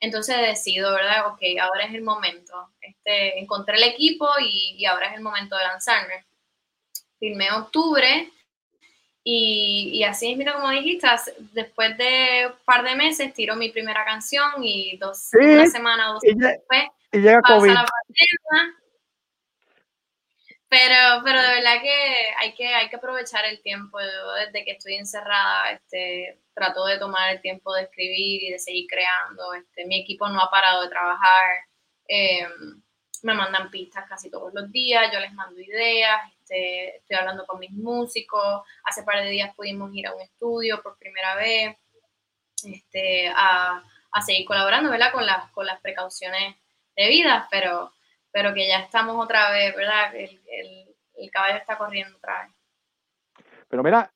Entonces 0.00 0.36
decido, 0.38 0.92
¿verdad? 0.92 1.28
Ok, 1.28 1.40
ahora 1.60 1.84
es 1.84 1.94
el 1.94 2.02
momento. 2.02 2.70
Este, 2.80 3.38
encontré 3.38 3.76
el 3.76 3.84
equipo 3.84 4.28
y, 4.40 4.84
ahora 4.84 5.08
es 5.08 5.16
el 5.16 5.22
momento 5.22 5.56
de 5.56 5.64
lanzarme. 5.64 6.26
Filmé 7.18 7.46
en 7.46 7.54
octubre 7.54 8.30
y, 9.24 9.90
y 9.94 10.04
así, 10.04 10.36
mira, 10.36 10.54
como 10.54 10.70
dijiste, 10.70 11.08
después 11.52 11.96
de 11.96 12.48
un 12.48 12.64
par 12.64 12.84
de 12.84 12.94
meses 12.94 13.32
tiro 13.34 13.56
mi 13.56 13.70
primera 13.70 14.04
canción 14.04 14.62
y 14.62 14.96
dos, 14.98 15.30
una 15.32 15.66
semana, 15.66 16.12
dos 16.12 16.20
semanas 16.20 16.58
después 16.58 16.82
Y 17.12 17.18
llega 17.18 17.40
pasa 17.40 17.56
COVID. 17.56 17.72
la 17.72 17.86
pandemia. 17.86 18.85
Pero, 20.68 21.22
pero 21.24 21.40
de 21.40 21.54
verdad 21.54 21.80
que 21.80 22.34
hay 22.38 22.54
que, 22.54 22.66
hay 22.66 22.88
que 22.88 22.96
aprovechar 22.96 23.44
el 23.44 23.62
tiempo. 23.62 24.00
Yo 24.00 24.32
desde 24.46 24.64
que 24.64 24.72
estoy 24.72 24.96
encerrada, 24.96 25.70
este, 25.70 26.40
trato 26.54 26.84
de 26.86 26.98
tomar 26.98 27.32
el 27.32 27.40
tiempo 27.40 27.72
de 27.74 27.82
escribir 27.82 28.42
y 28.42 28.50
de 28.50 28.58
seguir 28.58 28.86
creando. 28.88 29.54
Este, 29.54 29.86
mi 29.86 30.00
equipo 30.00 30.28
no 30.28 30.40
ha 30.40 30.50
parado 30.50 30.82
de 30.82 30.88
trabajar. 30.88 31.46
Eh, 32.08 32.46
me 33.22 33.34
mandan 33.34 33.70
pistas 33.70 34.08
casi 34.08 34.30
todos 34.30 34.52
los 34.54 34.70
días, 34.70 35.10
yo 35.12 35.20
les 35.20 35.32
mando 35.32 35.60
ideas, 35.60 36.20
este, 36.32 36.96
estoy 36.98 37.16
hablando 37.16 37.46
con 37.46 37.58
mis 37.58 37.72
músicos. 37.72 38.62
Hace 38.84 39.02
par 39.02 39.22
de 39.22 39.30
días 39.30 39.54
pudimos 39.54 39.94
ir 39.94 40.06
a 40.06 40.14
un 40.14 40.20
estudio 40.20 40.82
por 40.82 40.98
primera 40.98 41.34
vez 41.36 41.76
este, 42.64 43.28
a, 43.28 43.82
a 44.12 44.22
seguir 44.22 44.46
colaborando, 44.46 44.90
¿verdad? 44.90 45.12
Con 45.12 45.26
las, 45.26 45.50
con 45.52 45.66
las 45.66 45.80
precauciones 45.80 46.56
debidas, 46.96 47.46
pero, 47.50 47.92
pero 48.32 48.52
que 48.54 48.68
ya 48.68 48.80
estamos 48.80 49.16
otra 49.22 49.50
vez, 49.50 49.74
¿verdad? 49.76 50.14
El, 50.14 50.40
el, 50.46 50.94
el 51.16 51.30
caballo 51.30 51.56
está 51.56 51.78
corriendo 51.78 52.16
otra 52.16 52.42
vez. 52.42 52.52
Pero 53.68 53.82
mira, 53.82 54.12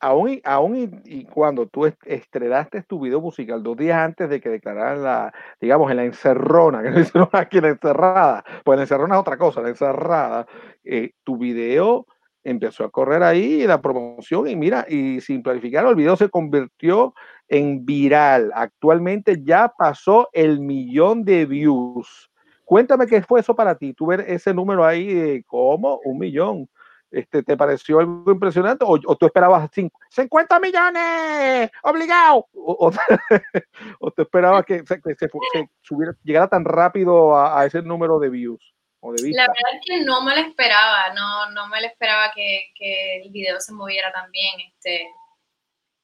aún 0.00 0.40
aún 0.44 1.02
y, 1.04 1.24
cuando 1.24 1.66
tú 1.66 1.86
est- 1.86 2.00
estrenaste 2.06 2.82
tu 2.82 3.00
video 3.00 3.20
musical 3.20 3.62
dos 3.62 3.76
días 3.76 3.98
antes 3.98 4.28
de 4.28 4.40
que 4.40 4.48
declararan 4.48 5.02
la, 5.02 5.32
digamos, 5.60 5.90
en 5.90 5.96
la 5.98 6.04
encerrona, 6.04 6.82
que 6.82 6.90
no 6.90 7.00
hicieron 7.00 7.28
aquí 7.32 7.60
la 7.60 7.68
encerrada, 7.68 8.44
pues 8.64 8.76
la 8.76 8.84
encerrona 8.84 9.16
es 9.16 9.20
otra 9.20 9.36
cosa, 9.38 9.60
la 9.60 9.68
encerrada, 9.70 10.46
eh, 10.84 11.12
tu 11.24 11.36
video 11.36 12.06
empezó 12.44 12.84
a 12.84 12.90
correr 12.90 13.22
ahí 13.22 13.66
la 13.66 13.82
promoción 13.82 14.48
y 14.48 14.56
mira, 14.56 14.86
y 14.88 15.20
sin 15.20 15.42
planificar, 15.42 15.84
el 15.86 15.96
video 15.96 16.16
se 16.16 16.30
convirtió 16.30 17.12
en 17.48 17.84
viral. 17.84 18.52
Actualmente 18.54 19.42
ya 19.42 19.72
pasó 19.76 20.28
el 20.32 20.60
millón 20.60 21.24
de 21.24 21.44
views. 21.44 22.27
Cuéntame 22.68 23.06
qué 23.06 23.22
fue 23.22 23.40
eso 23.40 23.56
para 23.56 23.74
ti, 23.74 23.94
tú 23.94 24.04
ver 24.04 24.20
ese 24.28 24.52
número 24.52 24.84
ahí 24.84 25.06
de 25.14 25.42
cómo, 25.44 26.00
un 26.04 26.18
millón. 26.18 26.68
Este, 27.10 27.42
¿Te 27.42 27.56
pareció 27.56 27.98
algo 28.00 28.30
impresionante 28.30 28.84
o, 28.84 28.90
o 29.06 29.16
tú 29.16 29.24
esperabas 29.24 29.70
cinco- 29.72 29.98
50 30.10 30.60
millones? 30.60 31.70
¡Obligado! 31.82 32.46
O, 32.52 32.88
o- 32.88 32.92
o 34.00 34.10
tú 34.10 34.20
esperabas 34.20 34.66
que, 34.66 34.84
se, 34.86 35.00
que 35.00 35.14
se 35.14 35.26
se 35.28 35.70
subiera, 35.80 36.12
llegara 36.22 36.46
tan 36.48 36.66
rápido 36.66 37.34
a, 37.34 37.58
a 37.58 37.64
ese 37.64 37.80
número 37.80 38.18
de 38.18 38.28
views 38.28 38.74
o 39.00 39.12
de 39.14 39.30
La 39.30 39.44
verdad 39.46 39.72
es 39.72 39.80
que 39.86 40.04
no 40.04 40.20
me 40.22 40.34
lo 40.34 40.42
esperaba, 40.42 41.14
no, 41.14 41.50
no 41.52 41.68
me 41.68 41.80
lo 41.80 41.86
esperaba 41.86 42.30
que, 42.34 42.64
que 42.74 43.22
el 43.22 43.30
video 43.30 43.58
se 43.60 43.72
moviera 43.72 44.12
tan 44.12 44.30
bien. 44.30 44.52
Este, 44.68 45.08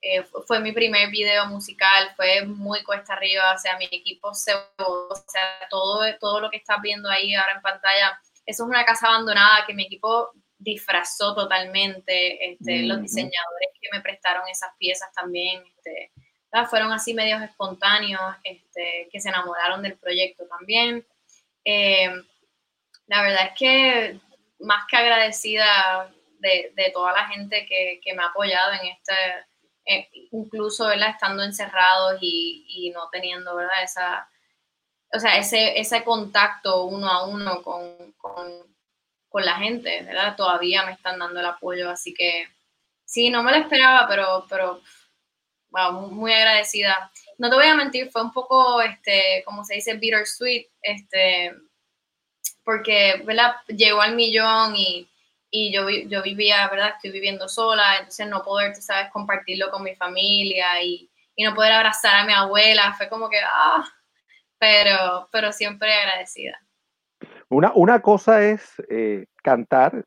eh, 0.05 0.23
fu- 0.23 0.43
fue 0.47 0.61
mi 0.61 0.73
primer 0.73 1.11
video 1.11 1.47
musical, 1.47 2.13
fue 2.17 2.45
muy 2.47 2.83
cuesta 2.85 3.15
arriba, 3.15 3.55
o 3.55 3.59
sea, 3.59 3.77
mi 3.79 3.87
equipo 3.87 4.35
se, 4.35 4.53
o 4.79 5.15
sea, 5.27 5.67
todo, 5.71 6.03
todo 6.21 6.41
lo 6.41 6.51
que 6.51 6.59
estás 6.59 6.81
viendo 6.83 7.09
ahí 7.09 7.35
ahora 7.35 7.55
en 7.55 7.63
pantalla, 7.63 8.21
eso 8.47 8.65
es 8.65 8.69
una 8.69 8.85
casa 8.85 9.07
abandonada 9.09 9.65
que 9.67 9.75
mi 9.75 9.85
equipo 9.87 10.31
disfrazó 10.59 11.35
totalmente, 11.35 12.53
este, 12.53 12.83
los 12.85 13.01
diseñadores 13.03 13.69
que 13.81 13.89
me 13.93 14.01
prestaron 14.03 14.49
esas 14.49 14.71
piezas 14.79 15.13
también, 15.13 15.63
este, 15.77 16.13
fueron 16.71 16.93
así 16.93 17.15
medios 17.15 17.43
espontáneos, 17.43 18.21
este, 18.45 19.09
que 19.11 19.21
se 19.21 19.29
enamoraron 19.29 19.83
del 19.83 19.99
proyecto 19.99 20.47
también. 20.47 21.05
Eh, 21.65 22.11
la 23.07 23.23
verdad 23.23 23.47
es 23.49 23.59
que 23.59 24.21
más 24.61 24.85
que 24.89 24.97
agradecida 24.97 26.13
de, 26.39 26.73
de 26.77 26.91
toda 26.93 27.13
la 27.13 27.27
gente 27.29 27.67
que, 27.67 28.01
que 28.03 28.15
me 28.15 28.23
ha 28.23 28.27
apoyado 28.27 28.73
en 28.73 28.87
este, 28.87 29.13
eh, 29.87 30.09
incluso 30.33 30.87
¿verdad? 30.87 31.11
estando 31.11 31.43
encerrados 31.43 32.19
y, 32.21 32.65
y 32.69 32.91
no 32.91 33.09
teniendo 33.11 33.55
¿verdad? 33.55 33.83
Esa, 33.83 34.29
o 35.15 35.21
sea, 35.21 35.39
ese, 35.39 35.79
ese 35.79 36.03
contacto 36.03 36.85
uno 36.85 37.09
a 37.09 37.27
uno 37.27 37.63
con, 37.63 38.13
con, 38.19 38.75
la 39.37 39.57
gente, 39.57 40.03
¿verdad? 40.05 40.37
Todavía 40.37 40.85
me 40.85 40.93
están 40.93 41.19
dando 41.19 41.41
el 41.41 41.47
apoyo, 41.47 41.91
así 41.91 42.15
que 42.15 42.47
sí, 43.05 43.31
no 43.31 43.43
me 43.43 43.51
lo 43.51 43.59
esperaba, 43.59 44.07
pero, 44.09 44.47
pero 44.49 44.81
wow, 45.71 45.93
muy, 45.93 46.11
muy 46.15 46.33
agradecida. 46.33 47.11
No 47.39 47.51
te 47.51 47.57
voy 47.57 47.67
a 47.67 47.75
mentir, 47.75 48.13
fue 48.13 48.23
un 48.23 48.33
poco, 48.33 48.81
este, 48.81 49.43
como 49.45 49.65
se 49.65 49.75
dice, 49.75 49.95
bittersweet, 49.95 50.69
este, 50.81 51.53
porque, 52.63 53.23
¿verdad? 53.25 53.57
Llegó 53.67 54.03
al 54.03 54.15
millón 54.15 54.77
y, 54.77 55.11
y 55.57 55.71
yo, 55.71 55.89
yo 55.89 56.21
vivía, 56.21 56.69
¿verdad? 56.69 56.95
Estoy 56.97 57.13
viviendo 57.13 57.49
sola, 57.49 57.99
entonces 57.99 58.27
no 58.29 58.43
poder, 58.43 58.75
sabes, 58.75 59.09
compartirlo 59.13 59.71
con 59.71 59.85
mi 59.85 59.95
familia 59.95 60.83
y, 60.83 61.09
y 61.37 61.45
no 61.45 61.55
poder 61.55 61.71
abrazar 61.71 62.17
a 62.17 62.27
mi 62.27 62.33
abuela, 62.33 62.93
fue 62.99 63.09
como 63.09 63.31
que, 63.31 63.39
ah, 63.39 63.85
pero, 64.59 65.29
pero 65.31 65.53
siempre 65.53 65.95
agradecida. 65.95 66.59
Una, 67.49 67.71
una 67.77 68.01
cosa 68.03 68.43
es 68.43 68.69
eh, 68.91 69.27
cantar, 69.45 70.05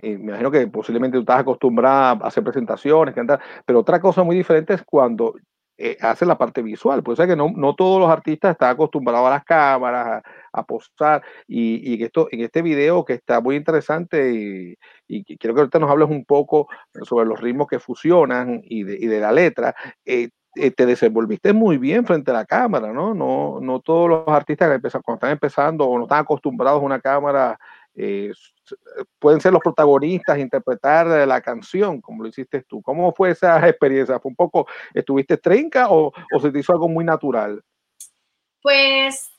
eh, 0.00 0.16
me 0.16 0.30
imagino 0.30 0.50
que 0.50 0.66
posiblemente 0.68 1.18
tú 1.18 1.20
estás 1.20 1.40
acostumbrada 1.40 2.12
a 2.12 2.28
hacer 2.28 2.42
presentaciones, 2.42 3.14
cantar, 3.14 3.38
pero 3.66 3.80
otra 3.80 4.00
cosa 4.00 4.22
muy 4.22 4.34
diferente 4.34 4.72
es 4.72 4.82
cuando 4.82 5.34
eh, 5.76 5.98
haces 6.00 6.26
la 6.26 6.38
parte 6.38 6.62
visual, 6.62 7.02
pues 7.02 7.18
o 7.18 7.22
sea 7.22 7.26
que 7.26 7.36
no, 7.36 7.52
no 7.54 7.74
todos 7.74 8.00
los 8.00 8.08
artistas 8.08 8.52
están 8.52 8.70
acostumbrados 8.70 9.26
a 9.26 9.30
las 9.30 9.44
cámaras, 9.44 10.06
a, 10.06 10.22
a 10.56 10.64
posar, 10.64 11.22
y, 11.46 11.94
y 11.96 12.02
esto, 12.02 12.28
en 12.30 12.40
este 12.40 12.62
video 12.62 13.04
que 13.04 13.14
está 13.14 13.40
muy 13.40 13.56
interesante, 13.56 14.32
y, 14.32 14.74
y 15.08 15.36
quiero 15.36 15.54
que 15.54 15.60
ahorita 15.60 15.78
nos 15.78 15.90
hables 15.90 16.08
un 16.10 16.24
poco 16.24 16.68
sobre 17.02 17.26
los 17.26 17.40
ritmos 17.40 17.66
que 17.68 17.78
fusionan 17.78 18.60
y 18.64 18.82
de, 18.84 18.96
y 18.98 19.06
de 19.06 19.20
la 19.20 19.32
letra, 19.32 19.74
eh, 20.04 20.30
eh, 20.58 20.70
te 20.70 20.86
desenvolviste 20.86 21.52
muy 21.52 21.76
bien 21.76 22.06
frente 22.06 22.30
a 22.30 22.34
la 22.34 22.46
cámara, 22.46 22.90
¿no? 22.92 23.12
No, 23.14 23.58
no 23.60 23.80
todos 23.80 24.08
los 24.08 24.28
artistas 24.28 24.68
que 24.70 24.74
empiezan, 24.76 25.02
cuando 25.02 25.16
están 25.18 25.32
empezando 25.32 25.84
o 25.84 25.98
no 25.98 26.04
están 26.04 26.20
acostumbrados 26.20 26.80
a 26.80 26.84
una 26.86 26.98
cámara, 26.98 27.58
eh, 27.94 28.30
s- 28.30 28.74
pueden 29.18 29.40
ser 29.40 29.52
los 29.52 29.60
protagonistas, 29.62 30.38
interpretar 30.38 31.06
eh, 31.08 31.26
la 31.26 31.42
canción, 31.42 32.00
como 32.00 32.22
lo 32.22 32.30
hiciste 32.30 32.62
tú. 32.62 32.80
¿Cómo 32.80 33.12
fue 33.12 33.30
esa 33.32 33.56
experiencia? 33.68 34.18
¿Fue 34.18 34.30
un 34.30 34.36
poco, 34.36 34.66
estuviste 34.94 35.36
trinca 35.36 35.88
o, 35.90 36.10
o 36.32 36.40
se 36.40 36.50
te 36.50 36.58
hizo 36.60 36.72
algo 36.72 36.88
muy 36.88 37.04
natural? 37.04 37.62
Pues 38.62 39.30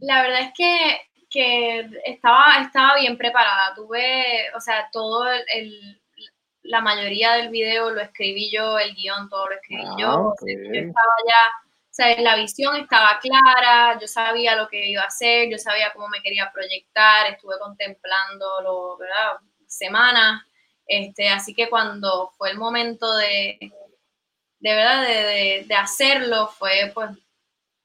la 0.00 0.22
verdad 0.22 0.40
es 0.42 0.52
que, 0.56 1.00
que 1.30 1.88
estaba, 2.04 2.60
estaba 2.62 2.96
bien 2.98 3.16
preparada. 3.18 3.74
Tuve, 3.74 4.50
o 4.54 4.60
sea, 4.60 4.88
todo 4.92 5.30
el, 5.32 5.42
el- 5.54 6.00
la 6.62 6.80
mayoría 6.80 7.32
del 7.34 7.50
video 7.50 7.90
lo 7.90 8.00
escribí 8.00 8.50
yo, 8.52 8.78
el 8.78 8.94
guion 8.94 9.28
todo 9.28 9.48
lo 9.48 9.54
escribí 9.54 9.84
yo. 9.98 10.08
Ah, 10.10 10.34
yo 10.72 10.80
estaba 10.80 11.12
ya, 11.28 11.48
o 11.68 11.94
sea, 11.94 12.20
la 12.22 12.36
visión 12.36 12.76
estaba 12.76 13.18
clara, 13.20 13.98
yo 14.00 14.06
sabía 14.08 14.56
lo 14.56 14.68
que 14.68 14.86
iba 14.88 15.02
a 15.02 15.06
hacer, 15.06 15.50
yo 15.50 15.58
sabía 15.58 15.92
cómo 15.92 16.08
me 16.08 16.22
quería 16.22 16.50
proyectar, 16.52 17.26
estuve 17.28 17.58
contemplándolo, 17.60 18.96
¿verdad? 18.98 19.38
Semanas. 19.66 20.42
Este, 20.86 21.28
así 21.30 21.54
que 21.54 21.68
cuando 21.70 22.30
fue 22.38 22.50
el 22.50 22.58
momento 22.58 23.14
de, 23.16 23.58
de 24.60 24.74
verdad, 24.74 25.02
de, 25.02 25.14
de- 25.14 25.64
de 25.66 25.74
hacerlo, 25.74 26.48
fue 26.48 26.90
pues 26.94 27.10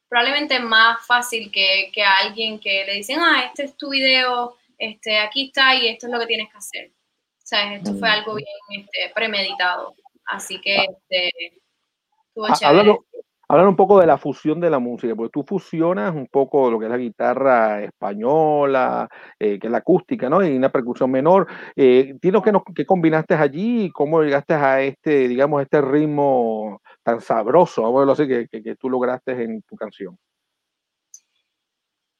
probablemente 0.09 0.59
más 0.59 1.05
fácil 1.05 1.51
que, 1.51 1.91
que 1.93 2.03
a 2.03 2.15
alguien 2.25 2.59
que 2.59 2.83
le 2.85 2.95
dicen, 2.95 3.19
ah, 3.19 3.43
este 3.45 3.63
es 3.65 3.77
tu 3.77 3.89
video, 3.89 4.55
este, 4.77 5.19
aquí 5.19 5.47
está 5.47 5.75
y 5.75 5.87
esto 5.87 6.07
es 6.07 6.13
lo 6.13 6.19
que 6.19 6.25
tienes 6.25 6.49
que 6.51 6.57
hacer. 6.57 6.91
O 6.91 7.45
sea, 7.49 7.75
esto 7.75 7.93
fue 7.95 8.09
algo 8.09 8.35
bien 8.35 8.47
este, 8.69 9.11
premeditado. 9.13 9.95
Así 10.25 10.59
que 10.61 10.75
este, 10.77 11.29
estuvo 12.27 12.45
Ah, 12.47 12.53
chévere. 12.53 12.97
Háblanos 13.51 13.71
un 13.71 13.77
poco 13.77 13.99
de 13.99 14.05
la 14.05 14.19
fusión 14.19 14.59
de 14.59 14.69
la 14.69 14.77
música, 14.77 15.15
porque 15.15 15.31
tú 15.31 15.43
fusionas 15.43 16.13
un 16.13 16.27
poco 16.27 16.69
lo 16.69 16.77
que 16.77 16.85
es 16.85 16.91
la 16.91 16.97
guitarra 16.97 17.83
española, 17.83 19.09
eh, 19.39 19.57
que 19.57 19.65
es 19.65 19.71
la 19.71 19.79
acústica, 19.79 20.29
¿no? 20.29 20.45
Y 20.45 20.55
una 20.55 20.71
percusión 20.71 21.09
menor. 21.09 21.47
Eh, 21.75 22.13
nos- 22.21 22.63
qué 22.75 22.85
combinaste 22.85 23.33
allí 23.33 23.85
y 23.85 23.89
cómo 23.89 24.21
llegaste 24.21 24.53
a 24.53 24.81
este, 24.81 25.27
digamos, 25.27 25.63
este 25.63 25.81
ritmo 25.81 26.79
tan 27.03 27.21
sabroso, 27.21 27.81
vamos 27.81 28.07
a 28.07 28.11
así, 28.11 28.27
que, 28.27 28.47
que, 28.47 28.75
tú 28.75 28.89
lograste 28.89 29.31
en 29.31 29.61
tu 29.63 29.75
canción. 29.75 30.17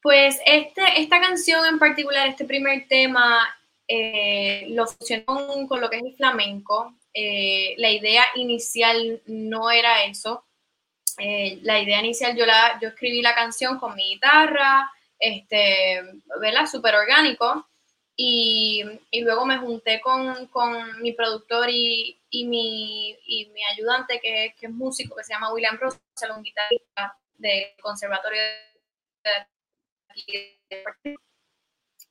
Pues 0.02 0.40
este, 0.46 0.82
esta 0.98 1.20
canción 1.20 1.66
en 1.66 1.78
particular, 1.78 2.28
este 2.28 2.46
primer 2.46 2.88
tema, 2.88 3.48
eh, 3.88 4.68
lo 4.70 4.88
fusioné 4.88 5.26
con, 5.26 5.68
con 5.68 5.82
lo 5.82 5.90
que 5.90 5.98
es 5.98 6.04
el 6.04 6.16
flamenco. 6.16 6.96
Eh, 7.14 7.76
la 7.78 7.92
idea 7.92 8.24
inicial 8.36 9.22
no 9.26 9.70
era 9.72 10.04
eso. 10.06 10.46
Eh, 11.18 11.60
la 11.64 11.80
idea 11.82 12.00
inicial, 12.00 12.36
yo, 12.38 12.46
la, 12.46 12.80
yo 12.82 12.90
escribí 12.90 13.22
la 13.22 13.36
canción 13.36 13.78
con 13.78 13.96
mi 13.96 14.14
guitarra, 14.14 14.90
este, 15.20 16.02
¿verdad? 16.40 16.66
Súper 16.66 16.96
orgánico. 16.96 17.68
Y, 18.22 18.84
y 19.12 19.22
luego 19.22 19.46
me 19.46 19.58
junté 19.60 20.02
con, 20.02 20.48
con 20.48 21.02
mi 21.02 21.14
productor 21.14 21.70
y, 21.70 22.20
y 22.30 22.46
mi, 22.46 23.18
y 23.26 23.46
mi 23.54 23.64
ayudante, 23.64 24.20
que, 24.20 24.54
que 24.60 24.66
es 24.66 24.72
músico, 24.74 25.16
que 25.16 25.24
se 25.24 25.32
llama 25.34 25.54
William 25.54 25.78
Russell, 25.80 26.32
un 26.36 26.44
guitarrista 26.44 27.18
del 27.38 27.68
conservatorio 27.82 28.41
de 28.41 29.32
aquí 30.10 30.34
de- 30.70 31.18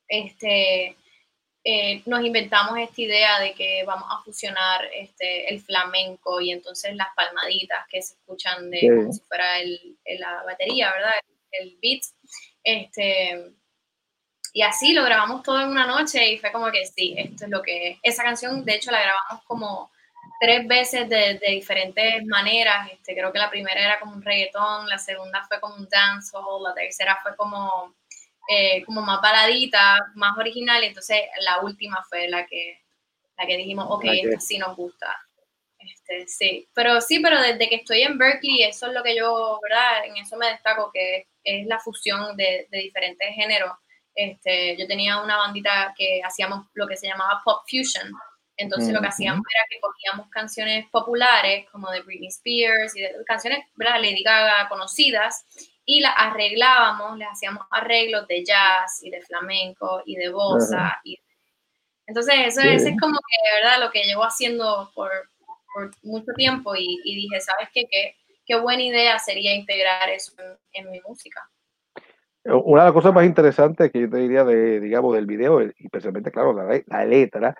este, 0.08 0.96
eh, 1.64 2.02
nos 2.06 2.24
inventamos 2.24 2.78
esta 2.78 3.02
idea 3.02 3.38
de 3.40 3.52
que 3.52 3.84
vamos 3.84 4.08
a 4.10 4.22
fusionar 4.24 4.86
este, 4.94 5.52
el 5.52 5.60
flamenco 5.60 6.40
y 6.40 6.52
entonces 6.52 6.96
las 6.96 7.08
palmaditas 7.14 7.86
que 7.90 8.00
se 8.00 8.14
escuchan 8.14 8.70
de 8.70 8.80
Sí. 8.80 8.88
como 8.88 9.12
si 9.12 9.20
fuera 9.28 9.60
el, 9.60 9.98
el- 10.06 10.20
la 10.20 10.42
batería, 10.44 10.90
¿verdad? 10.90 11.12
El, 11.50 11.78
beat. 11.82 12.02
Este, 12.64 13.52
y 14.58 14.62
así 14.62 14.92
lo 14.92 15.04
grabamos 15.04 15.44
todo 15.44 15.60
en 15.60 15.68
una 15.68 15.86
noche 15.86 16.32
y 16.32 16.36
fue 16.36 16.50
como 16.50 16.72
que 16.72 16.84
sí, 16.84 17.14
esto 17.16 17.44
es 17.44 17.50
lo 17.52 17.62
que 17.62 17.90
es. 17.90 17.98
Esa 18.02 18.24
canción, 18.24 18.64
de 18.64 18.74
hecho, 18.74 18.90
la 18.90 19.00
grabamos 19.00 19.44
como 19.44 19.92
tres 20.40 20.66
veces 20.66 21.08
de, 21.08 21.38
de, 21.38 21.52
diferentes 21.52 22.26
maneras. 22.26 22.90
Este, 22.90 23.14
creo 23.14 23.32
que 23.32 23.38
la 23.38 23.50
primera 23.50 23.80
era 23.80 24.00
como 24.00 24.14
un 24.14 24.20
reggaetón, 24.20 24.88
la 24.88 24.98
segunda 24.98 25.44
fue 25.46 25.60
como 25.60 25.76
un 25.76 25.88
dancehall, 25.88 26.64
la 26.64 26.74
tercera 26.74 27.20
fue 27.22 27.36
como, 27.36 27.94
eh, 28.48 28.84
como 28.84 29.00
más 29.00 29.20
baladita, 29.22 30.10
más 30.16 30.36
original. 30.36 30.82
Y 30.82 30.88
entonces 30.88 31.20
la 31.40 31.60
última 31.60 32.04
fue 32.08 32.26
la 32.26 32.44
que, 32.44 32.82
la 33.36 33.46
que 33.46 33.58
dijimos, 33.58 33.86
ok, 33.88 34.06
esta 34.06 34.40
sí 34.40 34.58
nos 34.58 34.74
gusta. 34.74 35.16
Este, 35.78 36.26
sí, 36.26 36.68
pero 36.74 37.00
sí, 37.00 37.20
pero 37.20 37.40
desde 37.40 37.68
que 37.68 37.76
estoy 37.76 38.02
en 38.02 38.18
Berkeley, 38.18 38.64
eso 38.64 38.88
es 38.88 38.92
lo 38.92 39.04
que 39.04 39.14
yo, 39.14 39.60
¿verdad? 39.62 40.04
En 40.06 40.16
eso 40.16 40.36
me 40.36 40.48
destaco, 40.48 40.90
que 40.92 41.28
es 41.44 41.64
la 41.68 41.78
fusión 41.78 42.36
de, 42.36 42.66
de 42.72 42.78
diferentes 42.78 43.32
géneros. 43.36 43.70
Este, 44.20 44.76
yo 44.76 44.88
tenía 44.88 45.22
una 45.22 45.36
bandita 45.36 45.94
que 45.96 46.20
hacíamos 46.24 46.66
lo 46.74 46.88
que 46.88 46.96
se 46.96 47.06
llamaba 47.06 47.40
pop 47.44 47.62
fusion, 47.70 48.12
entonces 48.56 48.92
lo 48.92 49.00
que 49.00 49.06
hacíamos 49.06 49.44
era 49.54 49.64
que 49.70 49.78
cogíamos 49.78 50.28
canciones 50.28 50.86
populares 50.90 51.68
como 51.70 51.88
de 51.92 52.00
Britney 52.00 52.26
Spears 52.26 52.96
y 52.96 53.02
de, 53.02 53.12
canciones, 53.24 53.60
¿verdad? 53.76 54.00
Lady 54.02 54.24
Gaga 54.24 54.68
conocidas 54.68 55.44
y 55.84 56.00
las 56.00 56.14
arreglábamos, 56.16 57.16
les 57.16 57.28
hacíamos 57.28 57.64
arreglos 57.70 58.26
de 58.26 58.44
jazz 58.44 59.04
y 59.04 59.10
de 59.10 59.22
flamenco 59.22 60.02
y 60.04 60.16
de 60.16 60.30
bossa. 60.30 61.00
y, 61.04 61.16
entonces 62.08 62.34
eso, 62.44 62.62
es 62.62 62.82
como 63.00 63.20
que, 63.20 63.54
¿verdad? 63.54 63.78
Lo 63.78 63.92
que 63.92 64.02
llevo 64.02 64.24
haciendo 64.24 64.90
por, 64.96 65.12
por 65.72 65.92
mucho 66.02 66.32
tiempo 66.36 66.74
y, 66.74 67.00
y 67.04 67.14
dije, 67.14 67.40
¿sabes 67.40 67.68
qué? 67.72 67.86
qué? 67.88 68.16
Qué 68.44 68.58
buena 68.58 68.82
idea 68.82 69.16
sería 69.20 69.54
integrar 69.54 70.08
eso 70.08 70.32
en, 70.72 70.86
en 70.86 70.90
mi 70.90 71.00
música. 71.02 71.48
Una 72.44 72.82
de 72.82 72.86
las 72.86 72.92
cosas 72.94 73.12
más 73.12 73.26
interesantes 73.26 73.90
que 73.90 74.00
yo 74.00 74.10
te 74.10 74.16
diría 74.18 74.44
de, 74.44 74.80
digamos, 74.80 75.14
del 75.14 75.26
video, 75.26 75.62
y 75.62 75.72
especialmente, 75.78 76.30
claro, 76.30 76.52
la, 76.52 76.80
la 76.86 77.04
letra, 77.04 77.54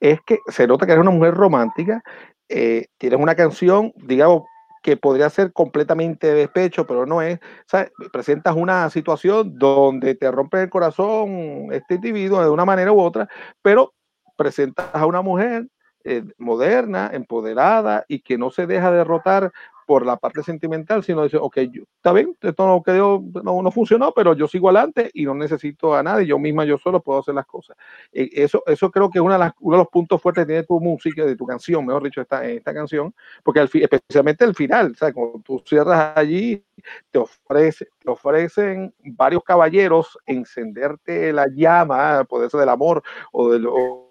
es 0.00 0.20
que 0.26 0.38
se 0.48 0.66
nota 0.66 0.86
que 0.86 0.92
eres 0.92 1.02
una 1.02 1.12
mujer 1.12 1.34
romántica, 1.34 2.02
eh, 2.48 2.86
tienes 2.98 3.20
una 3.20 3.34
canción, 3.34 3.92
digamos, 3.96 4.42
que 4.82 4.98
podría 4.98 5.30
ser 5.30 5.52
completamente 5.54 6.26
de 6.26 6.34
despecho, 6.34 6.86
pero 6.86 7.06
no 7.06 7.22
es. 7.22 7.38
¿sabes? 7.66 7.90
Presentas 8.12 8.54
una 8.54 8.90
situación 8.90 9.58
donde 9.58 10.14
te 10.14 10.30
rompe 10.30 10.62
el 10.62 10.68
corazón 10.68 11.68
este 11.72 11.94
individuo 11.94 12.42
de 12.42 12.50
una 12.50 12.66
manera 12.66 12.92
u 12.92 13.00
otra, 13.00 13.26
pero 13.62 13.94
presentas 14.36 14.86
a 14.92 15.06
una 15.06 15.22
mujer 15.22 15.68
eh, 16.04 16.22
moderna, 16.36 17.10
empoderada 17.14 18.04
y 18.08 18.20
que 18.20 18.36
no 18.36 18.50
se 18.50 18.66
deja 18.66 18.90
derrotar 18.90 19.52
por 19.86 20.04
la 20.06 20.16
parte 20.16 20.42
sentimental, 20.42 21.02
sino 21.04 21.22
dice, 21.22 21.36
ok, 21.36 21.58
yo, 21.70 21.82
está 21.96 22.12
bien, 22.12 22.36
esto 22.40 22.66
no, 22.66 22.82
quedó, 22.82 23.22
no, 23.42 23.62
no, 23.62 23.70
funcionó, 23.70 24.12
pero 24.12 24.34
yo 24.34 24.48
sigo 24.48 24.68
adelante 24.68 25.10
y 25.12 25.24
no 25.24 25.34
necesito 25.34 25.94
a 25.94 26.02
nadie, 26.02 26.26
yo 26.26 26.38
misma, 26.38 26.64
yo 26.64 26.78
solo 26.78 27.00
puedo 27.00 27.20
hacer 27.20 27.34
las 27.34 27.46
cosas. 27.46 27.76
Eh, 28.12 28.28
eso, 28.32 28.62
eso 28.66 28.90
creo 28.90 29.10
que 29.10 29.18
es 29.18 29.24
una 29.24 29.34
de 29.34 29.40
las, 29.40 29.52
uno 29.60 29.76
de 29.76 29.82
los 29.82 29.88
puntos 29.88 30.20
fuertes 30.20 30.42
que 30.42 30.52
tiene 30.52 30.62
tu 30.64 30.80
música, 30.80 31.24
de 31.24 31.36
tu 31.36 31.46
canción, 31.46 31.84
mejor 31.84 32.02
dicho, 32.02 32.20
esta, 32.20 32.44
esta 32.44 32.72
canción, 32.72 33.14
porque 33.42 33.60
al, 33.60 33.70
especialmente 33.72 34.44
el 34.44 34.54
final, 34.54 34.94
¿sabes? 34.96 35.14
cuando 35.14 35.40
tú 35.40 35.62
cierras 35.66 36.16
allí, 36.16 36.64
te, 37.10 37.18
ofrece, 37.18 37.88
te 37.98 38.10
ofrecen 38.10 38.94
varios 39.04 39.42
caballeros 39.42 40.18
encenderte 40.26 41.32
la 41.32 41.46
llama, 41.48 42.24
puede 42.24 42.50
ser 42.50 42.60
del 42.60 42.68
amor 42.68 43.02
o 43.32 43.50
del... 43.50 43.66
O, 43.66 44.03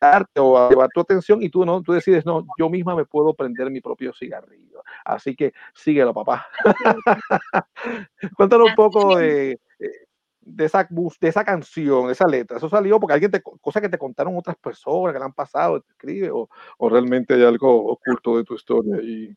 darte 0.00 0.40
o 0.40 0.68
llevar 0.68 0.88
tu 0.92 1.00
atención 1.00 1.42
y 1.42 1.48
tú 1.48 1.64
no, 1.64 1.82
tú 1.82 1.92
decides, 1.92 2.24
no, 2.24 2.46
yo 2.58 2.68
misma 2.68 2.94
me 2.94 3.04
puedo 3.04 3.34
prender 3.34 3.70
mi 3.70 3.80
propio 3.80 4.12
cigarrillo. 4.12 4.82
Así 5.04 5.34
que 5.34 5.52
síguelo, 5.74 6.14
papá. 6.14 6.46
Cuéntanos 8.36 8.70
un 8.70 8.74
poco 8.74 9.16
de, 9.16 9.60
de, 10.40 10.64
esa, 10.64 10.86
de 10.88 11.28
esa 11.28 11.44
canción, 11.44 12.06
de 12.06 12.12
esa 12.12 12.26
letra. 12.26 12.56
¿Eso 12.56 12.68
salió 12.68 12.98
porque 13.00 13.14
alguien 13.14 13.30
te, 13.30 13.42
cosas 13.42 13.82
que 13.82 13.88
te 13.88 13.98
contaron 13.98 14.36
otras 14.36 14.56
personas 14.56 15.12
que 15.12 15.18
le 15.18 15.24
han 15.24 15.32
pasado, 15.32 15.80
te 15.80 15.90
escribe, 15.92 16.30
o, 16.30 16.48
o 16.78 16.88
realmente 16.88 17.34
hay 17.34 17.44
algo 17.44 17.92
oculto 17.92 18.36
de 18.38 18.44
tu 18.44 18.54
historia? 18.54 18.96
Y... 19.02 19.34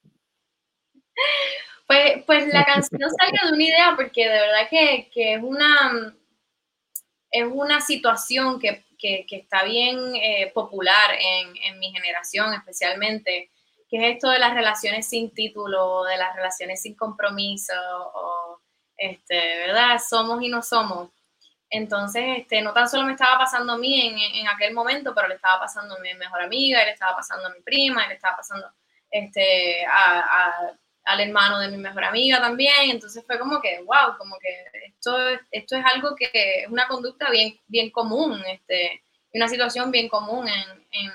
Pues, 1.87 2.23
pues 2.25 2.47
la 2.53 2.63
canción 2.65 3.09
salió 3.19 3.49
de 3.49 3.53
una 3.53 3.63
idea 3.63 3.93
porque 3.95 4.23
de 4.23 4.39
verdad 4.39 4.67
que, 4.69 5.09
que 5.13 5.33
es 5.35 5.43
una 5.43 6.15
es 7.31 7.47
una 7.49 7.79
situación 7.79 8.59
que 8.59 8.83
que, 9.01 9.25
está 9.29 9.63
bien 9.63 10.15
eh, 10.15 10.51
popular 10.53 11.11
en, 11.19 11.57
en, 11.57 11.79
mi 11.79 11.91
generación 11.91 12.53
especialmente, 12.53 13.51
que 13.89 13.97
es 13.97 14.15
esto 14.15 14.29
de 14.29 14.39
las 14.39 14.53
relaciones 14.53 15.09
sin 15.09 15.33
título, 15.33 16.03
de 16.03 16.17
las 16.17 16.35
relaciones 16.35 16.81
sin 16.81 16.95
compromiso, 16.95 17.73
o, 18.13 18.61
este, 18.95 19.57
¿verdad? 19.65 19.99
Somos 20.07 20.41
y 20.43 20.49
no 20.49 20.61
somos. 20.61 21.09
Entonces, 21.69 22.23
este, 22.39 22.61
no 22.61 22.73
tan 22.73 22.87
solo 22.87 23.05
me 23.05 23.13
estaba 23.13 23.39
pasando 23.39 23.73
a 23.73 23.77
mí 23.77 24.01
en, 24.01 24.17
en, 24.41 24.47
aquel 24.47 24.73
momento, 24.73 25.15
pero 25.15 25.27
le 25.27 25.35
estaba 25.35 25.61
pasando 25.61 25.95
a 25.95 25.99
mi 25.99 26.13
mejor 26.15 26.41
amiga, 26.41 26.83
le 26.83 26.91
estaba 26.91 27.15
pasando 27.15 27.47
a 27.47 27.51
mi 27.51 27.61
prima, 27.61 28.07
le 28.07 28.15
estaba 28.15 28.37
pasando 28.37 28.67
este, 29.09 29.85
a, 29.85 30.71
al 31.05 31.19
hermano 31.19 31.59
de 31.59 31.69
mi 31.69 31.77
mejor 31.77 32.03
amiga 32.03 32.39
también. 32.39 32.89
Entonces 32.89 33.23
fue 33.25 33.39
como 33.39 33.61
que, 33.61 33.81
wow, 33.83 34.17
como 34.17 34.37
que 34.39 34.65
esto, 34.87 35.17
esto 35.51 35.75
es 35.75 35.85
algo 35.85 36.15
que 36.15 36.29
es 36.33 36.67
una 36.69 36.87
conducta 36.87 37.29
bien, 37.29 37.59
bien 37.67 37.89
común, 37.89 38.41
este, 38.47 39.03
una 39.33 39.47
situación 39.47 39.91
bien 39.91 40.09
común 40.09 40.47
en, 40.47 40.87
en, 40.91 41.11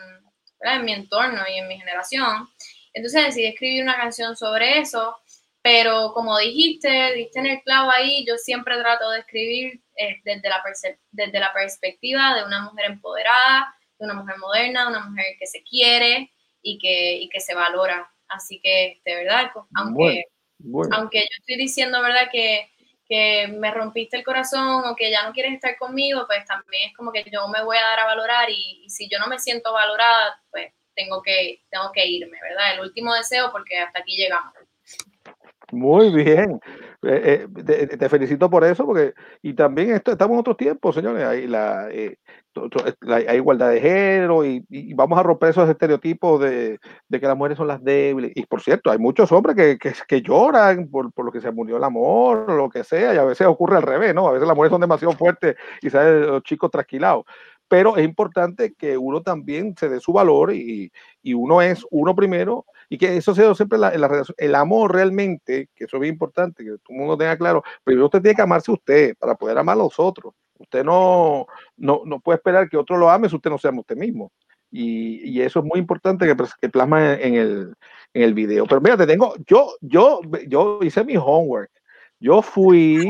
en 0.60 0.84
mi 0.84 0.92
entorno 0.92 1.42
y 1.48 1.58
en 1.58 1.68
mi 1.68 1.78
generación. 1.78 2.48
Entonces 2.92 3.26
decidí 3.26 3.46
escribir 3.46 3.82
una 3.82 3.96
canción 3.96 4.36
sobre 4.36 4.78
eso, 4.78 5.16
pero 5.62 6.12
como 6.14 6.38
dijiste, 6.38 7.12
diste 7.14 7.40
en 7.40 7.46
el 7.46 7.62
clavo 7.62 7.90
ahí, 7.90 8.24
yo 8.26 8.36
siempre 8.38 8.78
trato 8.78 9.10
de 9.10 9.20
escribir 9.20 9.80
eh, 9.96 10.20
desde, 10.24 10.48
la 10.48 10.62
desde 11.10 11.40
la 11.40 11.52
perspectiva 11.52 12.34
de 12.34 12.44
una 12.44 12.62
mujer 12.62 12.86
empoderada, 12.86 13.74
de 13.98 14.04
una 14.04 14.14
mujer 14.14 14.38
moderna, 14.38 14.84
de 14.84 14.90
una 14.90 15.08
mujer 15.08 15.26
que 15.38 15.46
se 15.46 15.62
quiere 15.62 16.30
y 16.62 16.78
que, 16.78 17.16
y 17.16 17.28
que 17.28 17.40
se 17.40 17.54
valora. 17.54 18.10
Así 18.28 18.60
que, 18.60 19.00
de 19.04 19.14
verdad, 19.14 19.50
aunque, 19.74 20.24
aunque 20.92 21.20
yo 21.20 21.36
estoy 21.38 21.56
diciendo, 21.56 22.02
¿verdad? 22.02 22.28
Que, 22.30 22.70
que 23.08 23.48
me 23.48 23.70
rompiste 23.70 24.16
el 24.16 24.24
corazón 24.24 24.84
o 24.84 24.96
que 24.96 25.10
ya 25.10 25.24
no 25.24 25.32
quieres 25.32 25.54
estar 25.54 25.76
conmigo, 25.78 26.24
pues 26.26 26.44
también 26.44 26.90
es 26.90 26.96
como 26.96 27.12
que 27.12 27.24
yo 27.30 27.46
me 27.48 27.62
voy 27.64 27.76
a 27.76 27.82
dar 27.82 28.00
a 28.00 28.06
valorar 28.06 28.50
y, 28.50 28.82
y, 28.84 28.90
si 28.90 29.08
yo 29.08 29.18
no 29.18 29.28
me 29.28 29.38
siento 29.38 29.72
valorada, 29.72 30.40
pues 30.50 30.72
tengo 30.94 31.22
que, 31.22 31.62
tengo 31.70 31.92
que 31.92 32.06
irme, 32.06 32.38
¿verdad? 32.42 32.74
El 32.74 32.80
último 32.80 33.14
deseo 33.14 33.52
porque 33.52 33.78
hasta 33.78 34.00
aquí 34.00 34.16
llegamos. 34.16 34.54
Muy 35.72 36.10
bien. 36.10 36.60
Eh, 37.02 37.46
eh, 37.46 37.48
te, 37.64 37.96
te, 37.96 38.08
felicito 38.08 38.48
por 38.48 38.64
eso, 38.64 38.86
porque 38.86 39.14
y 39.42 39.52
también 39.52 39.90
esto, 39.90 40.12
estamos 40.12 40.34
en 40.34 40.40
otros 40.40 40.56
tiempos, 40.56 40.94
señores. 40.94 41.24
Hay, 41.24 41.46
la, 41.46 41.88
eh, 41.90 42.18
hay 43.08 43.36
igualdad 43.36 43.70
de 43.70 43.80
género 43.80 44.44
y, 44.44 44.64
y, 44.68 44.94
vamos 44.94 45.18
a 45.18 45.22
romper 45.22 45.50
esos 45.50 45.68
estereotipos 45.68 46.40
de, 46.40 46.78
de, 47.08 47.20
que 47.20 47.26
las 47.26 47.36
mujeres 47.36 47.58
son 47.58 47.68
las 47.68 47.82
débiles. 47.82 48.32
Y 48.34 48.46
por 48.46 48.62
cierto, 48.62 48.90
hay 48.90 48.98
muchos 48.98 49.30
hombres 49.32 49.56
que, 49.56 49.78
que, 49.78 49.94
que 50.06 50.22
lloran 50.22 50.88
por, 50.88 51.12
por, 51.12 51.24
lo 51.24 51.32
que 51.32 51.40
se 51.40 51.50
murió 51.50 51.76
el 51.76 51.84
amor 51.84 52.50
lo 52.52 52.68
que 52.68 52.84
sea, 52.84 53.14
y 53.14 53.18
a 53.18 53.24
veces 53.24 53.46
ocurre 53.46 53.76
al 53.76 53.82
revés, 53.82 54.14
¿no? 54.14 54.28
A 54.28 54.32
veces 54.32 54.46
las 54.46 54.56
mujeres 54.56 54.72
son 54.72 54.80
demasiado 54.80 55.14
fuertes 55.14 55.56
y 55.82 55.90
salen 55.90 56.26
los 56.26 56.42
chicos 56.42 56.70
trasquilados 56.70 57.24
pero 57.68 57.96
es 57.96 58.04
importante 58.04 58.74
que 58.74 58.96
uno 58.96 59.22
también 59.22 59.74
se 59.76 59.88
dé 59.88 60.00
su 60.00 60.12
valor 60.12 60.52
y, 60.52 60.92
y 61.22 61.34
uno 61.34 61.62
es 61.62 61.84
uno 61.90 62.14
primero 62.14 62.64
y 62.88 62.98
que 62.98 63.16
eso 63.16 63.34
sea 63.34 63.54
siempre 63.54 63.78
la, 63.78 63.96
la 63.96 64.08
relación, 64.08 64.34
el 64.38 64.54
amor 64.54 64.94
realmente, 64.94 65.68
que 65.74 65.84
eso 65.84 65.96
es 65.96 66.00
bien 66.00 66.14
importante, 66.14 66.64
que 66.64 66.70
todo 66.70 66.90
el 66.90 66.96
mundo 66.96 67.16
tenga 67.16 67.36
claro, 67.36 67.62
primero 67.82 68.06
usted 68.06 68.22
tiene 68.22 68.36
que 68.36 68.42
amarse 68.42 68.70
usted 68.70 69.16
para 69.18 69.34
poder 69.34 69.58
amar 69.58 69.74
a 69.74 69.78
los 69.78 69.98
otros. 69.98 70.34
Usted 70.58 70.84
no, 70.84 71.46
no, 71.76 72.02
no 72.04 72.20
puede 72.20 72.36
esperar 72.36 72.68
que 72.68 72.76
otro 72.76 72.96
lo 72.96 73.10
ame 73.10 73.28
si 73.28 73.36
usted 73.36 73.50
no 73.50 73.58
se 73.58 73.68
ama 73.68 73.80
usted 73.80 73.96
mismo. 73.96 74.32
Y, 74.70 75.30
y, 75.30 75.42
eso 75.42 75.60
es 75.60 75.64
muy 75.64 75.78
importante 75.78 76.26
que, 76.26 76.36
que 76.60 76.68
plasma 76.68 77.14
en 77.14 77.34
el, 77.34 77.74
en 78.12 78.22
el 78.22 78.34
video. 78.34 78.66
Pero 78.66 78.80
mira, 78.80 78.96
te 78.96 79.06
tengo, 79.06 79.34
yo, 79.46 79.74
yo, 79.80 80.20
yo 80.48 80.80
hice 80.82 81.04
mi 81.04 81.16
homework. 81.16 81.70
Yo 82.18 82.42
fui 82.42 83.08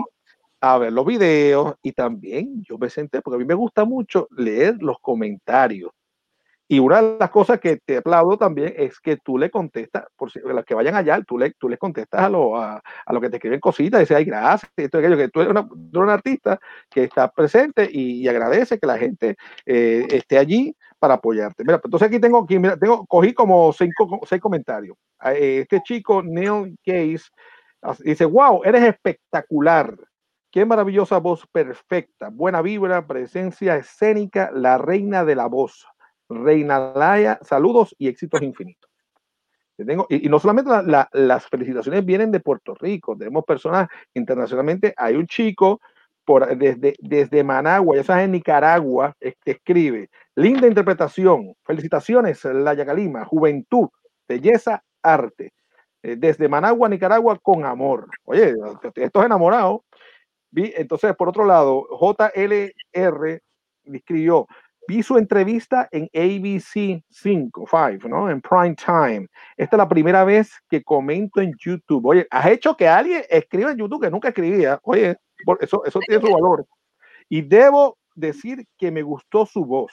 a 0.60 0.78
ver 0.78 0.92
los 0.92 1.06
videos 1.06 1.74
y 1.82 1.92
también 1.92 2.62
yo 2.62 2.78
me 2.78 2.90
senté, 2.90 3.22
porque 3.22 3.36
a 3.36 3.38
mí 3.38 3.44
me 3.44 3.54
gusta 3.54 3.84
mucho 3.84 4.28
leer 4.36 4.76
los 4.80 4.98
comentarios. 5.00 5.90
Y 6.68 6.80
una 6.80 7.00
de 7.00 7.16
las 7.20 7.30
cosas 7.30 7.60
que 7.60 7.76
te 7.76 7.98
aplaudo 7.98 8.36
también 8.36 8.74
es 8.76 8.98
que 8.98 9.16
tú 9.18 9.38
le 9.38 9.50
contestas, 9.50 10.04
por 10.16 10.32
si 10.32 10.40
los 10.40 10.64
que 10.64 10.74
vayan 10.74 10.96
allá, 10.96 11.20
tú 11.22 11.38
le, 11.38 11.52
tú 11.52 11.68
les 11.68 11.78
contestas 11.78 12.22
a 12.22 12.28
lo, 12.28 12.56
a, 12.56 12.82
a 13.06 13.12
lo 13.12 13.20
que 13.20 13.30
te 13.30 13.36
escriben 13.36 13.60
cositas, 13.60 14.00
dices, 14.00 14.16
ay, 14.16 14.24
gracias, 14.24 14.72
esto, 14.76 14.98
aquello, 14.98 15.16
que 15.16 15.28
tú 15.28 15.40
eres, 15.40 15.52
una, 15.52 15.68
tú 15.68 15.76
eres 15.76 16.02
un 16.02 16.10
artista 16.10 16.58
que 16.90 17.04
está 17.04 17.30
presente 17.30 17.88
y, 17.90 18.26
agradece 18.26 18.78
que 18.80 18.86
la 18.86 18.98
gente 18.98 19.36
eh, 19.64 20.08
esté 20.10 20.38
allí 20.38 20.74
para 20.98 21.14
apoyarte. 21.14 21.62
Mira, 21.62 21.78
pues, 21.78 21.86
entonces 21.86 22.08
aquí 22.08 22.18
tengo, 22.18 22.42
aquí, 22.42 22.58
mira, 22.58 22.76
tengo, 22.76 23.06
cogí 23.06 23.32
como 23.32 23.72
cinco, 23.72 24.20
seis 24.26 24.40
comentarios. 24.40 24.96
Este 25.22 25.80
chico, 25.82 26.22
Neil 26.24 26.76
Case, 26.84 27.30
dice, 28.00 28.24
wow, 28.24 28.62
eres 28.64 28.82
espectacular. 28.82 29.96
Qué 30.50 30.64
maravillosa 30.64 31.18
voz 31.18 31.46
perfecta, 31.52 32.30
buena 32.30 32.62
vibra, 32.62 33.06
presencia 33.06 33.76
escénica, 33.76 34.50
la 34.52 34.78
reina 34.78 35.24
de 35.24 35.36
la 35.36 35.46
voz. 35.46 35.86
Reina 36.28 36.92
Laya, 36.94 37.38
saludos 37.42 37.94
y 37.98 38.08
éxitos 38.08 38.42
infinitos. 38.42 38.90
Tengo, 39.76 40.06
y, 40.08 40.28
no 40.28 40.38
solamente 40.38 40.70
la, 40.70 40.82
la, 40.82 41.08
las 41.12 41.46
felicitaciones 41.46 42.04
vienen 42.04 42.32
de 42.32 42.40
Puerto 42.40 42.74
Rico, 42.74 43.16
tenemos 43.16 43.44
personas 43.44 43.88
internacionalmente. 44.14 44.94
Hay 44.96 45.16
un 45.16 45.26
chico 45.26 45.80
por, 46.24 46.56
desde, 46.56 46.94
desde 46.98 47.44
Managua, 47.44 47.96
ya 47.96 48.04
sabes, 48.04 48.24
en 48.24 48.32
Nicaragua, 48.32 49.14
este, 49.20 49.52
escribe, 49.52 50.10
linda 50.34 50.66
interpretación, 50.66 51.54
felicitaciones, 51.64 52.44
La 52.44 52.74
Yacalima, 52.74 53.24
juventud, 53.24 53.88
belleza, 54.26 54.82
arte. 55.02 55.52
Eh, 56.02 56.16
desde 56.16 56.48
Managua, 56.48 56.88
Nicaragua, 56.88 57.38
con 57.42 57.64
amor. 57.64 58.08
Oye, 58.24 58.54
estos 58.96 59.24
enamorados. 59.24 59.80
Entonces, 60.54 61.14
por 61.16 61.28
otro 61.28 61.44
lado, 61.44 61.86
JLR 61.90 63.40
escribió, 63.84 64.46
vi 64.88 65.02
su 65.02 65.16
entrevista 65.16 65.88
en 65.90 66.04
ABC 66.14 67.02
5, 67.08 67.66
5, 67.70 68.08
¿no? 68.08 68.30
En 68.30 68.40
prime 68.40 68.74
time. 68.74 69.26
Esta 69.56 69.76
es 69.76 69.78
la 69.78 69.88
primera 69.88 70.24
vez 70.24 70.50
que 70.68 70.82
comento 70.82 71.40
en 71.40 71.54
YouTube. 71.58 72.06
Oye, 72.06 72.26
has 72.30 72.46
hecho 72.46 72.76
que 72.76 72.88
alguien 72.88 73.22
escriba 73.28 73.72
en 73.72 73.78
YouTube 73.78 74.02
que 74.02 74.10
nunca 74.10 74.28
escribía. 74.28 74.78
Oye, 74.82 75.16
eso, 75.60 75.84
eso 75.84 76.00
tiene 76.00 76.26
su 76.26 76.32
valor. 76.32 76.66
Y 77.28 77.42
debo 77.42 77.98
decir 78.14 78.66
que 78.78 78.90
me 78.90 79.02
gustó 79.02 79.46
su 79.46 79.64
voz, 79.64 79.92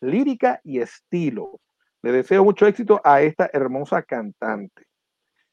lírica 0.00 0.60
y 0.64 0.80
estilo. 0.80 1.60
Le 2.02 2.12
deseo 2.12 2.44
mucho 2.44 2.66
éxito 2.66 3.00
a 3.04 3.22
esta 3.22 3.50
hermosa 3.52 4.02
cantante. 4.02 4.86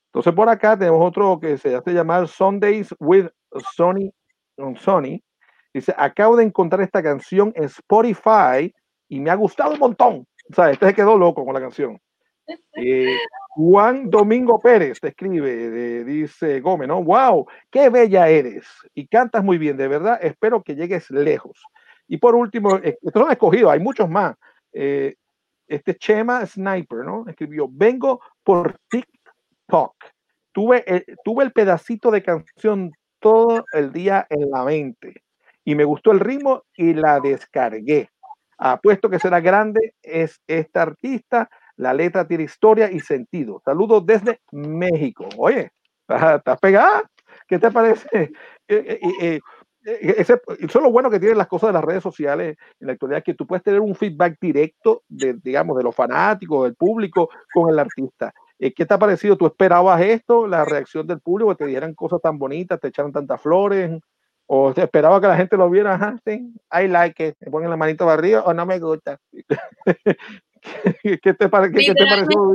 Entonces 0.08 0.34
por 0.34 0.48
acá 0.48 0.78
tenemos 0.78 1.04
otro 1.04 1.40
que 1.40 1.58
se 1.58 1.76
hace 1.76 1.92
llamar 1.92 2.28
Sundays 2.28 2.94
with 3.00 3.28
Sony, 3.76 4.12
Sony. 4.80 5.20
Dice, 5.74 5.94
acabo 5.98 6.36
de 6.36 6.44
encontrar 6.44 6.82
esta 6.82 7.02
canción 7.02 7.52
en 7.56 7.64
Spotify 7.64 8.74
y 9.10 9.20
me 9.20 9.32
ha 9.32 9.36
gustado 9.36 9.74
un 9.74 9.80
montón. 9.80 10.28
O 10.52 10.54
sea, 10.54 10.70
este 10.70 10.88
se 10.88 10.94
quedó 10.94 11.18
loco 11.18 11.44
con 11.44 11.54
la 11.54 11.62
canción. 11.62 12.00
Eh, 12.76 13.16
Juan 13.56 14.10
Domingo 14.10 14.60
Pérez 14.60 15.00
te 15.00 15.10
escribe, 15.10 16.04
dice 16.04 16.60
Gómez, 16.60 16.90
¿no? 16.90 17.02
¡Wow! 17.02 17.48
¡Qué 17.72 17.90
bella 17.90 18.28
eres! 18.28 18.66
Y 18.94 19.08
cantas 19.08 19.46
muy 19.46 19.58
bien, 19.58 19.78
de 19.78 19.88
verdad. 19.88 20.20
Espero 20.22 20.62
que 20.62 20.76
llegues 20.76 21.10
lejos. 21.10 21.64
Y 22.06 22.18
por 22.18 22.36
último, 22.36 22.76
eh, 22.78 22.98
estos 23.02 23.22
son 23.22 23.32
escogidos, 23.32 23.72
hay 23.72 23.80
muchos 23.80 24.10
más. 24.10 24.36
Eh, 24.74 25.16
este 25.68 25.96
Chema 25.96 26.46
Sniper, 26.46 27.06
¿no? 27.06 27.24
Escribió, 27.30 27.70
vengo 27.72 28.20
por 28.44 28.76
TikTok. 28.90 29.96
Tuve 30.52 30.84
el, 30.86 31.06
tuve 31.24 31.46
el 31.46 31.54
pedacito 31.54 32.12
de 32.12 32.24
canción 32.24 32.92
todo 33.20 33.64
el 33.72 33.94
día 33.94 34.28
en 34.30 34.50
la 34.50 34.66
mente 34.66 35.23
y 35.66 35.76
me 35.76 35.84
gustó 35.84 36.12
el 36.12 36.20
ritmo 36.20 36.64
y 36.76 36.94
la 36.94 37.20
descargué. 37.20 38.10
Apuesto 38.58 39.10
que 39.10 39.20
será 39.20 39.40
grande 39.42 39.94
es 40.02 40.42
esta 40.48 40.84
artista, 40.84 41.50
la 41.76 41.94
letra 41.94 42.28
tiene 42.28 42.44
historia 42.44 42.92
y 42.92 43.00
sentido. 43.00 43.62
Saludos 43.66 44.06
desde 44.06 44.40
México. 44.52 45.28
Oye, 45.38 45.72
¿estás 46.08 46.60
pegada? 46.60 47.04
¿Qué 47.48 47.60
te 47.60 47.72
parece? 47.72 48.32
Eh, 48.70 48.98
eh, 49.22 49.42
eh, 49.86 50.16
ese, 50.18 50.40
eso 50.60 50.80
es 50.80 50.84
lo 50.84 50.90
bueno 50.90 51.10
que 51.10 51.20
tienen 51.20 51.38
las 51.38 51.48
cosas 51.50 51.68
de 51.68 51.74
las 51.74 51.84
redes 51.84 52.02
sociales 52.02 52.56
en 52.80 52.88
la 52.88 52.94
actualidad, 52.94 53.22
que 53.22 53.34
tú 53.34 53.46
puedes 53.46 53.62
tener 53.62 53.82
un 53.82 53.94
feedback 53.94 54.38
directo 54.40 55.04
de, 55.10 55.34
digamos, 55.44 55.76
de 55.78 55.84
los 55.84 55.94
fanáticos, 55.94 56.64
del 56.64 56.76
público 56.76 57.30
con 57.54 57.70
el 57.70 57.78
artista. 57.78 58.34
¿Qué 58.58 58.86
te 58.86 58.94
ha 58.94 58.98
parecido? 58.98 59.36
¿Tú 59.38 59.46
esperabas 59.46 60.00
esto, 60.00 60.48
la 60.48 60.64
reacción 60.64 61.06
del 61.06 61.20
público, 61.20 61.50
que 61.52 61.66
te 61.66 61.70
dieran 61.70 61.94
cosas 61.94 62.22
tan 62.22 62.40
bonitas, 62.40 62.80
te 62.80 62.88
echaran 62.88 63.12
tantas 63.12 63.42
flores? 63.42 64.00
¿O 64.46 64.74
te 64.74 64.84
esperaba 64.84 65.22
que 65.22 65.28
la 65.28 65.38
gente 65.38 65.58
lo 65.58 65.70
viera? 65.70 65.96
Ajá, 65.96 66.18
sí, 66.26 66.54
I 66.72 66.88
like 66.88 67.28
it, 67.28 67.36
me 67.40 67.52
ponen 67.52 67.70
la 67.70 67.78
manito 67.78 68.06
para 68.06 68.18
arriba 68.18 68.44
o 68.44 68.54
no 68.54 68.66
me 68.66 68.80
gusta. 68.80 69.18
¿Qué 71.22 71.34
te, 71.34 71.50
pare, 71.50 71.72
qué, 71.72 71.86
¿qué 71.86 71.94
te 71.94 72.06
pareció? 72.06 72.54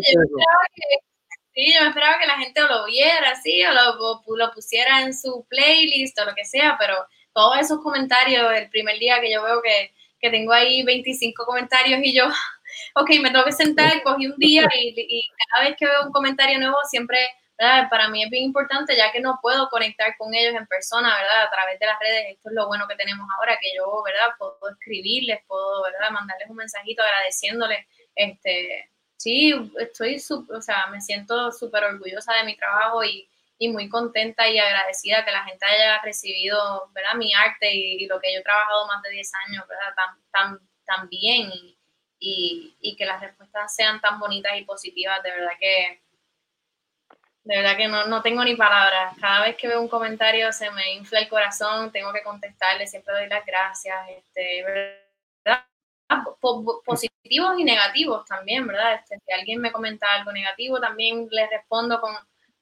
Sí, 1.52 1.74
yo 1.74 1.82
me 1.82 1.88
esperaba 1.88 2.18
que 2.18 2.26
la 2.26 2.38
gente 2.38 2.60
lo 2.62 2.86
viera, 2.86 3.34
sí, 3.42 3.64
o 3.64 3.72
lo, 3.72 4.22
lo, 4.36 4.52
pusiera 4.52 5.02
en 5.02 5.12
su 5.12 5.44
playlist 5.48 6.18
o 6.20 6.24
lo 6.24 6.34
que 6.34 6.44
sea, 6.44 6.76
pero 6.78 6.94
todos 7.34 7.58
esos 7.58 7.82
comentarios, 7.82 8.52
el 8.54 8.70
primer 8.70 8.98
día 8.98 9.20
que 9.20 9.32
yo 9.32 9.42
veo 9.42 9.60
que, 9.60 9.92
que 10.20 10.30
tengo 10.30 10.52
ahí 10.52 10.84
25 10.84 11.44
comentarios 11.44 12.00
y 12.02 12.14
yo, 12.16 12.26
ok, 12.94 13.10
me 13.20 13.30
tengo 13.30 13.44
que 13.44 13.52
sentar, 13.52 14.02
cogí 14.02 14.26
un 14.26 14.36
día 14.38 14.68
y, 14.74 14.94
y 14.96 15.22
cada 15.52 15.68
vez 15.68 15.76
que 15.76 15.86
veo 15.86 16.06
un 16.06 16.12
comentario 16.12 16.58
nuevo 16.58 16.76
siempre 16.88 17.18
Para 17.58 18.08
mí 18.08 18.22
es 18.22 18.30
bien 18.30 18.44
importante 18.44 18.96
ya 18.96 19.10
que 19.10 19.20
no 19.20 19.40
puedo 19.42 19.68
conectar 19.68 20.16
con 20.16 20.32
ellos 20.32 20.54
en 20.54 20.66
persona, 20.68 21.12
¿verdad? 21.12 21.42
A 21.42 21.50
través 21.50 21.80
de 21.80 21.86
las 21.86 21.98
redes, 21.98 22.26
esto 22.36 22.50
es 22.50 22.54
lo 22.54 22.68
bueno 22.68 22.86
que 22.86 22.94
tenemos 22.94 23.26
ahora, 23.36 23.58
que 23.60 23.74
yo, 23.76 24.00
¿verdad? 24.04 24.28
Puedo 24.38 24.56
escribirles, 24.70 25.40
puedo, 25.48 25.82
¿verdad? 25.82 26.10
Mandarles 26.10 26.48
un 26.48 26.56
mensajito 26.56 27.02
agradeciéndoles, 27.02 27.84
este, 28.14 28.90
sí, 29.16 29.52
estoy, 29.80 30.22
o 30.50 30.62
sea, 30.62 30.86
me 30.86 31.00
siento 31.00 31.50
súper 31.50 31.82
orgullosa 31.84 32.32
de 32.34 32.44
mi 32.44 32.56
trabajo 32.56 33.02
y, 33.02 33.28
y, 33.58 33.68
muy 33.68 33.88
contenta 33.88 34.48
y 34.48 34.58
agradecida 34.58 35.24
que 35.24 35.32
la 35.32 35.44
gente 35.44 35.66
haya 35.66 36.00
recibido, 36.02 36.88
¿verdad? 36.94 37.14
Mi 37.14 37.34
arte 37.34 37.74
y, 37.74 38.06
lo 38.06 38.20
que 38.20 38.32
yo 38.32 38.38
he 38.38 38.42
trabajado 38.42 38.86
más 38.86 39.02
de 39.02 39.10
10 39.10 39.32
años, 39.48 39.66
¿verdad? 39.68 39.94
Tan, 39.96 40.16
tan, 40.30 40.68
tan 40.86 41.08
bien 41.08 41.50
y, 42.20 42.76
y 42.80 42.96
que 42.96 43.04
las 43.04 43.20
respuestas 43.20 43.74
sean 43.74 44.00
tan 44.00 44.20
bonitas 44.20 44.52
y 44.56 44.64
positivas, 44.64 45.22
de 45.24 45.30
verdad 45.32 45.52
que 45.58 46.02
de 47.48 47.56
verdad 47.56 47.78
que 47.78 47.88
no, 47.88 48.06
no 48.08 48.20
tengo 48.20 48.44
ni 48.44 48.54
palabras. 48.56 49.16
Cada 49.18 49.46
vez 49.46 49.56
que 49.56 49.68
veo 49.68 49.80
un 49.80 49.88
comentario 49.88 50.52
se 50.52 50.70
me 50.70 50.92
infla 50.92 51.20
el 51.20 51.30
corazón, 51.30 51.90
tengo 51.90 52.12
que 52.12 52.22
contestarle, 52.22 52.86
siempre 52.86 53.14
doy 53.14 53.26
las 53.26 53.44
gracias. 53.46 53.96
Este, 54.10 54.62
¿verdad? 55.42 55.64
Positivos 56.84 57.58
y 57.58 57.64
negativos 57.64 58.26
también, 58.26 58.66
¿verdad? 58.66 58.96
Este, 58.96 59.18
si 59.24 59.32
alguien 59.32 59.62
me 59.62 59.72
comenta 59.72 60.12
algo 60.12 60.30
negativo, 60.30 60.78
también 60.78 61.26
le 61.30 61.48
respondo 61.48 61.98
con, 62.02 62.14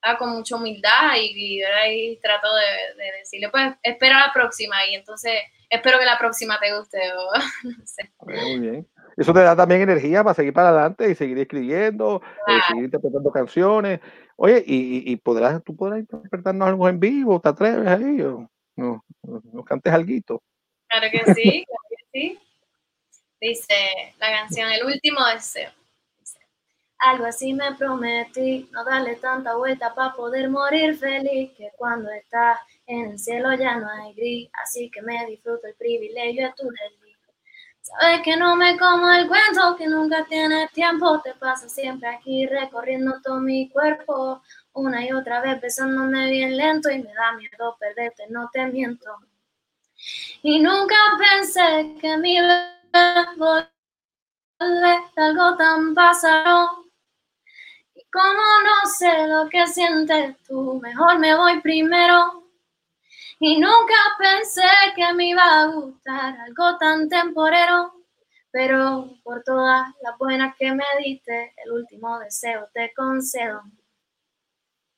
ah, 0.02 0.16
con 0.16 0.30
mucha 0.30 0.54
humildad 0.54 1.16
y, 1.16 1.60
y 1.64 2.16
trato 2.18 2.46
de, 2.54 3.02
de, 3.02 3.12
decirle, 3.18 3.48
pues 3.48 3.74
espera 3.82 4.20
la 4.24 4.32
próxima 4.32 4.86
y 4.86 4.94
entonces 4.94 5.32
espero 5.68 5.98
que 5.98 6.04
la 6.04 6.16
próxima 6.16 6.60
te 6.60 6.76
guste. 6.76 7.00
O, 7.12 7.32
no 7.64 7.86
sé. 7.86 8.12
Muy 8.20 8.60
bien 8.60 8.86
eso 9.16 9.32
te 9.32 9.40
da 9.40 9.56
también 9.56 9.80
energía 9.80 10.22
para 10.22 10.34
seguir 10.34 10.52
para 10.52 10.68
adelante 10.68 11.10
y 11.10 11.14
seguir 11.14 11.38
escribiendo, 11.38 12.20
eh, 12.46 12.58
seguir 12.68 12.84
interpretando 12.84 13.30
canciones. 13.30 14.00
Oye, 14.36 14.62
y, 14.66 15.12
y, 15.12 15.16
podrás, 15.16 15.64
tú 15.64 15.74
podrás 15.74 16.00
interpretarnos 16.00 16.68
algo 16.68 16.88
en 16.88 17.00
vivo, 17.00 17.40
¿te 17.40 17.48
atreves 17.48 17.88
ahí? 17.88 18.20
O, 18.20 18.48
no, 18.76 19.02
no, 19.22 19.64
cantes 19.64 19.92
algo. 19.92 20.42
Claro 20.88 21.10
que 21.10 21.34
sí, 21.34 21.64
claro 21.66 21.88
que 21.90 22.04
sí. 22.12 22.38
Dice 23.40 23.74
la 24.18 24.30
canción 24.30 24.70
El 24.70 24.84
último 24.84 25.20
deseo. 25.32 25.70
algo 26.98 27.26
así 27.26 27.52
me 27.54 27.74
prometí, 27.74 28.68
no 28.72 28.84
darle 28.84 29.16
tanta 29.16 29.56
vuelta 29.56 29.94
para 29.94 30.14
poder 30.14 30.50
morir 30.50 30.96
feliz, 30.96 31.52
que 31.56 31.70
cuando 31.76 32.10
estás 32.10 32.58
en 32.86 33.12
el 33.12 33.18
cielo 33.18 33.54
ya 33.54 33.76
no 33.78 33.88
hay 33.88 34.14
gris, 34.14 34.50
así 34.62 34.90
que 34.90 35.02
me 35.02 35.26
disfruto 35.26 35.66
el 35.66 35.74
privilegio 35.74 36.46
de 36.46 36.52
tu 36.54 36.68
desliz. 36.68 37.05
Sabes 37.86 38.22
que 38.22 38.36
no 38.36 38.56
me 38.56 38.76
como 38.76 39.08
el 39.12 39.28
cuento, 39.28 39.76
que 39.76 39.86
nunca 39.86 40.24
tienes 40.24 40.72
tiempo, 40.72 41.20
te 41.20 41.34
pasa 41.34 41.68
siempre 41.68 42.08
aquí 42.08 42.44
recorriendo 42.44 43.20
todo 43.22 43.38
mi 43.38 43.68
cuerpo, 43.68 44.42
una 44.72 45.06
y 45.06 45.12
otra 45.12 45.40
vez 45.40 45.60
besándome 45.60 46.28
bien 46.28 46.56
lento 46.56 46.90
y 46.90 46.98
me 46.98 47.14
da 47.14 47.32
miedo 47.34 47.76
perderte, 47.78 48.24
no 48.28 48.50
te 48.52 48.66
miento. 48.66 49.16
Y 50.42 50.58
nunca 50.58 50.96
pensé 51.16 51.94
que 52.00 52.16
mi 52.16 52.40
vida 52.40 52.74
algo 55.16 55.56
tan 55.56 55.94
pasado. 55.94 56.86
Y 57.94 58.04
como 58.10 58.32
no 58.32 58.90
sé 58.90 59.28
lo 59.28 59.48
que 59.48 59.64
sientes 59.68 60.36
tú, 60.42 60.80
mejor 60.82 61.20
me 61.20 61.36
voy 61.36 61.60
primero. 61.60 62.45
Y 63.38 63.60
nunca 63.60 63.94
pensé 64.18 64.62
que 64.94 65.12
me 65.14 65.28
iba 65.28 65.42
a 65.42 65.66
gustar 65.66 66.38
algo 66.40 66.78
tan 66.78 67.08
temporero, 67.08 67.92
pero 68.50 69.10
por 69.22 69.42
todas 69.42 69.88
las 70.02 70.16
buenas 70.18 70.56
que 70.56 70.72
me 70.72 70.84
diste, 71.04 71.52
el 71.64 71.72
último 71.72 72.18
deseo 72.18 72.66
te 72.72 72.92
concedo. 72.94 73.62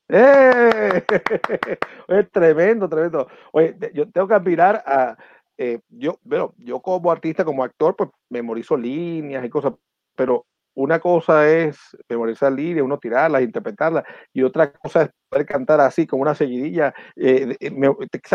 ¡Eh! 0.08 1.04
Es 2.08 2.30
tremendo, 2.30 2.88
tremendo. 2.88 3.28
Oye, 3.52 3.76
yo 3.92 4.10
tengo 4.10 4.28
que 4.28 4.34
admirar 4.34 4.82
a, 4.86 5.16
eh, 5.58 5.80
yo, 5.88 6.18
bueno, 6.22 6.54
yo 6.58 6.80
como 6.80 7.10
artista, 7.10 7.44
como 7.44 7.64
actor, 7.64 7.96
pues 7.96 8.10
memorizo 8.30 8.76
líneas 8.76 9.44
y 9.44 9.50
cosas, 9.50 9.74
pero 10.14 10.46
una 10.74 11.00
cosa 11.00 11.48
es 11.48 11.76
memorizar 12.08 12.52
líneas, 12.52 12.84
uno 12.84 12.98
tirarlas, 12.98 13.42
interpretarlas, 13.42 14.04
y 14.32 14.42
otra 14.42 14.72
cosa 14.72 15.02
es 15.02 15.10
poder 15.28 15.46
cantar 15.46 15.80
así, 15.80 16.06
con 16.06 16.20
una 16.20 16.34
seguidilla, 16.34 16.94
eh, 17.16 17.56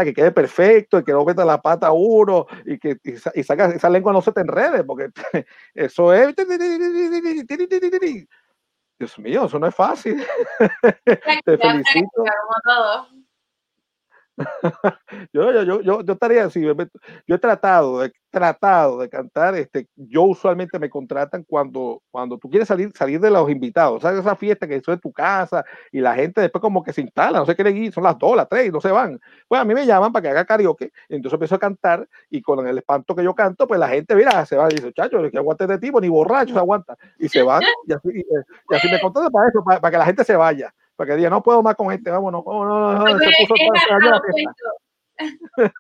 que 0.04 0.14
quede 0.14 0.32
perfecto, 0.32 1.00
y 1.00 1.04
que 1.04 1.12
no 1.12 1.26
meta 1.26 1.46
la 1.46 1.62
pata 1.62 1.92
uno, 1.92 2.46
y 2.66 2.78
que 2.78 2.98
y, 3.04 3.44
saca, 3.44 3.68
esa 3.68 3.90
lengua 3.90 4.14
no 4.14 4.22
se 4.22 4.32
te 4.32 4.42
enrede, 4.42 4.84
porque 4.84 5.10
eso 5.74 6.14
es... 6.14 6.36
Dios 9.00 9.20
mío, 9.20 9.46
eso 9.46 9.60
no 9.60 9.68
es 9.68 9.76
fácil. 9.76 10.24
te 11.46 11.58
felicito. 11.58 12.24
yo, 15.34 15.52
yo, 15.52 15.82
yo, 15.82 16.02
yo, 16.02 16.14
estaría 16.14 16.46
así. 16.46 16.62
Yo 16.62 17.36
he 17.36 17.40
tratado 17.40 18.00
de 18.00 18.12
tratado 18.34 18.98
de 18.98 19.10
cantar, 19.10 19.56
este, 19.56 19.88
yo 19.96 20.24
usualmente 20.24 20.80
me 20.80 20.90
contratan 20.90 21.44
cuando, 21.48 22.02
cuando 22.10 22.40
tú 22.40 22.50
quieres 22.50 22.68
salir, 22.68 22.92
salir 22.96 23.20
de 23.20 23.30
los 23.30 23.48
invitados, 23.48 24.02
¿sabes? 24.02 24.22
Esa 24.22 24.36
fiesta 24.36 24.68
que 24.68 24.78
eso 24.78 24.92
es 24.92 25.00
tu 25.00 25.14
casa 25.14 25.64
y 25.92 26.00
la 26.00 26.16
gente 26.16 26.42
después 26.42 26.60
como 26.60 26.82
que 26.82 26.92
se 26.92 27.02
instala, 27.02 27.38
no 27.38 27.46
sé 27.46 27.56
qué 27.56 27.70
ir, 27.70 27.94
son 27.94 28.04
las 28.04 28.18
dos, 28.18 28.36
las 28.36 28.50
tres 28.50 28.74
no 28.74 28.82
se 28.82 28.90
van. 28.90 29.20
Pues 29.48 29.62
a 29.62 29.66
mí 29.66 29.76
me 29.76 29.86
llaman 29.86 30.12
para 30.12 30.24
que 30.24 30.30
haga 30.30 30.46
karaoke, 30.46 30.92
entonces 31.10 31.34
empiezo 31.34 31.54
a 31.54 31.60
cantar 31.60 32.10
y 32.32 32.42
con 32.42 32.66
el 32.66 32.76
espanto 32.76 33.16
que 33.16 33.24
yo 33.24 33.36
canto, 33.36 33.68
pues 33.68 33.80
la 33.80 33.88
gente, 33.88 34.16
mira, 34.16 34.44
se 34.48 34.58
va 34.58 34.68
y 34.72 34.78
dice, 34.78 34.92
chacho, 34.94 35.22
que 35.30 35.38
aguante 35.38 35.68
de 35.68 35.78
tipo, 35.78 36.02
ni 36.02 36.10
borracho 36.10 36.54
se 36.54 36.60
aguanta, 36.60 36.98
y 37.20 37.30
se 37.30 37.44
van, 37.44 37.62
y 37.86 37.94
así, 37.94 38.10
y, 38.10 38.76
así 38.76 38.88
me 38.90 39.00
contratan 39.00 39.32
para 39.32 39.50
eso, 39.50 39.64
para, 39.64 39.92
que 39.92 39.98
la 40.00 40.06
gente 40.06 40.24
se 40.24 40.36
vaya, 40.36 40.74
para 41.04 41.16
que 41.16 41.18
diga, 41.18 41.30
no 41.30 41.44
puedo 41.44 41.62
más 41.62 41.76
con 41.76 41.92
este, 41.92 42.10
vámonos, 42.10 42.44
no, 42.46 42.66
no, 42.66 42.94
no, 42.94 43.20
se 43.20 43.26
puso 43.40 43.56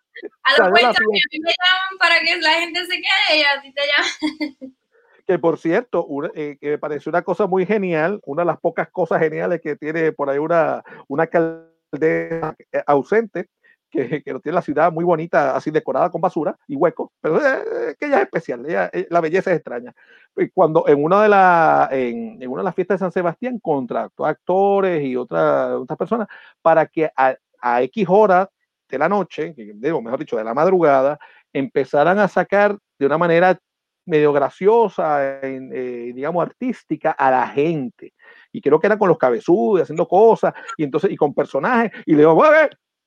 A 0.43 0.69
los 0.69 0.79
que 0.79 0.85
a 0.85 0.91
mí 0.91 1.19
me 1.41 1.49
llaman 1.49 1.97
para 1.97 2.19
que 2.19 2.39
la 2.39 2.51
gente 2.51 2.85
se 2.85 2.95
quede 2.95 3.39
y 3.39 3.41
a 3.41 3.61
ti 3.61 3.73
te 3.73 3.81
llaman. 3.81 4.73
Que 5.25 5.39
por 5.39 5.57
cierto, 5.57 6.05
eh, 6.35 6.57
que 6.59 6.71
me 6.71 6.77
pareció 6.77 7.09
una 7.09 7.21
cosa 7.21 7.47
muy 7.47 7.65
genial, 7.65 8.19
una 8.25 8.41
de 8.41 8.47
las 8.47 8.59
pocas 8.59 8.89
cosas 8.91 9.21
geniales 9.21 9.61
que 9.61 9.77
tiene 9.77 10.11
por 10.11 10.29
ahí 10.29 10.37
una, 10.37 10.83
una 11.07 11.23
alcaldesa 11.23 12.57
eh, 12.73 12.83
ausente, 12.85 13.47
que, 13.89 14.21
que 14.21 14.33
tiene 14.41 14.55
la 14.55 14.61
ciudad 14.61 14.91
muy 14.91 15.05
bonita, 15.05 15.55
así 15.55 15.71
decorada 15.71 16.09
con 16.09 16.19
basura 16.19 16.57
y 16.67 16.75
huecos, 16.75 17.09
pero 17.21 17.37
eh, 17.37 17.95
que 17.97 18.07
ella 18.07 18.17
es 18.17 18.23
especial, 18.23 18.67
la 19.09 19.21
belleza 19.21 19.51
es 19.51 19.57
extraña. 19.57 19.95
Y 20.35 20.49
cuando 20.49 20.87
en 20.87 21.03
una 21.03 21.21
de, 21.21 21.29
la, 21.29 21.89
en, 21.91 22.47
una 22.47 22.61
de 22.61 22.65
las 22.65 22.75
fiestas 22.75 22.99
de 22.99 23.05
San 23.05 23.11
Sebastián 23.11 23.59
contrató 23.59 24.25
actores 24.25 25.03
y 25.03 25.15
otras 25.15 25.73
otras 25.73 25.97
personas 25.97 26.27
para 26.61 26.87
que 26.87 27.11
a, 27.15 27.35
a 27.61 27.81
X 27.83 28.05
horas 28.09 28.49
de 28.89 28.97
la 28.97 29.09
noche, 29.09 29.55
mejor 29.57 30.19
dicho, 30.19 30.37
de 30.37 30.43
la 30.43 30.53
madrugada, 30.53 31.19
empezaran 31.51 32.19
a 32.19 32.27
sacar 32.27 32.77
de 32.99 33.05
una 33.05 33.17
manera 33.17 33.59
medio 34.05 34.33
graciosa, 34.33 35.41
eh, 35.43 36.11
digamos, 36.13 36.45
artística 36.45 37.11
a 37.11 37.31
la 37.31 37.47
gente. 37.47 38.13
Y 38.51 38.61
creo 38.61 38.79
que 38.79 38.87
era 38.87 38.97
con 38.97 39.09
los 39.09 39.17
cabezudos, 39.17 39.83
haciendo 39.83 40.07
cosas, 40.07 40.53
y 40.77 40.83
entonces, 40.83 41.11
y 41.11 41.15
con 41.15 41.33
personajes, 41.33 41.91
y 42.05 42.11
le 42.11 42.19
digo, 42.19 42.35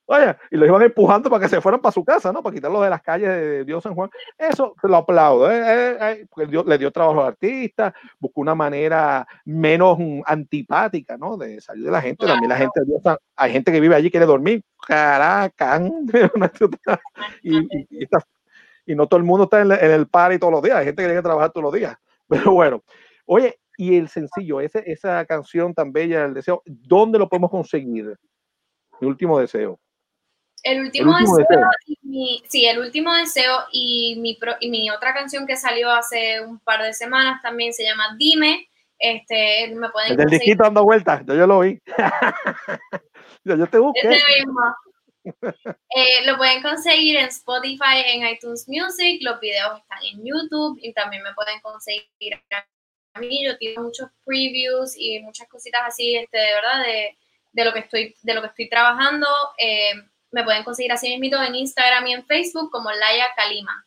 Oye, 0.09 0.37
y 0.53 0.57
los 0.57 0.69
iban 0.69 0.83
empujando 0.83 1.29
para 1.29 1.43
que 1.43 1.49
se 1.49 1.61
fueran 1.61 1.81
para 1.81 1.93
su 1.93 2.05
casa, 2.05 2.33
¿no? 2.33 2.41
Para 2.41 2.55
quitarlos 2.55 2.83
de 2.83 2.91
las 2.91 3.03
calles 3.03 3.29
de 3.29 3.65
Dios 3.65 3.83
San 3.83 3.95
Juan. 3.95 4.09
Eso 4.39 4.77
lo 4.85 4.97
aplaudo, 4.97 5.51
¿eh? 5.51 5.61
eh, 5.67 6.27
eh 6.37 6.47
Dios, 6.47 6.65
le 6.65 6.79
dio 6.79 6.93
trabajo 6.93 7.15
a 7.15 7.17
los 7.17 7.29
artistas, 7.33 7.93
buscó 8.21 8.41
una 8.41 8.55
manera 8.55 9.27
menos 9.45 9.99
antipática, 10.25 11.17
¿no? 11.17 11.37
De 11.37 11.61
salir 11.61 11.85
de 11.87 11.91
la 11.91 12.01
gente. 12.01 12.25
También 12.25 12.49
la 12.49 12.57
gente, 12.57 12.81
Dios, 12.87 13.03
hay 13.35 13.53
gente 13.53 13.73
que 13.73 13.81
vive 13.81 13.97
allí 13.97 14.11
quiere 14.11 14.27
dormir. 14.27 14.63
Caracán. 14.87 15.91
y, 17.43 17.59
y, 17.59 18.09
y, 18.87 18.95
no 18.95 19.09
todo 19.09 19.19
el 19.19 19.25
mundo 19.25 19.45
está 19.45 19.63
en, 19.63 19.73
el 19.73 20.07
party 20.07 20.39
todos 20.39 20.53
los 20.53 20.63
días. 20.63 20.77
Hay 20.77 20.85
gente 20.85 21.03
que 21.03 21.09
tiene 21.09 21.19
que 21.19 21.25
trabajar 21.25 21.51
todos 21.51 21.65
los 21.65 21.73
días. 21.73 21.97
Pero 22.29 22.53
bueno, 22.53 22.85
oye, 23.25 23.59
y 23.77 23.97
el 23.97 24.09
sencillo, 24.09 24.61
esa 24.61 25.25
canción 25.25 25.75
tan 25.75 25.93
bella, 25.93 26.25
el 26.25 26.35
deseo, 26.35 26.63
¿dónde 26.65 27.19
lo 27.19 27.29
podemos 27.29 27.51
conseguir? 27.51 28.17
Mi 29.01 29.09
último 29.09 29.41
deseo. 29.41 29.81
El 30.67 30.81
último, 30.81 31.17
deseo, 31.17 31.71
y 31.87 31.99
mi, 32.03 32.43
sí, 32.49 32.67
el 32.67 32.81
último 32.81 33.15
deseo 33.15 33.67
y 33.71 34.17
mi, 34.19 34.37
y 34.59 34.69
mi 34.69 34.91
otra 34.91 35.15
canción 35.15 35.47
que 35.47 35.57
salió 35.57 35.93
hace 35.93 36.41
un 36.41 36.59
par 36.59 36.83
de 36.83 36.93
semanas 36.93 37.41
también 37.41 37.73
se 37.73 37.85
llama 37.85 38.17
Dime. 38.19 38.69
Este, 38.99 39.73
me 39.77 39.91
pueden 39.91 40.11
el 40.11 40.17
del 40.17 40.29
disquito 40.29 40.65
dando 40.65 40.83
vueltas, 40.83 41.23
yo, 41.25 41.37
yo 41.37 41.47
lo 41.47 41.61
vi. 41.61 41.81
yo, 43.45 43.55
yo, 43.55 43.67
te 43.69 43.79
busqué. 43.79 44.19
Eh, 45.25 46.27
lo 46.27 46.37
pueden 46.37 46.63
conseguir 46.63 47.17
en 47.17 47.27
Spotify, 47.27 48.03
en 48.05 48.27
iTunes 48.27 48.67
Music, 48.67 49.21
los 49.21 49.39
videos 49.39 49.79
están 49.79 49.99
en 50.03 50.25
YouTube 50.25 50.81
y 50.83 50.93
también 50.93 51.23
me 51.23 51.33
pueden 51.35 51.61
conseguir 51.61 52.43
a 52.51 53.21
mí. 53.21 53.45
Yo 53.45 53.57
tengo 53.57 53.85
muchos 53.85 54.09
previews 54.25 54.97
y 54.97 55.21
muchas 55.21 55.47
cositas 55.47 55.83
así, 55.87 56.17
este, 56.17 56.39
de 56.39 56.55
verdad, 56.55 56.83
de, 56.83 57.17
de 57.53 57.65
lo 57.65 57.73
que 57.73 57.81
estoy, 57.81 58.17
de 58.21 58.35
lo 58.35 58.41
que 58.41 58.49
estoy 58.49 58.69
trabajando. 58.69 59.29
Eh, 59.59 59.93
me 60.37 60.45
pueden 60.45 60.65
conseguir 60.65 60.93
así 60.93 61.19
mismo 61.19 61.43
en 61.43 61.55
Instagram 61.55 62.07
y 62.07 62.13
en 62.13 62.27
Facebook 62.27 62.71
como 62.71 62.91
Laia 62.91 63.27
Kalima. 63.35 63.87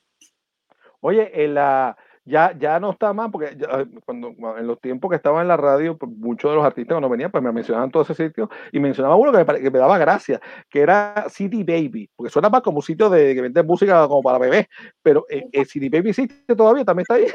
Oye, 0.99 1.47
la, 1.47 1.95
ya, 2.25 2.55
ya 2.57 2.79
no 2.79 2.91
está 2.91 3.13
más, 3.13 3.29
porque 3.31 3.55
cuando, 4.03 4.33
en 4.57 4.65
los 4.65 4.81
tiempos 4.81 5.11
que 5.11 5.15
estaba 5.15 5.43
en 5.43 5.47
la 5.47 5.57
radio, 5.57 5.95
pues, 5.95 6.11
muchos 6.11 6.49
de 6.51 6.55
los 6.55 6.65
artistas 6.65 6.95
cuando 6.95 7.07
venían, 7.07 7.29
pues 7.29 7.43
me 7.43 7.51
mencionaban 7.51 7.91
todo 7.91 8.01
ese 8.01 8.15
sitio 8.15 8.49
y 8.71 8.79
mencionaba 8.79 9.15
uno 9.15 9.31
que 9.31 9.37
me, 9.37 9.61
que 9.61 9.69
me 9.69 9.79
daba 9.79 9.99
gracia, 9.99 10.41
que 10.69 10.81
era 10.81 11.27
CD 11.29 11.63
Baby, 11.63 12.09
porque 12.15 12.31
suena 12.31 12.49
más 12.49 12.61
como 12.61 12.81
sitio 12.81 13.09
de 13.11 13.35
que 13.35 13.41
vende 13.41 13.61
música 13.61 14.07
como 14.07 14.23
para 14.23 14.39
bebés, 14.39 14.67
pero 15.03 15.25
el, 15.29 15.39
eh, 15.39 15.49
eh, 15.51 15.65
CD 15.65 15.87
Baby 15.89 16.09
existe 16.09 16.55
todavía, 16.55 16.83
también 16.83 17.03
está 17.03 17.13
ahí. 17.13 17.27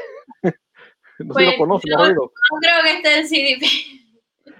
no 1.19 1.33
si 1.33 1.45
lo 1.45 1.51
pues, 1.57 1.69
no, 1.69 2.05
no 2.05 2.29
creo 2.59 2.83
que 2.83 2.91
esté 2.91 3.19
en 3.19 3.27
CD 3.27 3.55
Baby. 3.55 4.04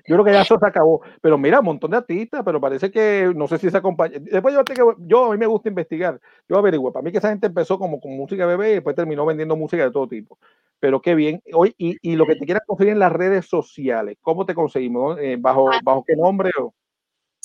Yo 0.07 0.15
creo 0.15 0.26
que 0.26 0.34
ya 0.34 0.41
eso 0.41 0.57
se 0.60 0.68
acabó. 0.68 1.02
Pero 1.22 1.38
mira, 1.38 1.60
un 1.60 1.65
montón 1.65 1.91
de 1.91 1.98
artistas, 1.98 2.41
pero 2.45 2.61
parece 2.61 2.91
que 2.91 3.32
no 3.36 3.48
sé 3.48 3.57
si 3.57 3.69
se 3.69 3.77
acompaña. 3.77 4.19
Después 4.19 4.53
yo, 4.53 4.95
yo 4.99 5.26
a 5.26 5.32
mí 5.32 5.38
me 5.38 5.48
gusta 5.48 5.69
investigar. 5.69 6.19
Yo 6.48 6.57
averiguo. 6.57 6.91
Para 6.91 7.03
mí 7.03 7.11
que 7.11 7.18
esa 7.18 7.30
gente 7.30 7.48
empezó 7.48 7.80
como 7.80 7.99
con 7.99 8.15
música 8.15 8.45
bebé 8.45 8.72
y 8.72 8.73
después 8.76 8.95
terminó 8.95 9.26
vendiendo 9.26 9.56
música 9.56 9.84
de 9.84 9.91
todo 9.91 10.07
tipo. 10.07 10.38
Pero 10.80 11.02
qué 11.02 11.15
bien. 11.15 11.41
Hoy, 11.53 11.73
y, 11.77 11.98
y 12.02 12.15
lo 12.15 12.26
que 12.26 12.36
te 12.36 12.45
quieras 12.45 12.64
conseguir 12.65 12.94
en 12.94 12.99
las 12.99 13.11
redes 13.11 13.48
sociales, 13.48 14.18
¿cómo 14.22 14.45
te 14.45 14.53
conseguimos? 14.53 15.18
Eh, 15.19 15.38
¿bajo, 15.40 15.69
¿Bajo 15.84 16.03
qué 16.06 16.15
nombre? 16.15 16.52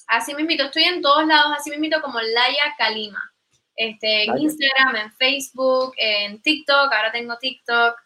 Así 0.09 0.35
mismo, 0.35 0.51
estoy 0.65 0.85
en 0.85 1.01
todos 1.01 1.27
lados, 1.27 1.53
así 1.57 1.71
mismo 1.79 2.01
como 2.03 2.21
Laia 2.21 2.75
Kalima. 2.77 3.23
Este, 3.77 4.25
en 4.25 4.37
Instagram, 4.37 4.97
en 4.97 5.13
Facebook, 5.13 5.93
en 5.97 6.43
TikTok, 6.43 6.93
ahora 6.93 7.13
tengo 7.13 7.39
TikTok. 7.39 7.97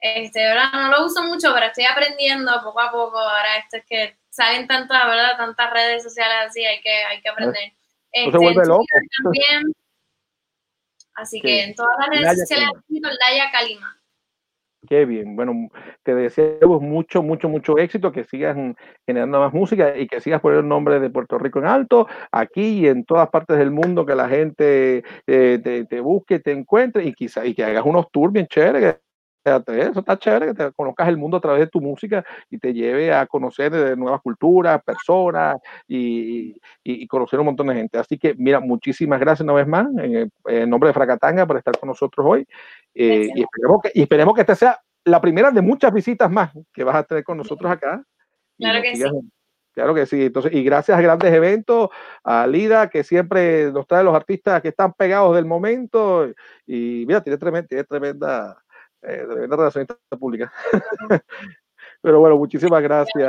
Este, 0.00 0.40
¿verdad? 0.40 0.72
No 0.72 0.90
lo 0.90 1.06
uso 1.06 1.22
mucho, 1.24 1.52
pero 1.52 1.66
estoy 1.66 1.84
aprendiendo 1.84 2.50
poco 2.64 2.80
a 2.80 2.90
poco. 2.90 3.18
Ahora 3.18 3.58
esto 3.58 3.76
es 3.76 3.84
que 3.84 4.16
salen 4.30 4.66
tantas, 4.66 5.06
¿verdad? 5.06 5.36
Tantas 5.36 5.70
redes 5.72 6.02
sociales 6.02 6.48
así, 6.48 6.64
hay 6.64 6.80
que, 6.80 7.04
hay 7.04 7.20
que 7.20 7.28
aprender. 7.28 7.72
Este, 8.10 8.38
vuelve 8.38 8.64
loco. 8.66 8.84
También. 9.22 9.72
Así 11.14 11.40
que 11.40 11.64
en 11.64 11.74
todas 11.74 11.96
las 11.98 12.08
redes 12.08 12.40
sociales 12.40 12.70
Laia 12.88 13.50
Kalima. 13.50 14.00
Qué 14.88 15.04
bien. 15.04 15.36
Bueno, 15.36 15.68
te 16.02 16.14
deseamos 16.14 16.80
mucho, 16.80 17.22
mucho, 17.22 17.50
mucho 17.50 17.76
éxito, 17.76 18.10
que 18.10 18.24
sigas 18.24 18.56
generando 19.06 19.40
más 19.40 19.52
música 19.52 19.94
y 19.98 20.06
que 20.06 20.22
sigas 20.22 20.40
poniendo 20.40 20.62
el 20.62 20.68
nombre 20.68 20.98
de 20.98 21.10
Puerto 21.10 21.36
Rico 21.36 21.58
en 21.58 21.66
alto, 21.66 22.08
aquí 22.32 22.80
y 22.80 22.88
en 22.88 23.04
todas 23.04 23.28
partes 23.28 23.58
del 23.58 23.70
mundo, 23.70 24.06
que 24.06 24.14
la 24.14 24.30
gente 24.30 25.04
eh, 25.26 25.60
te, 25.62 25.84
te, 25.84 26.00
busque, 26.00 26.38
te 26.38 26.52
encuentre 26.52 27.04
y 27.04 27.12
quizá 27.12 27.44
y 27.44 27.54
que 27.54 27.64
hagas 27.64 27.84
unos 27.84 28.10
tours 28.10 28.32
bien 28.32 28.46
chéveres 28.46 28.96
eso 29.44 30.00
está 30.00 30.18
chévere 30.18 30.46
que 30.48 30.54
te 30.54 30.72
conozcas 30.72 31.08
el 31.08 31.16
mundo 31.16 31.38
a 31.38 31.40
través 31.40 31.60
de 31.60 31.66
tu 31.66 31.80
música 31.80 32.24
y 32.50 32.58
te 32.58 32.72
lleve 32.72 33.12
a 33.12 33.26
conocer 33.26 33.96
nuevas 33.96 34.20
culturas, 34.20 34.82
personas 34.82 35.56
y, 35.88 36.56
y, 36.84 37.06
conocer 37.06 37.40
un 37.40 37.46
montón 37.46 37.68
de 37.68 37.74
gente. 37.74 37.98
Así 37.98 38.18
que, 38.18 38.34
mira, 38.34 38.60
muchísimas 38.60 39.18
gracias 39.18 39.44
una 39.44 39.54
vez 39.54 39.66
más 39.66 39.86
en, 39.98 40.30
en 40.46 40.70
nombre 40.70 40.88
de 40.88 40.94
Fracatanga 40.94 41.46
por 41.46 41.56
estar 41.56 41.78
con 41.78 41.88
nosotros 41.88 42.26
hoy. 42.28 42.46
Eh, 42.94 43.30
y, 43.34 43.42
esperemos 43.42 43.80
que, 43.82 43.92
y 43.94 44.02
esperemos 44.02 44.34
que 44.34 44.40
esta 44.42 44.54
sea 44.54 44.78
la 45.04 45.20
primera 45.20 45.50
de 45.50 45.62
muchas 45.62 45.92
visitas 45.92 46.30
más 46.30 46.52
que 46.72 46.84
vas 46.84 46.96
a 46.96 47.04
tener 47.04 47.24
con 47.24 47.38
nosotros 47.38 47.70
acá. 47.70 48.04
Claro 48.58 48.82
que 48.82 48.96
sí. 48.96 49.04
Claro 49.72 49.94
que 49.94 50.04
sí. 50.04 50.26
Entonces, 50.26 50.52
y 50.52 50.62
gracias 50.64 50.98
a 50.98 51.00
grandes 51.00 51.32
eventos, 51.32 51.88
a 52.24 52.46
Lida, 52.46 52.90
que 52.90 53.04
siempre 53.04 53.72
nos 53.72 53.86
trae 53.86 54.04
los 54.04 54.14
artistas 54.14 54.60
que 54.60 54.68
están 54.68 54.92
pegados 54.92 55.34
del 55.36 55.46
momento. 55.46 56.28
Y 56.66 57.04
mira, 57.06 57.22
tiene 57.22 57.38
tremenda, 57.38 57.68
tiene 57.68 57.84
tremenda 57.84 58.62
eh, 59.02 59.26
la 59.26 59.56
relacionista 59.56 59.96
pública. 60.18 60.52
Pero 62.02 62.20
bueno, 62.20 62.36
muchísimas 62.36 62.82
gracias, 62.82 63.28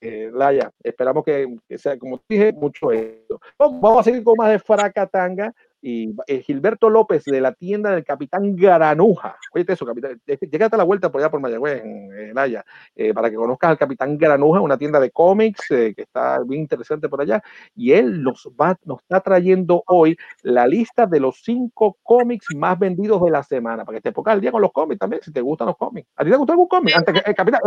eh, 0.00 0.30
Laya. 0.32 0.70
Esperamos 0.82 1.24
que, 1.24 1.58
sea, 1.78 1.98
como 1.98 2.20
dije, 2.28 2.52
mucho 2.52 2.92
éxito. 2.92 3.40
Vamos 3.58 4.00
a 4.00 4.02
seguir 4.02 4.22
con 4.22 4.34
más 4.36 4.50
de 4.50 4.58
Fracatanga 4.58 5.52
y 5.86 6.16
eh, 6.26 6.40
Gilberto 6.40 6.88
López 6.88 7.24
de 7.24 7.42
la 7.42 7.52
tienda 7.52 7.90
del 7.90 8.04
Capitán 8.04 8.56
Garanuja. 8.56 9.36
Oye, 9.52 9.66
eso, 9.68 9.84
Capitán, 9.84 10.18
llegate 10.26 10.76
a 10.76 10.78
la 10.78 10.84
vuelta 10.84 11.12
por 11.12 11.20
allá 11.20 11.30
por 11.30 11.40
Mayagüez, 11.40 11.84
en, 11.84 12.38
Haya, 12.38 12.64
eh, 12.96 13.12
para 13.12 13.28
que 13.28 13.36
conozcas 13.36 13.72
al 13.72 13.76
Capitán 13.76 14.16
Granuja, 14.16 14.60
una 14.60 14.78
tienda 14.78 14.98
de 14.98 15.10
cómics 15.10 15.70
eh, 15.70 15.92
que 15.94 16.02
está 16.02 16.40
bien 16.40 16.62
interesante 16.62 17.06
por 17.06 17.20
allá. 17.20 17.42
Y 17.76 17.92
él 17.92 18.22
nos, 18.22 18.48
va, 18.58 18.78
nos 18.86 19.00
está 19.02 19.20
trayendo 19.20 19.82
hoy 19.86 20.16
la 20.40 20.66
lista 20.66 21.04
de 21.04 21.20
los 21.20 21.42
cinco 21.44 21.98
cómics 22.02 22.46
más 22.56 22.78
vendidos 22.78 23.22
de 23.22 23.30
la 23.30 23.42
semana, 23.42 23.84
para 23.84 23.98
que 23.98 24.02
te 24.02 24.12
pongas 24.12 24.32
al 24.32 24.40
día 24.40 24.52
con 24.52 24.62
los 24.62 24.72
cómics 24.72 24.98
también, 24.98 25.20
si 25.22 25.34
te 25.34 25.42
gustan 25.42 25.66
los 25.66 25.76
cómics. 25.76 26.08
¿A 26.16 26.24
ti 26.24 26.30
te 26.30 26.36
gusta 26.36 26.54
algún 26.54 26.68
cómic? 26.68 26.96
Antes 26.96 27.22
que, 27.22 27.34
Capitán, 27.34 27.60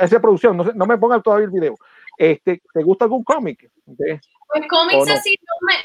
esa 0.00 0.20
producción, 0.20 0.56
no, 0.56 0.64
no 0.64 0.84
me 0.84 0.98
pongan 0.98 1.22
todavía 1.22 1.44
el 1.44 1.52
video. 1.52 1.76
Este, 2.18 2.60
¿Te 2.74 2.82
gusta 2.82 3.04
algún 3.04 3.22
cómic? 3.22 3.70
Pues 4.54 4.68
cómics 4.68 5.08
así, 5.10 5.34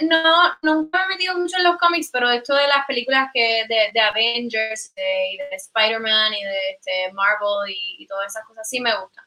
no, 0.01 0.23
no, 0.23 0.57
nunca 0.61 0.99
me 0.99 1.13
he 1.13 1.17
metido 1.17 1.37
mucho 1.37 1.57
en 1.57 1.63
los 1.63 1.77
cómics, 1.77 2.09
pero 2.11 2.29
esto 2.29 2.53
de 2.53 2.67
las 2.67 2.85
películas 2.85 3.29
que 3.33 3.63
de, 3.67 3.91
de 3.93 3.99
Avengers 3.99 4.93
de, 4.93 5.31
y 5.33 5.37
de 5.37 5.55
Spider-Man 5.55 6.33
y 6.33 6.43
de 6.43 6.69
este, 6.71 7.13
Marvel 7.13 7.69
y, 7.69 7.95
y, 7.99 8.07
todas 8.07 8.27
esas 8.27 8.45
cosas 8.45 8.67
sí 8.67 8.79
me 8.81 8.91
gustan. 8.99 9.23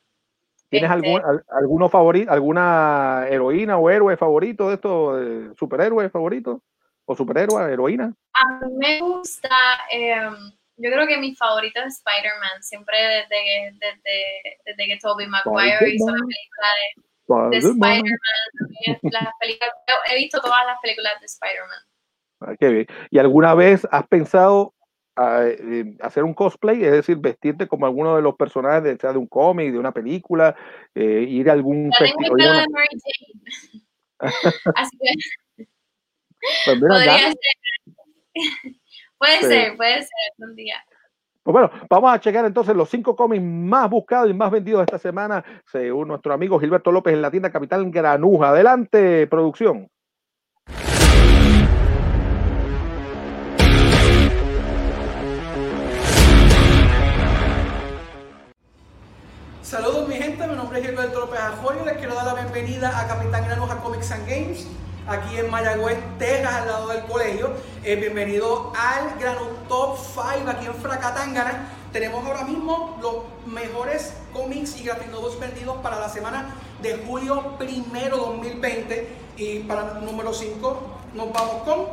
¿Tienes 0.69 0.91
Este- 0.91 1.07
algún, 1.09 1.25
al- 1.25 1.45
alguno 1.59 1.89
favorito, 1.89 2.31
alguna 2.31 3.27
heroína 3.29 3.79
o 3.79 3.89
héroe 3.91 4.17
favorito 4.17 4.69
de 4.69 4.75
estos, 4.75 5.21
eh, 5.23 5.55
superhéroe 5.59 6.11
favorito? 6.11 6.63
¿O 7.07 7.17
superhéroe, 7.17 7.73
heroína? 7.73 8.13
A 8.35 8.67
mí 8.67 8.73
me 8.77 9.01
gusta, 9.01 9.49
em, 9.91 10.35
yo 10.77 10.91
creo 10.93 11.07
que 11.07 11.17
mi 11.19 11.35
favorito 11.35 11.81
es 11.81 11.97
Spider-Man, 11.97 12.63
siempre 12.63 12.97
desde 13.03 13.29
que, 13.45 13.71
desde, 13.73 14.59
desde 14.65 14.87
que 14.87 14.99
Tobey 15.01 15.27
Maguire 15.27 15.91
hizo 15.91 16.07
la 16.07 16.13
película 16.13 16.69
de 16.97 17.03
Spider-Man. 17.35 18.03
Películas- 19.41 19.75
he 20.11 20.15
visto 20.17 20.41
todas 20.41 20.67
las 20.67 20.79
películas 20.81 21.13
de 21.21 21.27
Spider-Man. 21.27 21.79
Ah, 22.41 22.55
qué 22.59 22.69
bien. 22.69 22.87
¿Y 23.11 23.19
alguna 23.19 23.55
vez 23.55 23.87
has 23.91 24.07
pensado 24.07 24.75
ah, 25.17 25.43
eh, 25.47 25.97
hacer 26.01 26.25
un 26.25 26.35
cosplay? 26.35 26.83
Es 26.85 26.93
decir, 26.93 27.17
vestirte 27.19 27.67
como 27.69 27.87
alguno 27.87 28.17
de 28.17 28.23
los 28.23 28.35
personajes 28.37 28.83
de, 28.85 28.97
sea 28.97 29.13
de 29.13 29.19
un 29.19 29.27
cómic, 29.27 29.73
de 29.73 29.79
una 29.79 29.93
película, 29.93 30.55
eh, 30.95 31.25
ir 31.29 31.51
a 31.51 31.53
algún 31.53 31.91
Ya 31.91 31.99
tengo 31.99 32.11
el 32.21 32.27
festival. 32.27 32.39
pelo 32.39 32.53
de 32.53 32.67
Mary 32.69 32.89
Jane. 33.05 33.85
Así 34.77 34.99
que 34.99 35.67
Pues 36.65 36.77
mira, 36.81 36.95
podría 36.95 37.19
ser. 37.19 37.37
Puede 39.19 39.39
Sí. 39.41 39.47
ser, 39.47 39.77
puede 39.77 39.99
ser 40.01 40.09
un 40.39 40.57
día. 40.57 40.83
Pues 41.51 41.69
bueno, 41.69 41.87
vamos 41.91 42.15
a 42.15 42.21
checar 42.21 42.45
entonces 42.45 42.77
los 42.77 42.89
cinco 42.89 43.17
cómics 43.17 43.43
más 43.43 43.91
buscados 43.91 44.31
y 44.31 44.35
más 44.35 44.53
vendidos 44.53 44.83
esta 44.83 45.01
semana, 45.01 45.45
según 45.67 46.07
nuestro 46.07 46.33
amigo 46.33 46.61
Gilberto 46.61 46.93
López 46.93 47.13
en 47.13 47.23
la 47.23 47.31
tienda 47.33 47.51
Capital 47.51 47.91
Granuja. 47.91 48.51
Adelante, 48.51 49.27
producción. 49.27 49.89
Saludos 59.63 60.09
mi 60.09 60.15
gente, 60.15 60.47
mi 60.47 60.55
nombre 60.55 60.79
es 60.79 60.87
Gilberto 60.87 61.19
López 61.19 61.41
Arroyo, 61.41 61.85
les 61.85 61.97
quiero 61.97 62.15
dar 62.15 62.27
la 62.27 62.35
bienvenida 62.35 62.97
a 62.97 63.09
Capitán 63.09 63.45
Granuja 63.45 63.77
Comics 63.79 64.13
and 64.13 64.29
Games, 64.29 64.69
aquí 65.07 65.37
en 65.37 65.51
Mayagüez, 65.51 65.99
Texas, 66.19 66.53
al 66.55 66.67
lado 66.69 66.89
del 66.89 67.05
colegio. 67.05 67.51
Eh, 67.85 67.97
bienvenido 67.97 68.73
al 68.77 69.19
Granu 69.19 69.47
Top 69.69 69.99
5 69.99 70.51
aquí 70.51 70.67
en 70.67 70.75
Fracatangana. 70.75 71.69
Tenemos 71.93 72.25
ahora 72.25 72.45
mismo 72.45 72.99
los 73.01 73.53
mejores 73.53 74.15
cómics 74.33 74.77
y 74.77 74.85
graphic 74.85 75.11
novels 75.11 75.39
vendidos 75.39 75.77
para 75.79 75.99
la 75.99 76.09
semana 76.09 76.55
de 76.83 77.03
julio 77.07 77.57
primero 77.59 78.17
2020 78.17 79.09
y 79.37 79.61
para 79.61 79.99
el 79.99 80.05
número 80.05 80.33
5 80.33 80.83
nos 81.15 81.33
vamos 81.33 81.63
con 81.65 81.87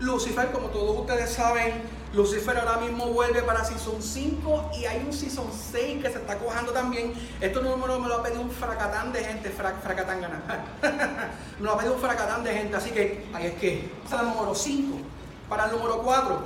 Lucifer, 0.00 0.50
como 0.50 0.68
todos 0.68 1.00
ustedes 1.00 1.30
saben, 1.30 1.82
Lucifer 2.12 2.58
ahora 2.58 2.78
mismo 2.78 3.06
vuelve 3.06 3.40
para 3.42 3.64
Season 3.64 4.02
5 4.02 4.70
y 4.80 4.84
hay 4.84 5.04
un 5.06 5.12
Season 5.12 5.46
6 5.72 6.02
que 6.02 6.10
se 6.10 6.18
está 6.18 6.38
cojando 6.38 6.72
también. 6.72 7.12
Este 7.40 7.62
número 7.62 8.00
me 8.00 8.08
lo 8.08 8.16
ha 8.16 8.22
pedido 8.22 8.40
un 8.40 8.50
fracatán 8.50 9.12
de 9.12 9.22
gente, 9.22 9.50
frac, 9.50 9.80
fracatán 9.80 10.20
gana. 10.20 10.42
me 11.58 11.64
lo 11.64 11.72
ha 11.72 11.78
pedido 11.78 11.94
un 11.94 12.00
fracatán 12.00 12.42
de 12.42 12.52
gente, 12.52 12.76
así 12.76 12.90
que 12.90 13.26
ahí 13.32 13.46
es 13.46 13.54
que. 13.54 13.92
Es 14.04 14.12
el 14.12 14.26
número 14.26 14.54
5. 14.54 14.98
Para 15.48 15.66
el 15.66 15.72
número 15.72 16.02
4, 16.02 16.40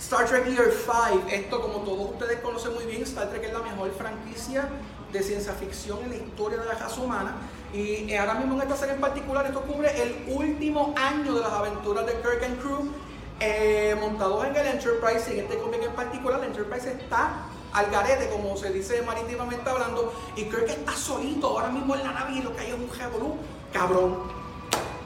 Star 0.00 0.24
Trek 0.26 0.46
Year 0.46 0.70
5. 0.72 1.26
Esto, 1.30 1.60
como 1.60 1.78
todos 1.78 2.10
ustedes 2.10 2.40
conocen 2.40 2.74
muy 2.74 2.84
bien, 2.86 3.02
Star 3.02 3.30
Trek 3.30 3.44
es 3.44 3.52
la 3.52 3.60
mejor 3.60 3.92
franquicia 3.92 4.68
de 5.12 5.22
ciencia 5.22 5.52
ficción 5.52 6.00
en 6.02 6.10
la 6.10 6.16
historia 6.16 6.58
de 6.58 6.66
la 6.66 6.74
raza 6.74 7.00
humana. 7.00 7.36
Y 7.72 8.10
eh, 8.10 8.18
ahora 8.18 8.34
mismo 8.34 8.54
en 8.56 8.62
esta 8.62 8.76
serie 8.76 8.94
en 8.94 9.00
particular, 9.00 9.46
esto 9.46 9.60
cubre 9.62 10.02
el 10.02 10.24
último 10.28 10.94
año 10.96 11.34
de 11.34 11.40
las 11.40 11.52
aventuras 11.52 12.06
de 12.06 12.12
Kirk 12.14 12.42
and 12.44 12.60
Crew, 12.60 12.90
eh, 13.40 13.96
montados 13.98 14.44
en 14.44 14.56
el 14.56 14.66
Enterprise. 14.66 15.32
En 15.32 15.40
este 15.40 15.58
cómic 15.58 15.82
en 15.82 15.92
particular, 15.92 16.40
el 16.40 16.46
Enterprise 16.46 16.92
está 16.92 17.46
al 17.72 17.90
garete, 17.90 18.28
como 18.28 18.56
se 18.56 18.70
dice 18.70 19.02
marítimamente 19.02 19.68
hablando. 19.68 20.12
Y 20.36 20.44
Kirk 20.44 20.68
está 20.68 20.92
solito 20.92 21.48
ahora 21.48 21.68
mismo 21.68 21.94
en 21.94 22.04
la 22.04 22.12
nave 22.12 22.34
y 22.34 22.42
lo 22.42 22.54
que 22.54 22.60
hay 22.60 22.68
es 22.68 22.74
un 22.74 22.90
revolú. 22.96 23.36
Cabrón. 23.72 24.18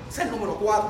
Ese 0.08 0.22
es 0.22 0.26
el 0.26 0.32
número 0.32 0.56
4. 0.56 0.88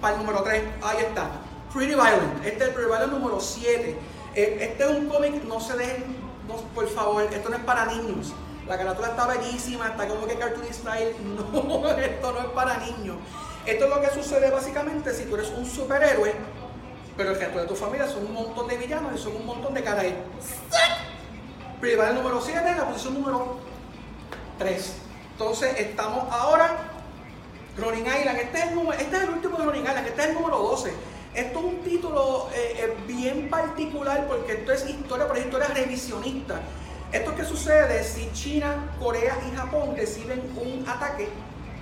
Para 0.00 0.14
el 0.14 0.20
número 0.20 0.42
3, 0.42 0.62
ahí 0.82 0.98
está. 0.98 1.30
Pretty 1.72 1.94
Violent. 1.94 2.44
Este 2.44 2.62
es 2.62 2.68
el 2.68 2.74
Pretty 2.74 2.90
Violent 2.90 3.12
número 3.12 3.40
7. 3.40 3.98
este 4.34 4.84
es 4.84 4.90
un 4.90 5.08
cómic, 5.08 5.44
no 5.44 5.60
se 5.60 5.76
dejen, 5.76 6.04
no, 6.48 6.56
por 6.74 6.88
favor, 6.88 7.22
esto 7.22 7.48
no 7.48 7.56
es 7.56 7.62
para 7.62 7.86
niños. 7.86 8.32
La 8.66 8.78
carátula 8.78 9.08
está 9.08 9.26
bellísima, 9.26 9.88
está 9.88 10.08
como 10.08 10.26
que 10.26 10.36
cartoon 10.36 10.66
style. 10.72 11.14
No, 11.52 11.88
esto 11.88 12.32
no 12.32 12.40
es 12.40 12.46
para 12.46 12.78
niños. 12.78 13.16
Esto 13.66 13.84
es 13.84 13.90
lo 13.90 14.00
que 14.00 14.10
sucede 14.10 14.50
básicamente 14.50 15.14
si 15.14 15.24
tú 15.24 15.36
eres 15.36 15.50
un 15.50 15.64
superhéroe, 15.64 16.34
pero 17.16 17.30
el 17.30 17.38
resto 17.38 17.58
de 17.60 17.66
tu 17.66 17.74
familia 17.76 18.06
son 18.08 18.26
un 18.26 18.32
montón 18.34 18.66
de 18.68 18.76
villanos 18.76 19.12
y 19.14 19.22
son 19.22 19.36
un 19.36 19.46
montón 19.46 19.74
de 19.74 19.82
caras. 19.82 20.04
Pretty 21.80 21.96
Violent 21.96 22.16
número 22.18 22.40
7, 22.40 22.68
en 22.68 22.76
la 22.76 22.86
posición 22.88 23.14
número 23.14 23.56
3. 24.58 24.92
Entonces 25.32 25.78
estamos 25.80 26.24
ahora 26.32 26.76
Running 27.76 28.06
Island, 28.06 28.38
este 28.38 28.58
es, 28.58 28.64
el 28.68 28.74
número- 28.74 28.98
este 29.00 29.16
es 29.16 29.22
el 29.24 29.30
último 29.30 29.58
de 29.58 29.64
Running 29.64 29.82
Island, 29.82 30.06
este 30.06 30.22
es 30.22 30.28
el 30.28 30.34
número 30.34 30.58
12. 30.58 30.92
Esto 31.34 31.58
es 31.58 31.64
un 31.64 31.78
título 31.82 32.48
eh, 32.54 32.74
eh, 32.78 32.94
bien 33.08 33.50
particular 33.50 34.26
porque 34.28 34.52
esto 34.52 34.72
es 34.72 34.88
historia, 34.88 35.26
pero 35.26 35.40
es 35.40 35.46
historia 35.46 35.66
revisionista. 35.68 36.60
Esto 37.12 37.30
es 37.32 37.36
que 37.36 37.44
sucede 37.44 38.04
si 38.04 38.30
China, 38.32 38.92
Corea 39.00 39.36
y 39.52 39.56
Japón 39.56 39.94
reciben 39.96 40.40
un 40.56 40.84
ataque 40.88 41.28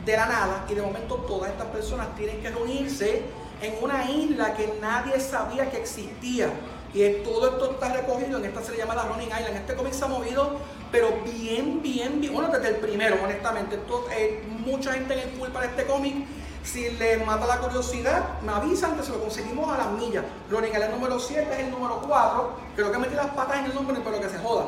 de 0.04 0.16
la 0.16 0.26
nada 0.26 0.64
y 0.68 0.74
de 0.74 0.82
momento 0.82 1.16
todas 1.16 1.50
estas 1.50 1.66
personas 1.68 2.14
tienen 2.16 2.40
que 2.42 2.50
reunirse 2.50 3.22
en 3.62 3.82
una 3.82 4.10
isla 4.10 4.54
que 4.54 4.74
nadie 4.80 5.18
sabía 5.20 5.70
que 5.70 5.78
existía. 5.78 6.50
Y 6.92 7.08
todo 7.24 7.48
esto 7.48 7.70
está 7.72 7.92
recogido 7.92 8.38
en 8.38 8.44
esta 8.44 8.62
serie 8.62 8.80
llamada 8.80 9.04
Running 9.04 9.28
Island. 9.28 9.56
Este 9.56 9.74
cómic 9.74 9.92
se 9.94 10.04
ha 10.04 10.08
movido, 10.08 10.58
pero 10.90 11.08
bien, 11.24 11.80
bien, 11.80 12.20
bien. 12.20 12.34
Bueno, 12.34 12.50
desde 12.50 12.68
el 12.68 12.76
primero, 12.76 13.16
honestamente. 13.22 13.76
Esto, 13.76 14.04
eh, 14.12 14.42
mucha 14.64 14.92
gente 14.92 15.14
en 15.14 15.20
el 15.20 15.28
pool 15.30 15.50
para 15.50 15.66
este 15.66 15.86
cómic. 15.86 16.26
Si 16.64 16.90
les 16.90 17.24
mata 17.24 17.46
la 17.46 17.58
curiosidad, 17.58 18.40
me 18.42 18.52
avisan 18.52 18.96
que 18.96 19.02
se 19.02 19.10
lo 19.10 19.20
conseguimos 19.20 19.72
a 19.72 19.78
las 19.78 19.90
millas. 19.92 20.24
Running 20.50 20.72
Island 20.72 20.92
número 20.92 21.18
7 21.18 21.48
es 21.50 21.58
el 21.60 21.70
número 21.70 22.02
4. 22.06 22.50
Creo 22.76 22.92
que 22.92 22.98
metí 22.98 23.14
las 23.14 23.28
patas 23.28 23.60
en 23.60 23.64
el 23.66 23.74
nombre, 23.74 23.96
pero 24.04 24.20
que 24.20 24.28
se 24.28 24.38
joda. 24.38 24.66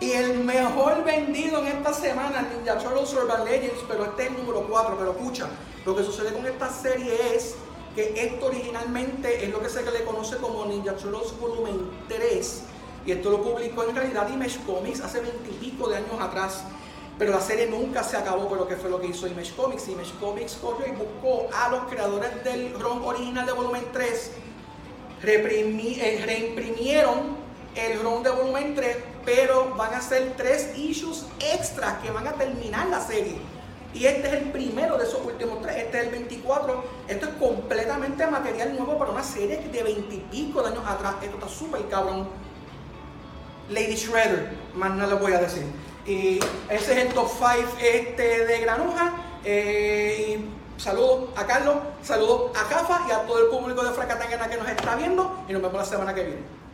Y 0.00 0.12
el 0.12 0.38
mejor 0.44 1.02
vendido 1.04 1.58
en 1.60 1.66
esta 1.68 1.92
semana, 1.92 2.42
Ninja 2.42 2.78
Turtles 2.78 3.12
Urban 3.14 3.44
Legends, 3.44 3.80
pero 3.88 4.04
este 4.04 4.24
es 4.24 4.28
el 4.30 4.36
número 4.38 4.66
4. 4.68 4.96
Pero 4.96 5.10
escucha, 5.10 5.48
lo 5.84 5.96
que 5.96 6.04
sucede 6.04 6.32
con 6.32 6.46
esta 6.46 6.70
serie 6.70 7.34
es 7.34 7.56
que 7.96 8.14
esto 8.16 8.46
originalmente 8.46 9.44
es 9.44 9.50
lo 9.50 9.60
que 9.60 9.68
se 9.68 9.82
le 9.82 10.04
conoce 10.04 10.36
como 10.36 10.64
Ninja 10.66 10.94
Turtles 10.94 11.36
Volumen 11.40 11.90
3. 12.08 12.62
Y 13.06 13.12
esto 13.12 13.30
lo 13.30 13.42
publicó 13.42 13.82
en 13.84 13.96
realidad 13.96 14.28
Image 14.32 14.58
Comics 14.66 15.00
hace 15.00 15.20
veintipico 15.20 15.88
de 15.88 15.96
años 15.96 16.20
atrás. 16.20 16.62
Pero 17.18 17.32
la 17.32 17.40
serie 17.40 17.66
nunca 17.66 18.04
se 18.04 18.16
acabó, 18.16 18.48
pero 18.48 18.68
¿qué 18.68 18.76
fue 18.76 18.90
lo 18.90 19.00
que 19.00 19.08
hizo 19.08 19.26
Image 19.26 19.52
Comics? 19.56 19.88
Image 19.88 20.12
Comics 20.20 20.52
cogió 20.62 20.86
y 20.86 20.92
buscó 20.92 21.48
a 21.52 21.68
los 21.70 21.84
creadores 21.90 22.44
del 22.44 22.78
ROM 22.78 23.04
original 23.04 23.44
de 23.44 23.52
volumen 23.52 23.82
3 23.92 24.30
reprimi- 25.24 25.98
eh, 26.00 26.22
reimprimieron 26.24 27.36
el 27.74 28.00
ROM 28.00 28.22
de 28.22 28.30
volumen 28.30 28.74
3, 28.76 28.96
pero 29.28 29.74
van 29.76 29.92
a 29.92 30.00
ser 30.00 30.32
tres 30.38 30.70
issues 30.74 31.26
extras 31.38 31.98
que 32.02 32.10
van 32.10 32.26
a 32.26 32.32
terminar 32.32 32.88
la 32.88 32.98
serie. 32.98 33.36
Y 33.92 34.06
este 34.06 34.26
es 34.26 34.32
el 34.32 34.50
primero 34.50 34.96
de 34.96 35.04
esos 35.04 35.22
últimos 35.22 35.60
tres, 35.60 35.76
este 35.76 35.98
es 35.98 36.04
el 36.04 36.10
24. 36.12 36.84
Esto 37.08 37.26
es 37.26 37.32
completamente 37.34 38.26
material 38.26 38.74
nuevo 38.74 38.96
para 38.96 39.10
una 39.10 39.22
serie 39.22 39.58
de 39.58 39.82
veintipico 39.82 40.62
de 40.62 40.68
años 40.68 40.82
atrás. 40.86 41.16
Esto 41.22 41.36
está 41.36 41.48
súper 41.48 41.86
cabrón. 41.88 42.26
Lady 43.68 43.96
Shredder, 43.96 44.50
más 44.74 44.92
no 44.92 45.06
les 45.06 45.20
voy 45.20 45.34
a 45.34 45.40
decir. 45.40 45.66
Y 46.06 46.38
ese 46.70 46.92
es 46.92 47.06
el 47.06 47.08
top 47.12 47.28
5 47.28 47.52
este 47.82 48.46
de 48.46 48.60
Granuja. 48.60 49.12
Eh, 49.44 50.38
y 50.38 50.80
saludos 50.80 51.28
a 51.36 51.44
Carlos, 51.44 51.76
saludos 52.02 52.52
a 52.56 52.60
Jafa 52.60 53.04
y 53.06 53.10
a 53.10 53.26
todo 53.26 53.40
el 53.40 53.48
público 53.48 53.84
de 53.84 53.92
Fracatangana 53.92 54.48
que 54.48 54.56
nos 54.56 54.68
está 54.70 54.96
viendo. 54.96 55.44
Y 55.46 55.52
nos 55.52 55.60
vemos 55.60 55.76
la 55.76 55.84
semana 55.84 56.14
que 56.14 56.24
viene. 56.24 56.67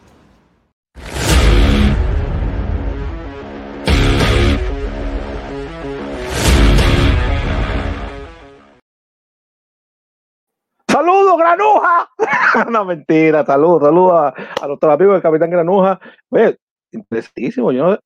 ¡Saludos, 10.94 11.36
Granuja! 11.36 12.08
no, 12.70 12.84
mentira, 12.84 13.44
saludos, 13.44 13.82
saludos 13.82 14.12
a, 14.12 14.64
a 14.64 14.68
nuestros 14.68 14.94
amigos 14.94 15.14
del 15.14 15.22
Capitán 15.22 15.50
Granuja. 15.50 15.98
Oye, 16.28 16.56
interesantísimo, 16.92 17.72
yo, 17.72 17.98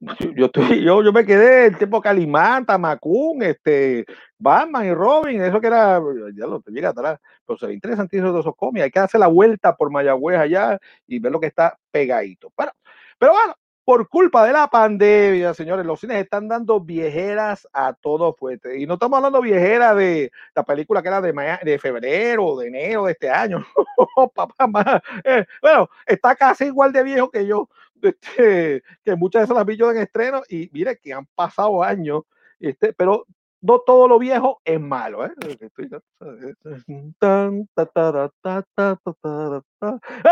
yo, 0.82 1.12
me 1.12 1.26
quedé 1.26 1.66
el 1.66 1.76
tiempo 1.76 2.00
Calimán, 2.00 2.64
Tamacún, 2.64 3.42
este, 3.42 4.06
Batman 4.38 4.86
y 4.86 4.94
Robin, 4.94 5.42
eso 5.42 5.60
que 5.60 5.66
era, 5.66 6.00
ya 6.34 6.46
lo 6.46 6.62
llega 6.68 6.88
atrás, 6.88 7.20
pero 7.44 7.58
se 7.58 7.66
ve 7.66 7.74
interesantísimo 7.74 8.28
todos 8.28 8.46
esos 8.46 8.56
cómics, 8.56 8.84
hay 8.84 8.90
que 8.90 9.00
hacer 9.00 9.20
la 9.20 9.26
vuelta 9.26 9.76
por 9.76 9.90
Mayagüez 9.90 10.38
allá 10.38 10.78
y 11.06 11.18
ver 11.18 11.32
lo 11.32 11.38
que 11.38 11.48
está 11.48 11.76
pegadito. 11.90 12.50
Pero, 12.56 12.72
pero 13.18 13.32
bueno, 13.32 13.54
por 13.84 14.08
culpa 14.08 14.46
de 14.46 14.52
la 14.52 14.68
pandemia, 14.68 15.54
señores, 15.54 15.84
los 15.84 16.00
cines 16.00 16.18
están 16.22 16.46
dando 16.48 16.80
viejeras 16.80 17.66
a 17.72 17.92
todo 17.94 18.32
fuerte. 18.34 18.78
Y 18.78 18.86
no 18.86 18.94
estamos 18.94 19.16
hablando 19.16 19.40
viejeras 19.40 19.96
de 19.96 20.30
la 20.54 20.64
película 20.64 21.02
que 21.02 21.08
era 21.08 21.20
de, 21.20 21.58
de 21.64 21.78
febrero, 21.78 22.56
de 22.58 22.68
enero 22.68 23.06
de 23.06 23.12
este 23.12 23.28
año. 23.30 23.64
Papá, 24.34 24.66
ma- 24.66 25.02
eh, 25.24 25.44
bueno, 25.60 25.88
está 26.06 26.36
casi 26.36 26.64
igual 26.66 26.92
de 26.92 27.02
viejo 27.02 27.30
que 27.30 27.46
yo. 27.46 27.68
este, 28.02 28.82
que 29.04 29.16
muchas 29.16 29.42
veces 29.42 29.56
las 29.56 29.64
vi 29.66 29.76
yo 29.76 29.90
en 29.90 29.98
estreno 29.98 30.42
y 30.48 30.68
mire 30.72 30.98
que 30.98 31.12
han 31.12 31.26
pasado 31.34 31.82
años, 31.84 32.22
este, 32.58 32.92
pero 32.92 33.26
no 33.62 33.78
todo 33.80 34.08
lo 34.08 34.18
viejo 34.18 34.60
es 34.64 34.80
malo. 34.80 35.24
¿eh? 35.24 35.32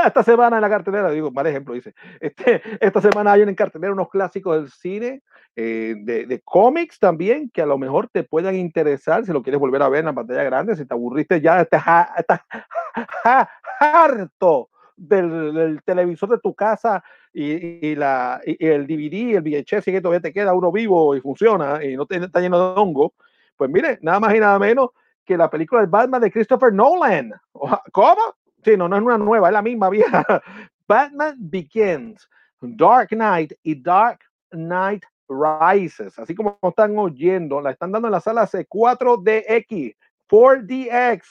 Esta 0.06 0.22
semana 0.22 0.56
en 0.56 0.62
la 0.62 0.68
cartelera, 0.68 1.10
digo, 1.10 1.30
mal 1.30 1.46
ejemplo, 1.46 1.74
dice, 1.74 1.94
este, 2.20 2.60
esta 2.80 3.00
semana 3.00 3.32
hay 3.32 3.42
en 3.42 3.54
cartelera 3.54 3.92
unos 3.92 4.08
clásicos 4.08 4.56
del 4.56 4.70
cine, 4.70 5.22
eh, 5.56 5.94
de, 5.98 6.26
de 6.26 6.40
cómics 6.42 6.98
también, 6.98 7.50
que 7.52 7.62
a 7.62 7.66
lo 7.66 7.78
mejor 7.78 8.08
te 8.12 8.24
puedan 8.24 8.54
interesar 8.56 9.24
si 9.24 9.32
lo 9.32 9.42
quieres 9.42 9.60
volver 9.60 9.82
a 9.82 9.88
ver 9.88 10.00
en 10.00 10.06
la 10.06 10.12
pantalla 10.12 10.44
grande, 10.44 10.76
si 10.76 10.84
te 10.86 10.94
aburriste 10.94 11.40
ya, 11.40 11.60
estás, 11.60 11.82
ha- 11.86 12.14
estás 12.18 12.40
ha- 13.24 13.48
harto 13.80 14.68
del, 14.96 15.54
del 15.54 15.82
televisor 15.82 16.28
de 16.28 16.38
tu 16.38 16.54
casa 16.54 17.02
y, 17.32 17.94
la, 17.94 18.40
y, 18.44 18.64
el 18.66 18.86
DVD, 18.86 19.36
el 19.36 19.42
VHS, 19.42 19.88
y 19.88 19.92
que 19.92 20.00
todavía 20.00 20.20
te 20.20 20.32
queda 20.32 20.54
uno 20.54 20.72
vivo 20.72 21.14
y 21.14 21.20
funciona 21.20 21.82
y 21.84 21.96
no 21.96 22.06
te, 22.06 22.16
está 22.16 22.40
lleno 22.40 22.58
de 22.58 22.80
hongo, 22.80 23.14
pues 23.56 23.70
mire, 23.70 23.98
nada 24.02 24.20
más 24.20 24.34
y 24.34 24.40
nada 24.40 24.58
menos 24.58 24.90
que 25.24 25.36
la 25.36 25.48
película 25.48 25.82
de 25.82 25.86
Batman 25.86 26.22
de 26.22 26.30
Christopher 26.30 26.72
Nolan. 26.72 27.32
¿Cómo? 27.92 28.20
Sí, 28.64 28.76
no, 28.76 28.88
no 28.88 28.96
es 28.96 29.02
una 29.02 29.18
nueva, 29.18 29.48
es 29.48 29.52
la 29.52 29.62
misma 29.62 29.90
vieja. 29.90 30.24
Batman 30.88 31.36
Begins, 31.38 32.28
Dark 32.60 33.08
Knight 33.10 33.52
y 33.62 33.80
Dark 33.80 34.20
Knight 34.50 35.04
Rises. 35.28 36.18
Así 36.18 36.34
como 36.34 36.58
están 36.62 36.98
oyendo, 36.98 37.60
la 37.60 37.70
están 37.70 37.92
dando 37.92 38.08
en 38.08 38.12
la 38.12 38.20
sala 38.20 38.46
C4DX, 38.46 39.94
4DX. 40.28 41.22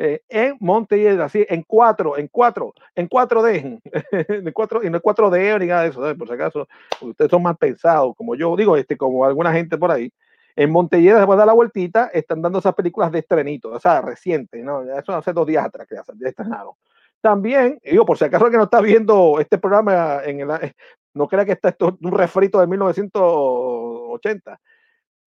Eh, 0.00 0.22
en 0.28 0.56
Montelledra, 0.60 1.24
así, 1.24 1.44
en 1.48 1.64
4, 1.64 2.16
en 2.18 2.28
4, 2.28 2.72
en 2.94 3.08
4D, 3.08 3.80
en 4.28 4.52
4, 4.52 4.84
y 4.84 4.90
no 4.90 4.96
es 4.98 5.02
4D 5.02 5.58
ni 5.58 5.66
nada 5.66 5.82
de 5.82 5.88
eso, 5.88 6.00
¿sabes? 6.00 6.16
por 6.16 6.28
si 6.28 6.34
acaso, 6.34 6.68
ustedes 7.00 7.28
son 7.30 7.42
más 7.42 7.58
pensados, 7.58 8.14
como 8.16 8.36
yo 8.36 8.54
digo, 8.56 8.76
este, 8.76 8.96
como 8.96 9.24
alguna 9.24 9.52
gente 9.52 9.76
por 9.76 9.90
ahí. 9.90 10.12
En 10.54 10.70
Montelledra, 10.70 11.18
después 11.18 11.36
de 11.36 11.40
dar 11.40 11.46
la 11.48 11.52
vueltita, 11.52 12.10
están 12.12 12.42
dando 12.42 12.60
esas 12.60 12.74
películas 12.76 13.10
de 13.10 13.18
estrenito, 13.18 13.70
o 13.70 13.80
sea, 13.80 14.00
reciente, 14.00 14.62
¿no? 14.62 14.82
Eso 14.82 15.12
hace 15.14 15.32
dos 15.32 15.46
días 15.46 15.64
atrás 15.64 15.86
que 15.88 15.96
ya 15.96 16.04
se- 16.04 16.12
estrenaron. 16.28 16.74
También, 17.20 17.80
digo, 17.82 18.06
por 18.06 18.16
si 18.18 18.24
acaso 18.24 18.48
que 18.50 18.56
no 18.56 18.64
está 18.64 18.80
viendo 18.80 19.40
este 19.40 19.58
programa, 19.58 20.20
en 20.24 20.40
el, 20.40 20.48
no 21.14 21.26
crea 21.26 21.44
que 21.44 21.52
está 21.52 21.70
esto 21.70 21.98
un 22.00 22.12
refrito 22.12 22.60
de 22.60 22.68
1980. 22.68 24.60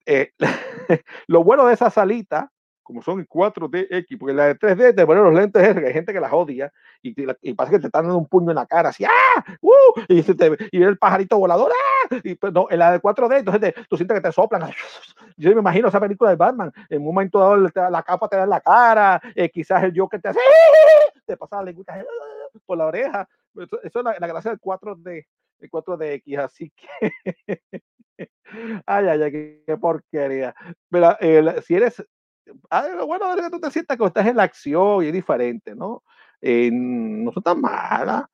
Eh, 0.07 0.31
lo 1.27 1.43
bueno 1.45 1.67
de 1.67 1.75
esa 1.75 1.91
salita, 1.91 2.51
como 2.91 3.03
son 3.03 3.21
en 3.21 3.29
4DX, 3.29 4.19
porque 4.19 4.35
la 4.35 4.47
de 4.47 4.59
3D 4.59 4.97
te 4.97 5.07
ponen 5.07 5.23
los 5.23 5.33
lentes, 5.33 5.75
que 5.75 5.87
hay 5.87 5.93
gente 5.93 6.13
que 6.13 6.19
las 6.19 6.33
odia 6.33 6.73
y, 7.01 7.15
y 7.43 7.55
parece 7.55 7.77
que 7.77 7.81
te 7.83 7.87
están 7.87 8.03
dando 8.03 8.19
un 8.19 8.27
puño 8.27 8.51
en 8.51 8.57
la 8.57 8.67
cara, 8.67 8.89
así, 8.89 9.05
¡ah! 9.05 9.45
¡Uh! 9.61 9.71
Y, 10.09 10.25
se 10.25 10.35
te, 10.35 10.57
y 10.73 10.83
el 10.83 10.99
pajarito 10.99 11.39
volador, 11.39 11.71
¡ah! 11.71 12.17
Y 12.25 12.35
pues, 12.35 12.53
no, 12.53 12.67
en 12.69 12.81
la 12.81 12.91
de 12.91 13.01
4D, 13.01 13.39
entonces 13.39 13.75
tú 13.89 13.97
sientes 13.97 14.17
que 14.17 14.21
te 14.21 14.33
soplan. 14.33 14.73
Yo 15.37 15.51
me 15.55 15.61
imagino 15.61 15.87
esa 15.87 16.01
película 16.01 16.31
de 16.31 16.37
Batman, 16.37 16.73
en 16.89 16.99
un 16.99 17.05
momento 17.05 17.39
dado 17.39 17.57
la 17.57 18.03
capa 18.03 18.29
te 18.29 18.37
da 18.37 18.43
en 18.43 18.51
la 18.51 18.61
cara, 18.61 19.21
eh, 19.37 19.49
quizás 19.51 19.85
el 19.85 19.93
Joker 19.97 20.21
te 20.21 20.31
hace, 20.31 20.41
te 21.27 21.37
pasa 21.37 21.59
la 21.59 21.65
lengüita 21.65 21.95
por 22.67 22.77
la 22.77 22.87
oreja. 22.87 23.29
Eso, 23.55 23.81
eso 23.85 23.99
es 24.01 24.05
la, 24.05 24.17
la 24.19 24.27
gracia 24.27 24.51
del 24.51 24.61
4D, 24.61 25.27
el 25.61 25.71
4DX, 25.71 26.39
así 26.41 26.73
que. 26.75 27.63
Ay, 28.85 29.07
ay, 29.07 29.23
ay, 29.23 29.33
qué, 29.33 29.77
porquería. 29.79 30.55
Mira, 30.91 31.19
si 31.63 31.75
eres 31.75 32.05
ah, 32.71 32.89
lo 32.89 33.07
bueno 33.07 33.35
es 33.35 33.43
que 33.43 33.51
tú 33.51 33.61
te 33.61 33.71
sientas 33.71 33.97
que 33.97 34.05
estás 34.05 34.27
en 34.27 34.37
la 34.37 34.45
acción 34.45 35.05
y 35.05 35.09
es 35.09 35.13
diferente, 35.13 35.75
¿no? 35.75 36.03
No 36.43 37.33
son 37.33 37.43
tan 37.43 37.61
malas. 37.61 38.25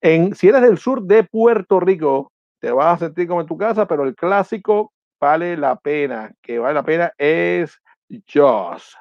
En, 0.00 0.34
si 0.34 0.48
eres 0.48 0.62
del 0.62 0.78
sur 0.78 1.02
de 1.02 1.22
Puerto 1.24 1.78
Rico, 1.78 2.32
te 2.58 2.70
vas 2.72 2.94
a 2.94 3.06
sentir 3.06 3.28
como 3.28 3.40
en 3.40 3.46
tu 3.46 3.56
casa, 3.56 3.86
pero 3.86 4.04
el 4.04 4.14
clásico 4.14 4.92
vale 5.20 5.56
la 5.56 5.76
pena, 5.76 6.32
que 6.40 6.58
vale 6.58 6.74
la 6.74 6.82
pena 6.82 7.12
es 7.16 7.80
Jaws. 8.26 8.96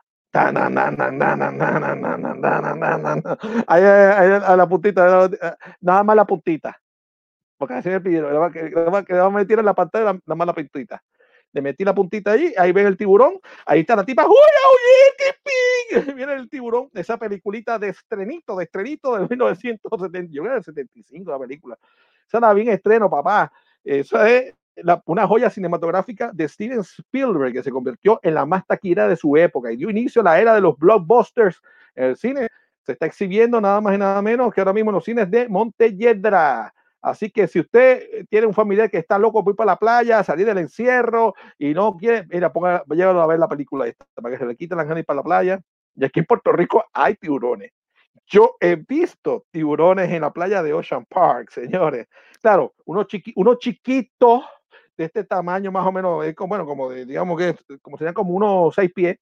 A 3.68 4.56
la 4.56 4.68
puntita, 4.69 5.30
nada 5.81 6.03
más 6.03 6.15
la 6.15 6.26
puntita. 6.26 6.77
Porque 7.57 7.73
así 7.76 7.89
me 7.89 8.02
pidieron, 8.02 8.31
le 8.31 8.39
va 8.39 9.26
a 9.26 9.30
meter 9.30 9.60
en 9.60 9.65
la 9.65 9.73
pantalla 9.73 10.06
la, 10.06 10.14
nada 10.14 10.35
más 10.35 10.48
la 10.48 10.53
puntita. 10.53 11.03
Le 11.53 11.61
metí 11.61 11.84
la 11.84 11.94
puntita 11.94 12.32
ahí, 12.32 12.53
ahí 12.57 12.72
ven 12.72 12.88
el 12.88 12.95
tiburón, 12.98 13.40
ahí 13.65 13.82
está 13.82 13.95
la 13.95 14.06
tipa, 14.06 14.26
¡Uy, 14.26 14.32
oye, 14.34 15.15
qué! 15.18 15.32
Viene 16.15 16.34
el 16.34 16.49
tiburón, 16.49 16.90
esa 16.94 17.18
peliculita 17.18 17.78
de 17.78 17.90
estrenito, 17.90 18.56
de 18.56 18.64
estrenito 18.64 19.18
de 19.18 19.28
1970, 19.28 20.32
yo 20.32 20.44
creo 20.44 20.53
del 20.56 20.64
75 20.64 21.32
la 21.32 21.40
película. 21.40 21.78
Esa 22.28 22.38
era 22.38 22.53
bien 22.53 22.69
estreno, 22.69 23.10
papá. 23.10 23.52
Esa 23.84 24.30
es 24.30 24.53
la- 24.78 25.02
una 25.06 25.28
joya 25.28 25.49
cinematográfica 25.49 26.32
de 26.34 26.48
Steven 26.48 26.80
Spielberg 26.80 27.52
que 27.53 27.64
se 27.64 27.72
convirtió 27.72 28.19
en 28.23 28.36
la 28.36 28.45
más 28.45 28.65
taquillera 28.65 29.07
de 29.10 29.18
su 29.18 29.36
época 29.36 29.72
y 29.72 29.76
dio 29.76 29.90
inicio 29.90 30.22
a 30.22 30.26
la 30.26 30.40
era 30.40 30.56
de 30.56 30.61
los 30.61 30.78
blockbusters 30.78 31.61
en 31.95 32.03
el 32.06 32.15
cine. 32.15 32.48
Se 32.86 32.94
está 32.94 33.06
exhibiendo 33.06 33.60
nada 33.60 33.82
más 33.82 33.94
y 33.94 33.98
nada 33.98 34.22
menos 34.22 34.53
que 34.53 34.61
ahora 34.61 34.73
mismo 34.73 34.91
en 34.91 34.95
los 34.95 35.03
cines 35.03 35.30
de 35.30 35.49
Montelledra. 35.49 36.73
Así 37.02 37.32
que 37.32 37.48
si 37.48 37.60
usted 37.60 38.03
eh, 38.11 38.26
tiene 38.30 38.48
un 38.48 38.53
familiar 38.53 38.90
que 38.90 38.98
está 38.98 39.18
loco 39.18 39.44
por 39.44 39.53
ir 39.53 39.57
para 39.57 39.72
la 39.72 39.78
playa, 39.78 40.23
salir 40.23 40.45
del 40.45 40.60
encierro 40.60 41.34
y 41.57 41.73
no 41.73 41.98
quiere, 41.98 42.28
mira, 42.30 42.53
ponga, 42.53 42.84
llévalo 42.90 43.22
a 43.22 43.28
ver 43.28 43.40
la 43.40 43.48
película 43.48 43.88
esta 43.88 44.06
para 44.15 44.32
que 44.32 44.38
se 44.40 44.45
le 44.45 44.56
quite 44.56 44.76
las 44.76 44.86
ganas 44.86 44.99
ir 44.99 45.06
para 45.06 45.18
la 45.18 45.23
playa. 45.23 45.61
Y 45.95 46.06
aquí 46.06 46.19
en 46.19 46.26
Puerto 46.26 46.52
Rico 46.52 46.86
hay 46.94 47.15
tiburones. 47.15 47.72
Yo 48.28 48.56
he 48.60 48.76
visto 48.76 49.45
tiburones 49.52 50.11
en 50.11 50.22
la 50.22 50.32
playa 50.32 50.64
de 50.64 50.73
Ocean 50.73 51.06
Park, 51.06 51.49
señores. 51.52 52.07
Claro, 52.41 52.73
unos 52.86 53.07
chiqui, 53.07 53.34
uno 53.36 53.56
chiquitos 53.56 54.44
de 54.98 55.06
este 55.06 55.23
tamaño 55.23 55.72
más 55.72 55.86
o 55.86 55.91
menos, 55.91 56.26
es 56.26 56.36
como, 56.36 56.49
bueno, 56.49 56.65
como 56.65 56.90
de, 56.90 57.06
digamos 57.06 57.38
que 57.38 57.56
como 57.82 57.98
serían 57.98 58.14
como 58.14 58.34
unos 58.34 58.76
seis 58.76 58.91
pies, 58.94 59.18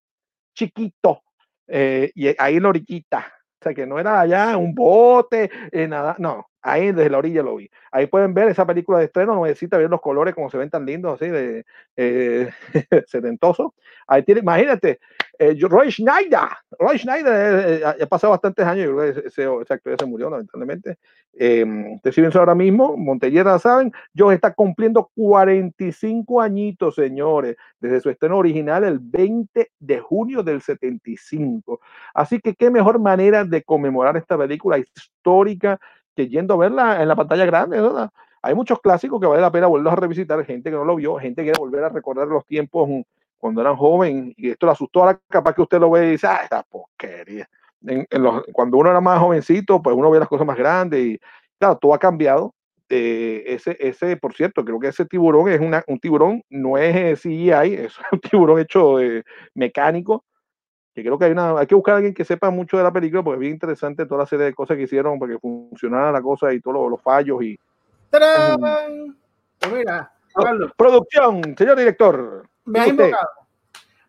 chiquito, 0.54 1.24
eh, 1.68 2.12
y 2.16 2.28
ahí 2.38 2.58
en 2.58 2.64
la 2.64 2.70
orillita. 2.70 3.34
O 3.62 3.64
sea, 3.64 3.74
que 3.74 3.86
no 3.86 4.00
era 4.00 4.22
allá 4.22 4.58
un 4.58 4.74
bote, 4.74 5.50
eh, 5.72 5.88
nada, 5.88 6.16
no, 6.20 6.49
ahí 6.62 6.92
desde 6.92 7.10
la 7.10 7.18
orilla 7.18 7.44
lo 7.44 7.56
vi. 7.56 7.70
Ahí 7.92 8.08
pueden 8.08 8.34
ver 8.34 8.50
esa 8.50 8.66
película 8.66 9.00
de 9.00 9.06
estreno, 9.06 9.36
no 9.36 9.46
necesita 9.46 9.78
ver 9.78 9.90
los 9.90 10.02
colores 10.02 10.36
como 10.36 10.50
se 10.50 10.58
ven 10.58 10.70
tan 10.70 10.86
lindos, 10.86 11.14
así 11.14 11.30
de 11.30 11.66
eh, 11.96 12.50
sedentoso. 13.08 13.76
Ahí 14.08 14.24
tiene, 14.24 14.42
imagínate, 14.42 15.00
eh, 15.38 15.56
Roy 15.62 15.92
Schneider, 15.92 16.50
Roy 16.78 16.98
Schneider 16.98 17.34
eh, 17.34 17.82
eh, 17.82 18.04
ha 18.04 18.06
pasado 18.08 18.32
bastantes 18.32 18.66
años, 18.66 18.86
yo 18.86 18.98
creo 18.98 19.14
que 19.14 19.20
ese, 19.28 19.44
ese 19.62 19.74
actor 19.74 19.96
se 19.98 20.06
murió 20.06 20.30
lamentablemente. 20.30 20.98
Eh, 21.34 21.66
te 22.04 22.12
sirven 22.12 22.32
ahora 22.36 22.56
mismo, 22.56 22.98
Montellera, 22.98 23.58
saben, 23.60 23.94
Joe 24.18 24.36
está 24.36 24.54
cumpliendo 24.54 25.10
45 25.16 26.42
añitos, 26.42 26.96
señores, 26.96 27.56
desde 27.80 28.02
su 28.02 28.10
estreno 28.10 28.38
original 28.38 28.84
el 28.84 29.00
20 29.00 29.72
de 29.80 30.00
junio 30.00 30.44
del 30.44 30.62
75. 30.62 31.80
Así 32.14 32.40
que 32.40 32.56
qué 32.56 32.70
mejor 32.70 33.00
manera 33.00 33.46
de 33.46 33.64
conmemorar 33.64 34.18
esta 34.18 34.38
película 34.38 34.78
histórica 34.78 35.80
que 36.16 36.28
yendo 36.28 36.54
a 36.56 36.58
verla 36.58 37.02
en 37.02 37.08
la 37.08 37.16
pantalla 37.16 37.46
grande, 37.46 37.80
¿verdad? 37.82 38.10
Hay 38.42 38.56
muchos 38.56 38.80
clásicos 38.82 39.20
que 39.20 39.28
vale 39.28 39.42
la 39.42 39.52
pena 39.52 39.68
volverlos 39.68 39.94
a 39.94 39.98
revisitar, 39.98 40.44
gente 40.46 40.70
que 40.70 40.76
no 40.78 40.86
lo 40.86 40.96
vio, 40.96 41.18
gente 41.18 41.42
que 41.42 41.48
quiere 41.48 41.60
volver 41.60 41.84
a 41.84 41.90
recordar 41.90 42.28
los 42.28 42.46
tiempos 42.46 42.90
cuando 43.38 43.62
eran 43.62 43.76
joven 43.76 44.34
y 44.36 44.50
esto 44.50 44.66
le 44.66 44.74
asustó, 44.74 45.02
ahora 45.02 45.20
capaz 45.30 45.54
que 45.56 45.62
usted 45.62 45.80
lo 45.80 45.90
ve 45.92 46.08
y 46.08 46.12
dice, 46.12 46.28
ah, 46.28 46.40
esta 46.44 46.64
porquería. 46.64 47.48
En- 47.86 48.06
en 48.10 48.24
los- 48.24 48.44
cuando 48.54 48.78
uno 48.78 48.90
era 48.90 49.00
más 49.02 49.20
jovencito, 49.20 49.82
pues 49.82 49.96
uno 49.96 50.12
ve 50.12 50.20
las 50.20 50.28
cosas 50.28 50.46
más 50.46 50.58
grandes 50.58 51.00
y 51.06 51.20
claro, 51.58 51.78
todo 51.78 51.94
ha 51.94 52.00
cambiado. 52.00 52.54
Eh, 52.90 53.44
ese, 53.48 53.78
ese, 53.80 54.18
por 54.18 54.34
cierto, 54.34 54.66
creo 54.66 54.80
que 54.80 54.88
ese 54.88 55.06
tiburón 55.06 55.48
es 55.50 55.60
un 55.88 56.00
tiburón, 56.00 56.42
no 56.50 56.78
es 56.78 56.96
eh, 56.96 57.16
CGI, 57.16 57.74
es 57.86 57.94
un 58.12 58.20
tiburón 58.20 58.60
hecho 58.60 58.98
mecánico, 59.54 60.24
que 60.94 61.02
creo 61.04 61.18
que 61.18 61.26
hay, 61.26 61.32
una, 61.32 61.60
hay 61.60 61.68
que 61.68 61.76
buscar 61.76 61.94
a 61.94 61.98
alguien 61.98 62.14
que 62.14 62.26
sepa 62.26 62.50
mucho 62.50 62.78
de 62.78 62.84
la 62.84 62.92
película, 62.92 63.24
porque 63.24 63.36
es 63.36 63.42
bien 63.42 63.54
interesante 63.54 64.06
toda 64.06 64.22
la 64.22 64.26
serie 64.26 64.46
de 64.46 64.54
cosas 64.54 64.76
que 64.78 64.84
hicieron 64.84 65.20
para 65.20 65.34
que 65.34 65.40
funcionara 65.40 66.12
la 66.12 66.22
cosa 66.22 66.54
y 66.54 66.60
todos 66.60 66.76
los, 66.76 66.92
los 66.92 67.02
fallos 67.02 67.42
y 67.44 67.58
¡Tarán! 68.10 69.18
Pues 69.60 69.72
mira, 69.72 70.12
Carlos, 70.34 70.72
producción, 70.76 71.56
señor 71.58 71.78
director. 71.78 72.48
me 72.66 72.80
usted. 72.80 72.92
invocado. 72.92 73.30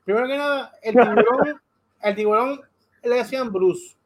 Primero 0.05 0.27
que 0.27 0.37
nada, 0.39 0.73
el 0.83 0.95
tiburón, 0.95 1.61
el 2.03 2.15
tiburón 2.15 2.61
le 3.03 3.15
decían 3.17 3.53
Bruce. 3.53 3.97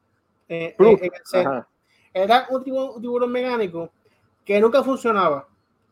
eh, 0.49 0.75
Bruce, 0.79 1.05
el 1.05 1.13
set. 1.25 1.47
ajá. 1.47 1.69
Era 2.13 2.47
un 2.51 2.63
tiburón, 2.63 2.91
un 2.97 3.03
tiburón 3.03 3.33
mecánico 3.33 3.91
que 4.45 4.61
nunca 4.61 4.83
funcionaba. 4.83 5.47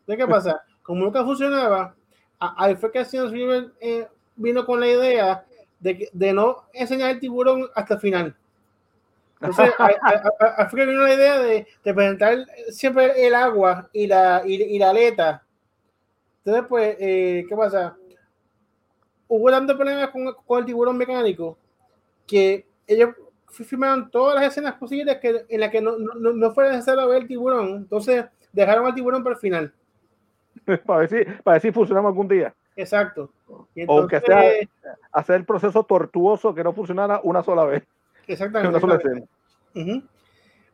¿De 0.07 0.17
qué 0.17 0.27
pasa? 0.27 0.63
Como 0.83 1.05
nunca 1.05 1.25
funcionaba, 1.25 1.95
ahí 2.39 2.75
fue 2.75 2.91
que 2.91 3.05
Steven 3.05 3.27
Spielberg 3.27 3.73
eh, 3.81 4.09
vino 4.35 4.67
con 4.67 4.81
la 4.81 4.89
idea 4.89 5.45
de, 5.83 6.09
de 6.13 6.33
no 6.33 6.65
enseñar 6.73 7.11
el 7.11 7.21
tiburón 7.21 7.69
hasta 7.75 7.95
el 7.95 8.01
final. 8.01 8.37
Entonces, 9.41 9.73
que 10.71 10.87
vino 10.87 11.03
la 11.03 11.15
idea 11.15 11.39
de, 11.41 11.67
de 11.85 11.95
presentar 11.95 12.47
siempre 12.71 13.27
el 13.27 13.35
agua 13.35 13.91
y 13.93 14.07
la, 14.07 14.43
y, 14.45 14.55
y 14.63 14.79
la 14.79 14.91
aleta. 14.91 15.45
Entonces, 16.45 16.67
pues, 16.69 16.97
eh, 17.01 17.45
¿qué 17.49 17.57
pasa? 17.57 17.97
Hubo 19.29 19.51
tantos 19.51 19.77
problemas 19.77 20.11
con, 20.11 20.33
con 20.47 20.59
el 20.61 20.67
tiburón 20.67 20.97
mecánico 20.97 21.59
que 22.27 22.67
ellos 22.87 23.11
fi- 23.49 23.65
filmaron 23.65 24.11
todas 24.11 24.35
las 24.37 24.45
escenas 24.45 24.75
posibles 24.75 25.19
que, 25.19 25.45
en 25.49 25.61
las 25.61 25.71
que 25.71 25.81
no, 25.81 25.97
no, 25.99 26.33
no 26.33 26.51
fue 26.53 26.71
necesario 26.71 27.09
ver 27.09 27.23
el 27.23 27.29
tiburón. 27.29 27.69
Entonces, 27.71 28.25
dejaron 28.53 28.87
al 28.87 28.95
tiburón 28.95 29.25
para 29.25 29.35
el 29.35 29.41
final. 29.41 29.73
para, 30.87 31.01
ver 31.01 31.09
si, 31.09 31.25
para 31.43 31.55
ver 31.55 31.63
si 31.63 31.73
funcionamos 31.73 32.11
algún 32.11 32.29
día. 32.29 32.55
Exacto. 32.77 33.31
Y 33.75 33.85
o 33.87 34.07
que 34.07 34.21
sea 34.21 34.43
hacer 35.13 35.37
el 35.37 35.45
proceso 35.45 35.85
tortuoso 35.85 36.55
que 36.55 36.65
no 36.65 36.73
funcionara 36.73 37.21
una 37.23 37.43
sola 37.43 37.65
vez. 37.65 37.83
Exactamente. 38.27 38.69
Una 38.69 38.81
sola 38.81 38.95
exactamente. 38.95 40.07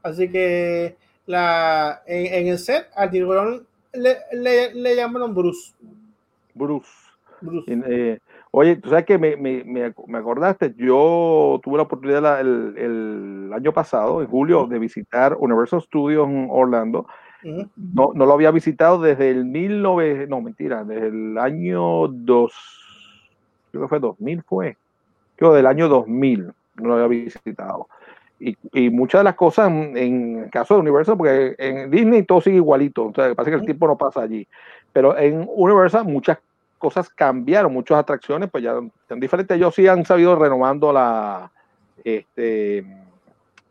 Así 0.03 0.31
que 0.31 0.97
la, 1.27 2.03
en, 2.07 2.27
en 2.35 2.47
el 2.49 2.59
set 2.59 2.89
al 2.95 3.11
tiburón 3.11 3.67
le, 3.93 4.17
le, 4.33 4.73
le 4.75 4.97
llamaron 4.97 5.35
Bruce. 5.35 5.75
Bruce. 6.55 6.89
Bruce. 7.41 7.73
Y, 7.73 7.83
eh, 7.87 8.19
oye, 8.51 8.77
tú 8.77 8.89
sabes 8.91 9.05
que 9.05 9.19
me, 9.19 9.37
me, 9.37 9.63
me, 9.65 9.87
ac- 9.87 10.07
me 10.07 10.19
acordaste, 10.19 10.75
yo 10.77 11.61
tuve 11.63 11.77
la 11.77 11.83
oportunidad 11.85 12.23
la- 12.23 12.41
el, 12.41 12.75
el 12.77 13.53
año 13.53 13.73
pasado, 13.73 14.23
en 14.23 14.29
julio, 14.29 14.67
de 14.67 14.79
visitar 14.79 15.37
Universal 15.39 15.83
Studios 15.83 16.29
en 16.29 16.49
Orlando. 16.51 17.07
No, 17.43 18.11
no 18.15 18.27
lo 18.27 18.33
había 18.33 18.51
visitado 18.51 19.01
desde 19.01 19.31
el 19.31 19.53
19, 19.53 20.27
no, 20.27 20.41
mentira, 20.41 20.85
desde 20.85 21.09
el 21.09 21.39
año 21.39 22.09
2, 22.09 22.53
creo 23.71 23.83
que 23.83 23.89
fue 23.89 24.01
2000 24.01 24.43
fue, 24.43 24.77
creo 25.37 25.55
del 25.55 25.67
año 25.67 25.89
2000 25.89 26.53
no 26.77 26.89
lo 26.89 26.95
había 26.95 27.07
visitado. 27.07 27.89
Y, 28.41 28.57
y 28.73 28.91
muchas 28.91 29.21
de 29.21 29.25
las 29.25 29.35
cosas 29.35 29.69
en, 29.69 29.97
en 29.97 30.49
caso 30.49 30.75
de 30.75 30.81
Universal, 30.81 31.17
porque 31.17 31.55
en 31.59 31.91
Disney 31.91 32.23
todo 32.23 32.41
sigue 32.41 32.57
igualito, 32.57 33.07
o 33.07 33.15
sea, 33.15 33.35
parece 33.35 33.53
que 33.53 33.61
el 33.61 33.65
tiempo 33.65 33.87
no 33.87 33.97
pasa 33.97 34.23
allí, 34.23 34.47
pero 34.93 35.17
en 35.17 35.49
Universal 35.49 36.05
muchas 36.05 36.39
cosas 36.79 37.09
cambiaron, 37.09 37.73
muchas 37.73 37.99
atracciones 37.99 38.49
pues 38.51 38.63
ya 38.63 38.75
son 39.09 39.21
diferentes, 39.21 39.57
ellos 39.57 39.75
sí 39.75 39.87
han 39.89 40.05
sabido 40.05 40.37
renovando 40.37 40.93
la, 40.93 41.51
este, 42.05 42.85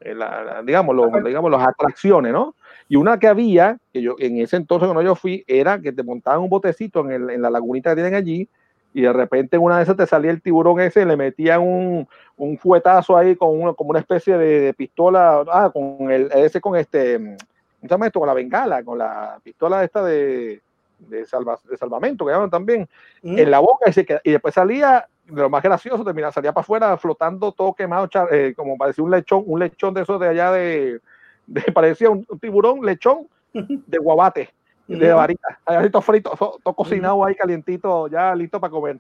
la- 0.02 0.44
la- 0.44 0.64
digamos, 0.64 0.96
los, 0.96 1.24
digamos, 1.24 1.52
las 1.52 1.68
atracciones, 1.68 2.32
¿no? 2.32 2.56
Y 2.90 2.96
una 2.96 3.20
que 3.20 3.28
había, 3.28 3.78
que 3.92 4.02
yo 4.02 4.16
en 4.20 4.38
ese 4.38 4.56
entonces 4.58 4.88
cuando 4.88 5.02
yo 5.02 5.16
fui, 5.16 5.44
era 5.48 5.80
que 5.80 5.92
te 5.92 6.04
montaban 6.04 6.42
un 6.42 6.50
botecito 6.50 7.02
en, 7.02 7.12
el- 7.12 7.30
en 7.32 7.42
la 7.42 7.50
lagunita 7.50 7.90
que 7.92 7.96
tienen 7.96 8.14
allí 8.16 8.48
y 8.94 9.02
de 9.02 9.14
repente 9.14 9.58
en 9.58 9.62
una 9.64 9.78
de 9.78 9.84
esas 9.84 9.98
te 9.98 10.08
salía 10.08 10.32
el 10.32 10.42
tiburón 10.42 10.80
ese, 10.80 11.06
le 11.06 11.18
metían 11.18 11.62
un, 11.62 12.08
un 12.38 12.58
fuetazo 12.58 13.18
ahí 13.18 13.36
con 13.36 13.50
una, 13.60 13.74
como 13.74 13.90
una 13.92 14.00
especie 14.00 14.38
de, 14.38 14.62
de 14.62 14.74
pistola, 14.74 15.44
ah, 15.52 15.70
con 15.72 16.10
el, 16.10 16.32
ese 16.34 16.62
con 16.62 16.76
este, 16.78 17.18
¿cómo 17.18 17.38
se 17.82 17.88
llama 17.88 18.08
esto? 18.08 18.20
Con 18.20 18.28
la 18.28 18.34
bengala, 18.34 18.84
con 18.84 18.98
la 18.98 19.40
pistola 19.44 19.84
esta 19.84 20.04
de, 20.04 20.62
de, 21.00 21.26
salva- 21.26 21.60
de 21.70 21.78
salvamento 21.78 22.26
que 22.26 22.32
llaman 22.32 22.50
también, 22.50 22.88
en 23.24 23.52
la 23.52 23.60
boca 23.60 23.90
y, 23.90 23.94
se 23.94 24.06
queda- 24.06 24.22
y 24.24 24.32
después 24.32 24.54
salía, 24.54 25.08
lo 25.28 25.50
más 25.50 25.62
gracioso, 25.64 26.04
termina, 26.04 26.32
salía 26.32 26.54
para 26.54 26.62
afuera 26.64 26.98
flotando 26.98 27.52
todo 27.52 27.74
quemado, 27.74 28.10
eh, 28.32 28.54
como 28.56 28.78
parecía 28.78 29.04
un 29.04 29.12
lechón, 29.12 29.44
un 29.46 29.60
lechón 29.60 29.94
de 29.94 30.02
esos 30.02 30.20
de 30.20 30.28
allá 30.30 30.52
de, 30.52 31.00
de 31.46 31.62
parecía 31.74 32.10
un, 32.10 32.26
un 32.30 32.40
tiburón 32.40 32.86
lechón 32.86 33.28
de 33.54 33.98
guabate, 33.98 34.50
de 34.88 35.12
varita, 35.14 35.60
ahí 35.66 35.90
todo 35.90 36.02
frito, 36.02 36.32
todo, 36.38 36.60
todo 36.64 36.74
cocinado 36.74 37.24
ahí 37.26 37.36
calientito, 37.36 38.08
ya 38.08 38.34
listo 38.36 38.60
para 38.60 38.72
comer. 38.72 39.00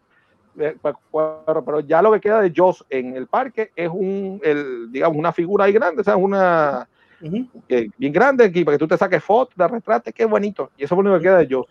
Eh, 0.60 0.76
Pero, 0.82 1.64
pero 1.64 1.80
ya 1.82 2.02
lo 2.02 2.11
que 2.11 2.19
queda 2.19 2.41
de 2.41 2.52
Joss 2.56 2.84
en 2.90 3.15
el 3.15 3.28
parque 3.28 3.72
es 3.76 3.88
un, 3.90 4.41
el, 4.44 4.91
digamos, 4.91 5.15
una 5.18 5.32
figura 5.32 5.65
ahí 5.65 5.72
grande, 5.72 6.02
o 6.02 6.03
sea, 6.03 6.18
una 6.18 6.90
eh, 7.69 7.90
bien 7.98 8.11
grande 8.11 8.44
aquí 8.45 8.65
para 8.65 8.76
que 8.76 8.80
tú 8.80 8.88
te 8.88 8.98
saques 8.98 9.24
fotos, 9.24 9.56
te 9.56 9.68
retrates, 9.68 10.14
qué 10.14 10.26
bonito. 10.26 10.72
Y 10.76 10.84
eso 10.84 10.95
es 10.95 10.98
lo 10.98 11.02
único 11.10 11.18
que 11.19 11.24
queda 11.24 11.38
de 11.38 11.48
Joss. 11.53 11.68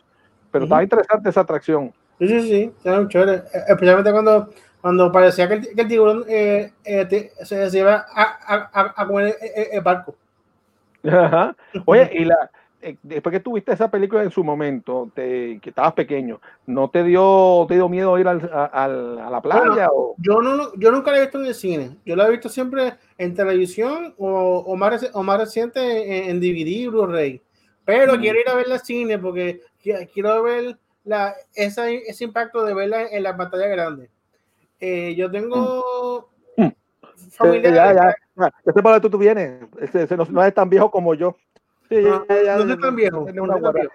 Pero 0.57 0.65
estaba 0.65 0.83
interesante 0.83 1.29
esa 1.31 1.41
atracción. 1.41 1.93
Sí, 2.19 2.29
sí, 2.29 2.41
sí, 2.43 2.73
era 2.85 3.01
muy 3.01 3.09
chévere. 3.09 3.35
Eh, 3.53 3.63
Especialmente 3.69 4.11
cuando, 4.13 4.49
cuando 4.81 5.13
parecía 5.13 5.49
que 5.49 5.55
el, 5.55 5.75
que 5.75 5.83
el 5.83 5.89
tiburón 5.89 6.25
eh, 6.29 6.73
eh, 6.85 7.31
se, 7.45 7.71
se 7.71 7.79
iba 7.79 8.07
a, 8.15 8.71
a, 8.73 8.93
a- 8.97 9.07
comer 9.07 9.37
el, 9.41 9.67
el- 9.73 9.81
barco. 9.83 10.15
Ajá. 11.05 11.55
Oye, 11.85 12.11
y 12.15 12.25
la, 12.25 12.51
eh, 12.81 12.97
después 13.03 13.33
que 13.33 13.41
tuviste 13.41 13.73
esa 13.73 13.91
película 13.91 14.23
en 14.23 14.31
su 14.31 14.43
momento, 14.43 15.11
te- 15.15 15.59
que 15.61 15.71
estabas 15.71 15.93
pequeño, 15.93 16.41
¿no 16.67 16.89
te 16.91 17.03
dio, 17.05 17.65
te 17.69 17.75
dio 17.75 17.89
miedo 17.89 18.19
ir 18.19 18.27
al- 18.29 18.51
a, 18.53 18.65
a 18.85 18.89
la 19.31 19.41
playa? 19.41 19.65
Bueno, 19.67 19.89
o? 19.93 20.15
yo, 20.19 20.41
no, 20.41 20.75
yo 20.77 20.91
nunca 20.91 21.13
la 21.13 21.19
he 21.19 21.23
visto 21.23 21.39
en 21.41 21.47
el 21.47 21.55
cine. 21.55 21.97
Yo 22.05 22.17
la 22.17 22.27
he 22.27 22.31
visto 22.31 22.49
siempre 22.49 22.95
en 23.19 23.35
televisión 23.35 24.15
o, 24.19 24.65
o, 24.67 24.77
más, 24.77 25.09
o 25.13 25.23
más 25.23 25.39
reciente 25.39 26.25
en, 26.25 26.31
en 26.31 26.41
DVD, 26.41 26.89
Blu-ray. 26.91 27.43
Pero 27.85 28.19
quiero 28.19 28.41
ir 28.41 28.49
a 28.49 28.57
verla 28.57 28.75
al 28.75 28.81
cine 28.81 29.17
porque 29.17 29.61
quiero 30.13 30.43
ver 30.43 30.77
la, 31.05 31.35
esa, 31.55 31.89
ese 31.91 32.25
impacto 32.25 32.65
de 32.65 32.75
verla 32.75 33.07
en 33.07 33.23
la 33.23 33.37
pantalla 33.37 33.67
grande. 33.69 34.11
Eh, 34.81 35.15
yo 35.15 35.31
tengo 35.31 36.29
Mm. 36.57 36.69
familiares. 37.31 37.75
ya, 37.75 37.93
ya, 37.95 38.15
ya, 38.37 38.53
ya 38.65 38.73
sé 38.73 38.83
para 38.83 38.95
dónde 38.97 39.01
tú, 39.01 39.11
tú 39.11 39.19
vienes. 39.19 39.63
Ese, 39.79 40.03
ese 40.03 40.17
no, 40.17 40.25
no 40.31 40.45
es 40.45 40.53
tan 40.55 40.69
viejo 40.69 40.91
como 40.91 41.15
yo. 41.15 41.37
Sí, 41.89 41.97
No, 42.03 42.27
ya, 42.27 42.57
no 42.57 42.67
ya, 42.67 42.77
tan 42.79 42.97
viejo, 42.97 43.29
no 43.33 43.43
una 43.45 43.57
viejo. 43.73 43.93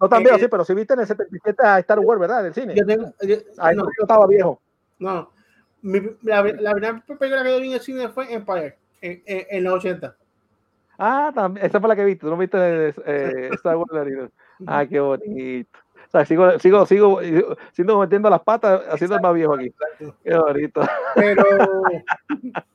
No 0.00 0.08
tan 0.08 0.20
Eh, 0.20 0.24
viejo, 0.24 0.38
sí, 0.40 0.48
pero 0.48 0.64
si 0.64 0.74
viste 0.74 0.94
en 0.94 1.00
el 1.00 1.06
77 1.06 1.64
a 1.64 1.78
Star 1.78 2.00
Wars, 2.00 2.20
¿verdad? 2.20 2.42
Del 2.42 2.54
cine. 2.54 2.74
Yo 2.74 2.84
tengo, 2.84 3.12
yo- 3.22 3.36
Ahí 3.58 3.76
no, 3.76 3.84
no, 3.84 3.90
yo 3.96 4.02
estaba 4.02 4.26
viejo. 4.26 4.60
no. 4.98 5.30
Mi- 5.84 6.00
la, 6.22 6.42
la 6.44 6.72
primera 6.72 7.04
película 7.06 7.42
que 7.42 7.50
yo 7.50 7.60
vi 7.60 7.66
en 7.68 7.72
el 7.74 7.80
cine 7.80 8.08
fue 8.08 8.32
Empire, 8.32 8.76
en, 9.00 9.20
en, 9.26 9.46
en 9.50 9.64
los 9.64 9.74
80. 9.74 10.16
Ah, 10.96 11.32
también, 11.34 11.66
esa 11.66 11.80
fue 11.80 11.88
la 11.88 11.96
que 11.96 12.04
viste. 12.04 12.20
¿Tú 12.20 12.30
no 12.30 12.36
viste 12.36 12.94
eh, 13.04 13.50
Star 13.54 13.76
Wars? 13.76 13.90
Ah, 14.66 14.86
qué 14.86 15.00
bonito. 15.00 15.78
O 16.06 16.10
sea, 16.10 16.26
sigo, 16.26 16.58
sigo, 16.58 16.84
sigo, 16.84 17.20
sigo 17.72 18.00
metiendo 18.00 18.28
las 18.28 18.42
patas, 18.42 18.82
haciendo 18.90 19.16
el 19.16 19.22
más 19.22 19.34
viejo 19.34 19.54
aquí. 19.54 19.72
Qué 20.22 20.36
bonito. 20.36 20.82
Pero, 21.14 21.44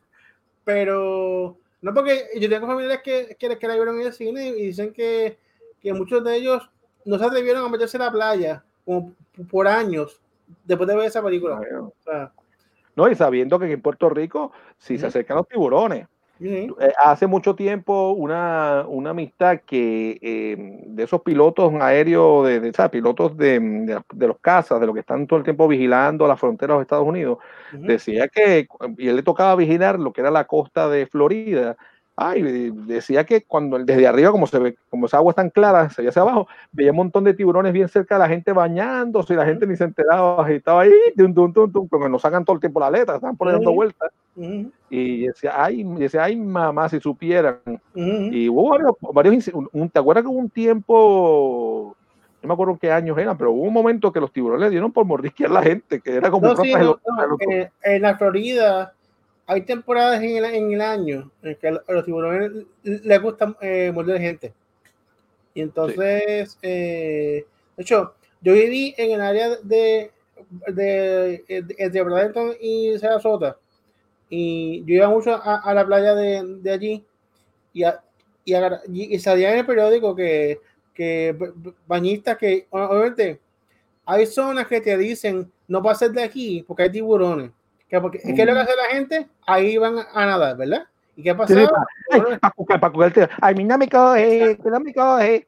pero, 0.65 1.57
no 1.81 1.93
porque 1.93 2.25
yo 2.39 2.49
tengo 2.49 2.65
familiares 2.65 3.01
que, 3.03 3.35
que, 3.39 3.57
que 3.57 3.67
la 3.67 3.75
vieron 3.75 3.99
en 3.99 4.07
el 4.07 4.13
cine 4.13 4.47
y 4.47 4.67
dicen 4.67 4.91
que, 4.91 5.37
que 5.79 5.93
muchos 5.93 6.23
de 6.23 6.35
ellos 6.35 6.69
no 7.05 7.19
se 7.19 7.25
atrevieron 7.25 7.63
a 7.63 7.69
meterse 7.69 7.97
a 7.97 8.01
la 8.01 8.11
playa 8.11 8.63
como 8.83 9.13
por 9.49 9.67
años 9.67 10.19
después 10.65 10.87
de 10.87 10.95
ver 10.95 11.05
esa 11.05 11.23
película. 11.23 11.59
O 11.79 11.93
sea, 12.03 12.31
No, 12.95 13.09
y 13.09 13.15
sabiendo 13.15 13.59
que 13.59 13.71
en 13.71 13.81
Puerto 13.81 14.09
Rico, 14.09 14.51
si 14.77 14.97
se 14.97 15.07
acercan 15.07 15.37
los 15.37 15.47
tiburones. 15.47 16.07
Eh, 16.79 16.93
hace 17.03 17.25
mucho 17.27 17.55
tiempo 17.55 18.11
una, 18.11 18.85
una 18.87 19.09
amistad 19.11 19.61
que 19.65 20.19
eh, 20.21 20.55
de 20.85 21.03
esos 21.03 21.21
pilotos 21.21 21.73
aéreos, 21.81 22.45
de, 22.47 22.59
de- 22.59 22.69
o 22.69 22.73
sea, 22.73 22.89
pilotos 22.91 23.35
de, 23.37 23.59
de- 23.59 24.01
de 24.13 24.27
los 24.27 24.37
cazas, 24.39 24.79
de 24.79 24.85
los 24.85 24.93
que 24.93 25.01
están 25.01 25.25
todo 25.27 25.39
el 25.39 25.43
tiempo 25.45 25.67
vigilando 25.67 26.27
las 26.27 26.39
fronteras 26.39 26.75
de 26.75 26.77
los 26.77 26.81
Estados 26.83 27.07
Unidos, 27.07 27.39
decía 27.71 28.27
que, 28.27 28.67
y 28.97 29.07
él 29.07 29.15
le 29.15 29.23
tocaba 29.23 29.55
vigilar 29.55 29.99
lo 29.99 30.13
que 30.13 30.21
era 30.21 30.31
la 30.31 30.45
costa 30.45 30.89
de 30.89 31.07
Florida, 31.07 31.75
ay, 32.19 32.71
decía 32.87 33.23
que 33.25 33.43
cuando 33.45 33.77
desde 33.77 34.07
arriba, 34.07 34.31
como 34.31 34.47
se 34.47 34.57
ve, 34.57 34.75
como 34.89 35.05
esa 35.05 35.17
agua 35.17 35.31
es 35.31 35.35
tan 35.35 35.51
clara, 35.51 35.89
se 35.91 36.01
veía 36.01 36.09
hacia 36.09 36.23
abajo, 36.23 36.47
veía 36.71 36.89
un 36.91 36.97
montón 36.97 37.23
de 37.23 37.35
tiburones 37.35 37.71
bien 37.71 37.87
cerca 37.87 38.15
de 38.15 38.19
la 38.19 38.27
gente 38.27 38.51
bañándose, 38.51 39.33
y 39.33 39.37
la 39.37 39.45
gente 39.45 39.67
ni 39.67 39.75
se 39.75 39.83
enteraba, 39.83 40.51
y 40.51 40.55
estaba 40.55 40.81
ahí, 40.81 40.91
tum, 41.15 41.33
tum, 41.33 41.53
tum, 41.53 41.71
tum, 41.71 41.87
porque 41.87 42.09
nos 42.09 42.21
sacan 42.23 42.43
todo 42.43 42.55
el 42.55 42.59
tiempo 42.59 42.79
la 42.79 42.89
letra, 42.89 43.15
están 43.15 43.37
por 43.37 43.47
ahí 43.47 43.53
dando 43.53 43.71
vueltas. 43.71 44.09
Ujú, 44.35 44.71
Y 44.89 45.27
decía, 45.27 45.51
ay, 45.55 45.83
decía, 45.83 46.23
ay, 46.23 46.35
mamá, 46.37 46.89
si 46.89 46.99
supieran. 46.99 47.59
ujú. 47.65 47.81
Y 48.31 48.49
hubo 48.49 48.69
varios, 48.69 48.93
varios 49.13 49.49
un- 49.71 49.89
¿te 49.89 49.99
acuerdas 49.99 50.23
que 50.23 50.29
hubo 50.29 50.39
un 50.39 50.49
tiempo, 50.49 51.95
no 52.41 52.47
me 52.47 52.53
acuerdo 52.53 52.77
qué 52.81 52.91
años 52.91 53.15
eran, 53.17 53.37
pero 53.37 53.51
hubo 53.51 53.63
un 53.63 53.73
momento 53.73 54.11
que 54.11 54.19
los 54.19 54.31
tiburones 54.31 54.65
le 54.65 54.69
dieron 54.71 54.91
por 54.91 55.05
mordisquear 55.05 55.51
a 55.51 55.53
la 55.55 55.61
gente, 55.63 56.01
que 56.01 56.15
era 56.15 56.31
como 56.31 56.47
No, 56.47 56.53
un 56.53 56.57
sí, 56.65 56.73
no, 56.73 56.79
no, 56.79 57.27
loco. 57.27 57.51
eh, 57.51 57.69
en 57.83 58.01
la 58.01 58.17
Florida 58.17 58.93
hay 59.47 59.61
temporadas 59.63 60.21
en 60.23 60.37
el, 60.37 60.45
en 60.45 60.73
el 60.73 60.81
año 60.81 61.31
en 61.41 61.55
que 61.55 61.67
a 61.69 61.71
los 61.93 62.05
tiburones 62.05 62.51
les 62.83 63.21
gusta 63.21 63.55
eh, 63.61 63.91
morder 63.93 64.21
gente. 64.21 64.53
Y 65.53 65.61
entonces, 65.61 66.57
eh, 66.61 67.45
de 67.75 67.83
hecho, 67.83 68.13
yo 68.41 68.53
viví 68.53 68.93
en 68.97 69.11
el 69.11 69.21
área 69.21 69.49
de, 69.57 70.11
de, 70.67 71.43
de, 71.47 71.75
entre 71.77 72.03
Bradenton 72.03 72.53
y 72.61 72.97
Sarasota. 72.99 73.57
Y 74.29 74.83
yo 74.85 74.95
iba 74.95 75.09
mucho 75.09 75.33
a, 75.35 75.57
a 75.57 75.73
la 75.73 75.85
playa 75.85 76.15
de, 76.15 76.43
de 76.61 76.71
allí 76.71 77.05
y, 77.73 77.83
a- 77.83 78.03
y, 78.45 79.15
y 79.15 79.19
salía 79.19 79.53
en 79.53 79.59
el 79.59 79.65
periódico 79.65 80.15
que, 80.15 80.59
que 80.93 81.35
bañistas 81.87 82.37
que, 82.37 82.67
obviamente, 82.71 83.39
hay 84.05 84.25
zonas 84.27 84.67
que 84.67 84.81
te 84.81 84.97
dicen 84.97 85.51
no 85.67 85.83
pases 85.83 86.13
de 86.13 86.23
aquí 86.23 86.63
porque 86.67 86.83
hay 86.83 86.91
tiburones. 86.91 87.51
Que 87.89 88.01
porque, 88.01 88.19
¿Qué 88.19 88.31
es 88.41 88.45
lo 88.45 88.53
que 88.53 88.59
hace 88.59 88.75
la 88.75 88.95
gente? 88.95 89.27
Ahí 89.45 89.77
van 89.77 89.97
a 90.13 90.25
nadar, 90.25 90.57
¿verdad? 90.57 90.83
¿Y 91.15 91.23
qué 91.23 91.29
Sí, 91.31 91.35
pasaba? 91.37 91.69
pa- 91.69 91.87
ay, 93.41 93.55
mi 93.55 93.63
no 93.63 93.77
me 93.77 93.87
coge, 93.89 94.57
que 94.61 94.69
no 94.69 94.79
me 94.79 94.93
coge. 94.93 95.47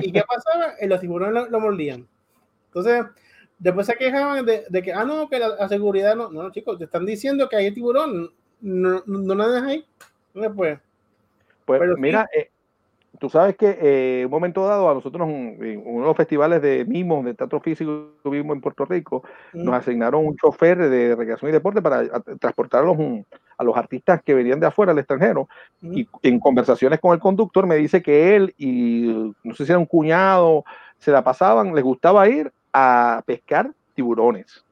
¿Y 0.00 0.12
qué 0.12 0.22
pasaba? 0.26 0.74
Los 0.82 1.00
tiburones 1.00 1.34
lo, 1.34 1.50
lo 1.50 1.60
mordían. 1.60 2.08
Entonces, 2.66 3.04
después 3.58 3.86
se 3.86 3.94
quejaban 3.96 4.44
de, 4.46 4.64
de 4.68 4.82
que, 4.82 4.92
ah, 4.92 5.04
no, 5.04 5.28
que 5.28 5.38
la, 5.38 5.48
la 5.50 5.68
seguridad 5.68 6.16
no. 6.16 6.30
No, 6.30 6.50
chicos, 6.50 6.78
te 6.78 6.84
están 6.84 7.04
diciendo 7.06 7.48
que 7.48 7.56
hay 7.56 7.70
tiburón. 7.72 8.32
No, 8.60 9.02
no, 9.06 9.18
no 9.18 9.34
nadas 9.34 9.62
ahí. 9.64 9.86
No 10.34 10.42
se 10.42 10.50
puede. 10.50 10.80
Pues 11.64 11.80
Pero 11.80 11.94
sí. 11.94 12.00
mira, 12.00 12.28
eh, 12.34 12.50
tú 13.18 13.28
sabes 13.28 13.56
que 13.56 13.78
eh, 13.80 14.22
un 14.24 14.30
momento 14.30 14.66
dado 14.66 14.90
a 14.90 14.94
nosotros 14.94 15.28
en 15.28 15.82
uno 15.84 16.00
de 16.00 16.06
los 16.06 16.16
festivales 16.16 16.62
de 16.62 16.84
mimos 16.86 17.24
de 17.24 17.34
teatro 17.34 17.60
físico 17.60 18.08
que 18.16 18.22
tuvimos 18.22 18.54
en 18.56 18.60
Puerto 18.60 18.84
Rico, 18.84 19.22
nos 19.52 19.66
Mm. 19.66 19.74
asignaron 19.74 20.26
un 20.26 20.36
chofer 20.36 20.78
de 20.88 21.14
recreación 21.14 21.50
y 21.50 21.52
deporte 21.52 21.82
para 21.82 21.98
a- 22.00 22.20
transportar 22.38 22.82
a 22.82 22.86
los, 22.86 22.96
mm, 22.98 23.20
a 23.58 23.62
a 23.62 23.64
los 23.64 23.76
artistas 23.76 24.20
que 24.24 24.34
venían 24.34 24.58
de 24.58 24.66
afuera, 24.66 24.92
del 24.92 25.00
extranjero, 25.00 25.48
y 25.82 26.08
en 26.22 26.40
conversaciones 26.40 26.98
con 26.98 27.12
el 27.14 27.20
conductor 27.20 27.64
me 27.66 27.76
dice 27.76 28.02
que 28.02 28.34
él 28.34 28.54
y 28.58 29.32
no 29.44 29.54
sé 29.54 29.64
si 29.66 29.70
era 29.72 29.78
un 29.78 29.86
cuñado, 29.86 30.64
se 30.98 31.12
la 31.12 31.22
pasaban, 31.22 31.72
les 31.74 31.84
gustaba 31.84 32.28
ir 32.28 32.50
a 32.72 33.22
pescar 33.24 33.70
tiburones. 33.94 34.64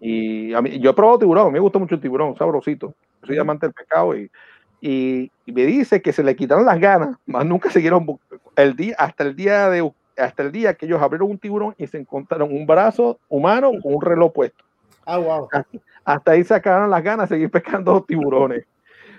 Y 0.00 0.52
a 0.54 0.62
mí, 0.62 0.78
yo 0.78 0.90
he 0.90 0.94
probado 0.94 1.18
tiburón, 1.18 1.52
me 1.52 1.58
gusta 1.58 1.80
mucho 1.80 1.96
el 1.96 2.00
tiburón, 2.00 2.36
sabrosito. 2.36 2.94
Soy 3.24 3.36
amante 3.38 3.66
del 3.66 3.74
pescado 3.74 4.16
y, 4.16 4.30
y, 4.80 5.30
y 5.46 5.52
me 5.52 5.64
dice 5.64 6.02
que 6.02 6.12
se 6.12 6.22
le 6.22 6.36
quitaron 6.36 6.66
las 6.66 6.78
ganas, 6.80 7.16
más 7.26 7.44
nunca 7.44 7.70
siguieron 7.70 8.18
el 8.56 8.76
día, 8.76 8.94
hasta 8.98 9.24
el 9.24 9.34
día 9.36 9.68
de 9.70 9.90
hasta 10.16 10.42
el 10.42 10.52
día 10.52 10.74
que 10.74 10.86
ellos 10.86 11.00
abrieron 11.00 11.30
un 11.30 11.38
tiburón 11.38 11.74
y 11.78 11.86
se 11.86 11.98
encontraron 11.98 12.52
un 12.52 12.66
brazo 12.66 13.18
humano 13.28 13.70
con 13.82 13.94
un 13.94 14.02
reloj 14.02 14.32
puesto. 14.32 14.64
Ah, 15.06 15.18
wow. 15.18 15.48
Hasta, 15.52 15.78
hasta 16.04 16.32
ahí 16.32 16.44
se 16.44 16.54
acabaron 16.54 16.90
las 16.90 17.02
ganas 17.02 17.28
de 17.28 17.36
seguir 17.36 17.50
pescando 17.50 18.02
tiburones. 18.02 18.66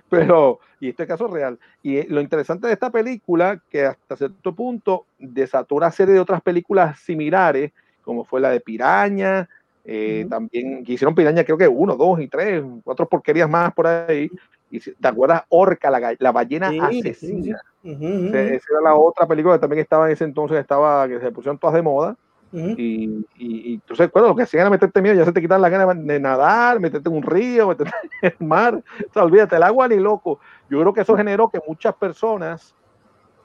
Pero, 0.10 0.60
y 0.80 0.90
este 0.90 1.08
caso 1.08 1.28
es 1.28 1.32
real. 1.32 1.60
Y 1.84 2.04
lo 2.08 2.20
interesante 2.20 2.68
de 2.68 2.74
esta 2.74 2.90
película, 2.90 3.62
que 3.70 3.86
hasta 3.86 4.18
cierto 4.18 4.54
punto 4.54 5.06
desató 5.18 5.76
una 5.76 5.92
serie 5.92 6.16
de 6.16 6.20
otras 6.20 6.42
películas 6.42 7.00
similares, 7.00 7.72
como 8.04 8.26
fue 8.26 8.42
la 8.42 8.50
de 8.50 8.60
Piraña, 8.60 9.48
eh, 9.86 10.26
también 10.30 10.84
que 10.84 10.94
hicieron 10.94 11.16
Piraña, 11.16 11.44
creo 11.44 11.58
que 11.58 11.68
uno, 11.68 11.96
dos 11.96 12.20
y 12.20 12.28
tres, 12.28 12.64
cuatro 12.84 13.08
porquerías 13.08 13.50
más 13.50 13.74
por 13.74 13.88
ahí. 13.88 14.30
Y 14.70 14.80
si- 14.80 14.94
te 14.96 15.08
acuerdas, 15.08 15.44
Orca, 15.50 15.90
la, 15.90 16.16
la 16.20 16.32
ballena 16.32 16.70
Sí, 16.70 16.80
sí, 16.80 16.92
sí. 17.02 17.10
asesina. 17.10 17.62
Esa 18.30 18.42
esa 18.56 18.66
era 18.74 18.82
la 18.84 18.96
otra 18.96 19.28
película 19.28 19.56
que 19.56 19.60
también 19.62 19.82
estaba 19.82 20.08
en 20.08 20.14
ese 20.14 20.24
entonces, 20.26 20.60
estaba, 20.60 21.08
que 21.08 21.20
se 21.20 21.32
pusieron 21.32 21.58
todas 21.58 21.76
de 21.76 21.82
moda. 21.82 22.16
Y, 22.78 23.06
y, 23.36 23.74
y 23.74 23.78
tú 23.80 23.96
sabes, 23.96 24.12
bueno, 24.12 24.30
lo 24.30 24.36
que 24.36 24.44
hacían 24.44 24.62
era 24.62 24.70
meterte 24.70 25.02
miedo, 25.02 25.16
ya 25.16 25.26
se 25.26 25.32
te 25.32 25.42
quitan 25.42 25.62
las 25.62 25.70
ganas 25.72 25.96
de 26.06 26.20
nadar, 26.20 26.80
meterte 26.80 27.10
en 27.10 27.16
un 27.16 27.24
río, 27.24 27.68
meterte 27.68 27.94
en 28.22 28.34
el 28.40 28.48
mar. 28.48 28.76
O 28.76 29.14
sea, 29.14 29.24
olvídate, 29.24 29.56
el 29.56 29.64
agua 29.64 29.88
ni 29.88 29.98
loco. 29.98 30.40
Yo 30.70 30.80
creo 30.80 30.94
que 30.94 31.02
eso 31.02 31.16
generó 31.18 31.50
que 31.50 31.60
muchas 31.68 31.96
personas, 31.96 32.74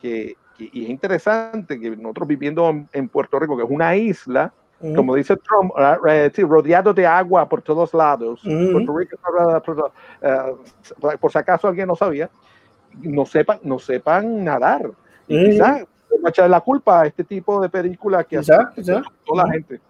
que, 0.00 0.34
que- 0.56 0.68
y 0.72 0.84
es 0.84 0.90
interesante 0.90 1.78
que 1.80 1.90
nosotros 1.96 2.28
viviendo 2.28 2.68
en, 2.70 2.88
en 2.92 3.08
Puerto 3.08 3.38
Rico, 3.38 3.56
que 3.56 3.64
es 3.64 3.70
una 3.70 3.96
isla, 3.96 4.52
Como 4.94 5.14
dice 5.14 5.36
Trump, 5.36 5.72
ah, 5.76 5.98
eh, 6.08 6.30
sí, 6.34 6.42
rodeado 6.42 6.92
de 6.92 7.06
agua 7.06 7.48
por 7.48 7.62
todos 7.62 7.94
lados. 7.94 8.44
Ujú. 8.44 8.72
Puerto 8.72 8.96
Rico, 8.98 9.16
por, 9.64 9.92
eh, 10.20 11.16
por 11.18 11.32
si 11.32 11.38
acaso 11.38 11.68
alguien 11.68 11.86
no 11.88 11.96
sabía, 11.96 12.28
no 13.00 13.24
sepan, 13.24 13.60
no 13.62 13.78
sepan 13.78 14.44
nadar. 14.44 14.90
Y 15.26 15.42
quizás 15.44 15.80
le 16.10 16.18
va 16.20 16.26
a 16.26 16.30
echar 16.30 16.50
la 16.50 16.60
culpa 16.60 17.00
a 17.02 17.06
este 17.06 17.24
tipo 17.24 17.60
de 17.60 17.68
películas 17.68 18.26
que 18.26 18.38
hace 18.38 18.52
toda 19.24 19.44
la 19.46 19.52
gente. 19.52 19.80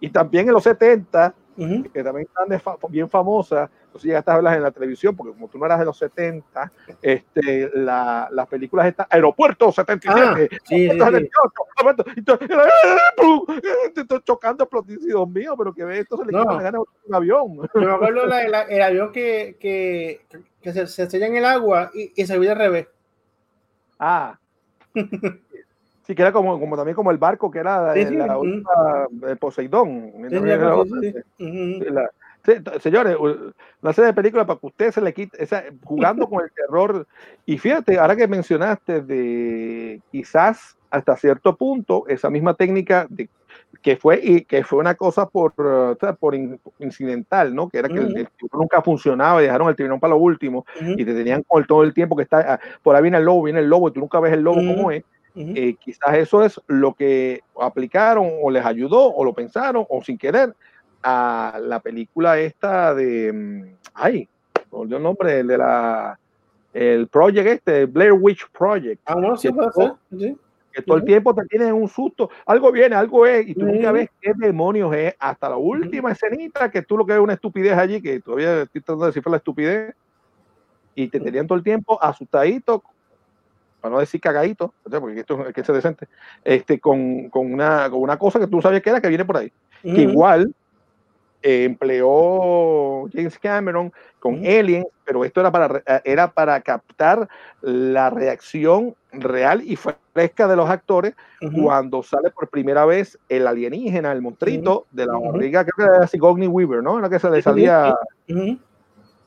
Y 0.00 0.10
también 0.10 0.46
en 0.48 0.52
los 0.54 0.62
70, 0.64 1.32
Ujú. 1.56 1.84
que 1.90 2.04
también 2.04 2.26
están 2.26 2.48
de 2.48 2.58
fa- 2.58 2.76
bien 2.90 3.08
famosas, 3.08 3.70
no 3.96 3.98
sé 3.98 4.02
si 4.02 4.08
llegaste 4.08 4.30
a 4.30 4.34
verlas 4.34 4.56
en 4.56 4.62
la 4.62 4.70
televisión, 4.70 5.16
porque 5.16 5.32
como 5.32 5.48
tú 5.48 5.58
no 5.58 5.64
eras 5.66 5.78
de 5.78 5.84
los 5.86 5.96
70, 5.96 6.70
este, 7.00 7.70
la, 7.74 8.28
las 8.30 8.46
películas 8.46 8.86
están, 8.86 9.06
Aeropuerto 9.10 9.72
77, 9.72 10.48
Ah, 10.52 10.58
sí, 10.64 10.88
Aeropuerto 10.90 11.24
sí. 11.24 11.30
78, 11.30 11.52
Aeropuerto- 11.76 12.04
y 12.16 12.22
tú- 12.22 13.46
¡pum! 13.46 13.60
te 13.94 14.00
estoy 14.02 14.20
chocando, 14.22 14.64
explotando, 14.64 15.04
Dios 15.04 15.28
mío, 15.30 15.54
pero 15.56 15.72
que 15.72 15.84
ve 15.84 16.00
esto 16.00 16.16
se 16.18 16.26
le 16.26 16.32
No. 16.32 16.42
quita 16.42 16.72
un 17.06 17.14
avión. 17.14 17.56
Yo 17.74 17.80
me 17.80 17.90
acuerdo 17.92 18.26
la- 18.26 18.48
la- 18.48 18.62
el 18.62 18.82
avión 18.82 19.12
que, 19.12 19.56
que, 19.58 20.20
que 20.60 20.72
se, 20.72 20.86
se 20.86 21.08
sella 21.08 21.26
en 21.26 21.36
el 21.36 21.44
agua 21.44 21.90
y, 21.94 22.12
y 22.20 22.26
se 22.26 22.38
vira 22.38 22.52
al 22.52 22.58
revés. 22.58 22.88
Ah. 23.98 24.38
Sí, 24.94 26.14
que 26.14 26.22
era 26.22 26.30
como, 26.32 26.60
como 26.60 26.76
también 26.76 26.94
como 26.94 27.10
el 27.10 27.18
barco 27.18 27.50
que 27.50 27.58
era 27.58 27.92
Sí, 27.94 28.04
la, 28.14 28.38
sí, 28.38 28.62
la 29.20 29.36
Poseidón. 29.40 30.12
Era 30.20 30.28
sí, 30.30 30.36
otra, 30.80 31.00
sí. 31.00 31.14
Ujú. 31.40 31.84
Sí, 31.84 31.90
la- 31.90 32.10
sí, 32.46 32.52
señores, 32.80 33.16
una 33.18 33.92
serie 33.92 34.06
de 34.08 34.14
películas 34.14 34.46
para 34.46 34.58
que 34.58 34.66
usted 34.66 34.90
se 34.92 35.00
le 35.00 35.12
quite, 35.12 35.42
esa- 35.42 35.64
jugando 35.84 36.26
con 36.30 36.42
el 36.44 36.50
terror. 36.52 37.06
Y 37.44 37.58
fíjate, 37.58 37.98
ahora 37.98 38.16
que 38.16 38.26
mencionaste 38.28 39.02
de 39.02 40.00
quizás 40.10 40.76
hasta 40.90 41.16
cierto 41.16 41.56
punto 41.56 42.04
esa 42.08 42.30
misma 42.30 42.54
técnica 42.54 43.06
de 43.10 43.28
que 43.82 43.96
fue 43.96 44.20
y 44.22 44.44
que 44.44 44.64
fue 44.64 44.78
una 44.78 44.94
cosa 44.94 45.26
por, 45.28 45.52
uh, 45.58 45.96
por 46.18 46.34
in- 46.34 46.58
incidental, 46.78 47.54
¿no? 47.54 47.68
Que 47.68 47.78
era 47.78 47.88
que 47.88 47.98
el, 47.98 48.06
Ujú. 48.06 48.16
el 48.18 48.28
tiburón 48.30 48.60
nunca 48.62 48.82
funcionaba 48.82 49.40
y 49.42 49.46
dejaron 49.46 49.68
el 49.68 49.76
tiburón 49.76 50.00
para 50.00 50.12
lo 50.14 50.18
último 50.18 50.64
Ujú. 50.80 50.92
y 50.96 51.04
te 51.04 51.12
tenían 51.14 51.42
con 51.42 51.64
todo 51.66 51.82
el 51.82 51.92
tiempo 51.92 52.16
que 52.16 52.22
está 52.22 52.54
ah, 52.54 52.60
por 52.82 52.96
ahí 52.96 53.02
viene 53.02 53.18
el 53.18 53.24
lobo, 53.24 53.42
viene 53.42 53.60
el 53.60 53.68
lobo 53.68 53.88
y 53.88 53.92
tú 53.92 54.00
nunca 54.00 54.20
ves 54.20 54.32
el 54.32 54.42
lobo 54.42 54.60
Ujú. 54.60 54.74
como 54.74 54.90
es. 54.90 55.04
Eh, 55.38 55.76
quizás 55.78 56.14
eso 56.14 56.42
es 56.42 56.58
lo 56.66 56.94
que 56.94 57.42
aplicaron 57.60 58.26
o 58.42 58.50
les 58.50 58.64
ayudó 58.64 59.12
o 59.14 59.22
lo 59.22 59.34
pensaron 59.34 59.84
o 59.90 60.02
sin 60.02 60.16
querer 60.16 60.54
a 61.08 61.60
la 61.62 61.78
película 61.78 62.36
esta 62.40 62.92
de 62.92 63.32
mm, 63.32 63.76
ay, 63.94 64.28
el 64.72 65.02
nombre 65.02 65.38
el 65.40 65.46
de 65.46 65.58
la 65.58 66.18
el 66.74 67.06
project 67.06 67.46
este, 67.46 67.86
Blair 67.86 68.12
Witch 68.12 68.50
Project. 68.50 69.00
Ah, 69.06 69.14
bueno, 69.14 69.36
sí 69.36 69.48
que 69.48 69.54
puede 69.54 69.70
todo- 69.70 69.98
ser. 70.10 70.18
Sí. 70.18 70.36
que 70.72 70.82
todo 70.82 70.96
el 70.98 71.04
tiempo 71.04 71.32
te 71.34 71.46
tienes 71.46 71.72
un 71.72 71.88
susto, 71.88 72.28
algo 72.44 72.70
viene, 72.72 72.96
algo 72.96 73.24
es, 73.24 73.48
y 73.48 73.54
tú 73.54 73.64
nunca 73.64 73.92
ves 73.92 74.10
qué 74.20 74.32
demonios 74.36 74.94
es, 74.94 75.14
hasta 75.18 75.48
la 75.48 75.56
última 75.56 76.12
escenita 76.12 76.70
que 76.70 76.82
tú 76.82 76.98
lo 76.98 77.06
que 77.06 77.12
ves 77.12 77.20
es 77.20 77.24
una 77.24 77.32
estupidez 77.32 77.78
allí, 77.78 78.02
que 78.02 78.20
todavía 78.20 78.62
estoy 78.62 78.82
tratando 78.82 79.04
de 79.04 79.08
descifrar 79.08 79.30
la 79.30 79.36
estupidez, 79.38 79.94
y 80.94 81.08
te 81.08 81.18
tenían 81.20 81.46
todo 81.46 81.56
el 81.56 81.64
tiempo 81.64 81.98
asustadito, 82.02 82.82
para 83.80 83.94
no 83.94 84.00
decir 84.00 84.20
cagadito, 84.20 84.74
porque 84.82 85.20
esto 85.20 85.46
es 85.46 85.54
que 85.54 85.64
ser 85.64 85.76
decente, 85.76 86.08
este, 86.44 86.78
con, 86.78 87.30
con, 87.30 87.50
una, 87.54 87.88
con 87.88 88.00
una 88.02 88.18
cosa 88.18 88.38
que 88.38 88.46
tú 88.48 88.60
sabías 88.60 88.82
que 88.82 88.90
era 88.90 89.00
que 89.00 89.08
viene 89.08 89.24
por 89.24 89.38
ahí. 89.38 89.50
Que 89.82 90.02
igual 90.02 90.52
eh, 91.46 91.62
empleó 91.62 93.08
James 93.12 93.38
Cameron 93.38 93.92
con 94.18 94.44
Alien, 94.44 94.84
pero 95.04 95.24
esto 95.24 95.38
era 95.38 95.52
para, 95.52 95.80
eh, 95.86 96.00
era 96.02 96.32
para 96.32 96.60
captar 96.60 97.28
la 97.60 98.10
reacción 98.10 98.96
real 99.12 99.62
y 99.64 99.76
fresca 99.76 100.48
de 100.48 100.56
los 100.56 100.68
actores 100.68 101.14
cuando 101.62 102.02
sale 102.02 102.30
por 102.30 102.48
primera 102.48 102.84
vez 102.84 103.16
el 103.28 103.46
alienígena, 103.46 104.10
el 104.10 104.22
monstruito 104.22 104.86
de 104.90 105.06
la 105.06 105.16
barriga, 105.16 105.64
creo 105.64 105.88
que 105.88 105.96
era 105.96 106.06
Sigourney 106.08 106.48
Weaver, 106.48 106.82
¿no? 106.82 106.98
Era 106.98 107.08
que 107.08 107.20
se 107.20 107.30
le 107.30 107.40
salía. 107.40 107.94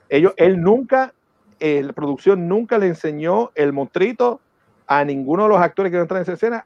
Ellos, 0.10 0.34
él 0.36 0.62
nunca, 0.62 1.14
eh, 1.62 1.82
la 1.84 1.94
producción 1.94 2.50
nunca 2.50 2.78
le 2.80 2.88
enseñó 2.88 3.52
el 3.56 3.72
monstruito 3.72 4.42
a 4.88 5.06
ninguno 5.06 5.44
de 5.44 5.50
los 5.50 5.62
actores 5.62 5.90
que 5.90 6.00
entrar 6.00 6.18
en 6.18 6.24
esa 6.24 6.34
escena 6.34 6.66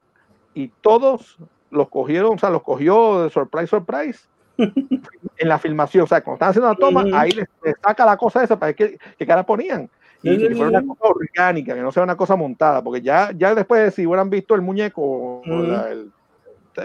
y 0.55 0.69
todos 0.81 1.37
los 1.69 1.89
cogieron, 1.89 2.33
o 2.33 2.37
sea, 2.39 2.49
los 2.49 2.63
cogió 2.63 3.21
de 3.21 3.29
surprise, 3.29 3.67
surprise 3.67 4.32
en 5.37 5.49
la 5.49 5.57
filmación. 5.59 6.03
O 6.03 6.07
sea, 6.07 6.21
cuando 6.21 6.35
estaban 6.35 6.51
haciendo 6.51 6.69
la 6.69 6.75
toma, 6.75 7.17
ahí 7.17 7.31
les, 7.31 7.47
les 7.63 7.75
saca 7.81 8.05
la 8.05 8.17
cosa 8.17 8.43
esa 8.43 8.57
para 8.57 8.73
ver 8.73 8.97
qué, 9.17 9.25
cara 9.25 9.45
ponían. 9.45 9.89
Y 10.21 10.35
sí, 10.37 10.47
que 10.47 10.55
fuera 10.55 10.69
una 10.69 10.85
cosa 10.85 11.13
orgánica, 11.13 11.75
que 11.75 11.81
no 11.81 11.91
sea 11.91 12.03
una 12.03 12.15
cosa 12.15 12.35
montada, 12.35 12.81
porque 12.81 13.01
ya, 13.01 13.31
ya 13.35 13.53
después, 13.53 13.93
si 13.93 14.07
hubieran 14.07 14.29
visto 14.29 14.55
el 14.55 14.61
muñeco, 14.61 15.41
Ujú. 15.41 15.63
la- 15.63 15.91
el- 15.91 16.11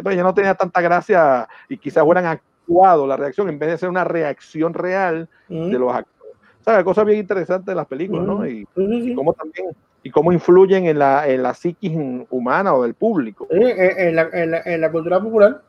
pues 0.03 0.16
ya 0.16 0.23
no 0.23 0.35
tenía 0.35 0.55
tanta 0.55 0.81
gracia 0.81 1.49
y 1.69 1.78
quizás 1.78 2.03
hubieran 2.05 2.27
actuado 2.27 3.07
la 3.07 3.16
reacción 3.16 3.49
en 3.49 3.59
vez 3.59 3.70
de 3.70 3.78
ser 3.78 3.89
una 3.89 4.05
reacción 4.05 4.74
real 4.74 5.28
de 5.49 5.78
los 5.78 5.95
actores. 5.95 6.35
O 6.61 6.65
sea, 6.65 6.85
cosa 6.85 7.05
bien 7.05 7.20
interesante 7.20 7.70
de 7.70 7.74
las 7.77 7.86
películas, 7.86 8.27
¿no? 8.27 8.47
Y, 8.47 8.66
y 8.77 9.15
cómo 9.15 9.32
también, 9.32 9.69
y 10.03 10.11
cómo 10.11 10.32
influyen 10.32 10.86
en 10.86 10.99
la, 10.99 11.27
en 11.27 11.43
la 11.43 11.55
psiquis 11.55 11.93
humana 12.28 12.74
o 12.74 12.82
del 12.82 12.95
público. 12.95 13.47
En 13.51 14.15
la, 14.16 14.28
en, 14.32 14.51
la, 14.51 14.61
en 14.65 14.81
la 14.81 14.93
cultura 14.93 15.20
popular. 15.20 15.62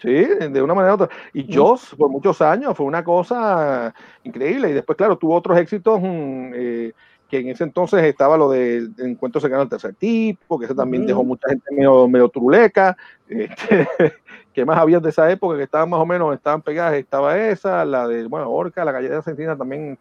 Sí, 0.00 0.08
de 0.10 0.62
una 0.62 0.72
manera 0.72 0.94
u 0.94 0.94
otra. 0.94 1.10
Y 1.34 1.54
Joss, 1.54 1.94
por 1.96 2.08
muchos 2.08 2.40
años, 2.40 2.74
fue 2.74 2.86
una 2.86 3.04
cosa 3.04 3.94
increíble. 4.24 4.70
Y 4.70 4.72
después, 4.72 4.96
claro, 4.96 5.18
tuvo 5.18 5.34
otros 5.34 5.58
éxitos, 5.58 6.00
mm, 6.00 6.52
eh, 6.54 6.92
que 7.28 7.38
en 7.38 7.48
ese 7.48 7.64
entonces 7.64 8.02
estaba 8.04 8.36
lo 8.38 8.50
de 8.50 8.88
Encuentro 8.98 9.40
cercano 9.40 9.62
al 9.62 9.68
tercer 9.68 9.94
tipo, 9.94 10.58
que 10.58 10.64
ese 10.64 10.74
también 10.74 11.06
dejó 11.06 11.22
mucha 11.22 11.48
gente 11.50 11.64
medio, 11.70 12.08
medio 12.08 12.28
truleca. 12.30 12.96
Este, 13.28 13.86
¿Qué 14.54 14.64
más 14.64 14.78
había 14.78 15.00
de 15.00 15.10
esa 15.10 15.30
época 15.30 15.56
que 15.56 15.64
estaban 15.64 15.90
más 15.90 16.00
o 16.00 16.06
menos, 16.06 16.34
estaban 16.34 16.62
pegadas? 16.62 16.94
Estaba 16.94 17.38
esa, 17.38 17.84
la 17.84 18.08
de, 18.08 18.26
bueno, 18.26 18.50
Orca, 18.50 18.84
la 18.84 18.92
galleta 18.92 19.18
argentina 19.18 19.56
también. 19.56 19.98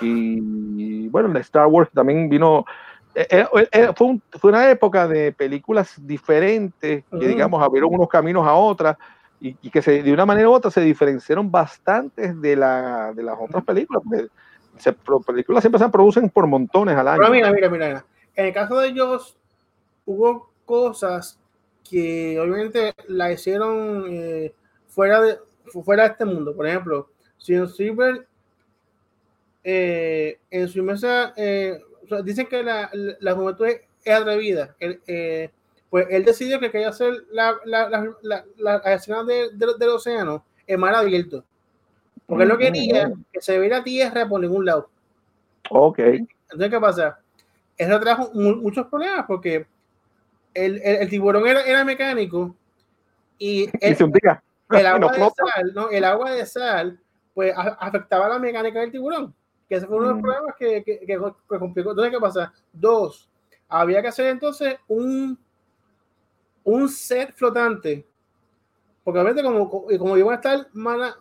Y, 0.00 1.08
bueno, 1.08 1.28
la 1.28 1.40
Star 1.40 1.66
Wars 1.66 1.90
también 1.92 2.28
vino. 2.28 2.64
Eh, 3.14 3.26
eh, 3.30 3.68
eh, 3.72 3.88
fue, 3.96 4.06
un- 4.06 4.22
fue 4.38 4.50
una 4.50 4.70
época 4.70 5.06
de 5.08 5.32
películas 5.32 5.94
diferentes, 6.06 7.04
que 7.18 7.26
digamos 7.26 7.62
abrieron 7.62 7.92
unos 7.94 8.08
caminos 8.08 8.46
a 8.46 8.54
otras 8.54 8.96
y, 9.40 9.56
y 9.62 9.70
que 9.70 9.82
se, 9.82 10.02
de 10.02 10.12
una 10.12 10.26
manera 10.26 10.48
u 10.48 10.52
otra 10.52 10.70
se 10.70 10.80
diferenciaron 10.80 11.50
bastante 11.50 12.34
de, 12.34 12.56
la, 12.56 13.12
de 13.14 13.22
las 13.22 13.36
otras 13.40 13.64
películas, 13.64 14.02
porque 14.04 14.28
se, 14.78 14.92
películas 15.26 15.62
siempre 15.62 15.78
se 15.80 15.88
producen 15.88 16.28
por 16.30 16.46
montones 16.46 16.96
al 16.96 17.08
año. 17.08 17.18
Pero 17.20 17.32
mira, 17.32 17.52
mira, 17.52 17.68
mira. 17.68 18.04
En 18.36 18.46
el 18.46 18.52
caso 18.52 18.78
de 18.78 18.88
ellos, 18.88 19.36
hubo 20.06 20.50
cosas 20.64 21.38
que 21.88 22.38
obviamente 22.38 22.92
la 23.08 23.32
hicieron 23.32 24.04
eh, 24.08 24.54
fuera, 24.86 25.20
de, 25.20 25.38
fu- 25.66 25.82
fuera 25.82 26.04
de 26.04 26.10
este 26.10 26.24
mundo. 26.24 26.54
Por 26.54 26.66
ejemplo, 26.66 27.08
Spielberg 27.38 28.26
eh, 29.64 30.38
en 30.50 30.68
su 30.68 30.82
mesa 30.82 31.32
eh, 31.36 31.80
sea, 32.16 32.22
dicen 32.22 32.46
que 32.46 32.62
la, 32.62 32.90
la, 32.92 33.14
la 33.20 33.34
juventud 33.34 33.66
es, 33.66 33.80
atrevida. 34.12 34.74
Él, 34.78 35.00
eh, 35.06 35.50
pues 35.90 36.06
él 36.10 36.24
decidió 36.24 36.58
que 36.60 36.70
quería 36.70 36.88
hacer 36.90 37.12
la, 37.32 37.56
la, 37.64 37.88
la, 37.88 38.14
la, 38.22 38.44
la 38.56 38.76
escena 38.94 39.24
de- 39.24 39.50
de- 39.52 39.74
del 39.78 39.88
océano 39.90 40.44
en 40.66 40.80
mar 40.80 40.94
abierto. 40.94 41.44
Porque 42.26 42.44
él 42.44 42.48
no 42.48 42.56
quería 42.58 43.08
mm. 43.08 43.24
que 43.32 43.40
se 43.40 43.58
viera 43.58 43.82
tierra 43.82 44.28
por 44.28 44.40
ningún 44.40 44.64
lado. 44.64 44.88
Ok. 45.70 45.98
Entonces, 45.98 46.70
¿qué 46.70 46.80
pasa? 46.80 47.18
Eso 47.76 47.98
trajo 48.00 48.30
mu- 48.34 48.56
muchos 48.56 48.86
problemas 48.86 49.24
porque 49.26 49.66
el, 50.54 50.76
el- 50.82 50.96
el 50.96 51.08
tiburón 51.08 51.46
era, 51.46 51.62
era 51.62 51.84
mecánico 51.84 52.54
y 53.38 53.64
el, 53.64 53.70
el 53.80 53.96
Y 53.96 53.96
no 54.68 55.08
agua 55.08 55.12
de 55.12 55.30
sal, 55.52 55.72
¿no? 55.74 55.90
El 55.90 56.04
agua 56.04 56.30
de 56.30 56.46
sal, 56.46 57.00
pues 57.34 57.52
a- 57.56 57.76
afectaba 57.80 58.28
la 58.28 58.38
mecánica 58.38 58.80
del 58.80 58.92
tiburón. 58.92 59.34
Que 59.70 59.76
ese 59.76 59.86
fue 59.88 59.98
uno 59.98 60.08
de 60.08 60.14
los 60.14 60.22
problemas 60.22 60.56
que, 60.58 60.84
que, 60.84 61.00
que, 61.00 61.06
que 61.06 61.58
complicó. 61.60 61.92
Entonces, 61.92 62.12
¿qué 62.12 62.20
pasa? 62.20 62.52
Dos, 62.74 63.30
había 63.70 64.02
que 64.02 64.08
hacer 64.08 64.26
entonces 64.26 64.76
un, 64.88 65.38
un 66.64 66.88
set 66.88 67.32
flotante. 67.34 68.06
Porque 69.04 69.20
obviamente 69.20 69.42
como, 69.42 69.70
como 69.70 70.16
iban 70.16 70.32
a 70.32 70.36
estar 70.36 70.68
mar, 70.72 71.14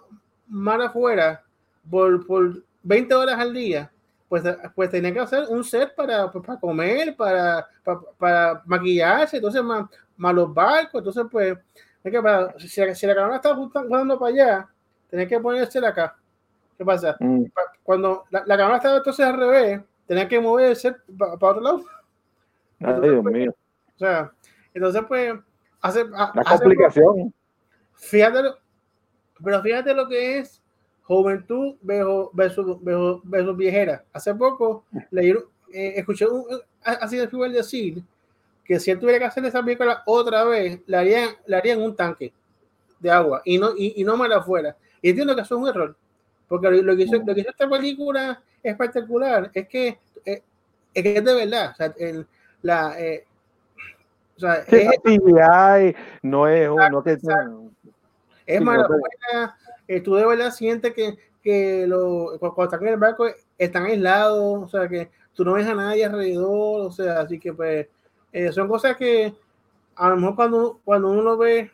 mar 0.47 0.81
afuera 0.81 1.43
por, 1.89 2.25
por 2.25 2.63
20 2.83 3.13
horas 3.15 3.39
al 3.39 3.53
día, 3.53 3.91
pues, 4.27 4.43
pues 4.75 4.89
tenían 4.91 5.13
que 5.13 5.19
hacer 5.21 5.45
un 5.49 5.63
set 5.63 5.95
para, 5.95 6.31
para 6.31 6.59
comer, 6.59 7.15
para, 7.15 7.67
para, 7.83 7.99
para 8.17 8.63
maquillarse, 8.65 9.37
entonces 9.37 9.63
más, 9.63 9.89
más 10.17 10.35
los 10.35 10.53
barcos, 10.53 10.99
entonces 10.99 11.25
pues 11.31 11.57
es 12.03 12.11
que 12.11 12.21
para, 12.21 12.57
si, 12.59 12.81
la- 12.81 12.95
si 12.95 13.07
la 13.07 13.15
cámara 13.15 13.37
está 13.37 13.55
jugando 13.55 14.19
para 14.19 14.31
allá, 14.33 14.69
tenía 15.09 15.27
que 15.27 15.39
ponerse 15.39 15.79
acá. 15.85 16.15
¿Qué 16.79 16.85
pasa? 16.85 17.17
Mm. 17.19 17.43
Pa- 17.53 17.73
Cuando 17.83 18.23
la, 18.31 18.41
la 18.45 18.57
cámara 18.57 18.77
estaba 18.77 18.95
entonces 18.97 19.25
al 19.25 19.37
revés, 19.37 19.81
tenía 20.07 20.25
que 20.29 20.39
moverse 20.39 20.95
para 21.17 21.33
otro 21.33 21.59
lado. 21.59 21.83
Ay, 22.79 23.01
Dios 23.01 23.23
mío. 23.25 23.53
O 23.95 23.99
sea, 23.99 24.31
entonces 24.73 25.01
pues 25.05 25.33
hace, 25.81 26.05
La 26.07 26.31
hace 26.45 26.63
complicación. 26.63 27.33
Fíjate, 27.95 28.43
lo- 28.43 28.57
pero 29.43 29.61
fíjate 29.61 29.93
lo 29.93 30.07
que 30.07 30.37
es 30.39 30.61
juventud 31.03 31.75
versus, 31.81 32.81
versus, 32.81 33.21
versus- 33.25 33.57
viejera. 33.57 34.03
Hace 34.13 34.33
poco 34.33 34.85
leí, 35.11 35.31
eh, 35.73 35.93
escuché 35.97 36.27
un, 36.27 36.45
así 36.81 37.17
de 37.17 37.23
Spielberg 37.23 37.51
decir 37.51 38.01
que 38.63 38.79
si 38.79 38.89
él 38.91 38.99
tuviera 38.99 39.19
que 39.19 39.25
hacer 39.25 39.43
esa 39.43 39.61
película 39.61 40.01
otra 40.05 40.45
vez, 40.45 40.79
la 40.85 40.99
harían, 40.99 41.29
la 41.45 41.57
harían 41.57 41.79
en 41.79 41.83
un 41.85 41.95
tanque 41.95 42.31
de 43.01 43.11
agua 43.11 43.41
y 43.43 43.57
no, 43.57 43.71
y, 43.75 43.99
y 43.99 44.03
no 44.05 44.15
más 44.15 44.31
afuera. 44.31 44.77
Y 45.01 45.09
entiendo 45.09 45.35
que 45.35 45.41
eso 45.41 45.55
es 45.55 45.61
un 45.61 45.67
error, 45.67 45.95
porque 46.49 46.69
lo, 46.71 46.95
que, 46.97 47.03
hizo, 47.03 47.15
lo 47.25 47.33
que 47.33 47.41
hizo 47.41 47.51
esta 47.51 47.69
película 47.69 48.41
espectacular 48.61 49.49
es 49.53 49.67
que, 49.69 49.99
eh, 50.25 50.41
es, 50.93 51.03
que 51.03 51.17
es 51.17 51.23
de 51.23 51.33
verdad. 51.33 51.71
O 51.71 51.75
sea, 51.75 51.93
el- 51.97 52.27
la, 52.61 52.99
eh, 52.99 53.25
o 54.35 54.39
sea, 54.39 54.65
Sí, 54.65 54.75
es- 54.77 54.89
CGI 55.03 55.95
no 56.23 56.47
es 56.47 56.67
un. 56.67 56.77
No 56.91 57.01
que, 57.03 57.11
es 57.11 57.21
buena, 58.87 59.57
eh, 59.87 60.01
tú 60.01 60.15
de 60.15 60.25
verdad 60.25 60.51
sientes 60.51 60.93
que, 60.93 61.17
que 61.43 61.85
lo, 61.87 62.37
cu- 62.39 62.53
cuando 62.53 62.73
están 62.73 62.87
en 62.87 62.93
el 62.93 62.99
barco 62.99 63.27
están 63.57 63.85
aislados, 63.85 64.63
o 64.63 64.67
sea 64.67 64.87
que 64.87 65.09
tú 65.33 65.45
no 65.45 65.53
ves 65.53 65.67
a 65.67 65.75
nadie 65.75 66.03
alrededor, 66.05 66.81
o 66.87 66.91
sea, 66.91 67.21
así 67.21 67.39
que 67.39 67.53
pues 67.53 67.87
eh, 68.33 68.51
son 68.51 68.67
cosas 68.67 68.97
que 68.97 69.33
a 69.95 70.09
lo 70.09 70.17
mejor 70.17 70.35
cuando, 70.35 70.79
cuando 70.83 71.09
uno 71.09 71.37
ve, 71.37 71.71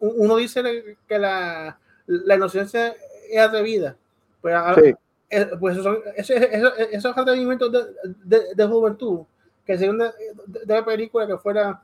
uno 0.00 0.36
dice 0.36 0.96
que 1.06 1.18
la, 1.18 1.78
la 2.06 2.34
inocencia 2.34 2.94
es 3.36 3.40
atrevida, 3.40 3.96
pues, 4.40 4.54
a- 4.54 4.74
Sí. 4.74 4.94
eh, 5.30 5.50
pues 5.58 5.76
son 5.78 5.98
esos, 6.16 6.36
esos, 6.36 6.72
esos 6.78 7.16
atrevimientos 7.16 7.72
de, 7.72 7.80
de, 8.24 8.54
de 8.54 8.66
juventud 8.66 9.20
que 9.66 9.78
serían 9.78 9.98
de, 9.98 10.10
de, 10.46 10.74
la 10.74 10.84
película 10.84 11.26
que 11.26 11.38
fuera 11.38 11.82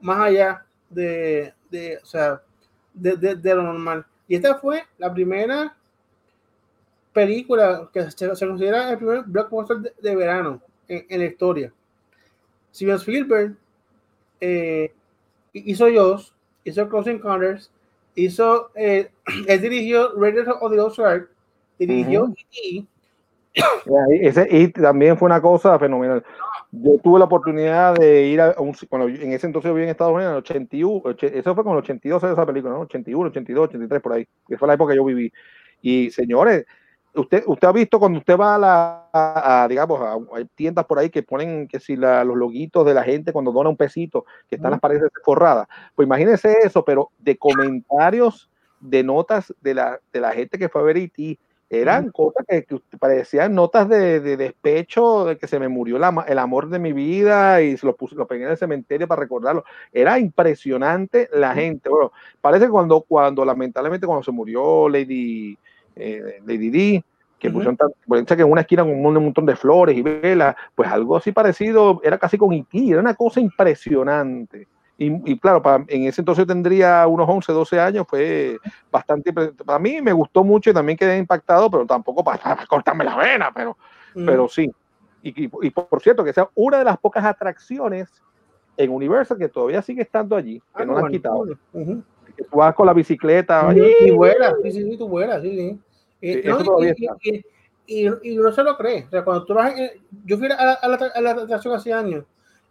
más 0.00 0.18
allá 0.20 0.64
de, 0.88 1.54
de 1.70 1.98
o 2.02 2.06
sea, 2.06 2.42
de, 2.92 3.16
de, 3.16 3.34
de 3.36 3.54
lo 3.54 3.62
normal. 3.62 4.04
Y 4.28 4.34
esta 4.36 4.56
fue 4.56 4.84
la 4.98 5.12
primera 5.12 5.76
película 7.12 7.88
que 7.92 8.10
se, 8.10 8.34
se 8.36 8.46
considera 8.46 8.90
el 8.90 8.96
primer 8.98 9.22
blockbuster 9.24 9.78
de, 9.78 9.92
de 10.00 10.16
verano 10.16 10.60
en, 10.88 11.06
en 11.08 11.20
la 11.20 11.26
historia. 11.26 11.72
Steven 12.72 12.96
Spielberg 12.96 13.56
eh, 14.40 14.92
hizo 15.52 15.86
Jaws, 15.92 16.32
hizo 16.64 16.88
Close 16.88 17.10
Encounters, 17.10 17.70
hizo, 18.24 18.70
eh, 18.74 19.10
él 19.48 19.60
dirigió 19.60 20.18
Raiders 20.18 20.48
of 20.60 20.70
the 20.70 20.76
Lost 20.76 20.98
Ark, 21.00 21.30
dirigió 21.78 22.24
Ujú. 22.24 22.34
E.T., 22.52 22.86
Ahí, 23.54 24.20
Ese, 24.22 24.46
y 24.48 24.68
también 24.68 25.18
fue 25.18 25.26
una 25.26 25.40
cosa 25.42 25.76
fenomenal. 25.78 26.22
Yo 26.70 26.98
tuve 27.02 27.18
la 27.18 27.24
oportunidad 27.24 27.96
de 27.96 28.26
ir 28.26 28.40
a 28.40 28.54
un, 28.58 28.72
cuando 28.88 29.08
yo- 29.08 29.20
en 29.20 29.32
ese 29.32 29.46
entonces 29.48 29.68
yo 29.68 29.74
vivía 29.74 29.86
en 29.86 29.90
Estados 29.90 30.12
Unidos, 30.14 30.30
en 30.30 30.36
el 30.36 30.38
81, 30.38 31.02
oche- 31.04 31.32
eso 31.36 31.52
fue 31.54 31.64
con 31.64 31.72
el 31.72 31.78
82 31.80 32.22
de 32.22 32.32
esa 32.32 32.46
película, 32.46 32.74
¿no? 32.74 32.80
81, 32.82 33.28
82, 33.28 33.64
83 33.68 34.00
por 34.00 34.12
ahí, 34.12 34.26
que 34.46 34.56
fue 34.56 34.68
la 34.68 34.74
época 34.74 34.92
que 34.92 34.98
yo 34.98 35.04
viví. 35.04 35.32
Y 35.82 36.10
señores, 36.10 36.64
usted 37.14 37.42
usted 37.46 37.68
ha 37.68 37.72
visto 37.72 37.98
cuando 37.98 38.18
usted 38.18 38.36
va 38.38 38.54
a 38.54 38.58
la 38.58 39.08
a, 39.12 39.62
a, 39.64 39.68
digamos 39.68 40.00
a, 40.00 40.16
hay 40.36 40.44
tiendas 40.54 40.84
por 40.86 40.98
ahí 40.98 41.10
que 41.10 41.22
ponen 41.22 41.66
que 41.66 41.80
si 41.80 41.96
la- 41.96 42.24
los 42.24 42.36
loguitos 42.36 42.86
de 42.86 42.94
la 42.94 43.02
gente 43.02 43.32
cuando 43.32 43.50
dona 43.52 43.68
un 43.70 43.76
pesito, 43.76 44.24
que 44.48 44.56
están 44.56 44.70
las 44.70 44.80
paredes 44.80 45.10
forradas. 45.24 45.66
Pues 45.94 46.06
imagínense 46.06 46.58
eso, 46.64 46.84
pero 46.84 47.10
de 47.18 47.36
comentarios 47.36 48.48
de 48.80 49.02
notas 49.02 49.52
de 49.60 49.74
la, 49.74 49.98
de 50.12 50.20
la 50.20 50.32
gente 50.32 50.58
que 50.58 50.68
fue 50.68 50.80
a 50.80 50.84
ver 50.84 50.96
E.T. 50.96 51.38
Eran 51.72 52.10
cosas 52.10 52.44
que, 52.48 52.64
que 52.64 52.80
parecían 52.98 53.54
notas 53.54 53.88
de, 53.88 54.18
de 54.18 54.36
despecho, 54.36 55.24
de 55.26 55.38
que 55.38 55.46
se 55.46 55.60
me 55.60 55.68
murió 55.68 55.98
el 55.98 56.38
amor 56.38 56.68
de 56.68 56.80
mi 56.80 56.92
vida 56.92 57.62
y 57.62 57.76
se 57.76 57.86
lo 57.86 57.94
puse, 57.94 58.16
lo 58.16 58.26
pegué 58.26 58.44
en 58.44 58.50
el 58.50 58.56
cementerio 58.56 59.06
para 59.06 59.20
recordarlo. 59.20 59.64
Era 59.92 60.18
impresionante 60.18 61.28
la 61.32 61.54
gente. 61.54 61.88
Bueno, 61.88 62.10
parece 62.40 62.64
que 62.64 62.72
cuando, 62.72 63.02
cuando 63.02 63.44
lamentablemente 63.44 64.04
cuando 64.04 64.24
se 64.24 64.32
murió 64.32 64.88
Lady, 64.88 65.56
eh, 66.00 66.40
Lady 66.46 66.70
D, 66.70 67.04
que 67.38 67.48
Ujú. 67.48 67.54
pusieron 67.54 67.76
tan- 67.76 67.90
parece 68.06 68.36
que 68.36 68.42
en 68.42 68.50
una 68.50 68.60
esquina 68.62 68.82
con 68.82 68.92
un, 69.04 69.14
montón 69.14 69.46
de 69.46 69.56
flores 69.56 69.96
y 69.96 70.02
velas, 70.02 70.54
pues 70.74 70.90
algo 70.90 71.16
así 71.16 71.32
parecido, 71.32 72.00
era 72.04 72.18
casi 72.18 72.36
con 72.36 72.52
E.T., 72.52 72.90
era 72.90 73.00
una 73.00 73.14
cosa 73.14 73.40
impresionante. 73.40 74.68
Y, 74.98 75.32
y 75.32 75.38
claro, 75.38 75.62
para, 75.62 75.82
en 75.88 76.04
ese 76.04 76.20
entonces 76.20 76.42
yo 76.42 76.46
tendría 76.46 77.06
unos 77.06 77.26
11, 77.26 77.52
12 77.52 77.80
años, 77.80 78.04
fue 78.06 78.58
bastante, 78.92 79.32
para 79.32 79.78
mí 79.78 80.02
me 80.02 80.12
gustó 80.12 80.44
mucho 80.44 80.68
y 80.68 80.74
también 80.74 80.98
quedé 80.98 81.16
impactado, 81.16 81.70
pero 81.70 81.86
tampoco 81.86 82.22
para, 82.22 82.38
para 82.42 82.66
cortarme 82.66 83.04
la 83.04 83.16
vena, 83.16 83.50
pero, 83.54 83.70
Ujú. 84.14 84.26
pero 84.26 84.48
sí. 84.48 84.70
Y, 85.22 85.44
y- 85.44 85.50
y 85.62 85.70
por, 85.70 85.88
por 85.88 86.02
cierto, 86.02 86.22
que 86.22 86.30
esa 86.30 86.50
una 86.54 86.78
de 86.78 86.84
las 86.84 86.98
pocas 86.98 87.24
atracciones 87.24 88.22
en 88.76 88.90
Universal 88.90 89.38
que 89.38 89.48
todavía 89.48 89.80
sigue 89.80 90.02
estando 90.02 90.36
allí, 90.36 90.58
que 90.58 90.82
Ah, 90.82 90.84
no 90.84 90.92
la 90.92 90.98
han 90.98 91.02
bueno, 91.04 91.10
quitado. 91.16 91.36
bueno. 91.36 91.54
Ujú. 91.72 92.04
Que 92.36 92.44
tú 92.44 92.56
vas 92.58 92.74
con 92.74 92.86
la 92.86 92.92
bicicleta, 92.92 93.72
Y, 93.74 94.08
y 94.08 94.10
vuela, 94.10 94.54
sí, 94.62 94.70
sí, 94.70 94.82
sí, 94.84 94.98
tú 94.98 95.08
vuelas, 95.08 95.42
sí, 95.42 95.50
sí. 95.56 95.80
Eh, 96.22 96.42
no, 96.46 96.58
y- 96.82 97.44
y, 97.86 98.08
y, 98.08 98.52
se 98.52 98.62
lo 98.62 98.76
cree. 98.76 99.04
O 99.06 99.10
sea, 99.10 99.24
cuando 99.24 99.44
tú 99.44 99.54
vas, 99.54 99.76
en- 99.76 99.90
yo 100.24 100.38
fui 100.38 100.46
a 100.46 100.50
la, 100.50 100.72
a 100.74 100.88
la, 100.88 100.96
a 101.14 101.20
la 101.20 101.30
atracción 101.30 101.74
hace 101.74 101.92
años 101.92 102.24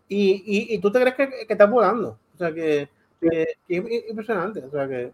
y, 0.07 0.77
tú 0.79 0.91
te 0.91 1.01
crees 1.01 1.15
que, 1.15 1.29
que 1.45 1.53
estás 1.53 1.69
volando. 1.69 2.17
O 2.35 2.37
sea, 2.37 2.53
que, 2.53 2.89
es 3.21 4.09
impresionante. 4.09 4.63
O 4.63 4.71
sea, 4.71 4.87
que 4.87 5.11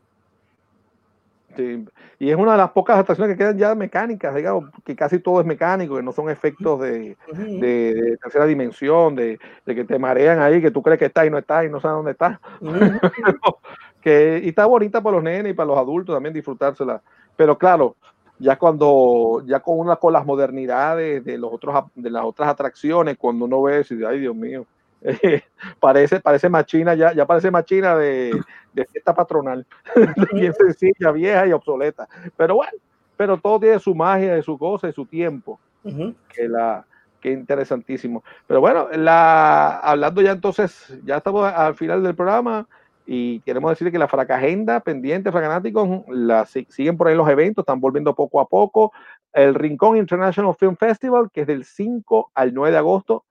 Sí, 1.55 1.85
y 2.19 2.29
es 2.29 2.35
una 2.35 2.53
de 2.53 2.57
las 2.57 2.71
pocas 2.71 2.97
atracciones 2.97 3.33
que 3.33 3.37
quedan 3.37 3.57
ya 3.57 3.73
mecánicas, 3.75 4.35
digamos, 4.35 4.69
que 4.83 4.95
casi 4.95 5.19
todo 5.19 5.39
es 5.39 5.45
mecánico, 5.45 5.95
que 5.95 6.03
no 6.03 6.11
son 6.11 6.29
efectos 6.29 6.81
de- 6.81 7.15
de 7.33 8.17
tercera 8.21 8.45
dimensión, 8.45 9.15
de, 9.15 9.39
de 9.65 9.75
que 9.75 9.85
te 9.85 9.97
marean 9.97 10.41
ahí, 10.41 10.61
que 10.61 10.71
tú 10.71 10.81
crees 10.81 10.99
que 10.99 11.05
estás 11.05 11.25
y 11.27 11.29
no 11.29 11.37
estás 11.37 11.65
y 11.65 11.69
no 11.69 11.79
sabes 11.79 11.95
dónde 11.95 12.11
estás. 12.11 12.39
que, 14.01 14.41
y 14.43 14.49
está 14.49 14.65
bonita 14.65 15.01
para 15.01 15.15
los 15.15 15.23
nenes 15.23 15.51
y 15.51 15.55
para 15.55 15.67
los 15.67 15.77
adultos 15.77 16.15
también 16.15 16.33
disfrutársela. 16.33 17.01
Pero 17.37 17.57
claro, 17.57 17.95
ya 18.39 18.57
cuando, 18.57 19.41
ya 19.45 19.59
con 19.59 19.79
una 19.79 19.95
con 19.95 20.13
las 20.13 20.25
modernidades 20.25 21.23
de 21.23 21.37
los 21.37 21.53
otros 21.53 21.85
de 21.95 22.09
las 22.09 22.23
otras 22.23 22.49
atracciones, 22.49 23.17
cuando 23.17 23.45
uno 23.45 23.61
ve 23.61 23.79
eso, 23.79 23.95
ay 24.07 24.19
Dios 24.19 24.35
mío, 24.35 24.65
parece, 25.79 26.19
parece 26.19 26.49
machina, 26.49 26.95
ya, 26.95 27.13
ya 27.13 27.25
parece 27.25 27.51
machina 27.51 27.95
de, 27.95 28.39
de 28.73 28.85
fiesta 28.85 29.13
patronal, 29.13 29.65
bien 30.33 30.53
sencilla, 30.53 31.11
vieja 31.11 31.47
y 31.47 31.51
obsoleta. 31.51 32.07
Pero 32.35 32.55
bueno, 32.55 32.73
pero 33.17 33.37
todo 33.37 33.59
tiene 33.59 33.79
su 33.79 33.95
magia 33.95 34.41
su 34.41 34.57
cosa 34.57 34.89
y 34.89 34.93
su 34.93 35.05
tiempo 35.05 35.59
Ujú. 35.83 36.13
que 36.33 36.47
la 36.49 36.85
que 37.21 37.31
interesantísimo. 37.31 38.23
Pero 38.45 38.61
bueno, 38.61 38.87
la, 38.91 39.79
hablando 39.79 40.21
ya 40.21 40.31
entonces, 40.31 40.93
ya 41.03 41.17
estamos 41.17 41.51
al 41.51 41.73
final 41.73 42.03
del 42.03 42.13
programa 42.13 42.67
y 43.05 43.39
queremos 43.41 43.71
decir 43.71 43.91
que 43.91 43.99
la 43.99 44.07
fracagenda 44.07 44.79
pendiente, 44.79 45.31
fracanáticos, 45.31 46.03
la 46.07 46.45
si- 46.45 46.65
siguen 46.69 46.97
por 46.97 47.07
ahí 47.07 47.15
los 47.15 47.29
eventos, 47.29 47.63
están 47.63 47.79
volviendo 47.79 48.15
poco 48.15 48.39
a 48.39 48.47
poco. 48.47 48.91
El 49.33 49.53
Rincón 49.55 49.97
International 49.97 50.55
Film 50.55 50.75
Festival, 50.75 51.29
que 51.31 51.41
es 51.41 51.47
del 51.47 51.65
5 51.65 52.31
al 52.33 52.53
9 52.53 52.71
de 52.71 52.77
agosto. 52.77 53.25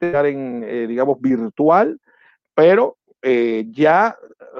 en, 0.00 0.62
eh, 0.64 0.86
digamos, 0.86 1.20
virtual, 1.20 1.98
pero 2.54 2.96
eh, 3.22 3.66
ya 3.70 4.16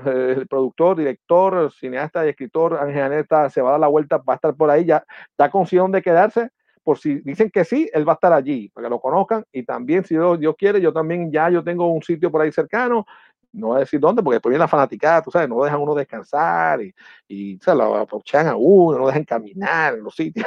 eh, 0.06 0.34
el 0.38 0.47
productor, 0.48 0.97
director, 0.97 1.70
cineasta 1.72 2.26
y 2.26 2.30
escritor 2.30 2.78
Ángel 2.78 3.02
Aneta 3.02 3.51
se 3.51 3.60
va 3.62 3.70
a 3.70 3.72
dar 3.72 3.80
la 3.80 3.88
vuelta, 3.88 4.18
va 4.18 4.34
a 4.34 4.36
estar 4.36 4.55
por 4.55 4.70
ahí, 4.70 4.84
ya 4.84 5.05
está 5.30 5.51
consciente 5.51 5.82
dónde 5.82 6.02
quedarse, 6.02 6.51
por 6.86 6.98
si 7.00 7.16
dicen 7.16 7.50
que 7.50 7.64
sí, 7.64 7.90
él 7.92 8.08
va 8.08 8.12
a 8.12 8.14
estar 8.14 8.32
allí, 8.32 8.68
para 8.68 8.86
que 8.86 8.90
lo 8.90 9.00
conozcan, 9.00 9.44
y 9.50 9.64
también 9.64 10.04
si 10.04 10.14
Dios, 10.14 10.38
Dios 10.38 10.54
quiere, 10.56 10.80
yo 10.80 10.92
también 10.92 11.32
ya 11.32 11.50
yo 11.50 11.64
tengo 11.64 11.88
un 11.88 12.00
sitio 12.00 12.30
por 12.30 12.42
ahí 12.42 12.52
cercano, 12.52 13.04
no 13.52 13.66
voy 13.66 13.78
a 13.78 13.80
decir 13.80 13.98
dónde, 13.98 14.22
porque 14.22 14.36
después 14.36 14.52
viene 14.52 14.62
la 14.62 14.68
fanaticada, 14.68 15.20
tú 15.20 15.32
sabes, 15.32 15.48
no 15.48 15.64
dejan 15.64 15.80
uno 15.80 15.96
descansar 15.96 16.80
y, 16.80 16.94
y 17.26 17.58
se 17.58 17.74
la 17.74 18.02
apochan 18.02 18.46
a 18.46 18.54
uno, 18.54 19.00
no 19.00 19.08
dejan 19.08 19.24
caminar 19.24 19.94
en 19.94 20.04
los 20.04 20.14
sitios. 20.14 20.46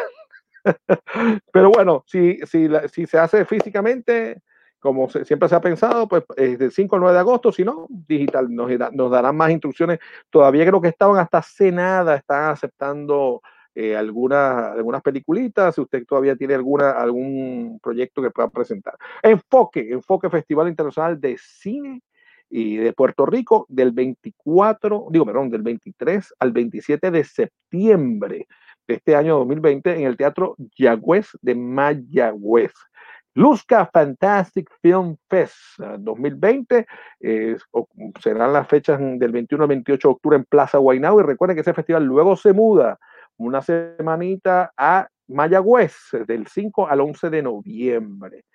Pero 1.52 1.72
bueno, 1.72 2.06
si, 2.07 2.38
si, 2.45 2.70
si 2.90 3.06
se 3.06 3.20
hace 3.20 3.44
físicamente, 3.44 4.41
como 4.80 5.10
siempre 5.10 5.49
se 5.49 5.56
ha 5.56 5.60
pensado, 5.60 6.07
pues 6.07 6.24
es 6.38 6.57
del 6.57 6.72
5 6.72 6.95
al 6.95 7.02
9 7.02 7.14
de 7.16 7.20
agosto, 7.20 7.52
si 7.52 7.66
no, 7.66 7.86
digital, 7.90 8.48
nos, 8.49 8.72
nos 8.94 9.11
darán 9.11 9.36
más 9.36 9.52
instrucciones. 9.52 9.99
Todavía 10.30 10.66
creo 10.66 10.80
que 10.80 10.88
estaban 10.88 11.18
hasta 11.18 11.41
cenada, 11.41 12.16
están 12.16 12.52
aceptando 12.52 13.41
eh, 13.81 13.95
algunas, 13.95 14.73
algunas 14.76 15.01
peliculitas, 15.01 15.73
si 15.73 15.80
usted 15.80 16.06
todavía 16.06 16.35
tiene 16.35 16.53
alguna, 16.53 16.91
algún 16.91 17.80
proyecto 17.81 18.22
que 18.22 18.30
pueda 18.30 18.49
presentar. 18.49 18.97
Enfoque, 19.23 19.93
Enfoque 19.93 20.30
Festival 20.30 20.68
Internacional 20.68 21.18
de 21.22 21.38
Cine 21.39 22.01
y 22.49 22.76
de 22.76 22.91
Puerto 22.91 23.26
Rico 23.26 23.65
del 23.69 23.93
24, 23.93 25.07
digo, 25.11 25.26
perdón, 25.26 25.49
del 25.49 25.61
23 25.61 26.34
al 26.39 26.51
27 26.51 27.10
de 27.10 27.23
septiembre 27.23 28.47
de 28.85 28.95
este 28.95 29.15
año 29.15 29.38
2020 29.38 29.95
en 29.95 30.03
el 30.07 30.18
Teatro 30.18 30.57
Yagüez 30.77 31.30
de 31.41 31.56
Mayagüez. 31.56 32.73
Luzca 33.34 33.85
Fantastic 33.85 34.69
Film 34.81 35.15
Fest 35.30 35.80
2020 35.99 36.85
eh, 37.22 37.56
serán 38.19 38.51
las 38.51 38.68
fechas 38.68 38.99
del 38.99 39.31
21 39.31 39.64
al 39.64 39.69
28 39.69 40.06
de 40.06 40.11
octubre 40.11 40.35
en 40.35 40.43
Plaza 40.43 40.80
Guaynabo 40.80 41.22
y 41.22 41.23
recuerden 41.23 41.56
que 41.56 41.61
ese 41.61 41.73
festival 41.73 42.03
luego 42.03 42.35
se 42.35 42.51
muda 42.51 42.99
una 43.40 43.61
semanita 43.61 44.72
a 44.78 45.07
Mayagüez 45.28 45.95
del 46.28 46.48
5 46.48 46.88
al 46.88 47.02
11 47.02 47.30
de 47.30 47.41
noviembre. 47.41 48.45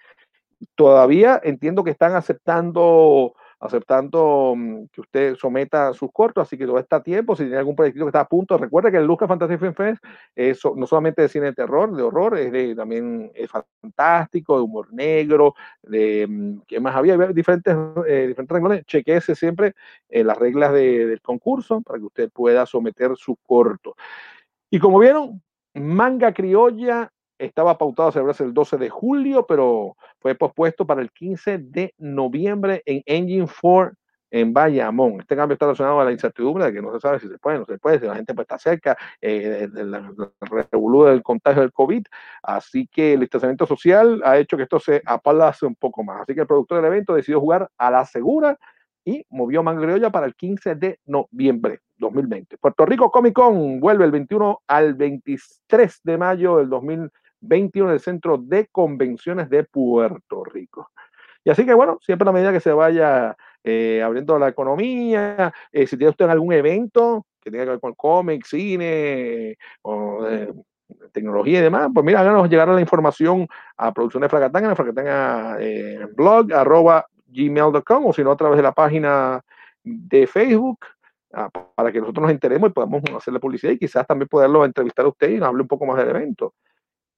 Todavía 0.75 1.41
entiendo 1.43 1.85
que 1.85 1.91
están 1.91 2.15
aceptando 2.15 3.35
aceptando 3.65 4.55
mm, 4.57 4.87
que 4.93 5.01
usted 5.01 5.37
someta 5.37 5.93
sus 5.95 6.13
cortos, 6.13 6.47
así 6.47 6.59
que 6.59 6.67
todo 6.67 6.79
está 6.79 6.97
a 6.97 7.03
tiempo, 7.03 7.35
si 7.35 7.45
tiene 7.45 7.57
algún 7.57 7.75
proyecto 7.75 8.05
que 8.05 8.09
está 8.09 8.21
a 8.21 8.29
punto, 8.29 8.59
recuerde 8.59 8.91
que 8.91 8.99
el 8.99 9.07
Lucas 9.07 9.27
Fantasy 9.27 9.57
Film 9.57 9.75
Fest 9.75 10.05
es 10.37 10.61
no 10.77 10.87
solamente 10.87 11.23
de 11.23 11.29
cine 11.29 11.47
de 11.47 11.55
terror, 11.55 11.95
de 11.97 12.03
horror, 12.03 12.37
es 12.39 12.53
de, 12.53 12.75
también 12.75 13.33
fantástico, 13.81 14.57
de 14.57 14.63
humor 14.63 14.93
negro, 14.93 15.55
de, 15.83 16.27
mm, 16.29 16.61
¿qué 16.67 16.79
más 16.79 16.95
había? 16.95 17.15
Había 17.15 17.29
diferentes, 17.29 17.75
eh, 18.07 18.27
diferentes 18.29 18.55
renglones, 18.55 18.85
chequeese 18.85 19.35
siempre 19.35 19.75
eh, 20.11 20.23
las 20.23 20.37
reglas 20.37 20.73
del 20.75 21.21
concurso 21.23 21.81
para 21.81 21.99
que 21.99 22.05
usted 22.05 22.31
pueda 22.31 22.67
someter 22.67 23.17
su 23.17 23.37
corto. 23.37 23.97
Y 24.75 24.81
como 24.81 24.99
vieron, 24.99 25.41
Manga 25.73 26.35
Criolla 26.35 27.09
estaba 27.39 27.79
pautado 27.79 28.09
a 28.09 28.13
celebrarse 28.13 28.43
el 28.43 28.53
12 28.53 28.77
de 28.77 28.91
julio, 28.91 29.47
pero 29.47 29.95
fue 30.19 30.35
pospuesto 30.35 30.85
para 30.85 31.01
el 31.01 31.13
15 31.13 31.59
de 31.59 31.95
noviembre 31.97 32.83
en 32.85 33.01
Engine 33.07 33.47
4 33.61 33.95
en 34.33 34.53
Bayamón. 34.53 35.21
Este 35.21 35.37
cambio 35.37 35.53
está 35.53 35.67
relacionado 35.67 36.01
a 36.01 36.05
la 36.05 36.11
incertidumbre 36.11 36.65
de 36.65 36.73
que 36.73 36.83
no 36.83 36.93
se 36.93 36.99
sabe 36.99 37.21
si 37.21 37.29
se 37.29 37.39
puede, 37.39 37.61
no 37.61 37.67
se 37.67 37.79
puede, 37.79 38.01
si 38.01 38.07
la 38.07 38.17
gente 38.17 38.35
puede 38.35 38.43
estar 38.43 38.59
cerca, 38.59 38.99
eh, 39.21 39.69
del 39.73 39.93
del 39.93 41.23
contagio 41.23 41.63
del 41.63 41.73
COVID. 41.73 42.05
Así 42.43 42.89
que 42.89 43.13
el 43.13 43.21
distanciamiento 43.21 43.67
social 43.67 44.23
ha 44.25 44.39
hecho 44.39 44.57
que 44.57 44.65
esto 44.65 44.81
se 44.81 45.01
apalace 45.07 45.67
un 45.67 45.77
poco 45.77 46.03
más. 46.03 46.23
Así 46.23 46.35
que 46.35 46.41
el 46.41 46.49
productor 46.49 46.79
del 46.79 46.87
evento 46.87 47.15
decidió 47.15 47.39
jugar 47.39 47.71
a 47.79 47.93
la 47.93 48.05
segura 48.07 48.59
y 49.05 49.25
movió 49.31 49.63
Mangriolla 49.63 50.11
para 50.11 50.27
el 50.27 50.35
15 50.35 50.75
de 50.75 50.99
noviembre 51.05 51.79
2020. 51.99 52.59
Puerto 52.59 52.87
Rico 52.87 53.11
Comic 53.11 53.35
Con 53.35 53.81
vuelve 53.81 54.05
el 54.05 54.11
21 54.11 54.63
al 54.67 54.95
23 54.95 56.01
de 56.03 56.19
mayo 56.19 56.59
del 56.59 56.69
2020 56.69 57.25
21 57.47 57.91
del 57.91 58.01
Centro 58.01 58.39
de 58.39 58.67
Convenciones 58.69 59.49
de 59.51 59.65
Puerto 59.65 60.45
Rico. 60.45 60.91
Y 61.45 61.51
así 61.51 61.65
que 61.65 61.75
bueno, 61.75 61.99
siempre 62.01 62.29
a 62.29 62.33
medida 62.33 62.53
que 62.53 62.61
se 62.61 62.73
vaya 62.73 63.37
eh, 63.63 64.03
abriendo 64.03 64.39
la 64.39 64.49
economía, 64.49 65.53
eh, 65.71 65.87
si 65.87 65.97
tiene 65.97 66.11
usted 66.11 66.29
algún 66.29 66.53
evento 66.53 67.27
que 67.41 67.51
tenga 67.51 67.65
que 67.65 67.71
ver 67.71 67.81
con 67.81 67.95
cómics, 67.95 68.49
cine, 68.49 69.59
o, 69.83 70.27
tecnología 71.13 71.59
y 71.59 71.63
demás, 71.63 71.91
pues 71.93 72.05
mira, 72.05 72.21
háganos 72.21 72.49
llegar 72.49 72.69
la 72.69 72.81
información 72.81 73.47
a 73.77 73.93
Producciones 73.93 74.31
Fracatanga, 74.31 74.71
en 74.71 74.77
Fracatanga 74.77 75.57
eh, 75.61 76.07
blog, 76.15 76.53
arroba 76.53 77.07
gmail.com, 77.27 78.07
o 78.07 78.13
si 78.13 78.25
no, 78.25 78.33
a 78.33 78.37
través 78.37 78.57
de 78.57 78.63
la 78.63 78.73
página 78.73 79.43
de 79.83 80.27
Facebook, 80.27 80.79
para 81.75 81.93
que 81.93 82.01
nosotros 82.01 82.23
nos 82.23 82.31
enteremos 82.31 82.71
y 82.71 82.73
podamos 82.73 83.03
hacerle 83.17 83.41
publicidad 83.41 83.73
y 83.73 83.79
quizás 83.79 84.07
también 84.07 84.29
poderlo 84.29 84.65
entrevistar 84.65 85.05
a 85.05 85.09
usted 85.09 85.31
y 85.31 85.39
nos 85.39 85.49
hable 85.49 85.63
un 85.63 85.69
poco 85.69 85.87
más 85.87 85.97
del 85.97 86.11
evento. 86.11 86.55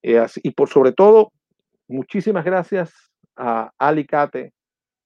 Eh, 0.03 0.25
y 0.43 0.51
por 0.51 0.69
sobre 0.69 0.93
todo, 0.93 1.33
muchísimas 1.89 2.45
gracias 2.45 2.93
a 3.37 3.71
Alicate, 3.79 4.53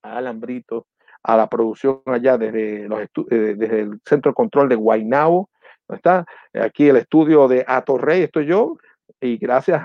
a 0.02 0.18
Alambrito, 0.18 0.86
a 1.22 1.36
la 1.36 1.48
producción 1.48 2.02
allá 2.06 2.38
desde, 2.38 2.88
los 2.88 3.00
eh, 3.00 3.54
desde 3.56 3.80
el 3.80 4.00
Centro 4.04 4.30
de 4.30 4.34
Control 4.34 4.68
de 4.68 4.76
Guaynabo. 4.76 5.50
Está 5.88 6.24
aquí 6.54 6.88
el 6.88 6.96
estudio 6.96 7.48
de 7.48 7.64
Atorrey, 7.66 8.22
estoy 8.22 8.46
yo, 8.46 8.76
y 9.20 9.36
gracias 9.38 9.82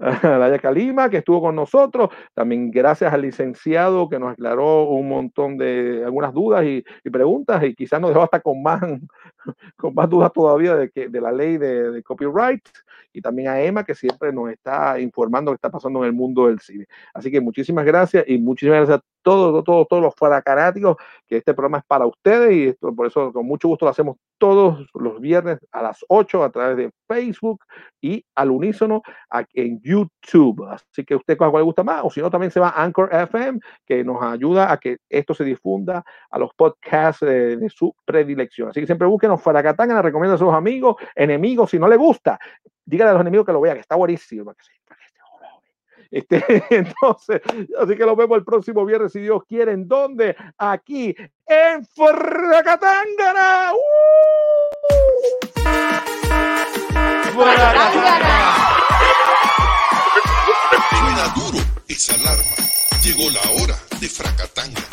Laya 0.22 0.58
Calima, 0.58 1.10
que 1.10 1.18
estuvo 1.18 1.42
con 1.42 1.54
nosotros. 1.54 2.08
También 2.34 2.70
gracias 2.70 3.12
al 3.12 3.22
licenciado 3.22 4.08
que 4.08 4.18
nos 4.18 4.32
aclaró 4.32 4.84
un 4.84 5.08
montón 5.08 5.58
de 5.58 6.02
algunas 6.04 6.32
dudas 6.32 6.64
y, 6.64 6.82
preguntas 7.10 7.62
y 7.64 7.74
quizás 7.74 8.00
nos 8.00 8.10
dejó 8.10 8.22
hasta 8.22 8.40
con 8.40 8.62
más, 8.62 8.80
con 9.76 9.94
más 9.94 10.08
dudas 10.08 10.32
todavía 10.32 10.74
de, 10.74 10.90
que, 10.90 11.08
de 11.08 11.20
la 11.20 11.32
ley 11.32 11.58
de, 11.58 12.02
copyright 12.02 12.66
y 13.12 13.20
también 13.20 13.48
a 13.48 13.60
Emma, 13.60 13.84
que 13.84 13.94
siempre 13.94 14.32
nos 14.32 14.50
está 14.50 14.98
informando 15.00 15.50
que 15.50 15.56
está 15.56 15.70
pasando 15.70 15.98
en 16.00 16.06
el 16.06 16.12
mundo 16.12 16.46
del 16.46 16.60
cine. 16.60 16.86
Así 17.12 17.30
que 17.30 17.40
muchísimas 17.40 17.84
gracias 17.84 18.24
y 18.26 18.38
muchísimas 18.38 18.78
gracias 18.78 18.98
a 19.00 19.04
todos, 19.22 19.64
todos, 19.64 19.86
todos 19.88 20.02
los 20.02 20.14
faracanáticos, 20.14 20.96
que 21.26 21.38
este 21.38 21.54
programa 21.54 21.78
es 21.78 21.84
para 21.84 22.06
ustedes 22.06 22.52
y 22.52 22.68
esto, 22.68 22.94
por 22.94 23.06
eso 23.06 23.32
con 23.32 23.46
mucho 23.46 23.68
gusto 23.68 23.86
lo 23.86 23.90
hacemos 23.90 24.16
todos 24.38 24.86
los 24.94 25.20
viernes 25.20 25.58
a 25.70 25.82
las 25.82 26.04
8 26.08 26.42
a 26.42 26.50
través 26.50 26.76
de 26.76 26.90
Facebook 27.06 27.62
y 28.00 28.24
al 28.34 28.50
unísono 28.50 29.02
en 29.52 29.80
YouTube. 29.82 30.66
Así 30.66 31.04
que 31.04 31.14
usted 31.14 31.36
con 31.36 31.50
cuál 31.50 31.60
le 31.60 31.64
gusta 31.66 31.84
más, 31.84 32.02
o 32.04 32.10
si 32.10 32.20
no, 32.20 32.30
también 32.30 32.50
se 32.50 32.58
va 32.58 32.70
a 32.70 32.82
Anchor 32.82 33.10
FM, 33.12 33.60
que 33.84 34.02
nos 34.02 34.22
ayuda 34.22 34.72
a 34.72 34.78
que 34.78 34.98
esto 35.08 35.34
se 35.34 35.44
difunda 35.44 36.02
a 36.30 36.38
los 36.38 36.54
podcasts 36.54 37.24
de, 37.24 37.68
su 37.68 37.94
predilección. 38.04 38.70
Así 38.70 38.80
que 38.80 38.86
siempre 38.86 39.06
búsquenos 39.06 39.42
Faracatanga, 39.42 40.00
recomienda 40.02 40.34
a 40.34 40.38
sus 40.38 40.52
amigos, 40.52 40.96
enemigos, 41.14 41.70
si 41.70 41.78
no 41.78 41.86
le 41.86 41.96
gusta, 41.96 42.38
dígale 42.84 43.10
a 43.10 43.12
los 43.14 43.20
enemigos 43.20 43.46
que 43.46 43.52
lo 43.52 43.60
vean, 43.60 43.76
que 43.76 43.82
está 43.82 43.96
buenísimo. 43.96 44.54
Este, 46.10 46.44
entonces, 46.70 47.40
así 47.78 47.96
que 47.96 48.04
lo 48.04 48.16
vemos 48.16 48.38
el 48.38 48.44
próximo 48.44 48.84
viernes, 48.84 49.12
si 49.12 49.20
Dios 49.20 49.44
quiere, 49.48 49.72
¿en 49.72 49.86
dónde? 49.86 50.34
Aquí, 50.58 51.14
en 51.46 51.86
Fracatangana. 51.86 53.72
¡Uh! 53.72 53.80
Suena 60.90 61.28
duro 61.36 61.58
esa 61.88 62.14
alarma. 62.14 62.56
Llegó 63.02 63.30
la 63.30 63.40
hora 63.62 63.78
de 64.00 64.08
Fracatangana. 64.08 64.86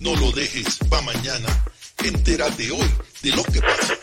No 0.00 0.14
lo 0.16 0.32
dejes 0.32 0.78
pa' 0.90 1.00
mañana. 1.02 1.48
Entérate 2.04 2.70
hoy 2.70 2.90
de 3.22 3.30
lo 3.30 3.42
que 3.44 3.60
pasa. 3.60 3.94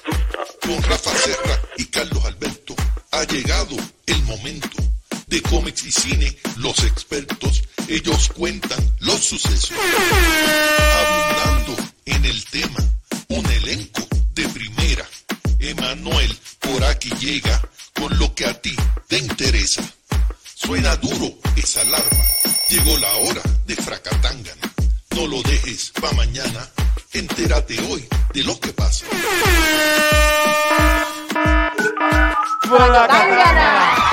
Con 0.61 0.81
Rafa 0.84 1.11
Serra 1.11 1.60
y 1.77 1.85
Carlos 1.85 2.26
Alberto 2.26 2.73
ha 3.11 3.23
llegado 3.26 3.76
el 4.07 4.23
momento 4.23 4.93
de 5.34 5.41
cómics 5.41 5.84
y 5.84 5.91
cine, 5.91 6.38
los 6.57 6.77
expertos, 6.84 7.64
ellos 7.88 8.30
cuentan 8.35 8.77
los 8.99 9.19
sucesos. 9.19 9.72
Abundando 11.07 11.76
en 12.05 12.23
el 12.23 12.45
tema, 12.45 12.77
un 13.30 13.43
elenco 13.43 14.07
de 14.35 14.47
primera. 14.49 15.03
Emanuel 15.57 16.38
por 16.60 16.84
aquí 16.84 17.10
llega 17.19 17.60
con 17.95 18.15
lo 18.19 18.35
que 18.35 18.45
a 18.45 18.61
ti 18.61 18.76
te 19.07 19.18
interesa. 19.18 19.81
Suena 20.53 20.95
duro 20.97 21.34
esa 21.55 21.81
alarma. 21.81 22.23
Llegó 22.69 22.95
la 22.99 23.15
hora 23.15 23.41
de 23.65 23.76
Fracatangana. 23.76 24.72
No 25.15 25.26
lo 25.26 25.41
dejes 25.41 25.93
pa' 25.99 26.11
mañana. 26.11 26.69
Entérate 27.11 27.80
hoy 27.89 28.07
de 28.35 28.43
lo 28.43 28.60
que 28.60 28.72
pasa. 28.72 29.07
Fracatangana. 32.61 34.12